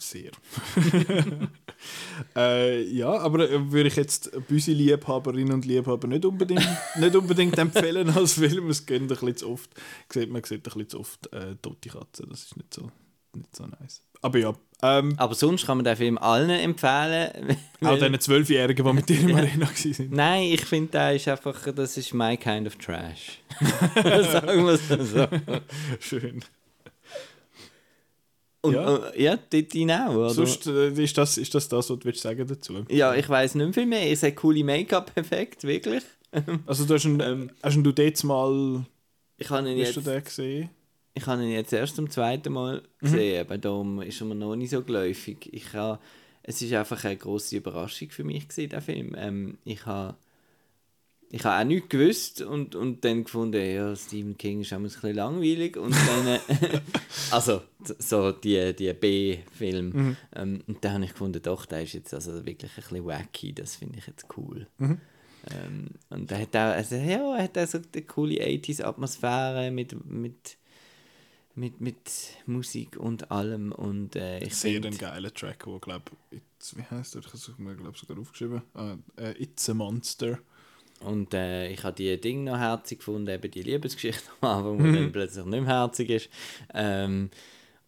Sehr. 0.03 0.31
äh, 2.35 2.83
ja, 2.83 3.07
aber 3.07 3.49
äh, 3.49 3.71
würde 3.71 3.87
ich 3.87 3.95
jetzt 3.95 4.31
Büsi-Liebhaberinnen 4.47 5.53
und 5.53 5.65
Liebhaber 5.65 6.09
nicht 6.09 6.25
unbedingt, 6.25 6.67
nicht 6.99 7.15
unbedingt 7.15 7.57
empfehlen 7.57 8.09
als 8.09 8.33
Film. 8.33 8.69
Es 8.69 8.85
geht 8.85 9.01
ein 9.01 9.07
bisschen 9.07 9.37
zu 9.37 9.49
oft, 9.49 9.69
sieht, 10.11 10.29
man 10.29 10.43
sieht 10.43 10.59
ein 10.59 10.63
bisschen 10.63 10.89
zu 10.89 10.99
oft 10.99 11.31
äh, 11.31 11.55
tote 11.61 11.89
Katzen. 11.89 12.27
Das 12.29 12.43
ist 12.43 12.57
nicht 12.57 12.73
so, 12.73 12.91
nicht 13.33 13.55
so 13.55 13.65
nice. 13.65 14.01
Aber 14.21 14.37
ja, 14.37 14.53
ähm, 14.81 15.13
Aber 15.15 15.35
sonst 15.35 15.65
kann 15.65 15.77
man 15.77 15.85
den 15.85 15.95
Film 15.95 16.17
allen 16.17 16.49
empfehlen. 16.49 17.55
auch 17.81 17.97
diesen 17.97 18.19
Zwölfjährigen, 18.19 18.85
die 18.85 18.93
mit 18.93 19.07
dir 19.07 19.21
im 19.21 19.35
Arena 19.35 19.67
waren. 19.67 20.09
Nein, 20.09 20.43
ich 20.51 20.65
finde, 20.65 20.91
der 20.91 21.15
ist 21.15 21.29
einfach, 21.29 21.73
das 21.73 21.95
ist 21.95 22.13
my 22.13 22.35
kind 22.35 22.67
of 22.67 22.75
trash. 22.75 23.39
Sagen 23.95 24.65
wir 24.65 24.73
es 24.73 24.87
so. 24.89 25.27
Schön. 26.01 26.43
Und, 28.65 28.73
Ja. 28.75 28.91
ja, 28.91 29.15
ja 29.15 29.39
dort 29.49 29.71
hinein 29.73 30.07
auch, 30.07 30.15
oder? 30.15 30.29
Sonst 30.29 30.65
äh, 30.67 30.89
ist, 30.91 31.17
das, 31.17 31.37
ist 31.37 31.53
das 31.53 31.67
das, 31.67 31.89
was 31.89 31.99
du 31.99 32.05
willst 32.05 32.21
sagen 32.21 32.47
dazu? 32.47 32.85
ja, 32.89 33.13
ich 33.13 33.27
weiß 33.27 33.55
nicht 33.55 33.73
viel 33.73 33.85
mehr. 33.85 34.09
Es 34.11 34.23
hat 34.23 34.35
coole 34.37 34.63
Make-up-Effekte, 34.63 35.67
wirklich. 35.67 36.03
Also 36.65 36.85
du 36.85 36.95
hast 36.95 37.05
ihn, 37.05 37.19
Ähm, 37.19 37.51
hast 37.61 37.75
ihn 37.75 37.83
du 37.83 37.91
dort 37.91 38.23
mal, 38.23 38.85
Ich 39.37 39.49
habe 39.49 39.69
ihn, 39.69 39.79
hast 39.79 39.95
du 39.97 39.99
jetzt, 39.99 40.07
den 40.07 40.23
gesehen? 40.23 40.69
ich 41.13 41.27
habe 41.27 41.43
ihn 41.43 41.51
jetzt 41.51 41.73
erst 41.73 41.95
zum 41.95 42.09
zweiten 42.09 42.53
Mal 42.53 42.81
gesehen, 42.99 43.41
aber 43.41 43.57
darum 43.59 44.01
ist 44.01 44.19
er 44.19 44.25
mir 44.27 44.33
noch 44.35 44.55
nicht 44.55 44.71
so 44.71 44.81
geläufig. 44.81 45.47
Ich 45.51 45.73
habe, 45.73 45.99
es 46.41 46.59
ist 46.61 46.73
einfach 46.73 47.03
eine 47.03 47.17
grosse 47.17 47.57
Überraschung 47.57 48.09
für 48.09 48.23
mich 48.23 48.47
gewesen, 48.47 48.69
der 48.69 48.81
Film. 48.81 49.13
Ähm, 49.15 49.57
ich 49.63 49.85
habe 49.85 50.15
ich 51.35 51.43
habe 51.45 51.59
auch 51.63 51.67
nichts 51.67 51.89
gewusst 51.89 52.41
und, 52.41 52.75
und 52.75 53.03
dann 53.03 53.23
gefunden, 53.23 53.59
ja, 53.59 53.95
Stephen 53.95 54.37
King 54.37 54.61
ist 54.61 54.71
auch 54.71 54.77
ein 54.77 54.83
bisschen 54.83 55.15
langweilig 55.15 55.75
und 55.77 55.91
dann, 55.91 56.27
äh, 56.27 56.39
also 57.31 57.63
so 57.97 58.31
die, 58.31 58.75
die 58.75 58.93
B-Film. 58.93 60.15
Ähm, 60.35 60.61
und 60.67 60.85
dann 60.85 60.93
habe 60.93 61.05
ich 61.05 61.11
gefunden, 61.13 61.41
doch, 61.41 61.65
der 61.65 61.81
ist 61.81 61.93
jetzt 61.93 62.13
also 62.13 62.45
wirklich 62.45 62.71
ein 62.71 62.75
bisschen 62.83 63.05
wacky, 63.05 63.51
das 63.51 63.75
finde 63.77 63.97
ich 63.97 64.05
jetzt 64.05 64.27
cool. 64.37 64.67
Ähm, 64.79 65.87
und 66.11 66.31
er 66.31 66.39
hat 66.39 66.55
auch, 66.55 66.75
also, 66.77 66.95
ja, 66.97 67.35
er 67.35 67.43
hat 67.45 67.57
auch 67.57 67.67
so 67.67 67.79
eine 67.79 68.01
coole 68.03 68.35
80s-Atmosphäre 68.35 69.71
mit, 69.71 70.05
mit, 70.05 70.57
mit, 71.55 71.81
mit 71.81 72.11
Musik 72.45 72.95
und 72.97 73.31
allem 73.31 73.71
und 73.71 74.15
äh, 74.15 74.37
ich 74.37 74.55
Sehr 74.55 74.73
finde- 74.73 74.89
ein 74.89 74.97
geiler 74.99 75.33
Track, 75.33 75.65
wo 75.65 75.79
glaube 75.79 76.11
ich, 76.31 76.41
wie 76.75 76.83
heißt 76.83 77.15
der? 77.15 77.21
Ich 77.21 77.27
habe 77.27 77.37
es 77.37 77.51
mir 77.57 77.75
glaub, 77.75 77.97
sogar 77.97 78.19
aufgeschrieben. 78.19 78.61
Ah, 78.75 78.97
äh, 79.17 79.31
It's 79.41 79.67
a 79.69 79.73
Monster. 79.73 80.37
Und 81.05 81.33
äh, 81.33 81.69
ich 81.69 81.83
habe 81.83 81.95
die 81.95 82.19
Dinge 82.19 82.51
noch 82.51 82.59
herzig 82.59 82.99
gefunden, 82.99 83.27
eben 83.29 83.51
die 83.51 83.63
Liebesgeschichte 83.63 84.23
am 84.41 84.49
Anfang, 84.49 84.83
die 84.83 84.91
dann 84.99 85.11
plötzlich 85.11 85.45
nicht 85.45 85.61
mehr 85.61 85.69
herzig 85.69 86.09
ist. 86.09 86.29
Ähm, 86.73 87.29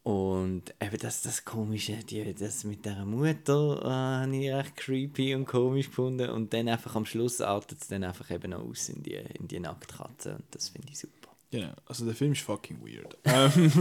Und 0.03 0.63
eben 0.79 0.97
das, 0.99 1.23
das 1.23 1.43
Komische, 1.45 1.97
die, 2.07 2.35
das 2.35 2.63
mit 2.63 2.85
der 2.85 3.03
Mutter 3.05 3.81
äh, 3.83 3.89
habe 3.89 4.35
ich 4.35 4.53
recht 4.53 4.75
creepy 4.75 5.33
und 5.33 5.45
komisch 5.47 5.87
gefunden. 5.87 6.29
Und 6.29 6.53
dann 6.53 6.69
einfach 6.69 6.95
am 6.95 7.07
Schluss 7.07 7.41
artet 7.41 7.81
es 7.81 7.87
dann 7.87 8.03
einfach 8.03 8.29
eben 8.29 8.53
auch 8.53 8.69
aus 8.69 8.89
in 8.89 9.01
die, 9.01 9.15
in 9.15 9.47
die 9.47 9.59
Nacktkatze. 9.59 10.35
Und 10.35 10.45
das 10.51 10.69
finde 10.69 10.89
ich 10.91 10.99
super. 10.99 11.29
Genau, 11.49 11.73
also 11.87 12.05
der 12.05 12.13
Film 12.13 12.33
ist 12.33 12.41
fucking 12.41 12.77
weird. 12.85 13.17
ähm, 13.23 13.71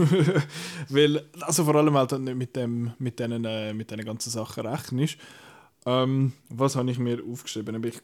weil, 0.89 1.29
also 1.41 1.63
vor 1.63 1.75
allem 1.75 1.95
halt 1.95 2.11
nicht 2.13 2.35
mit, 2.35 2.55
dem, 2.55 2.93
mit, 2.97 3.19
diesen, 3.19 3.45
äh, 3.45 3.73
mit 3.73 3.91
diesen 3.91 4.05
ganzen 4.05 4.31
Sachen 4.31 4.65
rechnest. 4.65 5.17
Ähm, 5.85 6.33
was 6.49 6.75
habe 6.75 6.89
ich 6.89 6.97
mir 6.97 7.21
aufgeschrieben? 7.23 7.83
Ich, 7.83 8.01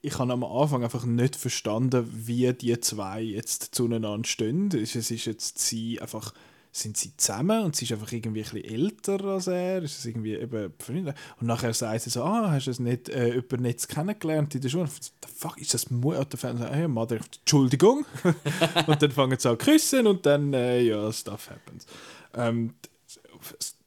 ich 0.00 0.18
habe 0.18 0.32
am 0.32 0.44
Anfang 0.44 0.84
einfach 0.84 1.04
nicht 1.04 1.36
verstanden, 1.36 2.08
wie 2.12 2.52
die 2.52 2.78
zwei 2.80 3.22
jetzt 3.22 3.74
zueinander 3.74 4.20
stehen. 4.24 4.68
Es 4.74 4.94
ist 4.94 5.24
jetzt 5.24 5.58
sie 5.58 6.00
einfach 6.00 6.32
sind 6.70 6.96
sie 6.96 7.16
zusammen 7.16 7.64
und 7.64 7.76
sie 7.76 7.86
ist 7.86 7.92
einfach 7.92 8.12
irgendwie 8.12 8.40
ein 8.40 8.62
bisschen 8.62 8.64
älter 8.64 9.24
als 9.24 9.46
er, 9.46 9.82
ist 9.82 9.98
es 9.98 10.06
irgendwie 10.06 10.34
eben 10.34 10.72
Freunde. 10.78 11.14
Und 11.40 11.46
nachher 11.46 11.72
sagt 11.74 12.02
sie 12.02 12.10
so, 12.10 12.22
ah, 12.22 12.50
hast 12.50 12.66
du 12.66 12.70
es 12.70 12.78
nicht, 12.78 13.08
äh, 13.08 13.30
über 13.30 13.56
Netz 13.56 13.88
kennengelernt 13.88 14.54
in 14.54 14.60
der 14.60 14.68
Schule? 14.68 14.86
The 14.86 15.28
fuck, 15.34 15.58
ist 15.58 15.74
das 15.74 15.90
Mutter? 15.90 16.20
Und 16.20 16.44
dann 16.44 16.72
hey, 16.72 16.88
Mother, 16.88 17.16
Entschuldigung. 17.16 18.04
und 18.86 19.02
dann 19.02 19.10
fangen 19.10 19.38
sie 19.38 19.48
an 19.48 19.58
zu 19.58 19.64
küssen 19.64 20.06
und 20.06 20.24
dann, 20.26 20.52
äh, 20.52 20.82
ja, 20.82 21.12
stuff 21.12 21.50
happens. 21.50 21.86
Ähm, 22.34 22.74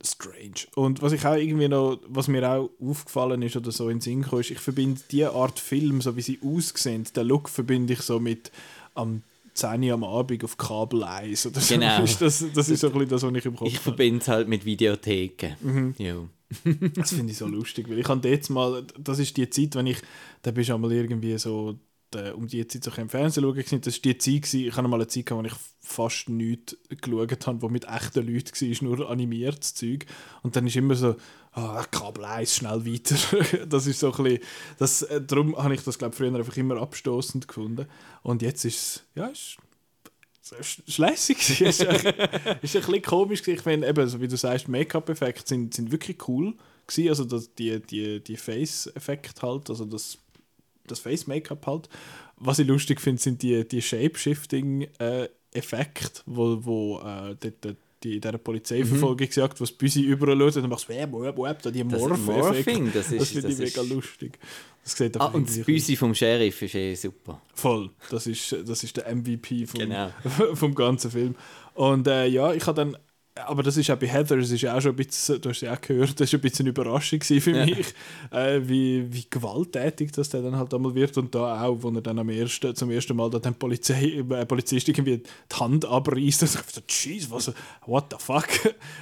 strange. 0.06 0.68
Und 0.76 1.02
was 1.02 1.14
ich 1.14 1.26
auch 1.26 1.36
irgendwie 1.36 1.68
noch, 1.68 2.00
was 2.08 2.28
mir 2.28 2.50
auch 2.50 2.70
aufgefallen 2.82 3.42
ist 3.42 3.56
oder 3.56 3.72
so 3.72 3.90
in 3.90 4.02
Sinn 4.02 4.24
kam, 4.24 4.40
ist, 4.40 4.52
ich 4.52 4.60
verbinde 4.60 5.02
diese 5.12 5.34
Art 5.34 5.60
Film, 5.60 6.02
so 6.02 6.16
wie 6.16 6.22
sie 6.22 6.40
aussehen, 6.44 7.06
den 7.16 7.28
Look 7.28 7.50
verbinde 7.50 7.94
ich 7.94 8.02
so 8.02 8.20
mit 8.20 8.52
am 8.96 9.24
10 9.54 9.84
Uhr 9.84 9.94
am 9.94 10.04
Abend 10.04 10.44
auf 10.44 10.58
Kabel 10.58 11.04
1 11.04 11.48
oder 11.48 11.60
so. 11.60 11.76
Genau. 11.76 12.00
Das, 12.20 12.46
das 12.54 12.70
ist 12.70 12.80
so 12.80 12.88
ein 12.88 12.94
bisschen 12.94 13.10
das, 13.10 13.24
was 13.24 13.36
ich 13.36 13.46
im 13.46 13.56
Kopf 13.56 13.68
Ich 13.68 13.80
verbinde 13.80 14.22
es 14.22 14.28
halt 14.28 14.48
mit 14.48 14.66
Videotheken. 14.66 15.56
Mhm. 15.62 15.96
Ja. 15.98 16.16
Das 16.96 17.14
finde 17.14 17.32
ich 17.32 17.38
so 17.38 17.48
lustig, 17.48 17.90
weil 17.90 18.00
ich 18.00 18.08
habe 18.08 18.28
jetzt 18.28 18.50
mal, 18.50 18.86
das 18.98 19.20
ist 19.20 19.38
die 19.38 19.50
Zeit, 19.50 19.76
wenn 19.76 19.88
ich, 19.88 19.98
da 20.42 20.52
bist 20.52 20.70
du 20.70 20.74
einmal 20.74 20.92
irgendwie 20.92 21.38
so, 21.38 21.78
de, 22.14 22.34
um 22.34 22.48
die 22.48 22.66
Zeit 22.68 22.84
so 22.84 22.92
im 23.02 23.10
Fernsehen 23.10 23.44
schauen, 23.44 23.82
das 23.82 23.96
war 23.96 24.02
die 24.02 24.18
Zeit, 24.18 24.42
gewesen, 24.42 24.68
ich 24.68 24.76
hatte 24.76 24.88
mal 24.88 24.96
eine 24.96 25.08
Zeit, 25.08 25.26
gehabt, 25.26 25.44
wo 25.44 25.48
ich 25.48 25.54
fast 25.80 26.30
nichts 26.30 26.78
geschaut 26.90 27.48
habe, 27.48 27.62
wo 27.62 27.70
mit 27.70 27.88
echten 27.88 28.28
Leuten 28.28 28.52
war, 28.52 28.84
nur 28.84 29.10
animiertes 29.10 29.74
Zeug. 29.74 30.06
Und 30.44 30.56
dann 30.56 30.68
ist 30.68 30.76
immer 30.76 30.96
so, 30.96 31.16
ah, 31.54 31.84
Kabel 31.90 32.26
1, 32.26 32.56
schnell 32.56 32.86
weiter. 32.86 33.66
das 33.68 33.88
ist 33.88 34.00
so 34.00 34.14
ein 34.14 34.24
bisschen, 34.24 34.40
das, 34.78 35.02
äh, 35.04 35.22
darum 35.22 35.58
habe 35.58 35.74
ich 35.74 35.84
das, 35.84 35.98
glaube 35.98 36.16
früher 36.16 36.34
einfach 36.34 36.58
immer 36.58 36.78
abstoßend 36.78 37.48
gefunden. 37.48 37.88
Und 38.24 38.42
jetzt 38.42 38.66
ist 38.66 38.76
es, 38.76 39.04
ja, 39.16 39.28
ist 39.28 39.58
ist 40.60 40.98
lässig. 40.98 41.62
ist, 41.62 41.86
ein, 41.86 42.60
bisschen 42.62 43.02
komisch. 43.02 43.48
Ich 43.48 43.62
finde, 43.62 43.88
eben, 43.88 44.08
so 44.08 44.20
wie 44.20 44.28
du 44.28 44.36
sagst, 44.36 44.68
Make-up-Effekte 44.68 45.48
sind, 45.48 45.74
sind 45.74 45.92
wirklich 45.92 46.28
cool. 46.28 46.56
Also 47.08 47.24
die, 47.58 47.80
die, 47.80 48.22
die 48.22 48.36
Face-Effekte 48.36 49.42
halt, 49.44 49.70
also 49.70 49.86
das, 49.86 50.18
das 50.88 51.00
Face-Make-up 51.00 51.68
halt. 51.68 51.90
Was 52.38 52.60
ich 52.60 52.68
lustig 52.68 53.02
finde, 53.02 53.22
sind 53.22 53.42
die, 53.42 53.68
die 53.68 53.82
Shape-Shifting-Effekte, 53.82 56.22
wo, 56.26 56.64
wo 56.64 57.00
äh, 57.00 57.36
dort, 57.40 57.76
die, 58.04 58.16
in 58.16 58.22
dieser 58.22 58.38
Polizeiverfolgung 58.38 59.26
mhm. 59.26 59.28
gesagt, 59.28 59.60
wo 59.60 59.64
das 59.64 59.72
Büsi 59.72 60.02
überall 60.02 60.38
schaut 60.38 60.56
und 60.56 60.64
dann 60.64 60.72
machst 60.72 60.90
du, 60.90 60.94
web, 60.94 61.14
web, 61.14 61.38
web, 61.38 61.62
da 61.62 61.70
die 61.70 61.84
Morph-Effekte. 61.84 62.90
Das, 62.94 63.16
das 63.16 63.30
finde 63.30 63.50
ich 63.50 63.60
mega 63.60 63.82
lustig. 63.82 64.40
Das 64.84 64.98
sieht 64.98 65.22
ah, 65.22 65.28
und 65.28 65.48
das 65.48 65.60
Büsi 65.60 65.96
vom 65.96 66.16
Sheriff 66.16 66.60
ist 66.64 66.74
eh 66.74 66.96
super. 66.96 67.40
Voll. 67.54 67.92
Das 68.10 68.26
ist, 68.26 68.56
das 68.66 68.84
ist 68.84 68.98
der 68.98 69.16
MVP 69.16 69.68
vom, 69.68 69.80
genau. 69.80 70.12
vom 70.56 70.74
ganzen 70.74 71.12
Film. 71.12 71.36
Und 71.76 72.08
äh, 72.08 72.26
ja, 72.26 72.52
ich 72.54 72.66
habe 72.66 72.76
dann 72.76 72.98
aber 73.36 73.64
das 73.64 73.78
ist 73.78 73.90
auch 73.90 73.98
bei 73.98 74.08
Heather, 74.08 74.38
das 74.38 74.52
ist 74.52 74.66
auch 74.66 74.82
schon 74.82 74.92
ein 74.92 74.98
bisschen, 74.98 75.40
du 75.40 75.50
hast 75.50 75.62
ja 75.62 75.74
auch 75.74 75.80
gehört, 75.80 76.20
das 76.20 76.34
war 76.34 76.40
ein 76.40 76.42
bisschen 76.42 76.64
eine 76.64 76.72
Überraschung 76.72 77.22
für 77.22 77.52
ja. 77.52 77.66
mich, 77.66 77.94
äh, 78.32 78.60
wie, 78.64 79.12
wie 79.12 79.26
gewalttätig 79.30 80.12
das 80.12 80.30
dann 80.30 80.56
halt 80.58 80.74
einmal 80.74 80.94
wird 80.96 81.18
und 81.18 81.34
da 81.34 81.64
auch, 81.64 81.82
wo 81.82 81.90
er 81.92 82.02
dann 82.02 82.20
am 82.20 82.30
ersten, 82.30 82.76
zum 82.76 82.92
ersten 82.92 83.16
Mal 83.16 83.30
dann 83.30 83.56
Polizei, 83.56 84.18
äh, 84.18 84.46
Polizist 84.46 84.90
irgendwie 84.90 85.20
die 85.20 85.56
Hand 85.56 85.86
abreißt 85.86 86.42
und 86.42 86.48
sagt, 86.50 86.84
jeez, 86.90 87.32
was, 87.32 87.54
what 87.86 88.06
the 88.12 88.18
fuck? 88.20 88.50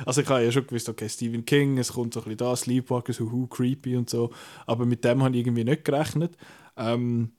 Also 0.06 0.22
ich 0.22 0.30
habe 0.30 0.44
ja 0.44 0.52
schon 0.52 0.68
gewusst, 0.68 0.90
okay, 0.90 1.10
Stephen 1.10 1.44
King, 1.46 1.78
es 1.80 1.94
kommt 1.94 2.14
so 2.14 2.20
ein 2.20 2.24
bisschen 2.26 2.38
da, 2.38 2.56
Sleepwalker, 2.56 3.14
so 3.14 3.32
who, 3.32 3.48
creepy 3.48 3.96
und 3.96 4.10
so, 4.10 4.32
aber 4.68 4.86
mit 4.86 5.04
dem 5.04 5.24
habe 5.24 5.36
ich 5.36 5.42
irgendwie 5.42 5.64
nicht 5.64 5.84
gerechnet. 5.84 6.38
Ähm, 6.78 7.32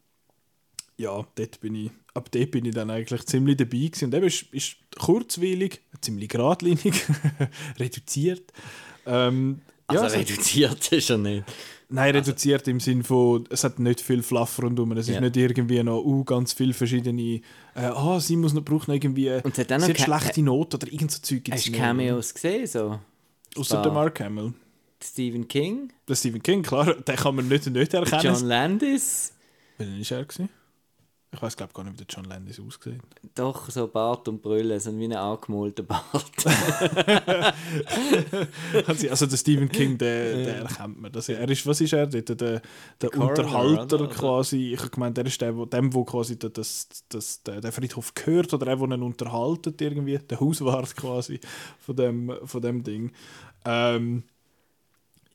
ja, 1.01 1.27
dort 1.35 1.61
bin 1.61 1.75
ich, 1.75 1.91
ab 2.13 2.31
dort 2.31 2.51
bin 2.51 2.67
ich 2.67 2.75
dann 2.75 2.91
eigentlich 2.91 3.25
ziemlich 3.25 3.57
dabei 3.57 3.79
gewesen. 3.79 4.05
Und 4.07 4.15
eben 4.15 4.27
ist, 4.27 4.43
ist 4.53 4.77
kurzweilig, 4.99 5.81
ziemlich 6.01 6.29
geradlinig, 6.29 7.05
reduziert. 7.79 8.53
Ähm, 9.07 9.61
also 9.87 10.05
ja, 10.05 10.11
reduziert 10.11 10.93
ist 10.93 11.11
er 11.11 11.19
nicht. 11.19 11.45
Nein, 11.93 12.15
also, 12.15 12.31
reduziert 12.31 12.69
im 12.69 12.79
Sinne 12.79 13.03
von, 13.03 13.45
es 13.51 13.65
hat 13.65 13.81
nicht 13.81 14.01
viel 14.01 14.23
Fluff 14.23 14.63
rundum. 14.63 14.93
Es 14.93 15.09
ja. 15.09 15.15
ist 15.15 15.21
nicht 15.21 15.37
irgendwie 15.37 15.83
noch 15.83 16.05
uh, 16.05 16.23
ganz 16.23 16.53
viele 16.53 16.73
verschiedene. 16.73 17.41
Äh, 17.75 17.81
ah, 17.81 18.21
sie 18.21 18.37
muss 18.37 18.53
noch, 18.53 18.65
braucht 18.65 18.87
noch 18.87 18.95
irgendwie. 18.95 19.31
Und 19.43 19.59
hat 19.59 19.71
dann 19.71 19.81
noch 19.81 19.97
schlechte 19.97 20.43
Note 20.43 20.77
oder 20.77 20.87
irgend 20.93 21.11
so 21.11 21.21
Zeug. 21.21 21.43
Hast 21.51 21.67
du 21.67 21.73
Cameos 21.73 22.33
gesehen? 22.33 22.67
So? 22.67 23.01
Außer 23.57 23.83
der 23.83 23.91
Mark 23.91 24.21
Hamill. 24.21 24.53
Stephen 25.03 25.49
King. 25.49 25.93
Der 26.09 26.15
Stephen 26.15 26.43
King, 26.43 26.63
klar, 26.63 26.95
den 27.09 27.17
kann 27.17 27.35
man 27.35 27.49
nicht, 27.49 27.67
nicht 27.67 27.95
erkennen. 27.95 28.23
John 28.23 28.45
Landis. 28.45 29.33
Wann 29.79 29.99
war 29.99 30.19
er? 30.19 30.25
Gewesen? 30.25 30.49
Ich 31.33 31.41
weiß 31.41 31.57
glaube 31.57 31.73
gar 31.73 31.85
nicht, 31.85 31.93
wie 31.93 32.05
der 32.05 32.07
John 32.09 32.25
Landis 32.25 32.59
aussieht. 32.59 33.01
Doch, 33.37 33.71
so 33.71 33.87
Bart 33.87 34.27
und 34.27 34.43
Brille, 34.43 34.81
so 34.81 34.97
wie 34.99 35.05
ein 35.05 35.13
angemalter 35.13 35.85
Bart. 35.85 36.05
also 38.87 39.27
der 39.27 39.37
Stephen 39.37 39.69
King, 39.69 39.97
der, 39.97 40.35
der 40.45 40.57
erkennt 40.63 41.01
man. 41.01 41.13
Das, 41.13 41.29
er 41.29 41.49
ist, 41.49 41.65
was 41.67 41.81
ist 41.81 41.93
er? 41.93 42.09
Der, 42.09 42.23
der, 42.23 42.61
der 43.01 43.17
Unterhalter 43.17 44.01
oder? 44.01 44.09
quasi. 44.09 44.73
Ich 44.75 44.81
habe 44.81 44.91
gemeint, 44.91 45.19
er 45.19 45.27
ist 45.27 45.41
der, 45.41 45.57
wo, 45.57 45.67
dem, 45.67 45.95
wo 45.95 46.05
quasi 46.05 46.37
das, 46.37 46.89
das, 47.09 47.43
der, 47.45 47.61
der 47.61 47.71
Friedhof 47.71 48.13
gehört 48.13 48.53
oder 48.53 48.67
der, 48.67 48.75
der 48.77 48.97
ihn 48.97 49.03
unterhaltet 49.03 49.81
irgendwie. 49.81 50.19
Der 50.19 50.41
Hauswart 50.41 50.97
quasi 50.97 51.39
von 51.79 51.95
dem, 51.95 52.33
von 52.45 52.61
dem 52.61 52.83
Ding. 52.83 53.13
Ähm, 53.65 54.25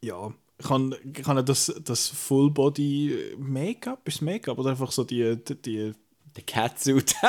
ja, 0.01 0.33
kann, 0.65 0.95
kann 1.13 1.45
das, 1.45 1.73
das 1.83 2.07
Full-Body 2.07 3.35
Make-up, 3.37 4.07
ist 4.07 4.21
Make-up 4.21 4.57
oder 4.57 4.71
einfach 4.71 4.91
so 4.91 5.03
die, 5.03 5.37
die, 5.37 5.93
der 6.35 6.43
Catsuit. 6.43 7.15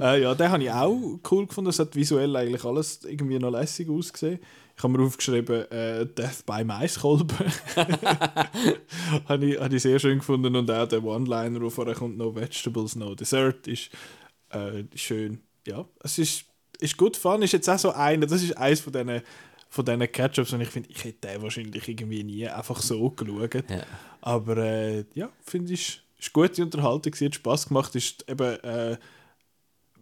äh, 0.00 0.22
ja, 0.22 0.34
den 0.34 0.48
habe 0.50 0.64
ich 0.64 0.70
auch 0.70 1.20
cool 1.30 1.46
gefunden. 1.46 1.70
Es 1.70 1.78
hat 1.78 1.94
visuell 1.94 2.34
eigentlich 2.34 2.64
alles 2.64 3.04
irgendwie 3.04 3.38
noch 3.38 3.50
lässig 3.50 3.88
ausgesehen. 3.88 4.40
Ich 4.76 4.82
habe 4.82 4.98
mir 4.98 5.04
aufgeschrieben, 5.06 5.70
äh, 5.70 6.04
Death 6.06 6.44
by 6.44 6.64
Maiskolben. 6.64 7.36
habe 9.28 9.46
ich, 9.46 9.60
hab 9.60 9.72
ich 9.72 9.82
sehr 9.82 10.00
schön 10.00 10.18
gefunden. 10.18 10.56
Und 10.56 10.68
auch 10.70 10.88
der 10.88 11.04
One-Liner, 11.04 11.60
wo 11.60 11.70
vorher 11.70 11.94
kommt, 11.94 12.18
No 12.18 12.34
Vegetables, 12.34 12.96
No 12.96 13.14
Dessert, 13.14 13.68
ist 13.68 13.90
äh, 14.50 14.82
schön. 14.96 15.40
Ja, 15.66 15.84
es 16.00 16.18
ist, 16.18 16.46
ist 16.80 16.96
gut 16.96 17.16
fun. 17.16 17.42
Ist 17.42 17.52
jetzt 17.52 17.70
auch 17.70 17.78
so 17.78 17.92
einer, 17.92 18.26
das 18.26 18.42
ist 18.42 18.58
eins 18.58 18.80
von 18.80 18.92
diesen 18.92 19.22
von 19.74 19.84
diesen 19.84 20.12
Catch-Ups 20.12 20.52
und 20.52 20.60
ich 20.60 20.68
finde, 20.68 20.88
ich 20.88 21.02
hätte 21.02 21.26
den 21.26 21.42
wahrscheinlich 21.42 21.88
irgendwie 21.88 22.22
nie 22.22 22.46
einfach 22.46 22.80
so 22.80 23.10
geschaut. 23.10 23.68
Ja. 23.68 23.82
Aber 24.20 24.56
äh, 24.58 25.04
ja, 25.14 25.32
finde 25.42 25.72
ich, 25.72 26.00
ist 26.16 26.32
gute 26.32 26.62
Unterhaltung, 26.62 27.12
sie 27.12 27.26
hat 27.26 27.34
Spass 27.34 27.66
gemacht, 27.66 27.92
ist 27.96 28.24
eben 28.28 28.56
äh, 28.60 28.96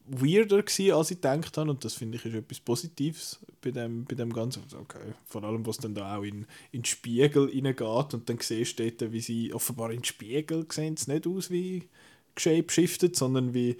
weirder 0.04 0.62
gewesen, 0.62 0.92
als 0.92 1.10
ich 1.10 1.22
gedacht 1.22 1.56
habe 1.56 1.70
und 1.70 1.82
das 1.86 1.94
finde 1.94 2.18
ich 2.18 2.24
ist 2.26 2.34
etwas 2.34 2.60
Positives 2.60 3.40
bei 3.62 3.70
dem, 3.70 4.04
bei 4.04 4.14
dem 4.14 4.30
Ganzen. 4.30 4.62
Okay. 4.78 5.14
Vor 5.24 5.42
allem, 5.42 5.66
was 5.66 5.78
dann 5.78 5.94
da 5.94 6.18
auch 6.18 6.22
in, 6.22 6.46
in 6.70 6.80
den 6.80 6.84
Spiegel 6.84 7.44
reingeht 7.44 8.12
und 8.12 8.28
dann 8.28 8.38
siehst 8.40 8.78
du 8.78 8.90
dort, 8.90 9.10
wie 9.10 9.20
sie 9.20 9.54
offenbar 9.54 9.90
in 9.90 10.00
den 10.00 10.04
Spiegel 10.04 10.66
sehen, 10.70 10.94
es 10.98 11.06
nicht 11.06 11.26
aus 11.26 11.50
wie 11.50 11.88
shapeshifted, 12.36 13.16
sondern 13.16 13.54
wie 13.54 13.78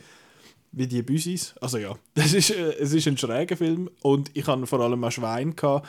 wie 0.72 0.86
die 0.86 1.02
Büsis. 1.02 1.54
Also 1.60 1.78
ja, 1.78 1.96
das 2.14 2.32
ist, 2.32 2.50
äh, 2.50 2.74
es 2.80 2.92
ist 2.92 3.06
ein 3.06 3.18
schräger 3.18 3.56
Film 3.56 3.90
und 4.02 4.30
ich 4.34 4.46
hatte 4.46 4.66
vor 4.66 4.80
allem 4.80 5.04
auch 5.04 5.12
Schwein. 5.12 5.54
Gehabt. 5.54 5.86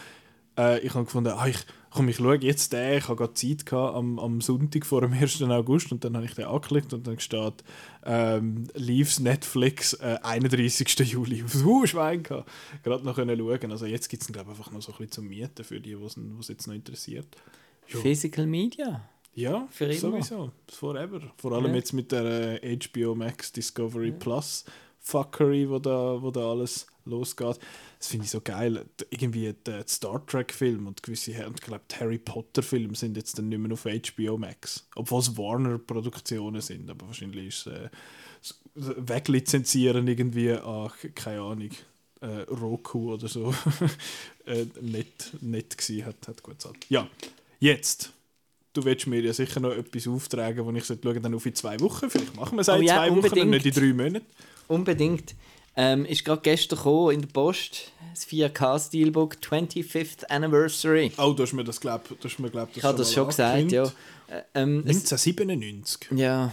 Äh, 0.57 0.79
ich 0.79 0.93
habe 0.93 1.05
gefunden, 1.05 1.33
ah, 1.35 1.47
ich, 1.47 1.57
komm, 1.89 2.09
ich 2.09 2.17
schaue 2.17 2.37
jetzt 2.37 2.73
den. 2.73 2.97
Ich 2.97 3.07
habe 3.07 3.15
gerade 3.15 3.33
Zeit 3.33 3.65
gehabt, 3.65 3.95
am, 3.95 4.19
am 4.19 4.41
Sonntag 4.41 4.85
vor 4.85 5.01
dem 5.01 5.13
1. 5.19 5.41
August 5.43 5.91
und 5.91 6.03
dann 6.03 6.15
habe 6.15 6.25
ich 6.25 6.35
den 6.35 6.45
angeklickt 6.45 6.93
und 6.93 7.07
dann 7.07 7.19
steht 7.19 7.63
ähm, 8.05 8.67
Leaves 8.75 9.19
Netflix 9.19 9.93
äh, 9.93 10.19
31. 10.21 10.99
Juli. 11.11 11.43
Uh, 11.63 11.85
Schwein 11.85 12.23
gehabt. 12.23 12.49
Gerade 12.83 13.03
noch 13.03 13.15
können 13.15 13.37
schauen. 13.37 13.71
Also 13.71 13.85
jetzt 13.85 14.09
gibt 14.09 14.23
es 14.23 14.29
ihn 14.29 14.33
glaube 14.33 14.51
einfach 14.51 14.71
noch 14.71 14.81
so 14.81 14.91
ein 14.91 14.97
bisschen 14.97 15.11
zum 15.11 15.27
Mieten 15.27 15.63
für 15.63 15.79
die, 15.79 15.95
die 15.95 16.39
es 16.39 16.47
jetzt 16.47 16.67
noch 16.67 16.75
interessiert. 16.75 17.27
Jo. 17.87 17.99
Physical 18.01 18.45
Media? 18.45 19.01
Ja, 19.35 19.67
Für 19.71 19.85
immer. 19.85 19.95
sowieso. 19.95 20.51
Forever. 20.71 21.21
Vor 21.37 21.53
allem 21.53 21.71
ja. 21.71 21.75
jetzt 21.75 21.93
mit 21.93 22.11
der 22.11 22.63
äh, 22.63 22.77
HBO 22.77 23.15
Max 23.15 23.51
Discovery 23.51 24.09
ja. 24.09 24.15
Plus 24.15 24.65
Fuckery, 24.99 25.69
wo 25.69 25.79
da, 25.79 26.21
wo 26.21 26.31
da 26.31 26.51
alles 26.51 26.87
losgeht. 27.05 27.59
Das 27.99 28.07
finde 28.07 28.25
ich 28.25 28.31
so 28.31 28.41
geil. 28.41 28.85
Irgendwie 29.09 29.53
der 29.65 29.85
Star 29.87 30.25
Trek-Film 30.25 30.87
und 30.87 31.03
gewisse, 31.03 31.45
und 31.45 31.59
die 31.65 31.95
Harry 31.99 32.17
Potter-Filme 32.17 32.95
sind 32.95 33.17
jetzt 33.17 33.37
dann 33.37 33.49
nicht 33.49 33.59
mehr 33.59 33.73
auf 33.73 33.83
HBO 33.83 34.37
Max. 34.37 34.87
Obwohl 34.95 35.19
es 35.19 35.37
Warner-Produktionen 35.37 36.61
sind, 36.61 36.89
aber 36.89 37.07
wahrscheinlich 37.07 37.47
ist 37.47 37.67
es 37.67 37.73
äh, 37.73 37.89
weglizenzieren 38.75 40.07
irgendwie 40.07 40.51
an, 40.51 40.91
keine 41.15 41.41
Ahnung, 41.41 41.71
äh, 42.21 42.41
Roku 42.49 43.13
oder 43.13 43.27
so 43.27 43.53
äh, 44.45 44.65
nicht, 44.81 45.41
nicht 45.41 45.77
gewesen, 45.77 46.05
hat, 46.05 46.27
hat 46.27 46.41
gut 46.43 46.57
gesagt. 46.57 46.85
Ja, 46.89 47.09
jetzt. 47.59 48.13
Du 48.73 48.83
willst 48.83 49.05
mir 49.07 49.21
ja 49.21 49.33
sicher 49.33 49.59
noch 49.59 49.71
etwas 49.71 50.07
auftragen, 50.07 50.65
wo 50.65 50.71
ich 50.71 50.83
sollte 50.83 51.07
schauen 51.07 51.21
dann 51.21 51.35
auf 51.35 51.45
in 51.45 51.53
zwei 51.53 51.79
Wochen. 51.79 52.09
Vielleicht 52.09 52.35
machen 52.35 52.57
wir 52.57 52.61
es 52.61 52.69
Oh 52.69 52.73
in 52.73 52.83
ja, 52.83 52.95
zwei 52.95 53.09
Wochen 53.11 53.19
und 53.19 53.23
unbedingt. 53.25 53.51
nicht 53.51 53.65
in 53.67 53.73
drei 53.73 53.93
Monaten. 53.93 54.25
Unbedingt. 54.67 55.35
Ähm, 55.75 56.05
ist 56.05 56.23
gerade 56.23 56.41
gestern 56.41 56.77
gekommen 56.77 57.15
in 57.15 57.21
der 57.21 57.27
Post, 57.29 57.91
das 58.13 58.27
4K 58.27 58.79
Steelbook 58.87 59.37
25th 59.41 60.25
Anniversary. 60.29 61.11
Oh, 61.17 61.33
du 61.33 61.43
hast 61.43 61.53
mir 61.53 61.63
das 61.63 61.79
glaubt, 61.79 62.11
Ich 62.75 62.83
habe 62.83 62.97
das 62.97 63.11
schon 63.13 63.27
gesagt, 63.27 63.71
ja. 63.71 63.85
Äh, 63.85 64.41
ähm, 64.53 64.79
es, 64.85 64.97
1997. 65.11 66.11
ja. 66.15 66.51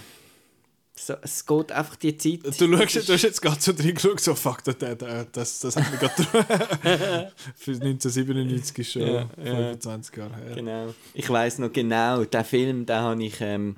So, 1.02 1.14
es 1.22 1.46
geht 1.46 1.72
einfach 1.72 1.96
die 1.96 2.14
Zeit. 2.18 2.40
Du, 2.44 2.52
schaust, 2.76 3.08
du 3.08 3.12
hast 3.14 3.22
jetzt 3.22 3.40
gerade 3.40 3.58
so 3.58 3.72
drin 3.72 3.94
geschaut, 3.94 4.20
so 4.20 4.34
fuck, 4.34 4.62
das, 4.64 4.76
das, 4.76 5.26
das, 5.32 5.60
das 5.60 5.76
hat 5.76 5.90
mich 5.90 5.98
gerade 5.98 6.12
Für 7.56 7.70
1997 7.70 8.78
ist 8.78 8.92
schon 8.92 9.02
Ja, 9.02 9.08
ja. 9.08 9.26
25 9.36 10.16
Jahre 10.18 10.36
her. 10.36 10.54
Genau. 10.56 10.94
Ich 11.14 11.30
weiß 11.30 11.58
noch 11.60 11.72
genau, 11.72 12.24
den 12.24 12.44
Film, 12.44 12.84
den 12.84 12.96
habe 12.96 13.24
ich 13.24 13.40
ähm, 13.40 13.76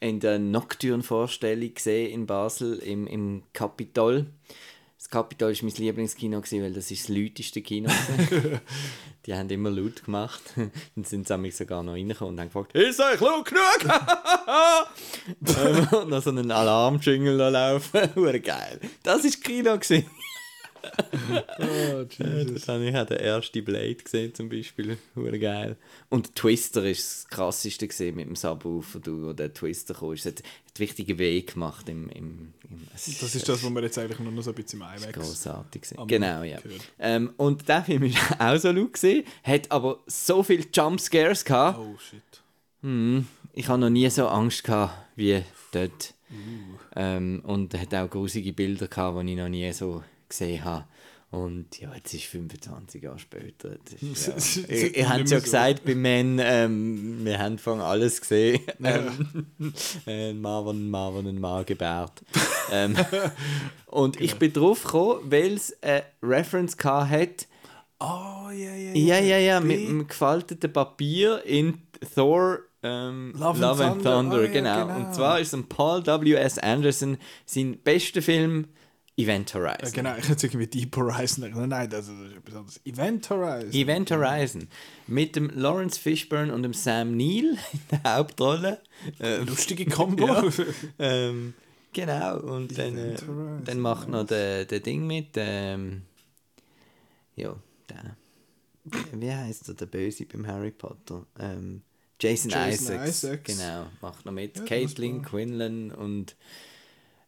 in 0.00 0.20
der 0.20 0.38
Nocturne-Vorstellung 0.38 1.74
gesehen 1.74 2.10
in 2.10 2.26
Basel 2.26 2.78
im, 2.78 3.06
im 3.08 3.42
Capitol. 3.52 4.24
Das 5.04 5.10
Capitol 5.10 5.52
war 5.52 5.58
mein 5.64 5.74
Lieblingskino, 5.74 6.42
weil 6.50 6.72
das 6.72 6.90
ist 6.90 7.10
das 7.10 7.14
lauteste 7.14 7.60
Kino. 7.60 7.90
Die 9.26 9.34
haben 9.34 9.50
immer 9.50 9.68
laut 9.68 10.02
gemacht. 10.02 10.40
Dann 10.56 11.04
sind 11.04 11.28
sie 11.28 11.50
sogar 11.50 11.82
noch 11.82 11.92
reingekommen 11.92 12.32
und 12.32 12.40
haben 12.40 12.48
gefragt, 12.48 12.74
ist 12.74 13.00
euch 13.00 13.20
laut 13.20 13.44
genug? 13.44 14.00
und 15.92 16.08
noch 16.08 16.22
so 16.22 16.30
einen 16.30 16.50
Alarmjingle 16.50 17.50
laufen. 17.50 18.42
Geil. 18.42 18.80
Das 19.02 19.24
war 19.24 19.30
Kino. 19.42 19.78
Oh, 21.58 22.04
Das 22.54 22.68
habe 22.68 22.88
ich 22.88 22.96
auch 22.96 23.06
den 23.06 23.18
ersten 23.18 23.64
Blade 23.64 23.94
gesehen 23.94 24.34
zum 24.34 24.48
Beispiel. 24.48 24.98
Hure 25.14 25.38
geil. 25.38 25.76
Und 26.08 26.34
Twister 26.34 26.84
ist 26.84 27.00
das 27.00 27.28
krasseste 27.28 27.88
gesehen 27.88 28.16
mit 28.16 28.26
dem 28.26 28.36
Subwoofer, 28.36 29.00
du, 29.00 29.28
wo 29.28 29.32
der 29.32 29.52
Twister 29.52 29.94
kam. 29.94 30.12
Es 30.12 30.26
hat, 30.26 30.42
hat 30.42 30.78
wichtige 30.80 31.18
Weg 31.18 31.54
gemacht 31.54 31.88
im, 31.88 32.08
im, 32.10 32.52
im 32.68 32.88
Das 32.92 33.08
ist 33.08 33.48
das, 33.48 33.62
was 33.62 33.70
wir 33.70 33.82
jetzt 33.82 33.98
eigentlich 33.98 34.20
nur 34.20 34.32
noch 34.32 34.42
so 34.42 34.50
ein 34.50 34.56
bisschen 34.56 34.80
im 34.80 34.86
IMAX 34.86 35.12
großartig 35.12 35.82
gewesen. 35.82 35.98
am 35.98 36.08
Genau, 36.08 36.42
ja. 36.42 36.58
Ähm, 36.98 37.32
und 37.36 37.68
der 37.68 37.84
Film 37.84 38.04
ist 38.04 38.18
auch 38.38 38.56
so 38.56 38.70
laut 38.70 38.92
gesehen, 38.92 39.24
hat 39.42 39.70
aber 39.70 40.00
so 40.06 40.42
viele 40.42 40.64
Jumpscares 40.72 41.44
gehabt. 41.44 41.78
Oh 41.78 41.96
shit. 41.98 42.22
Mhm. 42.82 43.26
Ich 43.52 43.68
habe 43.68 43.80
noch 43.80 43.90
nie 43.90 44.08
so 44.10 44.26
Angst 44.26 44.64
gehabt 44.64 44.94
wie 45.16 45.42
dort. 45.72 46.14
Uh. 46.30 46.74
Ähm, 46.96 47.42
und 47.44 47.72
er 47.74 47.82
hat 47.82 47.94
auch 47.94 48.10
gruselige 48.10 48.52
Bilder 48.52 48.88
gehabt, 48.88 49.20
die 49.22 49.32
ich 49.32 49.38
noch 49.38 49.48
nie 49.48 49.72
so 49.72 50.02
gesehen 50.38 50.64
habe. 50.64 50.84
Und 51.30 51.80
ja, 51.80 51.92
jetzt 51.94 52.14
ist 52.14 52.24
25 52.26 53.02
Jahre 53.02 53.18
später. 53.18 53.70
Ist, 54.00 54.26
ja. 54.56 54.62
ich 54.68 54.96
ich 54.96 55.04
habe 55.04 55.18
schon 55.20 55.28
mehr 55.30 55.38
so. 55.40 55.44
gesagt, 55.44 55.84
bei 55.84 55.94
Men, 55.96 56.38
ähm, 56.40 57.24
wir 57.24 57.38
haben 57.40 57.58
von 57.58 57.80
alles 57.80 58.20
gesehen. 58.20 58.60
Ähm, 60.06 60.40
Mann, 60.40 60.64
der 60.64 60.70
einen 60.74 60.90
Mann, 60.90 61.12
der 61.14 61.18
einen 61.20 61.40
Mann 61.40 61.66
gebärt. 61.66 62.22
ähm, 62.70 62.96
und 63.86 64.20
ich 64.20 64.36
bin 64.38 64.52
drauf 64.52 64.84
gekommen, 64.84 65.22
weil 65.30 65.54
es 65.54 65.76
eine 65.82 66.04
Reference 66.22 66.76
hat, 66.84 67.48
Oh, 68.00 68.50
ja, 68.50 68.74
ja, 68.74 68.92
ja, 68.94 69.18
ja, 69.18 69.38
ja, 69.38 69.60
mit 69.60 69.88
dem 69.88 70.06
gefalteten 70.06 70.72
Papier 70.72 71.42
in 71.44 71.78
Thor 72.14 72.58
ähm, 72.82 73.32
Love 73.36 73.64
and 73.64 73.80
and 73.80 74.02
Thunder. 74.02 74.12
Thunder, 74.12 74.36
Ah, 74.36 74.42
ja, 74.42 74.46
genau. 74.48 74.86
genau. 74.86 74.96
Und 74.96 75.14
zwar 75.14 75.40
ist 75.40 75.48
es 75.48 75.54
ein 75.54 75.68
Paul 75.68 76.04
W.S. 76.06 76.58
Anderson 76.58 77.16
sein 77.46 77.78
bester 77.82 78.20
Film 78.20 78.66
Event 79.16 79.54
Horizon. 79.54 79.92
genau, 79.92 80.16
ich 80.16 80.28
hätte 80.28 80.46
irgendwie 80.46 80.66
Deep 80.66 80.96
Horizon. 80.96 81.48
Nein, 81.48 81.68
nein, 81.68 81.88
das 81.88 82.08
ist 82.08 82.36
etwas 82.36 82.54
anderes. 82.54 82.80
Event 82.84 83.30
Horizon. 83.30 83.72
Event 83.72 84.10
Horizon. 84.10 84.68
Mit 85.06 85.36
dem 85.36 85.50
Lawrence 85.50 86.00
Fishburne 86.00 86.52
und 86.52 86.64
dem 86.64 86.74
Sam 86.74 87.16
Neill 87.16 87.56
in 87.72 87.80
der 87.92 88.16
Hauptrolle. 88.16 88.80
Ähm, 89.20 89.46
Lustige 89.46 89.86
Kombo. 89.86 90.26
Ja. 90.34 90.50
ähm, 90.98 91.54
genau, 91.92 92.38
und 92.40 92.76
dann, 92.76 92.96
äh, 92.96 93.16
Horizon, 93.16 93.62
dann 93.64 93.78
macht 93.78 94.08
noch 94.08 94.26
der, 94.26 94.64
der 94.64 94.80
Ding 94.80 95.06
mit. 95.06 95.28
Ähm, 95.36 96.02
ja, 97.36 97.54
der. 97.88 98.16
Wie 99.12 99.32
heißt 99.32 99.68
er, 99.68 99.74
der 99.74 99.86
Böse 99.86 100.26
beim 100.26 100.46
Harry 100.46 100.72
Potter? 100.72 101.24
Ähm, 101.38 101.82
Jason, 102.20 102.50
Jason 102.50 102.96
Isaacs. 102.96 103.08
Isaacs. 103.24 103.58
Genau, 103.58 103.86
macht 104.00 104.24
noch 104.26 104.32
mit. 104.32 104.56
Ja, 104.58 104.64
Caitlin 104.64 105.22
Quinlan 105.22 105.92
und. 105.92 106.34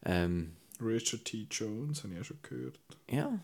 Ähm, 0.04 0.52
Richard 0.80 1.24
T. 1.24 1.46
Jones, 1.50 2.02
habe 2.02 2.12
ich 2.14 2.18
ja 2.18 2.24
schon 2.24 2.38
gehört. 2.42 2.78
ja, 3.10 3.38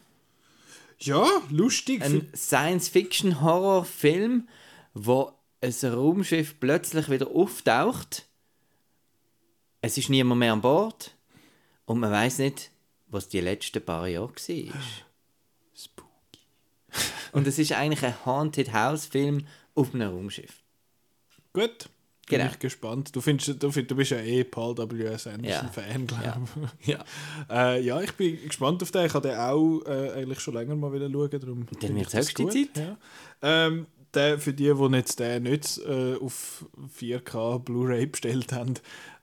Ja, 0.98 1.26
lustig. 1.50 2.02
ein 2.02 2.28
Science-Fiction-Horror-Film, 2.34 4.48
wo 4.94 5.32
ein 5.60 5.72
Raumschiff 5.82 6.58
plötzlich 6.60 7.08
wieder 7.10 7.28
auftaucht. 7.28 8.26
Es 9.80 9.98
ist 9.98 10.10
niemand 10.10 10.38
mehr 10.40 10.52
an 10.52 10.60
Bord 10.60 11.16
und 11.86 11.98
man 12.00 12.10
weiß 12.12 12.38
nicht, 12.38 12.70
was 13.08 13.28
die 13.28 13.40
letzten 13.40 13.84
paar 13.84 14.06
Jahre 14.08 14.28
war. 14.28 14.82
Spooky. 15.74 16.08
Und 17.32 17.46
es 17.46 17.58
ist 17.58 17.72
eigentlich 17.72 18.02
ein 18.04 18.24
Haunted 18.24 18.72
House-Film 18.72 19.46
auf 19.74 19.94
einem 19.94 20.10
Raumschiff. 20.14 20.62
Gut. 21.52 21.88
Bin 22.28 22.38
Genau. 22.38 22.50
ich 22.52 22.58
gespannt. 22.60 23.14
Du, 23.16 23.20
findest, 23.20 23.62
du, 23.62 23.68
du 23.70 23.96
bist 23.96 24.10
ja 24.12 24.18
eh 24.18 24.44
Paul 24.44 24.76
W.S. 24.78 25.24
Ja. 25.24 25.32
Anderson-Fan, 25.32 26.06
glaube 26.06 26.24
Ja. 26.24 26.40
ich. 26.80 26.86
Ja. 26.88 27.04
Äh, 27.74 27.82
ja, 27.84 28.00
ich 28.00 28.12
bin 28.12 28.38
gespannt 28.46 28.82
auf 28.82 28.90
den. 28.92 29.06
Ich 29.06 29.14
habe 29.14 29.28
den 29.28 29.36
auch 29.38 29.80
äh, 29.86 30.12
eigentlich 30.12 30.40
schon 30.40 30.54
länger 30.54 30.76
mal 30.76 30.92
wieder 30.92 31.10
schauen. 31.10 31.30
Darum 31.30 31.66
Dann 31.80 31.96
wird 31.96 32.06
das 32.06 32.14
höchste 32.28 32.42
gut. 32.44 32.52
Zeit. 32.52 32.68
Ja. 32.76 32.96
Ähm, 33.42 33.86
der, 34.14 34.38
für 34.38 34.52
die, 34.52 34.72
die 34.72 34.96
jetzt 34.96 35.18
den 35.20 35.42
nicht 35.44 35.78
äh, 35.78 36.14
auf 36.16 36.66
4K 37.00 37.58
Blu-ray 37.60 38.06
bestellt 38.06 38.52
haben, 38.52 38.74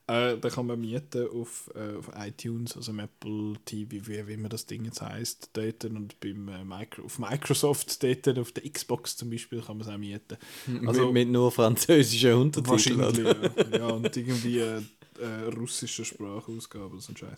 äh, 0.10 0.38
den 0.38 0.52
kann 0.52 0.66
man 0.66 0.80
mieten 0.82 1.28
auf, 1.30 1.70
äh, 1.76 1.98
auf 1.98 2.10
iTunes, 2.18 2.76
also 2.76 2.92
im 2.92 3.00
Apple 3.00 3.54
TV, 3.66 3.92
wie, 4.08 4.28
wie 4.28 4.34
immer 4.34 4.50
das 4.50 4.66
Ding 4.66 4.84
jetzt 4.86 5.02
heisst, 5.02 5.50
dort 5.54 5.86
und 5.86 6.20
beim, 6.20 6.48
äh, 6.50 6.64
Micro, 6.64 7.04
auf 7.04 7.20
Microsoft 7.20 8.02
dort, 8.04 8.38
auf 8.40 8.52
der 8.52 8.70
Xbox 8.70 9.16
zum 9.18 9.30
Beispiel, 9.30 9.62
kann 9.62 9.78
man 9.78 9.88
es 9.88 9.94
auch 9.94 9.98
mieten. 9.98 10.38
Also- 10.86 11.06
mit, 11.06 11.14
mit 11.14 11.30
nur 11.30 11.52
französischen 11.52 12.34
Untertiteln. 12.34 13.00
Wahrscheinlich, 13.00 13.72
ja. 13.72 13.78
ja. 13.78 13.88
Und 13.88 14.16
irgendwie 14.18 14.60
äh, 14.60 14.82
äh, 15.22 15.50
russische 15.56 16.06
Sprachausgabe 16.06 17.00
so 17.00 17.12
ein 17.12 17.18
Scheiß. 17.18 17.38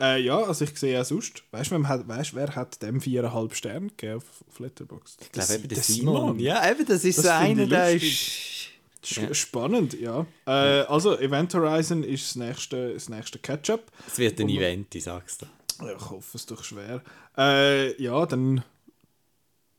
Äh, 0.00 0.22
ja, 0.22 0.38
also 0.38 0.64
ich 0.64 0.76
sehe 0.76 1.00
auch 1.00 1.04
sonst. 1.04 1.42
Weißt 1.50 1.70
du, 1.70 1.80
wer, 1.80 1.88
hat- 1.88 2.06
weißt, 2.08 2.34
wer 2.34 2.54
hat 2.54 2.82
dem 2.82 3.00
viereinhalb 3.00 3.54
Sterne 3.54 3.88
gegeben 3.88 4.16
auf, 4.48 4.58
Letterboxd? 4.60 5.22
Ich 5.22 5.32
glaube 5.32 5.54
eben 5.54 5.68
der 5.68 5.78
Simon. 5.82 6.38
Ja, 6.38 6.70
eben, 6.70 6.84
das 6.86 7.04
ist 7.04 7.18
Das 7.18 7.24
so 7.24 7.30
einer, 7.30 7.66
der 7.66 7.94
ist... 7.94 8.68
Sch- 9.04 9.34
Spannend, 9.34 9.98
ja. 9.98 10.26
Äh, 10.46 10.50
also, 10.86 11.18
Event 11.18 11.52
Horizon 11.54 12.04
ist 12.04 12.24
das 12.30 12.36
nächste, 12.36 12.94
das 12.94 13.08
nächste 13.08 13.38
Catch-up. 13.38 13.90
Es 14.06 14.18
wird 14.18 14.38
ein 14.38 14.44
Und- 14.44 14.50
Event, 14.56 14.94
ich 14.94 15.04
sag's 15.04 15.38
dir. 15.38 15.48
Ja, 15.80 15.96
Ich 15.96 16.10
hoffe 16.10 16.36
es 16.36 16.46
doch 16.46 16.62
schwer. 16.62 17.02
Äh, 17.36 18.00
ja, 18.00 18.24
dann, 18.26 18.62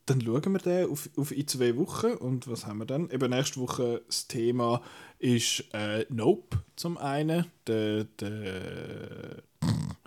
dann 0.06 0.20
schauen 0.20 0.52
wir 0.52 0.58
den 0.58 0.90
auf, 0.90 1.08
auf 1.16 1.30
in 1.32 1.48
zwei 1.48 1.74
Wochen. 1.78 2.12
Und 2.12 2.46
was 2.48 2.66
haben 2.66 2.78
wir 2.78 2.84
dann? 2.84 3.08
Eben 3.10 3.30
nächste 3.30 3.60
Woche 3.60 4.02
das 4.06 4.26
Thema 4.28 4.82
ist 5.18 5.64
äh, 5.72 6.04
Nope 6.10 6.58
zum 6.76 6.98
einen. 6.98 7.46
Der, 7.66 8.04
der, 8.04 9.42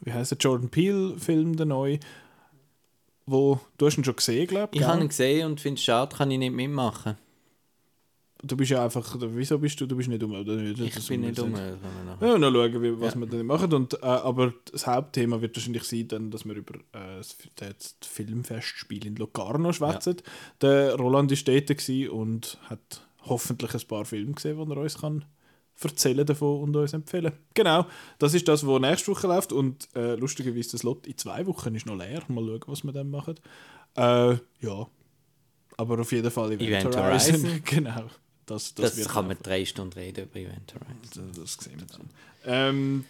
wie 0.03 0.13
heißt 0.13 0.31
der 0.31 0.37
Jordan 0.37 0.69
Peele-Film, 0.69 1.55
der 1.55 1.65
neue. 1.65 1.99
Wo, 3.25 3.59
du 3.77 3.87
hast 3.87 3.97
ihn 3.97 4.03
schon 4.05 4.15
gesehen, 4.15 4.47
glaube 4.47 4.77
Ich 4.77 4.83
habe 4.83 5.01
ihn 5.01 5.09
gesehen 5.09 5.47
und 5.47 5.59
finde 5.59 5.79
es 5.79 5.83
schade, 5.83 6.15
kann 6.15 6.29
ich 6.31 6.37
nicht 6.37 6.53
mitmachen. 6.53 7.17
Du 8.43 8.55
bist 8.55 8.71
ja 8.71 8.83
einfach. 8.83 9.15
Wieso 9.19 9.57
bist 9.57 9.79
du? 9.81 9.85
Du 9.87 9.95
bist 9.95 10.09
nicht 10.09 10.21
dumm, 10.21 10.33
oder 10.33 10.55
nicht? 10.55 10.79
Ich 10.79 10.93
Das 10.95 11.07
bin 11.07 11.21
wir 11.21 11.29
nicht 11.29 11.39
dumm. 11.39 11.53
Ja, 12.21 12.37
noch 12.37 12.51
schauen, 12.51 12.81
wie, 12.83 12.99
was 12.99 13.13
Ja. 13.15 13.19
wir 13.19 13.27
dann 13.27 13.45
machen. 13.45 13.73
Und, 13.73 13.93
äh, 13.95 14.05
aber 14.05 14.53
das 14.71 14.85
Hauptthema 14.85 15.41
wird 15.41 15.55
wahrscheinlich 15.55 15.83
sein, 15.83 16.07
dann, 16.07 16.31
dass 16.31 16.45
wir 16.45 16.55
über 16.55 16.75
äh, 16.93 17.17
das, 17.17 17.37
das 17.55 17.95
Filmfestspiel 18.07 19.05
in 19.07 19.15
Locarno 19.15 19.73
schwätzen. 19.73 20.17
Der 20.61 20.95
Roland 20.95 21.31
war 21.31 21.61
dort 21.61 22.09
und 22.09 22.57
hat 22.69 23.07
hoffentlich 23.25 23.73
ein 23.73 23.87
paar 23.87 24.05
Filme 24.05 24.33
gesehen, 24.33 24.57
die 24.63 24.71
er 24.71 24.77
uns 24.77 24.99
kann 24.99 25.25
erzählen 25.79 26.25
davon 26.25 26.61
und 26.63 26.75
uns 26.75 26.93
empfehlen. 26.93 27.33
Genau, 27.53 27.85
das 28.19 28.33
ist 28.33 28.47
das, 28.47 28.65
was 28.65 28.81
nächste 28.81 29.11
Woche 29.11 29.27
läuft. 29.27 29.51
Und 29.53 29.87
äh, 29.95 30.15
lustigerweise, 30.15 30.71
das 30.71 30.83
Lot 30.83 31.05
in 31.07 31.17
zwei 31.17 31.45
Wochen 31.45 31.75
ist 31.75 31.85
noch 31.85 31.95
leer. 31.95 32.23
Mal 32.29 32.43
schauen, 32.45 32.61
was 32.67 32.83
wir 32.83 32.91
dann 32.93 33.09
machen. 33.09 33.35
Äh, 33.95 34.37
ja, 34.61 34.87
aber 35.77 35.99
auf 35.99 36.11
jeden 36.11 36.31
Fall 36.31 36.51
Event, 36.53 36.61
Event 36.85 36.95
Horizon. 36.97 37.35
Horizon. 37.35 37.61
genau. 37.65 38.05
Das, 38.47 38.73
das, 38.73 38.95
Das, 38.95 39.07
kann 39.09 39.27
man 39.27 39.37
drei 39.43 39.63
Stunden 39.65 39.93
reden 39.93 40.25
über 40.25 40.39
Event 40.39 40.73
Horizon. 40.73 41.31
Das, 41.35 41.57
das 41.57 41.65
sehen 41.65 41.79
wir 41.79 41.87
dann. 41.87 42.09
Ähm, 42.45 43.05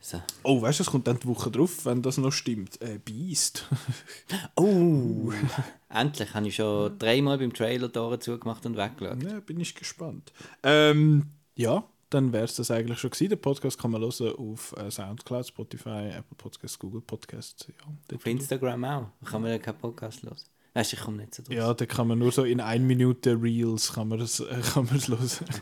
So. 0.00 0.20
Oh, 0.42 0.60
weißt 0.62 0.78
du, 0.80 0.82
es 0.82 0.90
kommt 0.90 1.06
dann 1.06 1.20
die 1.20 1.28
Woche 1.28 1.50
drauf, 1.50 1.84
wenn 1.84 2.00
das 2.02 2.16
noch 2.16 2.32
stimmt. 2.32 2.80
Äh, 2.80 2.98
Beast. 3.04 3.68
Oh! 4.56 5.32
Endlich 5.88 6.34
habe 6.34 6.48
ich 6.48 6.56
schon 6.56 6.98
dreimal 6.98 7.38
beim 7.38 7.52
Trailer 7.52 7.92
Tore 7.92 8.18
zugemacht 8.18 8.64
und 8.66 8.76
weggeschaut. 8.76 9.22
ja, 9.22 9.40
bin 9.40 9.60
ich 9.60 9.74
gespannt. 9.74 10.32
Ähm, 10.62 11.26
ja, 11.54 11.84
dann 12.10 12.32
wäre 12.32 12.44
es 12.44 12.56
das 12.56 12.70
eigentlich 12.70 12.98
schon 12.98 13.10
gewesen. 13.10 13.30
Den 13.30 13.40
Podcast 13.40 13.78
kann 13.78 13.90
man 13.90 14.00
hören 14.00 14.36
auf 14.36 14.74
äh, 14.76 14.90
Soundcloud, 14.90 15.46
Spotify, 15.46 16.08
Apple 16.10 16.36
Podcasts, 16.36 16.78
Google 16.78 17.00
Podcasts. 17.00 17.66
Ja, 17.68 18.16
Auf 18.16 18.26
Instagram 18.26 18.84
auch. 18.84 19.06
Kann 19.24 19.42
man 19.42 19.50
ja 19.50 19.58
keinen 19.58 19.78
Podcast 19.78 20.22
hören. 20.22 20.36
Weißt 20.74 20.92
du, 20.92 20.96
ich 20.96 21.02
komme 21.02 21.18
nicht 21.18 21.34
so 21.34 21.42
drauf. 21.42 21.54
Ja, 21.54 21.74
da 21.74 21.86
kann 21.86 22.08
man 22.08 22.18
nur 22.18 22.32
so 22.32 22.44
in 22.44 22.60
1 22.60 22.82
Minute 22.82 23.40
Reels 23.40 23.92
kann 23.92 24.08
man 24.08 24.18
das, 24.18 24.40
äh, 24.40 24.60
kann 24.72 24.86
man 24.86 24.94
das 24.96 25.08
hören. 25.08 25.28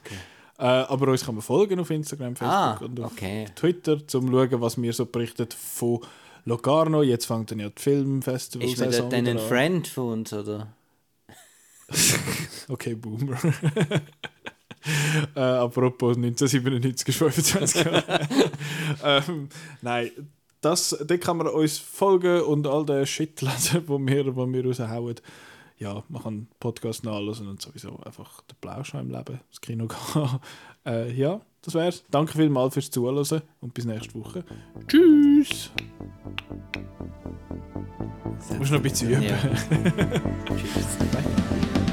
Äh, 0.59 0.65
aber 0.65 1.09
uns 1.09 1.25
kann 1.25 1.35
man 1.35 1.41
folgen 1.41 1.81
auf 1.81 1.89
Instagram, 1.89 2.37
Facebook 2.37 2.83
ah, 2.83 2.85
und 2.85 3.01
auf 3.01 3.13
okay. 3.13 3.47
Twitter, 3.55 3.95
um 3.95 4.07
zu 4.07 4.21
schauen, 4.21 4.61
was 4.61 4.83
wir 4.83 4.93
so 4.93 5.07
berichtet 5.07 5.55
von 5.55 6.01
Locarno. 6.45 7.03
Jetzt 7.03 7.25
fängt 7.25 7.51
dann 7.51 7.61
ja 7.61 7.71
die 7.71 7.81
Filmfestival 7.81 8.69
Ist 8.69 8.79
man 8.79 8.91
dort 8.91 9.11
dann 9.11 9.27
ein 9.27 9.39
Friend 9.39 9.89
von 9.89 10.13
uns, 10.13 10.35
oder? 10.35 10.69
Okay, 12.69 12.95
Boomer. 12.95 13.39
äh, 15.35 15.41
apropos 15.41 16.17
1997 16.17 17.09
ist 17.09 17.17
25 17.17 17.85
Jahre. 17.85 18.29
ähm, 19.03 19.49
nein, 19.83 20.11
das, 20.61 20.97
da 21.07 21.17
kann 21.17 21.39
man 21.39 21.49
uns 21.49 21.79
folgen 21.79 22.43
und 22.43 22.67
all 22.67 22.85
den 22.85 23.07
Shit 23.07 23.41
lesen, 23.43 23.85
wo 23.87 23.99
wir, 23.99 24.37
wo 24.37 24.47
wir 24.47 24.65
raushauen. 24.65 25.17
Ja, 25.79 26.03
man 26.09 26.23
kann 26.23 26.49
Podcast 26.59 27.05
nachlesen 27.05 27.49
und 27.49 27.63
sowieso 27.63 27.97
einfach 28.01 28.43
den 28.43 28.57
Plausch 28.61 28.93
im 28.93 29.11
Leben, 29.11 29.41
das 29.49 29.61
Kino 29.61 29.87
gehen. 30.13 30.41
äh, 30.85 31.11
ja, 31.13 31.41
das 31.63 31.75
wär's. 31.75 32.05
Danke 32.11 32.33
vielmals 32.35 32.75
fürs 32.75 32.91
Zuhören 32.91 33.43
und 33.61 33.73
bis 33.73 33.87
nächste 33.87 34.15
Woche. 34.15 34.45
Tschüss! 34.87 35.71
Du 38.49 38.55
musst 38.57 38.71
noch 38.71 38.79
ein 38.79 38.83
bisschen 38.83 39.11
üben. 39.11 39.23
Ja. 39.23 39.37
Tschüss. 40.57 41.90